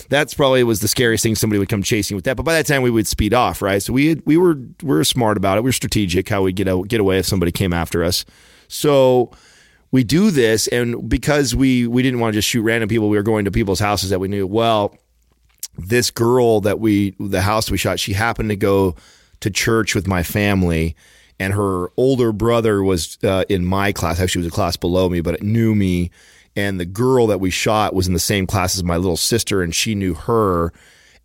that's 0.09 0.33
probably 0.35 0.63
was 0.63 0.81
the 0.81 0.87
scariest 0.87 1.23
thing 1.23 1.33
somebody 1.35 1.57
would 1.57 1.69
come 1.69 1.81
chasing 1.81 2.15
with 2.15 2.25
that 2.25 2.37
but 2.37 2.43
by 2.43 2.53
that 2.53 2.67
time 2.67 2.83
we 2.83 2.91
would 2.91 3.07
speed 3.07 3.33
off 3.33 3.61
right 3.61 3.81
so 3.81 3.91
we 3.93 4.07
had, 4.09 4.21
we 4.25 4.37
were 4.37 4.53
we 4.83 4.89
were 4.89 5.03
smart 5.03 5.37
about 5.37 5.57
it 5.57 5.61
we 5.63 5.69
were 5.69 5.73
strategic 5.73 6.29
how 6.29 6.43
we 6.43 6.51
get 6.53 6.67
out, 6.67 6.87
get 6.87 6.99
away 6.99 7.17
if 7.17 7.25
somebody 7.25 7.51
came 7.51 7.73
after 7.73 8.03
us 8.03 8.23
so 8.67 9.31
we 9.93 10.03
do 10.03 10.31
this 10.31 10.67
and 10.67 11.07
because 11.07 11.55
we 11.55 11.87
we 11.87 12.01
didn't 12.01 12.19
want 12.19 12.33
to 12.33 12.37
just 12.39 12.49
shoot 12.49 12.63
random 12.63 12.89
people 12.89 13.09
we 13.09 13.15
were 13.15 13.23
going 13.23 13.45
to 13.45 13.51
people's 13.51 13.79
houses 13.79 14.09
that 14.09 14.19
we 14.19 14.27
knew. 14.27 14.45
Well 14.45 14.97
this 15.77 16.11
girl 16.11 16.61
that 16.61 16.79
we 16.79 17.15
the 17.19 17.41
house 17.41 17.71
we 17.71 17.77
shot 17.77 17.99
she 17.99 18.13
happened 18.13 18.49
to 18.49 18.55
go 18.55 18.95
to 19.39 19.49
church 19.49 19.95
with 19.95 20.07
my 20.07 20.23
family 20.23 20.95
and 21.39 21.53
her 21.53 21.89
older 21.95 22.31
brother 22.31 22.83
was 22.83 23.19
uh, 23.23 23.45
in 23.49 23.63
my 23.63 23.91
class. 23.91 24.19
Actually 24.19 24.39
was 24.39 24.51
a 24.51 24.55
class 24.55 24.75
below 24.75 25.09
me 25.09 25.21
but 25.21 25.35
it 25.35 25.43
knew 25.43 25.75
me. 25.75 26.09
And 26.55 26.79
the 26.79 26.85
girl 26.85 27.27
that 27.27 27.39
we 27.39 27.51
shot 27.51 27.93
was 27.93 28.07
in 28.07 28.13
the 28.13 28.19
same 28.19 28.47
class 28.47 28.75
as 28.75 28.83
my 28.83 28.97
little 28.97 29.17
sister 29.17 29.61
and 29.61 29.73
she 29.73 29.93
knew 29.93 30.15
her. 30.15 30.73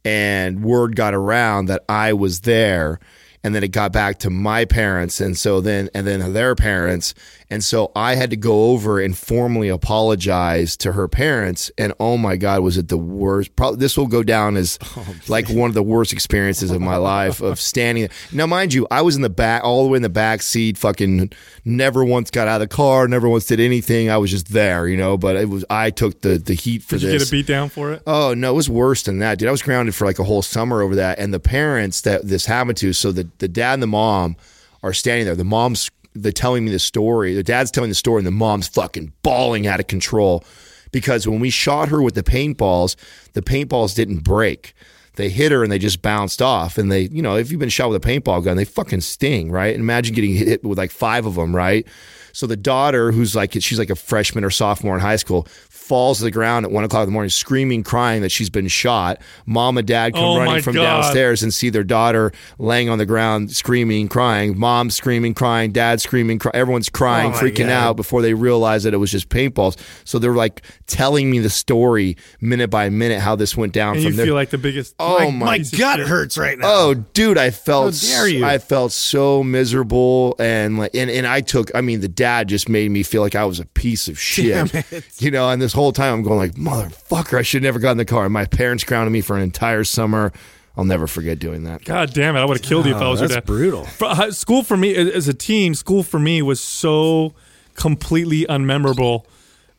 And 0.04 0.62
word 0.62 0.94
got 0.94 1.14
around 1.14 1.66
that 1.66 1.84
I 1.88 2.12
was 2.12 2.42
there 2.42 3.00
and 3.42 3.54
then 3.54 3.62
it 3.62 3.68
got 3.68 3.92
back 3.92 4.18
to 4.18 4.30
my 4.30 4.64
parents. 4.64 5.20
And 5.20 5.36
so 5.36 5.60
then 5.60 5.88
and 5.94 6.06
then 6.06 6.34
their 6.34 6.54
parents 6.54 7.14
and 7.50 7.64
so 7.64 7.90
I 7.96 8.14
had 8.14 8.30
to 8.30 8.36
go 8.36 8.70
over 8.70 9.00
and 9.00 9.16
formally 9.16 9.68
apologize 9.68 10.76
to 10.78 10.92
her 10.92 11.08
parents. 11.08 11.70
And 11.78 11.92
oh 11.98 12.16
my 12.16 12.36
god 12.36 12.60
was 12.60 12.76
it 12.76 12.88
the 12.88 12.98
worst? 12.98 13.56
Probably 13.56 13.78
this 13.78 13.96
will 13.96 14.06
go 14.06 14.22
down 14.22 14.56
as 14.56 14.78
oh, 14.96 15.14
like 15.28 15.48
one 15.48 15.70
of 15.70 15.74
the 15.74 15.82
worst 15.82 16.12
experiences 16.12 16.70
of 16.70 16.80
my 16.80 16.96
life 17.14 17.40
of 17.40 17.60
standing 17.60 18.08
now 18.32 18.46
mind 18.46 18.74
you 18.74 18.86
I 18.90 19.02
was 19.02 19.16
in 19.16 19.22
the 19.22 19.30
back 19.30 19.64
all 19.64 19.84
the 19.84 19.90
way 19.90 19.96
in 19.96 20.02
the 20.02 20.08
back 20.08 20.42
seat 20.42 20.76
fucking 20.76 21.32
never 21.64 22.04
once 22.04 22.30
got 22.30 22.48
out 22.48 22.60
of 22.60 22.68
the 22.68 22.74
car 22.74 23.08
never 23.08 23.28
once 23.28 23.46
did 23.46 23.60
anything. 23.60 24.10
I 24.10 24.18
was 24.18 24.30
just 24.30 24.52
there 24.52 24.86
you 24.86 24.96
know 24.96 25.16
but 25.16 25.36
it 25.36 25.48
was 25.48 25.64
I 25.70 25.90
took 25.90 26.20
the 26.20 26.38
the 26.38 26.54
heat 26.54 26.82
for 26.82 26.96
Did 26.96 27.02
you 27.02 27.10
this 27.12 27.24
get 27.24 27.28
a 27.28 27.32
beat 27.32 27.46
down 27.46 27.68
for 27.68 27.92
it? 27.92 28.02
Oh 28.06 28.34
no, 28.34 28.50
it 28.50 28.56
was 28.56 28.68
worse 28.68 29.02
than 29.02 29.18
that, 29.20 29.38
dude. 29.38 29.48
I 29.48 29.52
was 29.52 29.62
grounded 29.62 29.94
for 29.94 30.04
like 30.04 30.18
a 30.18 30.24
whole 30.24 30.42
summer 30.42 30.82
over 30.82 30.96
that, 30.96 31.18
and 31.18 31.32
the 31.32 31.40
parents 31.40 32.02
that 32.02 32.26
this 32.26 32.46
happened 32.46 32.76
to, 32.78 32.92
so 32.92 33.12
the 33.12 33.28
the 33.38 33.48
dad 33.48 33.74
and 33.74 33.82
the 33.82 33.86
mom 33.86 34.36
are 34.82 34.92
standing 34.92 35.26
there. 35.26 35.34
The 35.34 35.44
mom's 35.44 35.90
they're 36.14 36.32
telling 36.32 36.64
me 36.64 36.70
the 36.70 36.78
story. 36.78 37.34
The 37.34 37.42
dad's 37.42 37.70
telling 37.70 37.90
the 37.90 37.94
story, 37.94 38.18
and 38.18 38.26
the 38.26 38.32
mom's 38.32 38.68
fucking 38.68 39.12
bawling 39.22 39.66
out 39.66 39.80
of 39.80 39.86
control 39.86 40.44
because 40.92 41.28
when 41.28 41.40
we 41.40 41.50
shot 41.50 41.88
her 41.88 42.02
with 42.02 42.14
the 42.14 42.22
paintballs, 42.22 42.96
the 43.34 43.42
paintballs 43.42 43.94
didn't 43.94 44.24
break. 44.24 44.74
They 45.16 45.28
hit 45.30 45.50
her 45.50 45.64
and 45.64 45.72
they 45.72 45.80
just 45.80 46.00
bounced 46.00 46.40
off. 46.40 46.78
And 46.78 46.92
they, 46.92 47.02
you 47.02 47.22
know, 47.22 47.36
if 47.36 47.50
you've 47.50 47.58
been 47.58 47.68
shot 47.68 47.90
with 47.90 48.04
a 48.04 48.08
paintball 48.08 48.44
gun, 48.44 48.56
they 48.56 48.64
fucking 48.64 49.00
sting, 49.00 49.50
right? 49.50 49.74
Imagine 49.74 50.14
getting 50.14 50.34
hit 50.34 50.62
with 50.62 50.78
like 50.78 50.92
five 50.92 51.26
of 51.26 51.34
them, 51.34 51.54
right? 51.54 51.86
So 52.32 52.46
the 52.46 52.56
daughter, 52.56 53.10
who's 53.10 53.34
like, 53.34 53.52
she's 53.54 53.80
like 53.80 53.90
a 53.90 53.96
freshman 53.96 54.44
or 54.44 54.50
sophomore 54.50 54.94
in 54.94 55.00
high 55.00 55.16
school, 55.16 55.48
falls 55.88 56.18
to 56.18 56.24
the 56.24 56.30
ground 56.30 56.66
at 56.66 56.70
one 56.70 56.84
o'clock 56.84 57.02
in 57.02 57.08
the 57.08 57.12
morning, 57.12 57.30
screaming, 57.30 57.82
crying 57.82 58.22
that 58.22 58.28
she's 58.30 58.50
been 58.50 58.68
shot. 58.68 59.20
Mom 59.46 59.78
and 59.78 59.86
dad 59.86 60.12
come 60.14 60.22
Oh, 60.22 60.38
running 60.38 60.62
from 60.62 60.74
God. 60.74 60.82
downstairs 61.02 61.42
and 61.42 61.52
see 61.52 61.70
their 61.70 61.82
daughter 61.82 62.30
laying 62.58 62.88
on 62.88 62.98
the 62.98 63.06
ground, 63.06 63.50
screaming, 63.52 64.08
crying. 64.08 64.58
Mom 64.58 64.90
screaming, 64.90 65.34
crying. 65.34 65.72
Dad 65.72 66.00
screaming, 66.00 66.38
cry- 66.38 66.52
everyone's 66.54 66.88
crying, 66.90 67.32
Oh, 67.32 67.36
freaking 67.38 67.66
God. 67.68 67.70
out 67.88 67.96
before 67.96 68.22
they 68.22 68.34
realize 68.34 68.84
that 68.84 68.92
it 68.94 68.98
was 68.98 69.10
just 69.10 69.28
paintballs. 69.30 69.76
So 70.04 70.18
they're 70.18 70.34
like 70.34 70.62
telling 70.86 71.30
me 71.30 71.38
the 71.38 71.50
story 71.50 72.16
minute 72.40 72.68
by 72.68 72.90
minute 72.90 73.20
how 73.20 73.34
this 73.34 73.56
went 73.56 73.72
down 73.72 73.94
And 73.94 74.02
from 74.04 74.10
you 74.12 74.16
there. 74.16 74.26
feel 74.26 74.34
like 74.34 74.50
the 74.50 74.58
biggest. 74.58 74.94
Oh, 74.98 75.30
my, 75.30 75.46
my 75.46 75.56
of 75.56 75.72
gut 75.72 76.00
hurts 76.00 76.36
right 76.36 76.58
now. 76.58 76.66
Oh, 76.68 76.94
dude, 76.94 77.38
I 77.38 77.50
felt 77.50 77.94
How 77.94 78.08
dare 78.08 78.28
you. 78.28 78.44
I 78.44 78.58
felt 78.58 78.92
so 78.92 79.42
miserable 79.42 80.36
and 80.38 80.78
like 80.78 80.94
and, 80.94 81.10
and 81.10 81.26
I 81.26 81.40
took 81.40 81.70
I 81.74 81.80
mean 81.80 82.00
the 82.00 82.08
dad 82.08 82.48
just 82.48 82.68
made 82.68 82.90
me 82.90 83.02
feel 83.02 83.22
like 83.22 83.34
I 83.34 83.44
was 83.44 83.58
a 83.60 83.64
piece 83.64 84.08
of 84.08 84.18
shit. 84.20 84.72
You 85.18 85.30
know, 85.30 85.48
and 85.50 85.60
this 85.62 85.72
whole 85.80 85.92
time 85.92 86.14
I'm 86.14 86.22
going 86.22 86.38
like, 86.38 86.52
motherfucker, 86.54 87.38
I 87.38 87.42
should 87.42 87.62
have 87.62 87.68
never 87.74 87.78
got 87.78 87.92
in 87.92 87.96
the 87.98 88.04
car. 88.04 88.24
And 88.24 88.32
my 88.32 88.44
parents 88.44 88.84
grounded 88.84 89.12
me 89.12 89.20
for 89.20 89.36
an 89.36 89.42
entire 89.42 89.84
summer. 89.84 90.32
I'll 90.76 90.84
never 90.84 91.06
forget 91.08 91.38
doing 91.38 91.64
that. 91.64 91.84
God 91.84 92.12
damn 92.14 92.36
it! 92.36 92.40
I 92.40 92.44
would 92.44 92.58
have 92.58 92.64
killed 92.66 92.86
you 92.86 92.94
if 92.94 93.02
I 93.02 93.08
was 93.08 93.20
your 93.20 93.28
that's 93.28 93.44
brutal. 93.46 93.84
For, 93.84 94.08
high- 94.08 94.30
school 94.30 94.62
for 94.62 94.76
me 94.76 94.94
as 94.94 95.26
a 95.26 95.34
teen, 95.34 95.74
school 95.74 96.02
for 96.04 96.20
me 96.20 96.40
was 96.40 96.60
so 96.60 97.34
completely 97.74 98.44
unmemorable. 98.46 99.24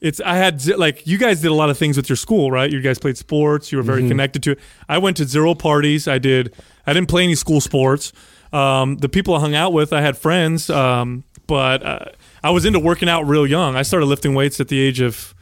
It's 0.02 0.20
I 0.22 0.36
had 0.38 0.66
like 0.78 1.06
you 1.08 1.18
guys 1.18 1.42
did 1.42 1.52
a 1.52 1.54
lot 1.54 1.70
of 1.70 1.78
things 1.78 1.98
with 1.98 2.10
your 2.10 2.16
school, 2.16 2.52
right? 2.52 2.72
You 2.72 2.82
guys 2.82 3.00
played 3.00 3.18
sports. 3.18 3.72
You 3.72 3.78
were 3.78 3.84
Mm-hmm. 3.84 3.92
very 3.92 4.08
connected 4.08 4.44
to 4.44 4.52
it. 4.52 4.60
I 4.88 4.98
went 4.98 5.18
to 5.18 5.26
zero 5.26 5.54
parties. 5.56 6.08
I 6.08 6.20
did. 6.20 6.54
I 6.88 6.94
didn't 6.94 7.10
play 7.10 7.24
any 7.24 7.36
school 7.36 7.62
sports. 7.62 8.12
Um, 8.52 8.98
the 8.98 9.10
people 9.10 9.36
I 9.36 9.40
hung 9.42 9.56
out 9.56 9.74
with, 9.74 9.94
I 9.94 10.02
had 10.02 10.18
friends, 10.18 10.70
um, 10.70 11.24
but 11.48 11.84
uh, 11.86 12.06
I 12.44 12.50
was 12.50 12.66
into 12.66 12.80
working 12.80 13.08
out 13.08 13.28
real 13.28 13.46
young. 13.46 13.76
I 13.76 13.84
started 13.84 14.08
lifting 14.08 14.34
weights 14.36 14.60
at 14.60 14.70
the 14.70 14.80
age 14.80 15.00
of 15.02 15.36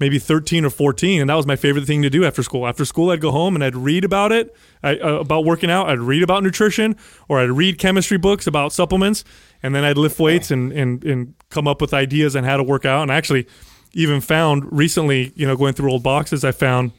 maybe 0.00 0.18
13 0.18 0.64
or 0.64 0.70
14 0.70 1.20
and 1.20 1.30
that 1.30 1.34
was 1.34 1.46
my 1.46 1.54
favorite 1.56 1.84
thing 1.86 2.00
to 2.02 2.10
do 2.10 2.24
after 2.24 2.42
school 2.42 2.66
after 2.66 2.84
school 2.84 3.10
i'd 3.10 3.20
go 3.20 3.30
home 3.30 3.54
and 3.54 3.62
i'd 3.62 3.76
read 3.76 4.04
about 4.04 4.32
it 4.32 4.56
I, 4.82 4.96
uh, 4.98 5.18
about 5.20 5.44
working 5.44 5.70
out 5.70 5.88
i'd 5.90 5.98
read 6.00 6.22
about 6.22 6.42
nutrition 6.42 6.96
or 7.28 7.38
i'd 7.38 7.50
read 7.50 7.78
chemistry 7.78 8.16
books 8.16 8.46
about 8.46 8.72
supplements 8.72 9.22
and 9.62 9.74
then 9.74 9.84
i'd 9.84 9.98
lift 9.98 10.18
weights 10.18 10.50
and, 10.50 10.72
and, 10.72 11.04
and 11.04 11.34
come 11.50 11.68
up 11.68 11.80
with 11.80 11.92
ideas 11.94 12.34
on 12.34 12.44
how 12.44 12.56
to 12.56 12.62
work 12.62 12.84
out 12.84 13.02
and 13.02 13.12
I 13.12 13.16
actually 13.16 13.46
even 13.92 14.20
found 14.20 14.66
recently 14.72 15.32
you 15.36 15.46
know 15.46 15.56
going 15.56 15.74
through 15.74 15.90
old 15.92 16.02
boxes 16.02 16.44
i 16.44 16.50
found 16.52 16.92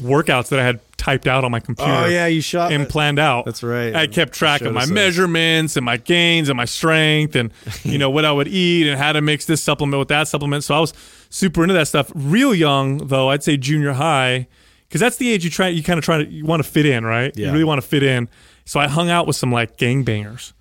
workouts 0.00 0.48
that 0.48 0.58
i 0.60 0.64
had 0.64 0.80
typed 0.96 1.26
out 1.26 1.42
on 1.44 1.50
my 1.50 1.58
computer 1.58 1.90
Oh, 1.90 2.06
yeah, 2.06 2.26
you 2.26 2.40
shot 2.40 2.70
and 2.72 2.84
it. 2.84 2.88
planned 2.88 3.18
out 3.18 3.44
That's 3.44 3.64
right. 3.64 3.92
i 3.96 4.06
kept 4.06 4.32
track 4.34 4.60
of 4.60 4.72
my 4.72 4.86
measurements 4.86 5.76
and 5.76 5.84
my 5.84 5.96
gains 5.96 6.48
and 6.48 6.56
my 6.56 6.64
strength 6.64 7.34
and 7.34 7.50
you 7.82 7.98
know 7.98 8.08
what 8.08 8.24
I 8.24 8.30
would 8.30 8.46
eat 8.46 8.86
and 8.88 8.96
how 8.96 9.12
to 9.12 9.20
mix 9.20 9.44
this 9.46 9.60
supplement 9.60 9.98
with 9.98 10.08
that 10.08 10.28
supplement. 10.28 10.62
So 10.62 10.76
I 10.76 10.80
was 10.80 10.92
super 11.32 11.62
into 11.64 11.74
that 11.74 11.88
stuff. 11.88 12.12
Real 12.14 12.54
young 12.54 12.98
though, 12.98 13.30
I'd 13.30 13.42
say 13.42 13.56
junior 13.56 13.92
high, 13.94 14.46
because 14.88 15.00
that's 15.00 15.16
the 15.16 15.30
age 15.30 15.42
you 15.44 15.50
try. 15.50 15.68
You 15.68 15.82
kind 15.82 15.98
of 15.98 16.04
try 16.04 16.18
to 16.24 16.30
you 16.30 16.44
want 16.44 16.62
to 16.62 16.68
fit 16.70 16.86
in, 16.86 17.04
right? 17.04 17.36
You 17.36 17.50
really 17.50 17.64
want 17.64 17.80
to 17.80 17.86
fit 17.86 18.02
in. 18.02 18.28
So 18.64 18.78
I 18.78 18.86
hung 18.86 19.10
out 19.10 19.26
with 19.26 19.34
some 19.36 19.50
like 19.50 19.76
gangbangers. 19.76 20.52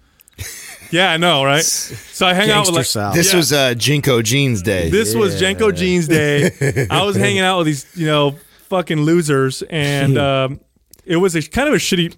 yeah, 0.92 1.12
I 1.12 1.18
know, 1.18 1.44
right? 1.44 1.64
So 1.64 2.26
I 2.26 2.34
hang 2.34 2.50
out 2.50 2.66
with 2.66 2.76
like 2.76 2.86
Sal. 2.86 3.14
This 3.14 3.32
Yeah. 3.32 3.38
was 3.38 3.54
uh, 3.54 3.74
JNCO 3.76 4.24
Jeans 4.24 4.62
Day. 4.62 4.90
this 4.90 5.14
was 5.14 5.40
JNCO 5.40 5.76
Jeans 5.76 6.08
Day. 6.08 6.88
I 6.90 7.04
was 7.04 7.16
hanging 7.16 7.42
out 7.42 7.60
with 7.60 7.68
these, 7.68 7.86
you 7.96 8.08
know, 8.08 8.36
fucking 8.70 9.02
losers, 9.02 9.62
and 9.64 10.18
um, 10.30 10.62
it 11.06 11.18
was 11.18 11.36
a 11.36 11.42
kind 11.44 11.68
of 11.68 11.76
a 11.76 11.78
shitty, 11.78 12.16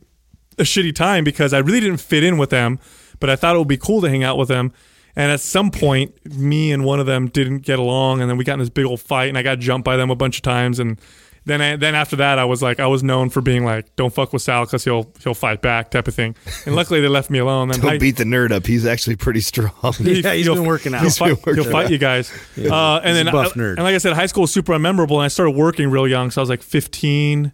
a 0.59 0.63
shitty 0.63 0.93
time 0.95 1.23
because 1.23 1.51
I 1.53 1.57
really 1.59 1.79
didn't 1.81 1.97
fit 1.97 2.23
in 2.23 2.37
with 2.37 2.51
them, 2.51 2.79
but 3.19 3.29
I 3.29 3.35
thought 3.35 3.55
it 3.55 3.59
would 3.59 3.67
be 3.67 3.77
cool 3.77 4.01
to 4.01 4.09
hang 4.09 4.23
out 4.23 4.37
with 4.37 4.47
them. 4.49 4.71
And 5.15 5.31
at 5.31 5.39
some 5.41 5.69
point, 5.69 6.13
me 6.37 6.71
and 6.71 6.83
one 6.83 6.99
of 6.99 7.05
them 7.05 7.27
didn't 7.27 7.59
get 7.59 7.77
along, 7.79 8.21
and 8.21 8.29
then 8.29 8.37
we 8.37 8.43
got 8.43 8.53
in 8.53 8.59
this 8.59 8.69
big 8.69 8.85
old 8.85 8.99
fight, 8.99 9.29
and 9.29 9.37
I 9.37 9.43
got 9.43 9.59
jumped 9.59 9.85
by 9.85 9.95
them 9.95 10.09
a 10.09 10.15
bunch 10.15 10.37
of 10.37 10.41
times, 10.41 10.79
and 10.79 10.99
then 11.45 11.61
I, 11.61 11.75
then 11.75 11.93
after 11.93 12.15
that, 12.15 12.39
I 12.39 12.45
was 12.45 12.61
like, 12.63 12.79
I 12.79 12.87
was 12.87 13.03
known 13.03 13.29
for 13.29 13.41
being 13.41 13.65
like, 13.65 13.95
don't 13.97 14.13
fuck 14.13 14.31
with 14.31 14.41
Sal 14.41 14.63
because 14.65 14.85
he'll 14.85 15.11
he'll 15.23 15.33
fight 15.33 15.61
back 15.61 15.91
type 15.91 16.07
of 16.07 16.15
thing. 16.15 16.35
And 16.65 16.73
luckily, 16.73 17.01
they 17.01 17.09
left 17.09 17.29
me 17.29 17.37
alone. 17.39 17.67
Then 17.67 17.81
Don't 17.81 17.89
high- 17.91 17.97
beat 17.97 18.15
the 18.15 18.23
nerd 18.23 18.51
up. 18.51 18.65
He's 18.65 18.85
actually 18.85 19.17
pretty 19.17 19.41
strong. 19.41 19.69
Yeah, 19.99 20.33
he's 20.33 20.45
he'll- 20.45 20.55
been 20.55 20.63
working 20.65 20.93
out. 20.93 20.99
He'll 21.01 21.09
He's 21.09 21.17
fight, 21.17 21.35
been 21.35 21.43
working 21.45 21.63
he'll 21.63 21.71
fight 21.71 21.91
you 21.91 21.97
guys. 21.97 22.31
Uh, 22.57 22.95
and 23.03 23.07
He's 23.09 23.15
then, 23.17 23.27
a 23.27 23.31
buff 23.33 23.51
I- 23.55 23.59
nerd. 23.59 23.73
and 23.75 23.83
like 23.83 23.93
I 23.93 23.97
said, 23.97 24.13
high 24.13 24.25
school 24.25 24.41
was 24.43 24.53
super 24.53 24.71
unmemorable, 24.73 25.15
and 25.15 25.23
I 25.23 25.27
started 25.27 25.51
working 25.51 25.91
real 25.91 26.07
young. 26.07 26.31
So 26.31 26.39
I 26.39 26.43
was 26.43 26.49
like 26.49 26.63
15. 26.63 27.51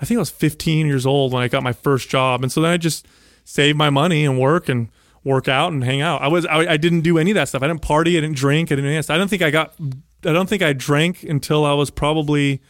I 0.00 0.04
think 0.04 0.18
I 0.18 0.20
was 0.20 0.30
15 0.30 0.86
years 0.86 1.06
old 1.06 1.32
when 1.32 1.42
I 1.42 1.48
got 1.48 1.62
my 1.62 1.72
first 1.72 2.10
job, 2.10 2.42
and 2.42 2.52
so 2.52 2.60
then 2.60 2.70
I 2.72 2.76
just 2.76 3.06
saved 3.44 3.78
my 3.78 3.88
money 3.90 4.24
and 4.26 4.38
work 4.38 4.68
and 4.68 4.88
work 5.24 5.48
out 5.48 5.72
and 5.72 5.82
hang 5.82 6.00
out. 6.02 6.22
I 6.22 6.28
was 6.28 6.46
I, 6.46 6.58
I 6.72 6.76
didn't 6.76 7.00
do 7.00 7.18
any 7.18 7.30
of 7.30 7.34
that 7.36 7.48
stuff. 7.48 7.62
I 7.62 7.66
didn't 7.66 7.82
party. 7.82 8.16
I 8.16 8.20
didn't 8.20 8.36
drink. 8.36 8.68
I 8.68 8.76
didn't. 8.76 8.84
do 8.84 8.88
any 8.88 8.96
of 8.96 9.00
that 9.00 9.04
stuff. 9.04 9.14
I 9.14 9.18
don't 9.18 9.28
think 9.28 9.42
I 9.42 9.50
got. 9.50 9.74
I 10.26 10.32
don't 10.32 10.48
think 10.48 10.62
I 10.62 10.72
drank 10.72 11.22
until 11.22 11.64
I 11.64 11.72
was 11.72 11.90
probably. 11.90 12.60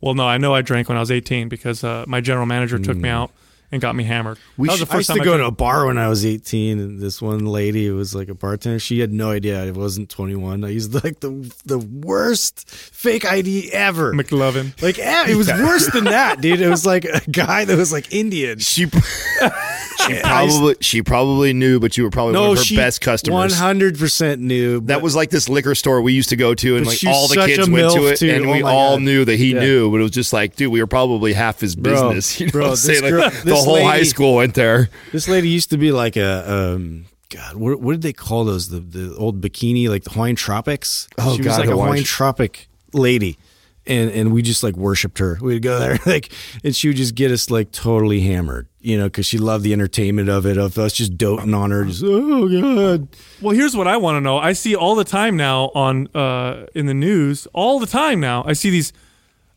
Well, 0.00 0.14
no, 0.14 0.26
I 0.26 0.38
know 0.38 0.54
I 0.54 0.62
drank 0.62 0.88
when 0.88 0.96
I 0.96 1.00
was 1.00 1.10
18 1.10 1.48
because 1.50 1.84
uh, 1.84 2.04
my 2.08 2.22
general 2.22 2.46
manager 2.46 2.78
took 2.78 2.96
me 2.96 3.08
Mm. 3.10 3.12
out 3.12 3.30
and 3.72 3.80
got 3.82 3.94
me 3.94 4.02
hammered. 4.02 4.38
We 4.56 4.66
that 4.66 4.72
was 4.72 4.80
the 4.80 4.86
I 4.86 4.96
first 4.96 5.10
used 5.10 5.10
to 5.10 5.14
time 5.18 5.24
go 5.24 5.34
I 5.34 5.36
to 5.36 5.44
a 5.44 5.50
bar 5.50 5.86
when 5.86 5.98
I 5.98 6.08
was 6.08 6.24
18, 6.24 6.78
and 6.80 6.98
this 7.00 7.20
one 7.20 7.44
lady 7.44 7.86
who 7.86 7.96
was 7.96 8.14
like 8.14 8.28
a 8.30 8.34
bartender. 8.34 8.78
She 8.80 8.98
had 9.00 9.12
no 9.12 9.30
idea 9.30 9.62
I 9.62 9.70
wasn't 9.72 10.08
21. 10.08 10.64
I 10.64 10.68
used 10.70 10.94
like 11.04 11.20
the 11.20 11.52
the 11.66 11.78
worst 11.78 12.68
fake 12.68 13.24
ID 13.26 13.72
ever. 13.72 14.12
McLovin. 14.14 14.80
Like 14.82 14.98
eh, 14.98 15.30
it 15.32 15.36
was 15.36 15.48
worse 15.52 15.86
than 15.92 16.04
that, 16.04 16.40
dude. 16.40 16.60
It 16.62 16.68
was 16.70 16.86
like 16.86 17.04
a 17.04 17.20
guy 17.30 17.66
that 17.66 17.76
was 17.76 17.92
like 17.92 18.12
Indian. 18.12 18.58
She 18.58 18.86
she 20.06 20.20
probably 20.20 20.74
she 20.80 21.02
probably 21.02 21.52
knew, 21.52 21.80
but 21.80 21.96
you 21.96 22.04
were 22.04 22.10
probably 22.10 22.34
one 22.38 22.50
of 22.52 22.58
her 22.58 22.64
she 22.64 22.76
best 22.76 23.00
customers. 23.00 23.52
100 23.52 23.98
percent 23.98 24.40
knew. 24.40 24.80
That 24.82 25.02
was 25.02 25.14
like 25.16 25.30
this 25.30 25.48
liquor 25.48 25.74
store 25.74 26.00
we 26.02 26.12
used 26.12 26.28
to 26.30 26.36
go 26.36 26.54
to, 26.54 26.76
and 26.76 26.86
like 26.86 26.98
all 27.06 27.28
the 27.28 27.36
kids 27.46 27.68
went 27.68 27.92
to 27.94 28.06
it, 28.06 28.16
too. 28.18 28.30
and 28.30 28.46
Oh 28.46 28.52
we 28.52 28.62
all 28.62 28.96
God. 28.96 29.02
knew 29.02 29.24
that 29.24 29.36
he 29.36 29.52
Yeah. 29.54 29.60
knew. 29.60 29.90
But 29.90 30.00
it 30.00 30.02
was 30.02 30.10
just 30.12 30.32
like, 30.32 30.56
dude, 30.56 30.72
we 30.72 30.80
were 30.80 30.86
probably 30.86 31.32
half 31.32 31.60
his 31.60 31.76
Bro, 31.76 31.92
business. 32.12 32.40
You 32.40 32.46
know 32.46 32.52
bro, 32.52 32.60
what 32.62 32.66
I'm 32.66 32.70
this 32.72 32.82
saying? 32.84 33.02
Like, 33.02 33.10
girl- 33.32 33.42
the 33.44 33.54
whole 33.56 33.82
high 33.84 34.02
school 34.04 34.36
went 34.36 34.54
there. 34.54 34.88
This 35.12 35.28
lady 35.28 35.48
used 35.48 35.70
to 35.70 35.76
be 35.78 35.92
like 35.92 36.16
a 36.16 36.50
um 36.74 37.06
God, 37.30 37.54
what, 37.56 37.80
what 37.80 37.92
did 37.92 38.02
they 38.02 38.12
call 38.12 38.44
those? 38.44 38.70
The 38.70 38.80
the 38.80 39.14
old 39.16 39.40
bikini, 39.40 39.88
like 39.88 40.02
the 40.04 40.10
Hawaiian 40.10 40.34
Tropics. 40.36 41.08
Oh, 41.18 41.32
she 41.36 41.42
was 41.42 41.46
God, 41.48 41.60
like 41.60 41.68
a 41.68 41.72
Hawaiian 41.72 42.04
Tropic 42.04 42.68
lady, 42.92 43.38
and 43.90 44.10
and 44.10 44.32
we 44.32 44.40
just 44.42 44.62
like 44.62 44.76
worshipped 44.76 45.18
her. 45.18 45.36
We'd 45.40 45.62
go 45.62 45.78
there 45.78 45.98
like, 46.06 46.32
and 46.64 46.74
she 46.74 46.88
would 46.88 46.96
just 46.96 47.14
get 47.14 47.30
us 47.30 47.50
like 47.50 47.72
totally 47.72 48.20
hammered, 48.20 48.68
you 48.80 48.96
know, 48.96 49.04
because 49.04 49.26
she 49.26 49.36
loved 49.36 49.64
the 49.64 49.72
entertainment 49.72 50.28
of 50.28 50.46
it, 50.46 50.56
of 50.56 50.78
us 50.78 50.92
just 50.94 51.18
doting 51.18 51.52
on 51.52 51.70
her. 51.72 51.84
Just 51.84 52.02
oh 52.06 52.48
God, 52.48 53.08
Well, 53.42 53.54
here's 53.54 53.76
what 53.76 53.86
I 53.88 53.96
want 53.98 54.16
to 54.16 54.20
know. 54.20 54.38
I 54.38 54.52
see 54.54 54.74
all 54.74 54.94
the 54.94 55.04
time 55.04 55.36
now 55.36 55.70
on 55.74 56.06
uh, 56.14 56.66
in 56.74 56.86
the 56.86 56.94
news, 56.94 57.46
all 57.52 57.78
the 57.80 57.86
time 57.86 58.20
now. 58.20 58.44
I 58.46 58.54
see 58.54 58.70
these 58.70 58.92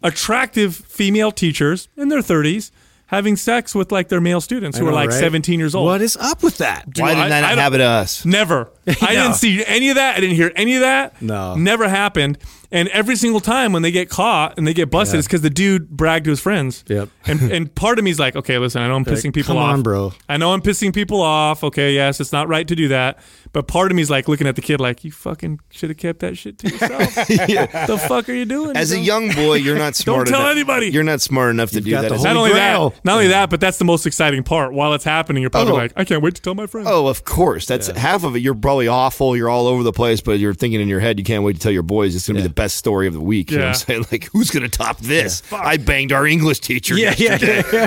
attractive 0.01 0.75
female 0.75 1.31
teachers 1.31 1.87
in 1.95 2.09
their 2.09 2.19
30s 2.19 2.71
having 3.07 3.35
sex 3.35 3.75
with 3.75 3.91
like 3.91 4.07
their 4.09 4.19
male 4.21 4.41
students 4.41 4.77
who 4.77 4.87
I 4.87 4.89
are 4.89 4.93
like 4.93 5.09
right? 5.11 5.19
17 5.19 5.59
years 5.59 5.75
old. 5.75 5.85
What 5.85 6.01
is 6.01 6.17
up 6.17 6.41
with 6.41 6.57
that? 6.57 6.89
Dude, 6.91 7.03
Why 7.03 7.13
didn't 7.13 7.29
that 7.29 7.37
I 7.37 7.41
not 7.41 7.49
don't- 7.49 7.57
happen 7.59 7.79
to 7.79 7.85
us? 7.85 8.25
Never. 8.25 8.71
I 8.87 9.13
didn't 9.13 9.35
see 9.35 9.63
any 9.65 9.89
of 9.89 9.95
that. 9.95 10.17
I 10.17 10.19
didn't 10.19 10.35
hear 10.35 10.51
any 10.55 10.75
of 10.75 10.81
that. 10.81 11.21
No. 11.21 11.55
Never 11.55 11.87
happened. 11.87 12.37
And 12.73 12.89
every 12.89 13.15
single 13.15 13.39
time 13.39 13.71
when 13.71 13.83
they 13.83 13.91
get 13.91 14.09
caught 14.09 14.57
and 14.57 14.67
they 14.67 14.73
get 14.73 14.89
busted, 14.89 15.13
Yeah. 15.13 15.19
it's 15.19 15.27
because 15.27 15.41
the 15.41 15.49
dude 15.49 15.89
bragged 15.89 16.25
to 16.25 16.31
his 16.31 16.39
friends. 16.41 16.83
Yep. 16.87 17.07
And 17.25 17.41
and 17.53 17.73
part 17.75 17.99
of 17.99 18.03
me 18.03 18.11
is 18.11 18.19
like, 18.19 18.35
okay, 18.35 18.57
listen, 18.57 18.81
I 18.81 18.87
know 18.89 18.95
I'm 18.95 19.05
pissing 19.05 19.25
Like, 19.25 19.33
people 19.35 19.53
come 19.55 19.57
off. 19.63 19.73
on, 19.73 19.83
bro. 19.83 20.11
I 20.27 20.35
know 20.35 20.51
I'm 20.53 20.61
pissing 20.61 20.93
people 20.93 21.21
off. 21.21 21.63
Okay, 21.63 21.93
yes, 21.93 22.19
it's 22.19 22.33
not 22.33 22.49
right 22.49 22.67
to 22.67 22.75
do 22.75 22.89
that. 22.89 23.19
But 23.53 23.67
part 23.67 23.91
of 23.91 23.95
me 23.95 24.01
is 24.01 24.09
like 24.09 24.27
looking 24.27 24.47
at 24.47 24.55
the 24.55 24.61
kid 24.63 24.81
like, 24.81 25.03
you 25.05 25.11
fucking 25.11 25.59
should 25.69 25.89
have 25.91 25.97
kept 25.97 26.19
that 26.21 26.35
shit 26.37 26.57
to 26.59 26.69
yourself. 26.69 27.29
yeah. 27.47 27.85
The 27.85 27.97
fuck 27.99 28.27
are 28.27 28.33
you 28.33 28.45
doing? 28.45 28.75
As 28.75 28.91
a 28.91 28.95
bro? 28.95 29.03
young 29.03 29.31
boy, 29.31 29.53
you're 29.55 29.77
not 29.77 29.95
smart. 30.03 30.25
Don't 30.25 30.33
tell 30.33 30.41
enough. 30.41 30.51
anybody. 30.53 30.87
You're 30.89 31.03
not 31.03 31.21
smart 31.21 31.51
enough 31.51 31.69
to 31.71 31.79
do 31.81 31.91
that. 31.91 32.09
the 32.09 32.15
as 32.15 32.21
whole- 32.23 32.25
a- 32.25 32.33
not 32.33 32.37
only 32.37 32.51
Grail. 32.51 32.89
that, 32.89 33.05
not 33.05 33.13
only 33.13 33.27
that, 33.27 33.51
but 33.51 33.59
that's 33.61 33.77
the 33.77 33.85
most 33.85 34.07
exciting 34.07 34.41
part. 34.43 34.73
While 34.73 34.93
it's 34.95 35.03
happening, 35.03 35.41
you're 35.41 35.51
probably 35.51 35.73
Oh. 35.73 35.75
like, 35.75 35.93
I 35.95 36.03
can't 36.03 36.23
wait 36.23 36.33
to 36.35 36.41
tell 36.41 36.55
my 36.55 36.65
friends. 36.65 36.87
Oh, 36.89 37.05
of 37.07 37.23
course. 37.25 37.67
That's 37.67 37.87
half 37.87 38.23
of 38.23 38.35
it. 38.35 38.39
You're 38.39 38.55
probably 38.55 38.87
awful. 38.87 39.37
You're 39.37 39.49
all 39.49 39.67
over 39.67 39.83
the 39.83 39.93
place, 39.93 40.19
but 40.21 40.39
you're 40.39 40.55
thinking 40.55 40.81
in 40.81 40.87
your 40.87 40.99
head, 40.99 41.19
you 41.19 41.23
can't 41.23 41.43
wait 41.43 41.53
to 41.53 41.59
tell 41.61 41.71
your 41.71 41.83
boys 41.83 42.15
it's 42.15 42.27
going 42.27 42.35
to 42.37 42.41
be 42.41 42.47
the 42.47 42.53
best 42.53 42.62
story 42.71 43.07
of 43.07 43.13
the 43.13 43.21
week. 43.21 43.51
You 43.51 43.57
know 43.57 43.63
what 43.65 43.69
I'm 43.69 43.73
saying? 43.75 44.05
Like, 44.11 44.25
who's 44.31 44.51
going 44.51 44.63
to 44.63 44.69
top 44.69 44.99
this? 44.99 45.41
I 45.51 45.77
banged 45.77 46.11
our 46.11 46.27
English 46.27 46.59
teacher 46.59 46.95
Yeah, 46.95 47.13
yeah, 47.17 47.37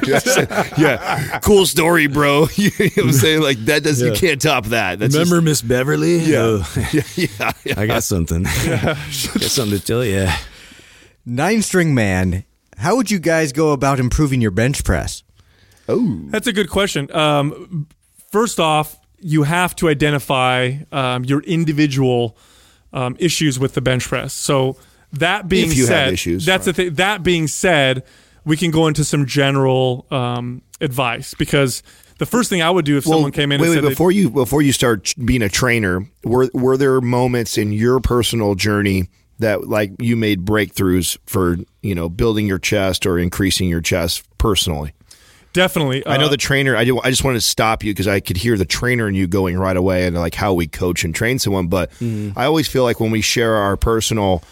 yesterday. 0.07 0.73
Yeah, 0.79 1.39
Cool 1.41 1.67
story, 1.67 2.07
bro. 2.07 2.49
you 2.55 2.71
know 2.79 2.87
what 2.87 2.99
I'm 2.99 3.13
saying? 3.13 3.43
Like, 3.43 3.59
that 3.67 3.83
does, 3.83 4.01
you 4.01 4.13
can't 4.13 4.41
top 4.41 4.67
that. 4.67 4.99
That's 4.99 5.15
Remember 5.15 5.41
Miss 5.41 5.63
Beverly? 5.63 6.19
Yeah, 6.19 6.65
Just, 6.91 7.19
yeah, 7.19 7.53
yeah. 7.65 7.75
I 7.77 7.87
got 7.87 8.03
something. 8.03 8.45
got 8.45 8.97
something 8.99 9.79
to 9.79 9.85
tell 9.85 10.05
you. 10.05 10.29
Nine 11.25 11.63
string 11.63 11.95
man, 11.95 12.45
how 12.77 12.97
would 12.97 13.11
you 13.11 13.19
guys 13.19 13.53
go 13.53 13.73
about 13.73 13.99
improving 14.01 14.41
your 14.41 14.51
bench 14.51 14.85
press? 14.85 15.23
Oh, 15.89 16.21
that's 16.27 16.47
a 16.47 16.53
good 16.53 16.71
question. 16.71 17.11
Um, 17.15 17.87
first 18.33 18.59
off, 18.61 18.99
you 19.19 19.45
have 19.45 19.75
to 19.77 19.89
identify 19.89 20.75
um, 20.93 21.25
your 21.25 21.41
individual 21.43 22.37
um, 22.97 23.15
issues 23.19 23.59
with 23.59 23.75
the 23.75 23.81
bench 23.81 24.09
press. 24.09 24.33
So 24.33 24.77
that 25.13 25.49
being 25.49 25.71
If 25.71 25.77
you 25.77 25.83
have 25.85 25.89
said, 25.89 26.13
issues, 26.15 26.47
that's 26.47 26.65
the 26.65 26.73
thing. 26.73 26.95
That 26.95 27.23
being 27.23 27.47
said, 27.47 28.03
we 28.45 28.57
can 28.57 28.71
go 28.71 28.89
into 28.89 29.05
some 29.05 29.27
general 29.27 30.07
um, 30.11 30.63
advice 30.81 31.35
because 31.35 31.83
the 32.19 32.27
first 32.27 32.49
thing 32.49 32.63
I 32.63 32.71
would 32.71 32.87
do 32.87 32.97
if 32.97 33.05
someone 33.05 33.33
came 33.33 33.53
in 33.53 33.61
wait, 33.61 33.73
and 33.73 33.83
wait, 33.83 33.91
before 33.91 34.11
you 34.11 34.31
before 34.31 34.63
you 34.63 34.73
start 34.73 35.15
being 35.23 35.43
a 35.43 35.49
trainer, 35.51 36.09
were 36.25 36.49
were 36.55 36.79
there 36.79 37.01
moments 37.03 37.59
in 37.59 37.71
your 37.71 38.01
personal 38.01 38.55
journey 38.55 39.09
that 39.39 39.69
like 39.69 39.93
you 40.01 40.17
made 40.17 40.47
breakthroughs 40.47 41.19
for 41.27 41.59
you 41.83 41.95
know 41.95 42.09
building 42.09 42.47
your 42.47 42.59
chest 42.59 43.05
or 43.05 43.19
increasing 43.19 43.69
your 43.69 43.83
chest 43.83 44.25
personally? 44.39 44.93
Definitely, 45.57 46.07
I 46.07 46.19
know 46.19 46.27
uh, 46.27 46.29
the 46.29 46.37
trainer. 46.37 46.77
I, 46.77 46.85
do, 46.85 47.01
I 47.01 47.11
just 47.11 47.25
wanted 47.25 47.39
to 47.39 47.47
stop 47.47 47.83
you 47.83 47.93
because 47.93 48.07
I 48.07 48.21
could 48.21 48.37
hear 48.37 48.57
the 48.57 48.65
trainer 48.65 49.09
and 49.09 49.17
you 49.17 49.27
going 49.27 49.59
right 49.59 49.77
away 49.77 50.07
and 50.07 50.15
like 50.15 50.37
how 50.37 50.55
we 50.55 50.69
coach 50.69 51.03
and 51.03 51.13
train 51.13 51.41
someone. 51.41 51.67
But 51.67 51.91
Mm-hmm. 51.97 52.39
I 52.39 52.45
always 52.45 52.69
feel 52.69 52.85
like 52.85 53.01
when 53.01 53.11
we 53.11 53.21
share 53.21 53.57
our 53.57 53.77
personal 53.77 54.43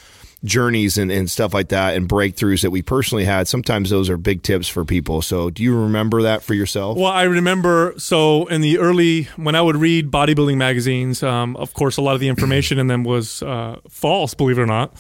journeys 0.44 0.98
and, 0.98 1.10
and 1.10 1.30
stuff 1.30 1.54
like 1.54 1.68
that 1.68 1.96
and 1.96 2.08
breakthroughs 2.08 2.62
that 2.62 2.70
we 2.70 2.82
personally 2.82 3.24
had, 3.24 3.48
sometimes 3.48 3.90
those 3.90 4.10
are 4.10 4.16
big 4.16 4.42
tips 4.42 4.68
for 4.68 4.84
people. 4.84 5.22
So 5.22 5.50
do 5.50 5.62
you 5.62 5.78
remember 5.78 6.22
that 6.22 6.42
for 6.42 6.54
yourself? 6.54 6.96
Well, 6.98 7.12
I 7.12 7.22
remember 7.22 7.94
so 7.98 8.46
in 8.46 8.60
the 8.60 8.78
early 8.78 9.24
when 9.36 9.54
I 9.54 9.62
would 9.62 9.76
read 9.76 10.10
bodybuilding 10.10 10.56
magazines, 10.56 11.22
um, 11.22 11.56
of 11.56 11.72
course, 11.74 11.96
a 11.96 12.02
lot 12.02 12.14
of 12.14 12.20
the 12.20 12.28
information 12.28 12.78
in 12.78 12.88
them 12.88 13.04
was 13.04 13.42
uh, 13.42 13.76
false, 13.88 14.34
believe 14.34 14.58
it 14.58 14.62
or 14.62 14.66
not. 14.66 14.92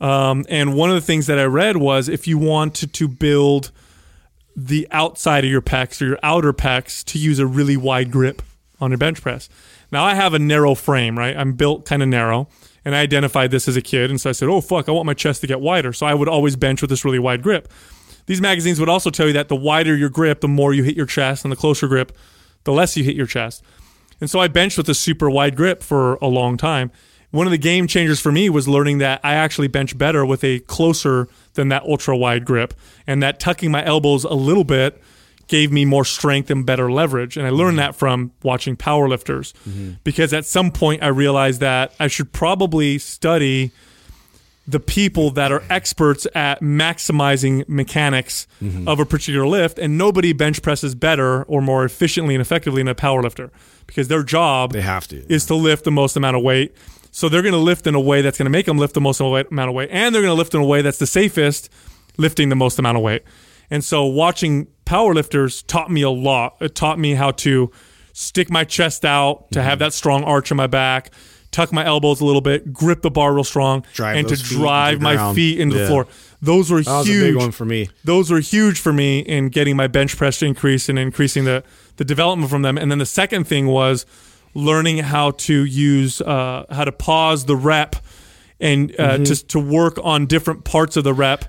Um, 0.00 0.46
and 0.48 0.74
one 0.74 0.90
of 0.90 0.94
the 0.94 1.02
things 1.02 1.26
that 1.26 1.38
I 1.38 1.44
read 1.44 1.76
was 1.76 2.08
if 2.08 2.28
you 2.28 2.38
wanted 2.38 2.92
to 2.94 3.08
build 3.08 3.72
the 4.60 4.88
outside 4.90 5.44
of 5.44 5.50
your 5.50 5.62
pecs 5.62 6.02
or 6.02 6.06
your 6.06 6.18
outer 6.22 6.52
pecs 6.52 7.04
to 7.04 7.18
use 7.18 7.38
a 7.38 7.46
really 7.46 7.76
wide 7.76 8.10
grip 8.10 8.42
on 8.80 8.90
your 8.90 8.98
bench 8.98 9.22
press. 9.22 9.48
Now 9.92 10.04
I 10.04 10.14
have 10.14 10.34
a 10.34 10.38
narrow 10.38 10.74
frame, 10.74 11.16
right? 11.16 11.36
I'm 11.36 11.52
built 11.52 11.84
kind 11.84 12.02
of 12.02 12.08
narrow, 12.08 12.48
and 12.84 12.94
I 12.94 13.00
identified 13.00 13.52
this 13.52 13.68
as 13.68 13.76
a 13.76 13.80
kid, 13.80 14.10
and 14.10 14.20
so 14.20 14.30
I 14.30 14.32
said, 14.32 14.48
"Oh 14.48 14.60
fuck, 14.60 14.88
I 14.88 14.92
want 14.92 15.06
my 15.06 15.14
chest 15.14 15.42
to 15.42 15.46
get 15.46 15.60
wider." 15.60 15.92
So 15.92 16.06
I 16.06 16.14
would 16.14 16.28
always 16.28 16.56
bench 16.56 16.80
with 16.80 16.90
this 16.90 17.04
really 17.04 17.20
wide 17.20 17.42
grip. 17.42 17.72
These 18.26 18.40
magazines 18.40 18.80
would 18.80 18.88
also 18.88 19.10
tell 19.10 19.28
you 19.28 19.32
that 19.34 19.48
the 19.48 19.56
wider 19.56 19.96
your 19.96 20.10
grip, 20.10 20.40
the 20.40 20.48
more 20.48 20.74
you 20.74 20.82
hit 20.82 20.96
your 20.96 21.06
chest, 21.06 21.44
and 21.44 21.52
the 21.52 21.56
closer 21.56 21.86
grip, 21.86 22.12
the 22.64 22.72
less 22.72 22.96
you 22.96 23.04
hit 23.04 23.14
your 23.14 23.26
chest. 23.26 23.62
And 24.20 24.28
so 24.28 24.40
I 24.40 24.48
benched 24.48 24.76
with 24.76 24.88
a 24.88 24.94
super 24.94 25.30
wide 25.30 25.56
grip 25.56 25.84
for 25.84 26.14
a 26.16 26.26
long 26.26 26.56
time. 26.56 26.90
One 27.30 27.46
of 27.46 27.50
the 27.50 27.58
game 27.58 27.86
changers 27.86 28.20
for 28.20 28.32
me 28.32 28.48
was 28.48 28.66
learning 28.66 28.98
that 28.98 29.20
I 29.22 29.34
actually 29.34 29.68
bench 29.68 29.96
better 29.98 30.24
with 30.24 30.42
a 30.44 30.60
closer 30.60 31.28
than 31.54 31.68
that 31.68 31.82
ultra 31.82 32.16
wide 32.16 32.44
grip, 32.44 32.74
and 33.06 33.22
that 33.22 33.38
tucking 33.38 33.70
my 33.70 33.84
elbows 33.84 34.24
a 34.24 34.34
little 34.34 34.64
bit 34.64 35.02
gave 35.46 35.72
me 35.72 35.84
more 35.84 36.04
strength 36.04 36.50
and 36.50 36.64
better 36.64 36.90
leverage. 36.90 37.36
And 37.36 37.46
I 37.46 37.50
learned 37.50 37.78
mm-hmm. 37.78 37.86
that 37.86 37.96
from 37.96 38.32
watching 38.42 38.76
powerlifters. 38.76 39.52
Mm-hmm. 39.68 39.92
Because 40.04 40.32
at 40.32 40.44
some 40.44 40.70
point 40.70 41.02
I 41.02 41.08
realized 41.08 41.60
that 41.60 41.94
I 41.98 42.06
should 42.06 42.32
probably 42.32 42.98
study 42.98 43.72
the 44.66 44.78
people 44.78 45.30
that 45.30 45.50
are 45.50 45.62
experts 45.70 46.26
at 46.34 46.60
maximizing 46.60 47.66
mechanics 47.66 48.46
mm-hmm. 48.62 48.86
of 48.86 49.00
a 49.00 49.06
particular 49.06 49.46
lift, 49.46 49.78
and 49.78 49.96
nobody 49.96 50.34
bench 50.34 50.60
presses 50.60 50.94
better 50.94 51.44
or 51.44 51.62
more 51.62 51.86
efficiently 51.86 52.34
and 52.34 52.42
effectively 52.42 52.82
than 52.82 52.88
a 52.88 52.94
powerlifter. 52.94 53.50
Because 53.86 54.08
their 54.08 54.22
job 54.22 54.72
They 54.72 54.82
have 54.82 55.08
to. 55.08 55.24
is 55.32 55.46
to 55.46 55.54
lift 55.54 55.84
the 55.84 55.90
most 55.90 56.16
amount 56.16 56.36
of 56.36 56.42
weight. 56.42 56.74
So 57.18 57.28
they're 57.28 57.42
going 57.42 57.52
to 57.52 57.58
lift 57.58 57.88
in 57.88 57.96
a 57.96 58.00
way 58.00 58.22
that's 58.22 58.38
going 58.38 58.46
to 58.46 58.50
make 58.50 58.66
them 58.66 58.78
lift 58.78 58.94
the 58.94 59.00
most 59.00 59.18
amount 59.20 59.68
of 59.68 59.74
weight, 59.74 59.88
and 59.90 60.14
they're 60.14 60.22
going 60.22 60.30
to 60.30 60.38
lift 60.38 60.54
in 60.54 60.60
a 60.60 60.64
way 60.64 60.82
that's 60.82 60.98
the 60.98 61.06
safest, 61.06 61.68
lifting 62.16 62.48
the 62.48 62.54
most 62.54 62.78
amount 62.78 62.96
of 62.96 63.02
weight. 63.02 63.22
And 63.70 63.82
so 63.82 64.04
watching 64.04 64.68
powerlifters 64.86 65.66
taught 65.66 65.90
me 65.90 66.02
a 66.02 66.10
lot. 66.10 66.56
It 66.60 66.76
taught 66.76 66.96
me 66.98 67.14
how 67.14 67.32
to 67.32 67.72
stick 68.12 68.50
my 68.50 68.62
chest 68.62 69.04
out, 69.04 69.50
to 69.50 69.58
Mm-hmm. 69.58 69.68
have 69.68 69.78
that 69.80 69.92
strong 69.94 70.22
arch 70.22 70.52
in 70.52 70.56
my 70.56 70.68
back, 70.68 71.10
tuck 71.50 71.72
my 71.72 71.84
elbows 71.84 72.20
a 72.20 72.24
little 72.24 72.40
bit, 72.40 72.72
grip 72.72 73.02
the 73.02 73.10
bar 73.10 73.34
real 73.34 73.42
strong, 73.42 73.84
Drive 73.94 74.16
and 74.16 74.28
to 74.28 74.36
those 74.36 74.42
feet 74.42 74.52
into 74.52 74.62
drive 74.62 75.00
my 75.00 75.34
feet 75.34 75.60
into 75.60 75.76
the 75.76 75.86
floor. 75.88 76.06
Those 76.40 76.70
were 76.70 76.82
That 76.82 77.04
huge. 77.04 77.22
a 77.22 77.26
big 77.32 77.36
one 77.36 77.50
for 77.50 77.64
me. 77.64 77.88
Those 78.04 78.30
were 78.30 78.38
huge 78.38 78.78
for 78.78 78.92
me 78.92 79.18
in 79.18 79.48
getting 79.48 79.74
my 79.76 79.88
bench 79.88 80.16
press 80.16 80.38
to 80.38 80.46
increase 80.46 80.88
and 80.88 80.96
increasing 80.98 81.44
the 81.44 81.64
the 81.96 82.04
development 82.04 82.48
from 82.48 82.62
them. 82.62 82.78
And 82.78 82.92
then 82.92 82.98
the 82.98 83.06
second 83.06 83.48
thing 83.48 83.66
was 83.66 84.06
learning 84.54 84.98
how 84.98 85.32
to 85.32 85.64
use 85.64 86.20
uh, 86.20 86.64
how 86.70 86.84
to 86.84 86.92
pause 86.92 87.44
the 87.46 87.56
rep 87.56 87.96
and 88.60 88.90
uh, 88.98 89.14
Mm-hmm. 89.14 89.24
to 89.24 89.46
to 89.48 89.58
work 89.60 89.98
on 90.02 90.26
different 90.26 90.64
parts 90.64 90.96
of 90.96 91.04
the 91.04 91.14
rep, 91.14 91.44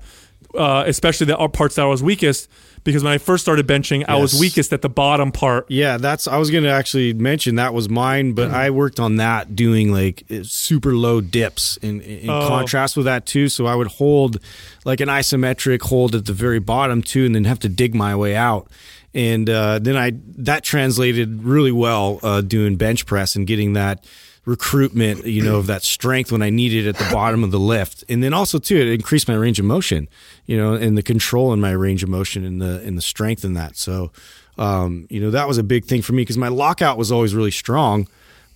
uh, 0.55 0.83
especially 0.87 1.25
the 1.27 1.47
parts 1.49 1.75
that 1.75 1.83
I 1.83 1.87
was 1.87 2.03
weakest. 2.03 2.49
Because 2.85 3.03
when 3.03 3.11
I 3.11 3.17
first 3.17 3.43
started 3.43 3.67
benching, 3.67 4.05
I 4.07 4.15
was 4.15 4.39
weakest 4.39 4.71
at 4.71 4.81
the 4.81 4.89
bottom 4.89 5.33
part. 5.33 5.65
Yeah, 5.69 5.97
that's. 5.97 6.29
I 6.29 6.37
was 6.37 6.49
going 6.49 6.63
to 6.63 6.69
actually 6.69 7.13
mention 7.13 7.55
that 7.55 7.73
was 7.73 7.89
mine, 7.89 8.31
but 8.31 8.51
I 8.51 8.69
worked 8.69 9.01
on 9.01 9.17
that 9.17 9.53
doing 9.53 9.91
like 9.91 10.23
uh, 10.31 10.43
super 10.43 10.95
low 10.95 11.19
dips 11.19 11.75
in, 11.81 11.99
in 11.99 12.29
Oh. 12.29 12.47
contrast 12.47 12.95
with 12.95 13.05
that 13.05 13.25
too. 13.25 13.49
So 13.49 13.65
I 13.65 13.75
would 13.75 13.87
hold 13.87 14.37
like 14.85 15.01
an 15.01 15.09
isometric 15.09 15.81
hold 15.81 16.15
at 16.15 16.25
the 16.25 16.31
very 16.33 16.59
bottom 16.59 17.01
too, 17.01 17.25
and 17.25 17.35
then 17.35 17.43
have 17.43 17.59
to 17.59 17.69
dig 17.69 17.93
my 17.93 18.15
way 18.15 18.33
out. 18.33 18.71
And 19.13 19.49
uh, 19.49 19.79
then 19.79 19.97
I 19.97 20.13
that 20.37 20.63
translated 20.63 21.43
really 21.43 21.71
well 21.71 22.19
uh, 22.21 22.41
doing 22.41 22.75
bench 22.75 23.05
press 23.05 23.35
and 23.35 23.47
getting 23.47 23.73
that 23.73 24.05
recruitment, 24.45 25.25
you 25.25 25.43
know, 25.43 25.57
of 25.57 25.67
that 25.67 25.83
strength 25.83 26.31
when 26.31 26.41
I 26.41 26.49
needed 26.49 26.87
at 26.87 26.95
the 26.95 27.09
bottom 27.13 27.43
of 27.43 27.51
the 27.51 27.59
lift. 27.59 28.03
And 28.09 28.23
then 28.23 28.33
also 28.33 28.59
too, 28.59 28.77
it 28.77 28.87
increased 28.87 29.27
my 29.27 29.35
range 29.35 29.59
of 29.59 29.65
motion, 29.65 30.07
you 30.45 30.57
know, 30.57 30.73
and 30.73 30.97
the 30.97 31.03
control 31.03 31.53
in 31.53 31.61
my 31.61 31.71
range 31.71 32.03
of 32.03 32.09
motion 32.09 32.45
and 32.45 32.61
the 32.61 32.81
and 32.81 32.97
the 32.97 33.01
strength 33.01 33.43
in 33.43 33.53
that. 33.55 33.77
So 33.77 34.11
um, 34.59 35.07
you 35.09 35.21
know, 35.21 35.31
that 35.31 35.47
was 35.47 35.57
a 35.57 35.63
big 35.63 35.85
thing 35.85 36.01
for 36.01 36.13
me 36.13 36.21
because 36.21 36.37
my 36.37 36.49
lockout 36.49 36.97
was 36.97 37.11
always 37.11 37.33
really 37.33 37.51
strong. 37.51 38.07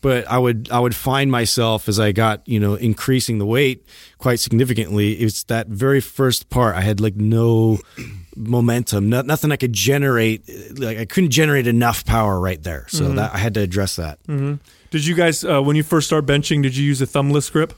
But 0.01 0.28
I 0.30 0.38
would 0.38 0.68
I 0.70 0.82
would 0.82 0.93
find 0.93 1.32
myself 1.32 1.88
as 1.88 1.97
I 1.97 2.12
got 2.12 2.45
you 2.45 2.60
know 2.60 2.76
increasing 2.76 3.38
the 3.38 3.45
weight 3.45 3.88
quite 4.18 4.41
significantly. 4.41 5.14
It's 5.14 5.43
that 5.43 5.68
very 5.68 6.01
first 6.01 6.49
part 6.49 6.76
I 6.76 6.82
had 6.82 6.99
like 6.99 7.16
no 7.16 7.80
momentum, 8.36 9.10
no, 9.10 9.22
nothing 9.22 9.52
I 9.52 9.56
could 9.58 9.74
generate. 9.74 10.48
Like 10.80 10.98
I 10.98 11.06
couldn't 11.06 11.32
generate 11.32 11.68
enough 11.68 12.06
power 12.06 12.40
right 12.40 12.62
there, 12.62 12.86
so 12.90 13.06
Mm-hmm. 13.06 13.16
that 13.16 13.34
I 13.34 13.38
had 13.38 13.54
to 13.56 13.60
address 13.62 13.96
that. 13.98 14.20
Did 14.28 15.06
you 15.06 15.16
guys, 15.16 15.44
uh, 15.44 15.62
when 15.62 15.76
you 15.76 15.84
first 15.84 16.08
start 16.08 16.26
benching, 16.26 16.62
did 16.64 16.76
you 16.78 16.86
use 16.86 17.02
a 17.02 17.08
thumbless 17.08 17.52
grip? 17.52 17.74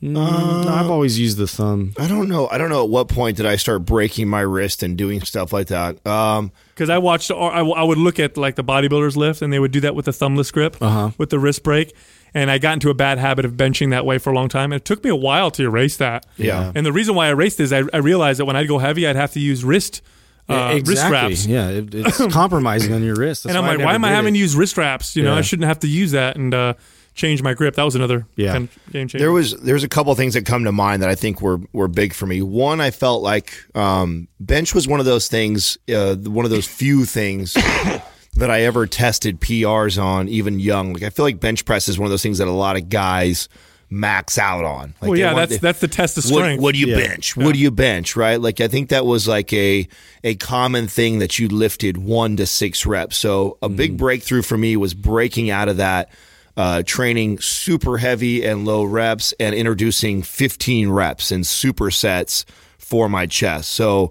No, 0.00 0.20
I've 0.20 0.90
always 0.90 1.18
used 1.18 1.38
the 1.38 1.46
thumb. 1.46 1.94
I 1.98 2.06
don't 2.08 2.28
know. 2.28 2.46
I 2.48 2.58
don't 2.58 2.68
know 2.68 2.84
at 2.84 2.90
what 2.90 3.08
point 3.08 3.38
did 3.38 3.46
I 3.46 3.56
start 3.56 3.86
breaking 3.86 4.28
my 4.28 4.40
wrist 4.42 4.82
and 4.82 4.98
doing 4.98 5.22
stuff 5.22 5.50
like 5.50 5.68
that. 5.68 6.04
Um, 6.06 6.52
Because 6.74 6.90
I 6.90 6.98
watched, 6.98 7.30
or 7.30 7.50
I, 7.50 7.60
I 7.62 7.82
would 7.82 7.96
look 7.96 8.18
at 8.18 8.36
like 8.36 8.56
the 8.56 8.64
bodybuilders 8.64 9.16
lift, 9.16 9.40
and 9.40 9.50
they 9.50 9.58
would 9.58 9.70
do 9.72 9.80
that 9.80 9.94
with 9.94 10.04
the 10.04 10.10
thumbless 10.12 10.52
grip, 10.52 10.76
Uh-huh. 10.82 11.10
with 11.16 11.30
the 11.30 11.38
wrist 11.38 11.62
break. 11.62 11.94
And 12.36 12.50
I 12.50 12.58
got 12.58 12.72
into 12.74 12.90
a 12.90 12.94
bad 12.94 13.18
habit 13.18 13.44
of 13.44 13.52
benching 13.52 13.90
that 13.90 14.04
way 14.04 14.18
for 14.18 14.30
a 14.30 14.34
long 14.34 14.48
time. 14.48 14.72
And 14.72 14.80
it 14.80 14.84
took 14.84 15.04
me 15.04 15.10
a 15.10 15.14
while 15.16 15.52
to 15.52 15.62
erase 15.62 15.96
that. 15.98 16.26
Yeah. 16.36 16.72
And 16.74 16.84
the 16.84 16.92
reason 16.92 17.14
why 17.14 17.28
I 17.28 17.30
erased 17.30 17.60
is 17.60 17.72
I, 17.72 17.84
I 17.92 17.98
realized 17.98 18.40
that 18.40 18.44
when 18.46 18.56
I'd 18.56 18.66
go 18.66 18.78
heavy, 18.78 19.06
I'd 19.06 19.14
have 19.14 19.32
to 19.34 19.40
use 19.40 19.64
wrist, 19.64 20.02
uh, 20.48 20.70
wrist 20.74 20.90
exactly. 20.90 21.12
wraps. 21.12 21.46
Yeah, 21.46 21.68
it, 21.68 21.94
it's 21.94 22.26
compromising 22.32 22.92
on 22.92 23.04
your 23.04 23.14
wrist. 23.14 23.44
That's 23.44 23.54
and 23.54 23.64
I'm 23.64 23.78
like, 23.78 23.84
why 23.86 23.94
am 23.94 24.04
I 24.04 24.10
having 24.10 24.34
to 24.34 24.40
use 24.40 24.56
wrist 24.56 24.76
wraps? 24.76 25.14
You 25.14 25.22
know, 25.22 25.32
Yeah. 25.34 25.38
I 25.38 25.42
shouldn't 25.42 25.68
have 25.68 25.78
to 25.80 25.86
use 25.88 26.10
that 26.10 26.34
and 26.36 26.52
uh, 26.52 26.74
change 27.14 27.40
my 27.40 27.54
grip. 27.54 27.76
That 27.76 27.84
was 27.84 27.94
another 27.94 28.26
Yeah. 28.34 28.52
kind 28.54 28.68
of 28.68 28.92
game 28.92 29.06
changer. 29.06 29.18
There 29.18 29.30
was 29.32 29.56
there's 29.60 29.84
a 29.84 29.88
couple 29.88 30.10
of 30.10 30.18
things 30.18 30.34
that 30.34 30.44
come 30.44 30.64
to 30.64 30.72
mind 30.72 31.02
that 31.04 31.08
I 31.08 31.14
think 31.14 31.40
were 31.40 31.60
were 31.72 31.86
big 31.86 32.12
for 32.14 32.26
me. 32.26 32.42
One, 32.42 32.80
I 32.80 32.90
felt 32.90 33.22
like 33.22 33.54
um, 33.76 34.26
bench 34.40 34.74
was 34.74 34.88
one 34.88 34.98
of 34.98 35.06
those 35.06 35.28
things, 35.28 35.78
uh, 35.88 36.16
one 36.16 36.44
of 36.44 36.50
those 36.50 36.66
few 36.66 37.04
things 37.04 37.56
that 38.36 38.50
I 38.50 38.62
ever 38.62 38.86
tested 38.86 39.40
PRs 39.40 40.02
on, 40.02 40.28
even 40.28 40.58
young. 40.60 40.92
Like 40.92 41.02
I 41.04 41.10
feel 41.10 41.24
like 41.24 41.40
bench 41.40 41.64
press 41.64 41.88
is 41.88 41.98
one 41.98 42.06
of 42.06 42.10
those 42.10 42.22
things 42.22 42.38
that 42.38 42.48
a 42.48 42.52
lot 42.52 42.76
of 42.76 42.88
guys 42.88 43.48
max 43.90 44.38
out 44.38 44.64
on. 44.64 44.94
Like 45.00 45.10
well, 45.10 45.18
yeah, 45.18 45.32
want- 45.34 45.50
that's 45.50 45.60
that's 45.60 45.80
the 45.80 45.88
test 45.88 46.18
of 46.18 46.24
strength. 46.24 46.60
what 46.60 46.74
do 46.74 46.80
you 46.80 46.88
Yeah. 46.88 46.96
bench? 46.96 47.36
What 47.36 47.52
do 47.52 47.58
you 47.60 47.70
bench? 47.70 48.16
Right? 48.16 48.40
Like 48.40 48.60
I 48.60 48.66
think 48.68 48.88
that 48.88 49.06
was 49.06 49.28
like 49.28 49.52
a 49.52 49.86
a 50.24 50.34
common 50.36 50.88
thing 50.88 51.20
that 51.20 51.38
you 51.38 51.48
lifted 51.48 51.96
one 51.98 52.36
to 52.38 52.46
six 52.46 52.84
reps. 52.86 53.16
So 53.16 53.56
a 53.62 53.68
big 53.68 53.96
breakthrough 53.96 54.42
for 54.42 54.58
me 54.58 54.76
was 54.76 54.94
breaking 54.94 55.50
out 55.50 55.68
of 55.68 55.76
that. 55.76 56.10
Uh, 56.56 56.84
training 56.86 57.36
super 57.40 57.98
heavy 57.98 58.44
and 58.46 58.64
low 58.64 58.84
reps 58.84 59.34
and 59.40 59.56
introducing 59.56 60.22
15 60.22 60.88
reps 60.88 61.32
and 61.32 61.42
supersets 61.42 62.44
for 62.78 63.08
my 63.08 63.26
chest. 63.26 63.70
So 63.70 64.10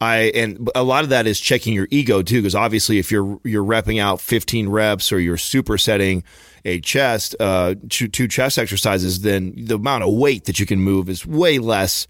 I 0.00 0.30
and 0.34 0.70
a 0.74 0.84
lot 0.84 1.02
of 1.04 1.10
that 1.10 1.26
is 1.26 1.40
checking 1.40 1.74
your 1.74 1.88
ego 1.90 2.22
too, 2.22 2.40
because 2.40 2.54
obviously 2.54 2.98
if 2.98 3.10
you're 3.10 3.40
you're 3.44 3.64
repping 3.64 4.00
out 4.00 4.20
15 4.20 4.68
reps 4.68 5.10
or 5.10 5.18
you're 5.18 5.36
supersetting 5.36 6.22
a 6.64 6.80
chest, 6.80 7.34
uh, 7.40 7.74
two, 7.88 8.08
two 8.08 8.28
chest 8.28 8.58
exercises, 8.58 9.22
then 9.22 9.54
the 9.56 9.76
amount 9.76 10.04
of 10.04 10.12
weight 10.12 10.44
that 10.44 10.60
you 10.60 10.66
can 10.66 10.80
move 10.80 11.08
is 11.08 11.26
way 11.26 11.58
less 11.58 12.06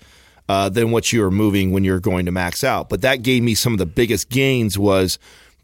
uh, 0.48 0.68
than 0.68 0.90
what 0.90 1.12
you 1.12 1.22
are 1.24 1.30
moving 1.30 1.72
when 1.72 1.84
you're 1.84 2.00
going 2.00 2.26
to 2.26 2.32
max 2.32 2.64
out. 2.64 2.88
But 2.88 3.02
that 3.02 3.22
gave 3.22 3.42
me 3.42 3.54
some 3.54 3.72
of 3.72 3.78
the 3.78 3.86
biggest 3.86 4.30
gains 4.30 4.78
was 4.78 5.18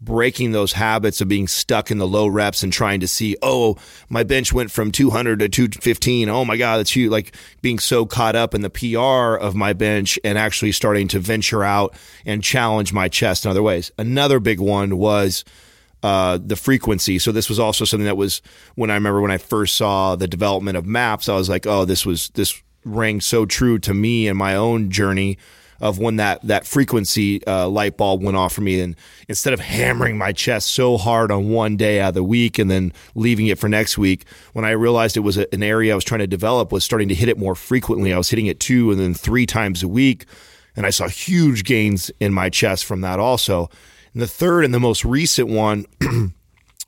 breaking 0.05 0.51
those 0.51 0.73
habits 0.73 1.19
of 1.19 1.27
being 1.27 1.47
stuck 1.47 1.89
in 1.89 1.97
the 1.97 2.07
low 2.07 2.27
reps 2.27 2.63
and 2.63 2.71
trying 2.71 2.99
to 2.99 3.07
see, 3.07 3.35
oh, 3.41 3.75
my 4.07 4.23
bench 4.23 4.53
went 4.53 4.71
from 4.71 4.91
200 4.91 5.39
to 5.39 5.49
215. 5.49 6.29
Oh 6.29 6.45
my 6.45 6.55
God, 6.55 6.77
that's 6.77 6.95
huge. 6.95 7.11
Like 7.11 7.35
being 7.61 7.79
so 7.79 8.05
caught 8.05 8.35
up 8.35 8.53
in 8.53 8.61
the 8.61 8.69
PR 8.69 9.35
of 9.35 9.55
my 9.55 9.73
bench 9.73 10.19
and 10.23 10.37
actually 10.37 10.71
starting 10.71 11.07
to 11.09 11.19
venture 11.19 11.63
out 11.63 11.95
and 12.25 12.43
challenge 12.43 12.93
my 12.93 13.09
chest 13.09 13.45
in 13.45 13.51
other 13.51 13.63
ways. 13.63 13.91
Another 13.97 14.39
big 14.39 14.59
one 14.59 14.97
was 14.97 15.43
uh, 16.03 16.37
the 16.41 16.55
frequency. 16.55 17.17
So 17.17 17.31
this 17.31 17.49
was 17.49 17.59
also 17.59 17.83
something 17.83 18.05
that 18.05 18.15
was 18.15 18.41
when 18.75 18.91
I 18.91 18.93
remember 18.93 19.21
when 19.21 19.31
I 19.31 19.39
first 19.39 19.75
saw 19.75 20.15
the 20.15 20.27
development 20.27 20.77
of 20.77 20.85
MAPS, 20.85 21.27
I 21.27 21.35
was 21.35 21.49
like, 21.49 21.65
oh, 21.65 21.83
this 21.83 22.05
was 22.05 22.29
this 22.29 22.61
rang 22.85 23.19
so 23.19 23.47
true 23.47 23.79
to 23.79 23.93
me 23.93 24.27
and 24.27 24.37
my 24.37 24.55
own 24.55 24.91
journey 24.91 25.39
of 25.81 25.99
when 25.99 26.15
that 26.17 26.41
that 26.43 26.65
frequency 26.65 27.45
uh, 27.45 27.67
light 27.67 27.97
bulb 27.97 28.23
went 28.23 28.37
off 28.37 28.53
for 28.53 28.61
me. 28.61 28.79
And 28.79 28.95
instead 29.27 29.53
of 29.53 29.59
hammering 29.59 30.17
my 30.17 30.31
chest 30.31 30.71
so 30.71 30.97
hard 30.97 31.31
on 31.31 31.49
one 31.49 31.77
day 31.77 31.99
out 31.99 32.09
of 32.09 32.13
the 32.15 32.23
week 32.23 32.59
and 32.59 32.69
then 32.69 32.93
leaving 33.13 33.47
it 33.47 33.59
for 33.59 33.69
next 33.69 33.97
week, 33.97 34.25
when 34.53 34.65
I 34.65 34.71
realized 34.71 35.17
it 35.17 35.21
was 35.21 35.37
a, 35.37 35.53
an 35.53 35.63
area 35.63 35.91
I 35.91 35.95
was 35.95 36.03
trying 36.03 36.19
to 36.19 36.27
develop, 36.27 36.71
was 36.71 36.83
starting 36.83 37.09
to 37.09 37.15
hit 37.15 37.29
it 37.29 37.37
more 37.37 37.55
frequently. 37.55 38.13
I 38.13 38.17
was 38.17 38.29
hitting 38.29 38.47
it 38.47 38.59
two 38.59 38.91
and 38.91 38.99
then 38.99 39.13
three 39.13 39.45
times 39.45 39.83
a 39.83 39.87
week, 39.87 40.25
and 40.75 40.85
I 40.85 40.89
saw 40.89 41.07
huge 41.07 41.63
gains 41.63 42.11
in 42.19 42.33
my 42.33 42.49
chest 42.49 42.85
from 42.85 43.01
that 43.01 43.19
also. 43.19 43.69
And 44.13 44.21
the 44.21 44.27
third 44.27 44.63
and 44.63 44.73
the 44.73 44.79
most 44.79 45.03
recent 45.03 45.49
one 45.49 45.85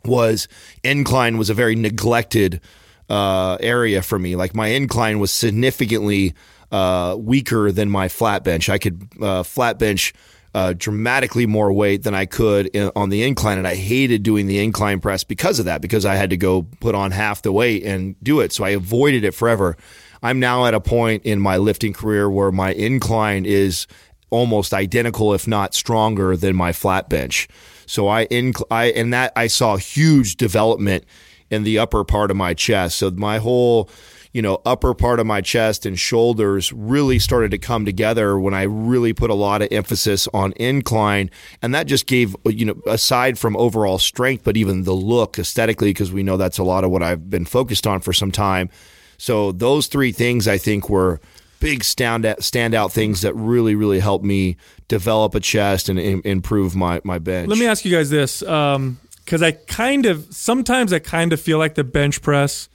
was 0.05 0.47
incline 0.83 1.37
was 1.37 1.49
a 1.49 1.53
very 1.53 1.75
neglected 1.75 2.61
uh, 3.09 3.57
area 3.59 4.01
for 4.01 4.19
me. 4.19 4.35
Like 4.35 4.55
my 4.55 4.67
incline 4.67 5.19
was 5.19 5.31
significantly 5.31 6.33
uh, 6.71 7.15
weaker 7.17 7.71
than 7.71 7.89
my 7.89 8.07
flat 8.07 8.43
bench. 8.43 8.69
I 8.69 8.77
could 8.77 9.07
uh, 9.21 9.43
flat 9.43 9.79
bench 9.79 10.13
uh, 10.53 10.73
dramatically 10.75 11.45
more 11.45 11.71
weight 11.71 12.03
than 12.03 12.15
I 12.15 12.25
could 12.25 12.67
in, 12.67 12.91
on 12.95 13.09
the 13.09 13.23
incline, 13.23 13.57
and 13.57 13.67
I 13.67 13.75
hated 13.75 14.23
doing 14.23 14.47
the 14.47 14.63
incline 14.63 14.99
press 14.99 15.23
because 15.23 15.59
of 15.59 15.65
that. 15.65 15.81
Because 15.81 16.05
I 16.05 16.15
had 16.15 16.29
to 16.31 16.37
go 16.37 16.63
put 16.79 16.95
on 16.95 17.11
half 17.11 17.41
the 17.41 17.51
weight 17.51 17.83
and 17.83 18.15
do 18.23 18.39
it, 18.39 18.51
so 18.51 18.63
I 18.63 18.69
avoided 18.69 19.23
it 19.23 19.31
forever. 19.33 19.77
I'm 20.23 20.39
now 20.39 20.65
at 20.65 20.73
a 20.73 20.79
point 20.79 21.23
in 21.25 21.39
my 21.39 21.57
lifting 21.57 21.93
career 21.93 22.29
where 22.29 22.51
my 22.51 22.73
incline 22.73 23.45
is 23.45 23.87
almost 24.29 24.73
identical, 24.73 25.33
if 25.33 25.47
not 25.47 25.73
stronger, 25.73 26.35
than 26.35 26.55
my 26.55 26.73
flat 26.73 27.07
bench. 27.07 27.47
So 27.85 28.07
I, 28.07 28.25
inc- 28.27 28.65
I 28.69 28.85
and 28.85 29.13
that 29.13 29.31
I 29.35 29.47
saw 29.47 29.77
huge 29.77 30.35
development 30.35 31.05
in 31.49 31.63
the 31.63 31.79
upper 31.79 32.03
part 32.03 32.31
of 32.31 32.37
my 32.37 32.53
chest. 32.53 32.97
So 32.97 33.11
my 33.11 33.37
whole, 33.37 33.89
you 34.37 34.43
know, 34.43 34.61
upper 34.67 34.93
part 34.93 35.19
of 35.19 35.25
my 35.25 35.41
chest 35.41 35.83
and 35.83 35.97
shoulders 35.97 36.71
really 36.71 37.17
started 37.17 37.49
to 37.49 37.57
come 37.57 37.85
together 37.85 38.37
when 38.37 38.53
I 38.53 38.61
really 38.61 39.11
put 39.11 39.31
a 39.31 39.33
lot 39.33 39.63
of 39.63 39.69
emphasis 39.71 40.27
on 40.31 40.53
incline, 40.57 41.31
and 41.63 41.73
that 41.73 41.87
just 41.87 42.05
gave, 42.05 42.35
you 42.45 42.65
know, 42.65 42.79
aside 42.85 43.39
from 43.39 43.57
overall 43.57 43.97
strength, 43.97 44.43
but 44.43 44.55
even 44.55 44.83
the 44.83 44.93
look 44.93 45.39
aesthetically, 45.39 45.89
because 45.89 46.11
we 46.11 46.21
know 46.21 46.37
that's 46.37 46.59
a 46.59 46.63
lot 46.63 46.83
of 46.83 46.91
what 46.91 47.01
I've 47.01 47.31
been 47.31 47.45
focused 47.45 47.87
on 47.87 47.99
for 47.99 48.13
some 48.13 48.31
time. 48.31 48.69
So 49.17 49.51
those 49.51 49.87
three 49.87 50.11
things 50.11 50.47
I 50.47 50.59
think 50.59 50.87
were 50.87 51.19
big 51.59 51.79
standout 51.79 52.37
standout 52.37 52.91
things 52.91 53.21
that 53.21 53.33
really 53.33 53.73
really 53.73 53.99
helped 53.99 54.23
me 54.23 54.55
develop 54.87 55.33
a 55.33 55.39
chest 55.39 55.89
and 55.89 55.97
im- 55.97 56.21
improve 56.25 56.75
my 56.75 57.01
my 57.03 57.17
bench. 57.17 57.49
Let 57.49 57.57
me 57.57 57.65
ask 57.65 57.83
you 57.85 57.91
guys 57.91 58.11
this, 58.11 58.43
um, 58.43 58.99
because 59.25 59.41
I 59.41 59.53
kind 59.53 60.05
of 60.05 60.27
sometimes 60.29 60.93
I 60.93 60.99
kind 60.99 61.33
of 61.33 61.41
feel 61.41 61.57
like 61.57 61.73
the 61.73 61.83
bench 61.83 62.21
press 62.21 62.69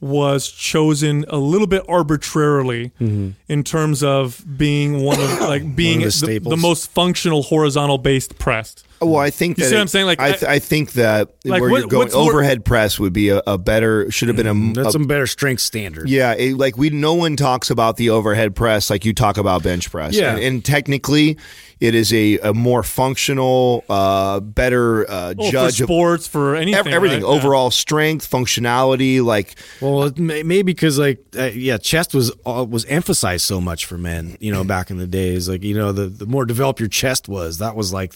was 0.00 0.48
chosen 0.48 1.24
a 1.28 1.36
little 1.38 1.66
bit 1.66 1.82
arbitrarily 1.88 2.92
in 3.48 3.64
terms 3.64 4.02
of 4.02 4.44
being 4.56 5.02
one 5.02 5.20
of 5.20 5.40
like 5.40 5.74
being 5.74 6.00
the 6.00 6.04
the, 6.26 6.38
the 6.50 6.56
most 6.56 6.90
functional 6.90 7.42
horizontal 7.42 7.98
based 7.98 8.38
pressed. 8.38 8.84
Well, 9.00 9.16
I 9.16 9.30
think 9.30 9.58
You 9.58 9.64
that 9.64 9.68
see 9.70 9.74
what 9.76 9.78
it- 9.78 9.82
I'm 9.82 9.88
saying? 9.88 10.06
Like, 10.06 10.20
I, 10.20 10.30
th- 10.32 10.42
I 10.44 10.58
think 10.58 10.92
that 10.92 11.28
Like, 11.44 11.60
where 11.60 11.70
what- 11.70 11.78
you're 11.80 11.88
going, 11.88 11.98
what's 12.06 12.14
more- 12.14 12.30
overhead 12.30 12.64
press 12.64 12.98
would 12.98 13.12
be 13.12 13.28
a, 13.28 13.40
a 13.46 13.56
better 13.58 14.10
should 14.10 14.28
have 14.28 14.36
been 14.36 14.46
a, 14.46 14.72
That's 14.74 14.88
a 14.88 14.92
some 14.92 15.06
better 15.06 15.26
strength 15.26 15.60
standard. 15.62 16.08
yeah, 16.08 16.34
it, 16.34 16.56
like 16.56 16.76
we 16.76 16.90
no 16.90 17.14
one 17.14 17.36
talks 17.36 17.70
about 17.70 17.96
the 17.96 18.10
overhead 18.10 18.56
press 18.56 18.90
like 18.90 19.04
you 19.04 19.12
talk 19.14 19.36
about 19.38 19.62
bench 19.62 19.90
press. 19.90 20.14
Yeah. 20.14 20.34
and, 20.34 20.42
and 20.42 20.64
technically, 20.64 21.38
it 21.80 21.94
is 21.94 22.12
a, 22.12 22.38
a 22.38 22.52
more 22.52 22.82
functional, 22.82 23.84
uh, 23.88 24.40
better 24.40 25.08
uh, 25.08 25.34
Oh, 25.38 25.50
judge 25.50 25.76
for 25.78 25.84
of 25.84 25.88
sports, 25.88 26.26
for 26.26 26.56
anything, 26.56 26.74
ev- 26.74 26.86
everything. 26.88 27.22
right? 27.22 27.28
Yeah. 27.30 27.34
Overall 27.38 27.70
strength, 27.70 28.28
functionality, 28.28 29.22
like 29.22 29.54
Well, 29.80 30.10
may, 30.16 30.42
maybe 30.42 30.72
because 30.72 30.98
like 30.98 31.24
uh, 31.38 31.44
yeah, 31.54 31.78
chest 31.78 32.14
was 32.14 32.32
uh, 32.44 32.66
was 32.68 32.84
emphasized 32.86 33.44
so 33.44 33.60
much 33.60 33.86
for 33.86 33.96
men. 33.96 34.36
You 34.40 34.52
know, 34.52 34.64
back 34.74 34.90
in 34.90 34.98
the 34.98 35.06
days, 35.06 35.48
like 35.48 35.62
you 35.62 35.74
know, 35.74 35.92
the 35.92 36.06
the 36.06 36.26
more 36.26 36.44
developed 36.44 36.80
your 36.80 36.88
chest 36.88 37.28
was, 37.28 37.58
that 37.58 37.76
was 37.76 37.92
like, 37.92 38.12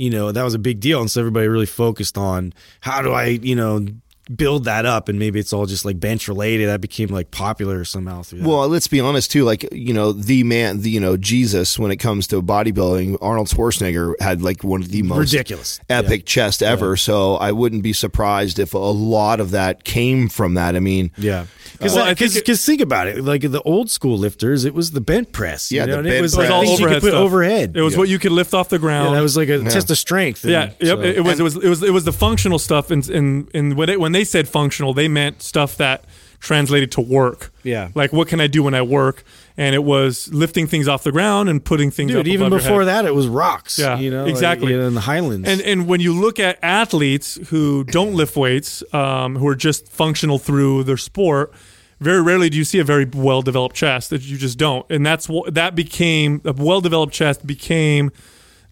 you 0.00 0.08
know, 0.08 0.32
that 0.32 0.42
was 0.42 0.54
a 0.54 0.58
big 0.58 0.80
deal, 0.80 1.00
and 1.00 1.10
so 1.10 1.20
everybody 1.20 1.46
really 1.46 1.66
focused 1.66 2.16
on 2.16 2.54
how 2.80 3.02
do 3.02 3.12
I, 3.12 3.26
you 3.26 3.54
know, 3.54 3.86
build 4.34 4.64
that 4.64 4.86
up, 4.86 5.08
and 5.08 5.18
maybe 5.18 5.38
it's 5.40 5.52
all 5.52 5.66
just 5.66 5.84
like 5.84 5.98
bench 6.00 6.28
related. 6.28 6.68
That 6.68 6.80
became 6.80 7.08
like 7.08 7.30
popular 7.30 7.84
somehow 7.84 8.22
through 8.22 8.40
that. 8.40 8.48
Well, 8.48 8.68
let's 8.68 8.88
be 8.88 9.00
honest 9.00 9.30
too. 9.30 9.44
Like 9.44 9.66
you 9.72 9.92
know, 9.94 10.12
the 10.12 10.44
man, 10.44 10.80
the 10.82 10.90
you 10.90 11.00
know 11.00 11.16
Jesus, 11.16 11.78
when 11.78 11.90
it 11.90 11.96
comes 11.96 12.26
to 12.28 12.40
bodybuilding, 12.42 13.18
Arnold 13.20 13.48
Schwarzenegger 13.48 14.14
had 14.20 14.42
like 14.42 14.62
one 14.64 14.80
of 14.82 14.88
the 14.90 15.02
most 15.02 15.32
Ridiculous. 15.32 15.80
epic 15.88 16.26
chest 16.26 16.62
ever. 16.62 16.96
So 16.96 17.36
I 17.36 17.52
wouldn't 17.52 17.82
be 17.82 17.92
surprised 17.92 18.58
if 18.58 18.74
a 18.74 18.78
lot 18.78 19.40
of 19.40 19.50
that 19.52 19.84
came 19.84 20.28
from 20.28 20.54
that. 20.54 20.76
I 20.76 20.80
mean, 20.80 21.10
yeah, 21.16 21.40
uh, 21.40 21.46
because 21.72 21.94
Well, 21.96 22.04
uh, 22.08 22.14
think 22.14 22.36
it- 22.36 22.56
think 22.60 22.80
about 22.80 23.06
it, 23.08 23.24
like 23.24 23.40
the 23.42 23.62
old 23.62 23.90
school 23.90 24.18
lifters, 24.18 24.64
it 24.64 24.74
was 24.74 24.90
the 24.92 25.00
bent 25.00 25.32
press. 25.32 25.72
you 25.72 25.78
Yeah, 25.78 25.86
know, 25.86 25.92
the 25.92 25.98
and 25.98 26.04
bent 26.06 26.16
it 26.16 26.22
was 26.22 26.34
press. 26.34 26.48
like 26.50 26.54
all 26.54 26.62
things 26.64 26.80
you 26.80 26.86
could 26.86 26.96
overhead 26.96 27.12
put 27.12 27.14
overhead. 27.14 27.72
It 27.76 27.82
was 27.82 27.96
what 27.96 28.08
you 28.08 28.18
could 28.18 28.32
lift 28.32 28.54
off 28.54 28.68
the 28.68 28.78
ground. 28.78 29.10
yeah, 29.10 29.16
that 29.16 29.22
was 29.22 29.36
like 29.36 29.48
a 29.48 29.58
test 29.64 29.90
of 29.90 29.98
strength. 29.98 30.44
Yeah, 30.44 30.62
and 30.62 30.72
yep. 30.80 30.98
so- 30.98 31.02
It, 31.02 31.16
it 31.16 31.20
was. 31.24 31.40
It 31.40 31.42
was. 31.42 31.56
It 31.56 31.68
was. 31.68 31.82
It 31.82 31.92
was 31.92 32.04
the 32.04 32.12
functional 32.12 32.58
stuff. 32.58 32.90
And 32.90 33.08
in, 33.08 33.48
in, 33.54 33.76
when, 33.76 33.88
it, 33.88 33.98
when 34.00 34.12
they 34.12 34.19
said 34.24 34.48
functional, 34.48 34.94
they 34.94 35.08
meant 35.08 35.42
stuff 35.42 35.76
that 35.76 36.04
translated 36.40 36.90
to 36.92 37.00
work. 37.00 37.52
Yeah. 37.62 37.90
Like 37.94 38.12
what 38.12 38.26
can 38.28 38.40
I 38.40 38.46
do 38.46 38.62
when 38.62 38.74
I 38.74 38.82
work? 38.82 39.22
And 39.56 39.74
it 39.74 39.84
was 39.84 40.32
lifting 40.32 40.66
things 40.66 40.88
off 40.88 41.04
the 41.04 41.12
ground 41.12 41.48
and 41.50 41.62
putting 41.62 41.90
things 41.90 42.12
up 42.12 42.24
Dude, 42.24 42.28
even 42.28 42.48
before 42.50 42.86
that, 42.86 43.04
it 43.04 43.14
was 43.14 43.28
rocks. 43.28 43.78
Yeah, 43.78 43.98
you 43.98 44.10
know, 44.10 44.24
like, 44.24 44.30
exactly. 44.30 44.72
you 44.72 44.78
know, 44.78 44.86
in 44.86 44.94
the 44.94 45.02
Highlands. 45.02 45.46
And 45.46 45.60
and 45.60 45.86
when 45.86 46.00
you 46.00 46.18
look 46.18 46.40
at 46.40 46.58
athletes 46.62 47.38
who 47.48 47.84
don't 47.84 48.14
lift 48.14 48.36
weights, 48.36 48.82
um, 48.94 49.36
who 49.36 49.46
are 49.46 49.54
just 49.54 49.86
functional 49.88 50.38
through 50.38 50.84
their 50.84 50.96
sport, 50.96 51.52
very 52.00 52.22
rarely 52.22 52.48
do 52.48 52.56
you 52.56 52.64
see 52.64 52.78
a 52.78 52.84
very 52.84 53.04
well 53.04 53.42
developed 53.42 53.76
chest. 53.76 54.08
That 54.08 54.22
you 54.22 54.38
just 54.38 54.56
don't. 54.56 54.90
And 54.90 55.04
that's 55.04 55.28
what 55.28 55.54
that 55.54 55.74
became 55.74 56.40
a 56.46 56.54
well 56.54 56.80
developed 56.80 57.12
chest 57.12 57.46
became 57.46 58.10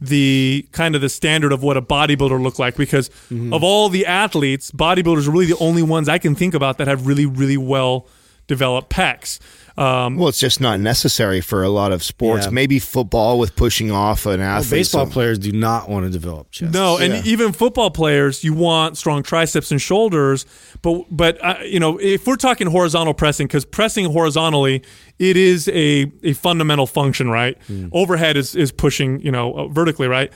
the 0.00 0.66
kind 0.72 0.94
of 0.94 1.00
the 1.00 1.08
standard 1.08 1.52
of 1.52 1.62
what 1.62 1.76
a 1.76 1.82
bodybuilder 1.82 2.40
looked 2.42 2.58
like 2.58 2.76
because 2.76 3.08
Mm-hmm. 3.30 3.52
of 3.52 3.62
all 3.64 3.88
the 3.88 4.06
athletes, 4.06 4.70
bodybuilders 4.70 5.26
are 5.26 5.30
really 5.30 5.46
the 5.46 5.58
only 5.58 5.82
ones 5.82 6.08
I 6.08 6.18
can 6.18 6.34
think 6.34 6.54
about 6.54 6.78
that 6.78 6.86
have 6.88 7.06
really 7.06 7.26
really 7.26 7.56
well 7.56 8.06
developed 8.46 8.90
pecs. 8.90 9.38
Um, 9.78 10.16
Well, 10.16 10.28
it's 10.28 10.40
just 10.40 10.60
not 10.60 10.80
necessary 10.80 11.40
for 11.40 11.62
a 11.62 11.68
lot 11.68 11.92
of 11.92 12.02
sports. 12.02 12.46
Yeah. 12.46 12.50
Maybe 12.50 12.78
football 12.80 13.38
with 13.38 13.54
pushing 13.54 13.90
off 13.92 14.26
an 14.26 14.40
Well, 14.40 14.48
athlete. 14.48 14.70
baseball 14.80 15.06
so- 15.06 15.12
players 15.12 15.38
do 15.38 15.52
not 15.52 15.88
want 15.88 16.04
to 16.06 16.10
develop 16.10 16.50
chests. 16.50 16.74
No, 16.74 16.98
and 16.98 17.12
Yeah. 17.14 17.22
even 17.32 17.52
football 17.52 17.90
players, 17.90 18.42
you 18.42 18.52
want 18.54 18.96
strong 18.98 19.22
triceps 19.22 19.70
and 19.70 19.80
shoulders. 19.80 20.46
But 20.82 21.04
but 21.10 21.38
uh, 21.44 21.54
you 21.64 21.78
know, 21.78 21.96
if 21.98 22.26
we're 22.26 22.36
talking 22.36 22.66
horizontal 22.66 23.14
pressing, 23.14 23.46
because 23.46 23.64
pressing 23.64 24.06
horizontally, 24.06 24.82
it 25.20 25.36
is 25.36 25.68
a 25.68 26.10
a 26.24 26.32
fundamental 26.32 26.86
function, 26.86 27.30
right? 27.30 27.56
Overhead 27.92 28.36
is 28.36 28.54
is 28.56 28.72
pushing, 28.72 29.20
you 29.20 29.30
know, 29.30 29.52
uh, 29.54 29.68
vertically, 29.68 30.08
right? 30.08 30.32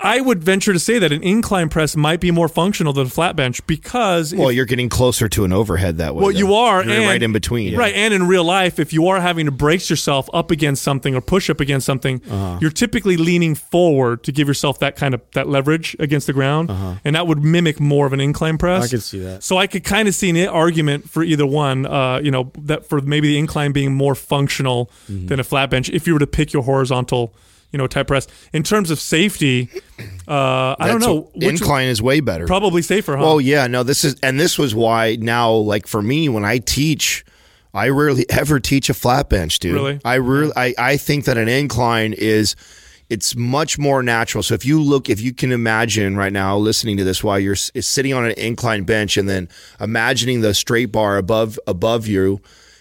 I 0.00 0.20
would 0.20 0.42
venture 0.42 0.72
to 0.72 0.78
say 0.78 0.98
that 0.98 1.12
an 1.12 1.22
incline 1.22 1.68
press 1.68 1.96
might 1.96 2.20
be 2.20 2.30
more 2.30 2.48
functional 2.48 2.92
than 2.92 3.06
a 3.06 3.10
flat 3.10 3.36
bench 3.36 3.66
because 3.66 4.34
Well, 4.34 4.50
you're 4.52 4.64
getting 4.66 4.88
closer 4.88 5.28
to 5.28 5.44
an 5.44 5.52
overhead 5.52 5.98
that 5.98 6.14
way. 6.14 6.22
well, 6.22 6.30
you 6.30 6.54
are 6.54 6.82
You're 6.84 6.94
and, 6.94 7.06
right 7.06 7.22
in 7.22 7.32
between. 7.32 7.76
right? 7.76 7.94
And 7.94 8.12
in 8.14 8.26
real 8.26 8.44
life, 8.44 8.78
if 8.78 8.92
you 8.92 9.08
are 9.08 9.20
having 9.20 9.46
to 9.46 9.52
brace 9.52 9.90
yourself 9.90 10.28
up 10.32 10.50
against 10.50 10.82
something 10.82 11.14
or 11.14 11.20
push 11.20 11.50
up 11.50 11.60
against 11.60 11.86
something, 11.86 12.20
Uh-huh. 12.30 12.58
you're 12.60 12.70
typically 12.70 13.16
leaning 13.16 13.54
forward 13.54 14.22
to 14.24 14.32
give 14.32 14.48
yourself 14.48 14.78
that 14.80 14.96
kind 14.96 15.14
of 15.14 15.20
that 15.34 15.48
leverage 15.48 15.96
against 15.98 16.26
the 16.26 16.32
ground, 16.32 16.70
and 17.04 17.14
that 17.16 17.26
would 17.26 17.42
mimic 17.42 17.80
more 17.80 18.06
of 18.06 18.12
an 18.12 18.20
incline 18.20 18.58
press. 18.58 18.78
Uh-huh. 18.78 18.84
I 18.84 18.88
could 18.88 19.02
see 19.02 19.18
that. 19.20 19.42
So 19.42 19.56
I 19.58 19.66
could 19.66 19.84
kind 19.84 20.08
of 20.08 20.14
see 20.14 20.30
an 20.30 20.48
argument 20.48 21.08
for 21.10 21.22
either 21.22 21.46
one. 21.46 21.86
Uh, 21.86 22.20
you 22.22 22.30
know, 22.30 22.50
that 22.62 22.86
for 22.88 23.00
maybe 23.00 23.28
the 23.28 23.38
incline 23.38 23.72
being 23.72 23.94
more 23.94 24.14
functional 24.14 24.90
Mm-hmm. 25.10 25.26
than 25.26 25.40
a 25.40 25.44
flat 25.44 25.70
bench 25.70 25.88
if 25.90 26.06
you 26.06 26.12
were 26.12 26.18
to 26.18 26.26
pick 26.26 26.52
your 26.52 26.62
horizontal. 26.62 27.34
You 27.72 27.78
know, 27.78 27.86
type 27.86 28.06
press. 28.06 28.26
In 28.52 28.62
terms 28.62 28.90
of 28.90 29.00
safety, 29.00 29.68
uh, 30.28 30.76
I 30.78 30.88
don't 30.88 31.00
know. 31.00 31.30
incline 31.34 31.88
is 31.88 32.02
way 32.02 32.20
better. 32.20 32.46
probably 32.46 32.82
safer, 32.82 33.16
huh? 33.16 33.22
Well, 33.22 33.40
yeah, 33.40 33.66
no, 33.66 33.82
this 33.82 34.04
is, 34.04 34.16
and 34.22 34.38
this 34.38 34.58
was 34.58 34.74
why 34.74 35.16
now, 35.18 35.52
like 35.52 35.86
for 35.86 36.02
me, 36.02 36.28
when 36.28 36.44
I 36.44 36.58
teach, 36.58 37.24
I 37.72 37.88
rarely 37.88 38.26
ever 38.30 38.60
teach 38.60 38.90
a 38.90 38.94
flat 38.94 39.30
bench, 39.30 39.58
dude. 39.58 39.74
Really? 39.74 40.00
I 40.04 40.16
really, 40.16 40.52
I, 40.54 40.74
I 40.78 40.96
think 40.98 41.24
that 41.24 41.36
an 41.38 41.48
incline 41.48 42.12
is, 42.12 42.54
it's 43.08 43.34
much 43.36 43.78
more 43.78 44.02
natural. 44.02 44.42
So 44.42 44.54
if 44.54 44.64
you 44.64 44.80
look, 44.80 45.10
if 45.10 45.20
you 45.20 45.32
can 45.34 45.52
imagine 45.52 46.16
right 46.16 46.32
now 46.32 46.56
listening 46.56 46.96
to 46.98 47.04
this 47.04 47.22
while 47.24 47.38
you're 47.38 47.52
s- 47.54 47.70
sitting 47.80 48.14
on 48.14 48.24
an 48.24 48.32
incline 48.32 48.84
bench 48.84 49.16
and 49.16 49.28
then 49.28 49.48
imagining 49.80 50.40
the 50.40 50.54
straight 50.54 50.92
bar 50.92 51.16
above, 51.18 51.58
above 51.66 52.06
you, 52.06 52.40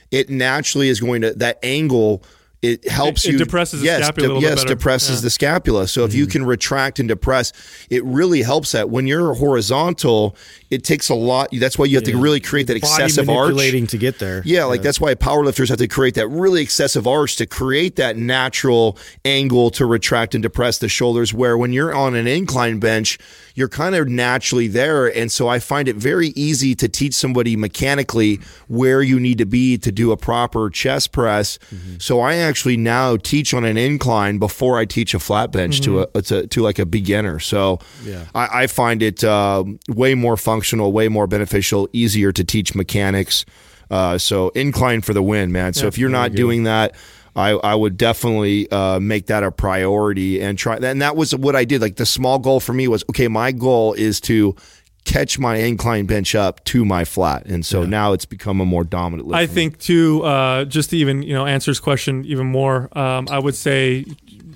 it 0.09 0.29
naturally 0.29 0.89
is 0.89 0.99
going 0.99 1.21
to, 1.21 1.33
that 1.33 1.59
angle, 1.63 2.23
it 2.61 2.87
helps 2.87 3.25
It- 3.25 3.29
it 3.29 3.31
you. 3.33 3.37
depresses 3.39 3.79
the 3.81 3.87
yes, 3.87 4.03
scapula 4.03 4.27
a 4.27 4.33
little 4.35 4.41
yes, 4.49 4.63
depresses 4.63 5.15
Yeah. 5.17 5.21
the 5.21 5.29
scapula. 5.31 5.87
So 5.87 6.03
if 6.05 6.13
you 6.13 6.25
Mm-hmm. 6.25 6.31
can 6.31 6.45
retract 6.45 6.99
and 6.99 7.09
depress, 7.09 7.51
it 7.89 8.03
really 8.05 8.43
helps 8.43 8.73
that. 8.73 8.89
When 8.89 9.07
you're 9.07 9.33
horizontal, 9.33 10.35
it 10.69 10.83
takes 10.83 11.09
a 11.09 11.15
lot. 11.15 11.49
That's 11.51 11.77
why 11.79 11.85
you 11.85 11.95
have 11.97 12.03
to 12.03 12.15
really 12.17 12.39
create 12.39 12.67
that 12.67 12.79
body 12.81 13.03
excessive 13.03 13.29
arch. 13.29 13.55
to 13.87 13.97
get 13.97 14.19
there. 14.19 14.43
Yeah, 14.45 14.65
like 14.65 14.81
that's 14.83 15.01
why 15.01 15.15
powerlifters 15.15 15.69
have 15.69 15.79
to 15.79 15.87
create 15.87 16.13
that 16.15 16.27
really 16.27 16.61
excessive 16.61 17.07
arch 17.07 17.35
to 17.37 17.45
create 17.47 17.95
that 17.95 18.15
natural 18.17 18.97
angle 19.25 19.71
to 19.71 19.85
retract 19.85 20.35
and 20.35 20.43
depress 20.43 20.77
the 20.77 20.87
shoulders. 20.89 21.33
Where 21.33 21.57
when 21.57 21.73
you're 21.73 21.93
on 21.93 22.15
an 22.15 22.27
incline 22.27 22.79
bench, 22.79 23.17
you're 23.55 23.69
kind 23.69 23.95
of 23.95 24.07
naturally 24.07 24.67
there. 24.67 25.07
And 25.07 25.31
so 25.31 25.47
I 25.47 25.59
find 25.59 25.87
it 25.87 25.95
very 25.95 26.29
easy 26.29 26.75
to 26.75 26.87
teach 26.87 27.13
somebody 27.13 27.55
mechanically 27.55 28.39
where 28.67 29.01
you 29.01 29.19
need 29.19 29.37
to 29.39 29.45
be 29.45 29.77
to 29.79 29.91
do 29.91 30.11
a 30.11 30.17
proper 30.17 30.69
chest 30.69 31.11
press. 31.11 31.59
So 31.97 32.19
I 32.21 32.35
actually 32.35 32.77
now 32.77 33.17
teach 33.17 33.53
on 33.53 33.63
an 33.65 33.77
incline 33.77 34.37
before 34.37 34.77
I 34.77 34.85
teach 34.85 35.13
a 35.13 35.19
flat 35.19 35.51
bench 35.51 35.81
to 35.81 36.01
a 36.01 36.21
to, 36.21 36.47
to 36.47 36.61
like 36.61 36.79
a 36.79 36.85
beginner. 36.85 37.39
So 37.39 37.79
Yeah. 38.05 38.25
I, 38.33 38.63
I 38.63 38.67
find 38.67 39.01
it 39.01 39.23
um, 39.23 39.79
way 39.87 40.15
more 40.15 40.37
functional, 40.37 40.91
way 40.91 41.07
more 41.07 41.27
beneficial, 41.27 41.89
easier 41.93 42.31
to 42.31 42.43
teach 42.43 42.75
mechanics. 42.75 43.45
Uh, 43.89 44.17
so 44.17 44.49
incline 44.49 45.01
for 45.01 45.13
the 45.13 45.21
win, 45.21 45.51
man. 45.51 45.73
So 45.73 45.87
if 45.87 45.97
you're 45.97 46.09
not 46.09 46.31
doing 46.31 46.63
that, 46.63 46.95
I, 47.35 47.51
I 47.51 47.75
would 47.75 47.97
definitely 47.97 48.69
uh, 48.71 48.99
make 48.99 49.27
that 49.27 49.43
a 49.43 49.51
priority 49.51 50.41
and 50.41 50.57
try. 50.57 50.77
And 50.77 51.01
that 51.01 51.15
was 51.15 51.35
what 51.35 51.55
I 51.55 51.63
did. 51.65 51.81
Like 51.81 51.95
the 51.95 52.05
small 52.05 52.39
goal 52.39 52.59
for 52.59 52.73
me 52.73 52.87
was 52.87 53.03
okay. 53.09 53.27
My 53.27 53.51
goal 53.51 53.93
is 53.93 54.19
to 54.21 54.55
catch 55.03 55.39
my 55.39 55.55
incline 55.55 56.05
bench 56.05 56.35
up 56.35 56.63
to 56.65 56.85
my 56.85 57.03
flat, 57.05 57.45
and 57.47 57.65
so 57.65 57.83
now 57.85 58.13
it's 58.13 58.25
become 58.25 58.61
a 58.61 58.65
more 58.65 58.83
dominant. 58.83 59.27
Lift 59.29 59.35
I 59.37 59.45
for 59.47 59.51
me. 59.51 59.55
think 59.55 59.79
too, 59.79 60.23
uh, 60.23 60.65
just 60.65 60.91
to 60.91 60.97
even 60.97 61.23
you 61.23 61.33
know 61.33 61.45
answer 61.45 61.71
his 61.71 61.79
question 61.79 62.23
even 62.25 62.47
more. 62.47 62.95
Um, 62.97 63.27
I 63.31 63.39
would 63.39 63.55
say, 63.55 64.05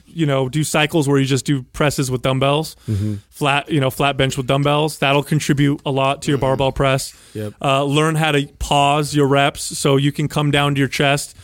you 0.06 0.26
know, 0.28 0.48
do 0.48 0.64
cycles 0.64 1.08
where 1.08 1.18
you 1.18 1.26
just 1.26 1.46
do 1.46 1.64
presses 1.64 2.12
with 2.12 2.22
dumbbells, 2.22 2.76
Mm-hmm. 2.88 3.16
flat 3.32 3.70
you 3.72 3.80
know 3.80 3.90
flat 3.90 4.18
bench 4.18 4.38
with 4.38 4.46
dumbbells. 4.48 5.00
That'll 5.00 5.24
contribute 5.24 5.82
a 5.86 5.92
lot 5.92 6.22
to 6.24 6.32
your 6.32 6.38
barbell 6.38 6.72
press. 6.72 7.12
Mm-hmm. 7.12 7.40
Yep. 7.40 7.54
Uh, 7.62 7.84
learn 7.86 8.16
how 8.16 8.32
to 8.32 8.46
pause 8.60 9.16
your 9.16 9.28
reps 9.28 9.62
so 9.64 9.96
you 9.98 10.12
can 10.12 10.28
come 10.28 10.52
down 10.52 10.76
to 10.76 10.80
your 10.80 10.88
chest 10.90 11.36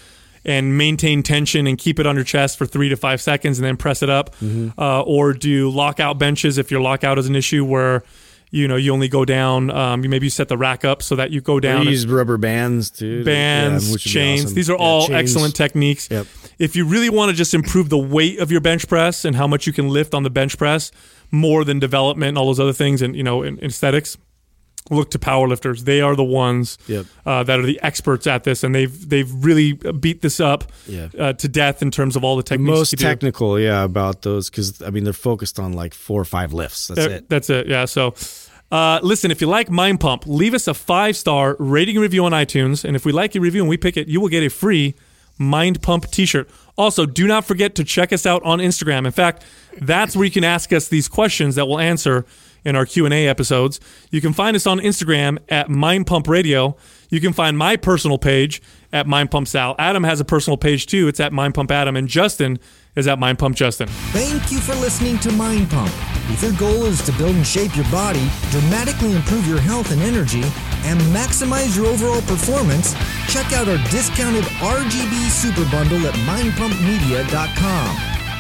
and 0.45 0.77
maintain 0.77 1.23
tension 1.23 1.67
and 1.67 1.77
keep 1.77 1.99
it 1.99 2.07
on 2.07 2.15
your 2.15 2.23
chest 2.25 2.57
for 2.57 2.65
three 2.65 2.89
to 2.89 2.95
five 2.95 3.21
seconds 3.21 3.59
and 3.59 3.65
then 3.65 3.77
press 3.77 4.01
it 4.01 4.09
up. 4.09 4.35
Mm-hmm. 4.37 4.79
Uh, 4.79 5.01
or 5.01 5.33
do 5.33 5.69
lockout 5.69 6.17
benches 6.17 6.57
if 6.57 6.71
your 6.71 6.81
lockout 6.81 7.17
is 7.19 7.27
an 7.27 7.35
issue 7.35 7.63
where. 7.65 8.03
You 8.53 8.67
know, 8.67 8.75
you 8.75 8.91
only 8.91 9.07
go 9.07 9.23
down. 9.23 9.71
Um, 9.71 10.03
you 10.03 10.09
maybe 10.09 10.25
you 10.25 10.29
set 10.29 10.49
the 10.49 10.57
rack 10.57 10.83
up 10.83 11.01
so 11.01 11.15
that 11.15 11.31
you 11.31 11.39
go 11.39 11.61
down. 11.61 11.85
Use 11.87 12.05
rubber 12.05 12.37
bands 12.37 12.91
too. 12.91 13.23
bands, 13.23 13.87
Yeah, 13.87 13.93
which 13.93 14.03
would 14.03 14.09
be 14.09 14.13
chains. 14.13 14.43
awesome. 14.43 14.55
These 14.55 14.69
are 14.69 14.73
Yeah, 14.73 14.77
all 14.85 15.07
chains. 15.07 15.19
excellent 15.31 15.55
techniques. 15.55 16.09
Yep. 16.11 16.27
If 16.59 16.75
you 16.75 16.85
really 16.85 17.09
want 17.09 17.31
to 17.31 17.33
just 17.37 17.53
improve 17.53 17.87
the 17.87 17.97
weight 17.97 18.39
of 18.39 18.51
your 18.51 18.59
bench 18.59 18.89
press 18.89 19.23
and 19.23 19.37
how 19.37 19.47
much 19.47 19.67
you 19.67 19.71
can 19.71 19.87
lift 19.87 20.13
on 20.13 20.23
the 20.23 20.29
bench 20.29 20.57
press, 20.57 20.91
more 21.31 21.63
than 21.63 21.79
development 21.79 22.27
and 22.27 22.37
all 22.37 22.47
those 22.47 22.59
other 22.59 22.73
things, 22.73 23.01
and 23.01 23.15
you 23.15 23.23
know, 23.23 23.41
in, 23.41 23.57
aesthetics, 23.63 24.17
look 24.89 25.11
to 25.11 25.19
powerlifters. 25.19 25.81
They 25.85 26.01
are 26.01 26.15
the 26.15 26.23
ones 26.23 26.77
Yep. 26.87 27.05
uh, 27.25 27.43
that 27.43 27.59
are 27.59 27.65
the 27.65 27.79
experts 27.83 28.27
at 28.27 28.43
this, 28.43 28.63
and 28.63 28.73
they've 28.75 29.09
they've 29.09 29.31
really 29.45 29.73
beat 29.73 30.21
this 30.21 30.39
up 30.39 30.71
Yeah. 30.87 31.07
uh, 31.17 31.33
to 31.33 31.47
death 31.47 31.81
in 31.81 31.91
terms 31.91 32.15
of 32.15 32.23
all 32.23 32.35
the 32.35 32.43
techniques. 32.43 32.69
Most 32.77 32.91
you 32.93 32.97
do. 32.97 33.03
technical, 33.05 33.59
yeah, 33.59 33.83
about 33.83 34.23
those 34.23 34.49
because 34.49 34.81
I 34.81 34.89
mean 34.89 35.03
they're 35.03 35.13
focused 35.13 35.59
on 35.59 35.73
like 35.73 35.93
four 35.93 36.19
or 36.19 36.25
five 36.25 36.51
lifts. 36.53 36.87
That's 36.87 36.99
That- 37.01 37.11
it. 37.11 37.29
That's 37.29 37.49
it. 37.49 37.67
Yeah. 37.67 37.85
So, 37.85 38.15
uh, 38.71 38.99
listen, 39.03 39.31
if 39.31 39.39
you 39.41 39.47
like 39.47 39.69
Mind 39.69 39.99
Pump, 39.99 40.23
leave 40.25 40.53
us 40.53 40.67
a 40.67 40.73
five 40.73 41.15
star 41.15 41.55
rating 41.59 41.97
review 41.99 42.25
on 42.25 42.31
iTunes. 42.31 42.83
And 42.83 42.95
if 42.95 43.05
we 43.05 43.11
like 43.11 43.35
your 43.35 43.43
review 43.43 43.61
and 43.61 43.69
we 43.69 43.77
pick 43.77 43.97
it, 43.97 44.07
you 44.07 44.19
will 44.19 44.29
get 44.29 44.43
a 44.43 44.49
free 44.49 44.95
Mind 45.37 45.81
Pump 45.81 46.09
t 46.11 46.25
shirt. 46.25 46.49
Also, 46.77 47.05
do 47.05 47.27
not 47.27 47.45
forget 47.45 47.75
to 47.75 47.83
check 47.83 48.11
us 48.13 48.25
out 48.25 48.41
on 48.43 48.59
Instagram. 48.59 49.05
In 49.05 49.11
fact, 49.11 49.43
that's 49.79 50.15
where 50.15 50.25
you 50.25 50.31
can 50.31 50.43
ask 50.43 50.71
us 50.73 50.87
these 50.87 51.07
questions 51.07 51.55
that 51.55 51.67
we'll 51.67 51.79
answer 51.79 52.25
in 52.63 52.75
our 52.75 52.85
Q&A 52.85 53.27
episodes. 53.27 53.79
You 54.09 54.21
can 54.21 54.33
find 54.33 54.55
us 54.55 54.67
on 54.67 54.79
Instagram 54.79 55.39
at 55.49 55.69
Mind 55.69 56.07
Pump 56.07 56.27
Radio. 56.27 56.75
You 57.09 57.19
can 57.19 57.33
find 57.33 57.57
my 57.57 57.75
personal 57.75 58.17
page 58.17 58.61
at 58.93 59.07
Mind 59.07 59.31
Pump 59.31 59.47
Sal. 59.47 59.75
Adam 59.79 60.03
has 60.03 60.19
a 60.19 60.25
personal 60.25 60.57
page 60.57 60.85
too. 60.85 61.07
It's 61.07 61.19
at 61.19 61.33
Mind 61.33 61.55
Pump 61.55 61.71
Adam. 61.71 61.95
And 61.95 62.07
Justin 62.07 62.59
is 62.95 63.07
at 63.07 63.19
Mind 63.19 63.39
Pump 63.39 63.55
Justin. 63.55 63.87
Thank 64.11 64.51
you 64.51 64.59
for 64.59 64.75
listening 64.75 65.17
to 65.19 65.31
Mind 65.31 65.69
Pump. 65.69 65.91
If 66.29 66.43
your 66.43 66.53
goal 66.53 66.85
is 66.85 67.03
to 67.05 67.11
build 67.13 67.35
and 67.35 67.45
shape 67.45 67.75
your 67.75 67.89
body, 67.89 68.29
dramatically 68.49 69.15
improve 69.15 69.47
your 69.47 69.59
health 69.59 69.91
and 69.91 70.01
energy, 70.01 70.43
and 70.83 70.99
maximize 71.13 71.75
your 71.75 71.87
overall 71.87 72.21
performance, 72.21 72.93
check 73.27 73.51
out 73.53 73.67
our 73.67 73.77
discounted 73.89 74.43
RGB 74.43 75.29
Super 75.29 75.69
Bundle 75.71 76.05
at 76.07 76.13
mindpumpmedia.com. 76.13 78.20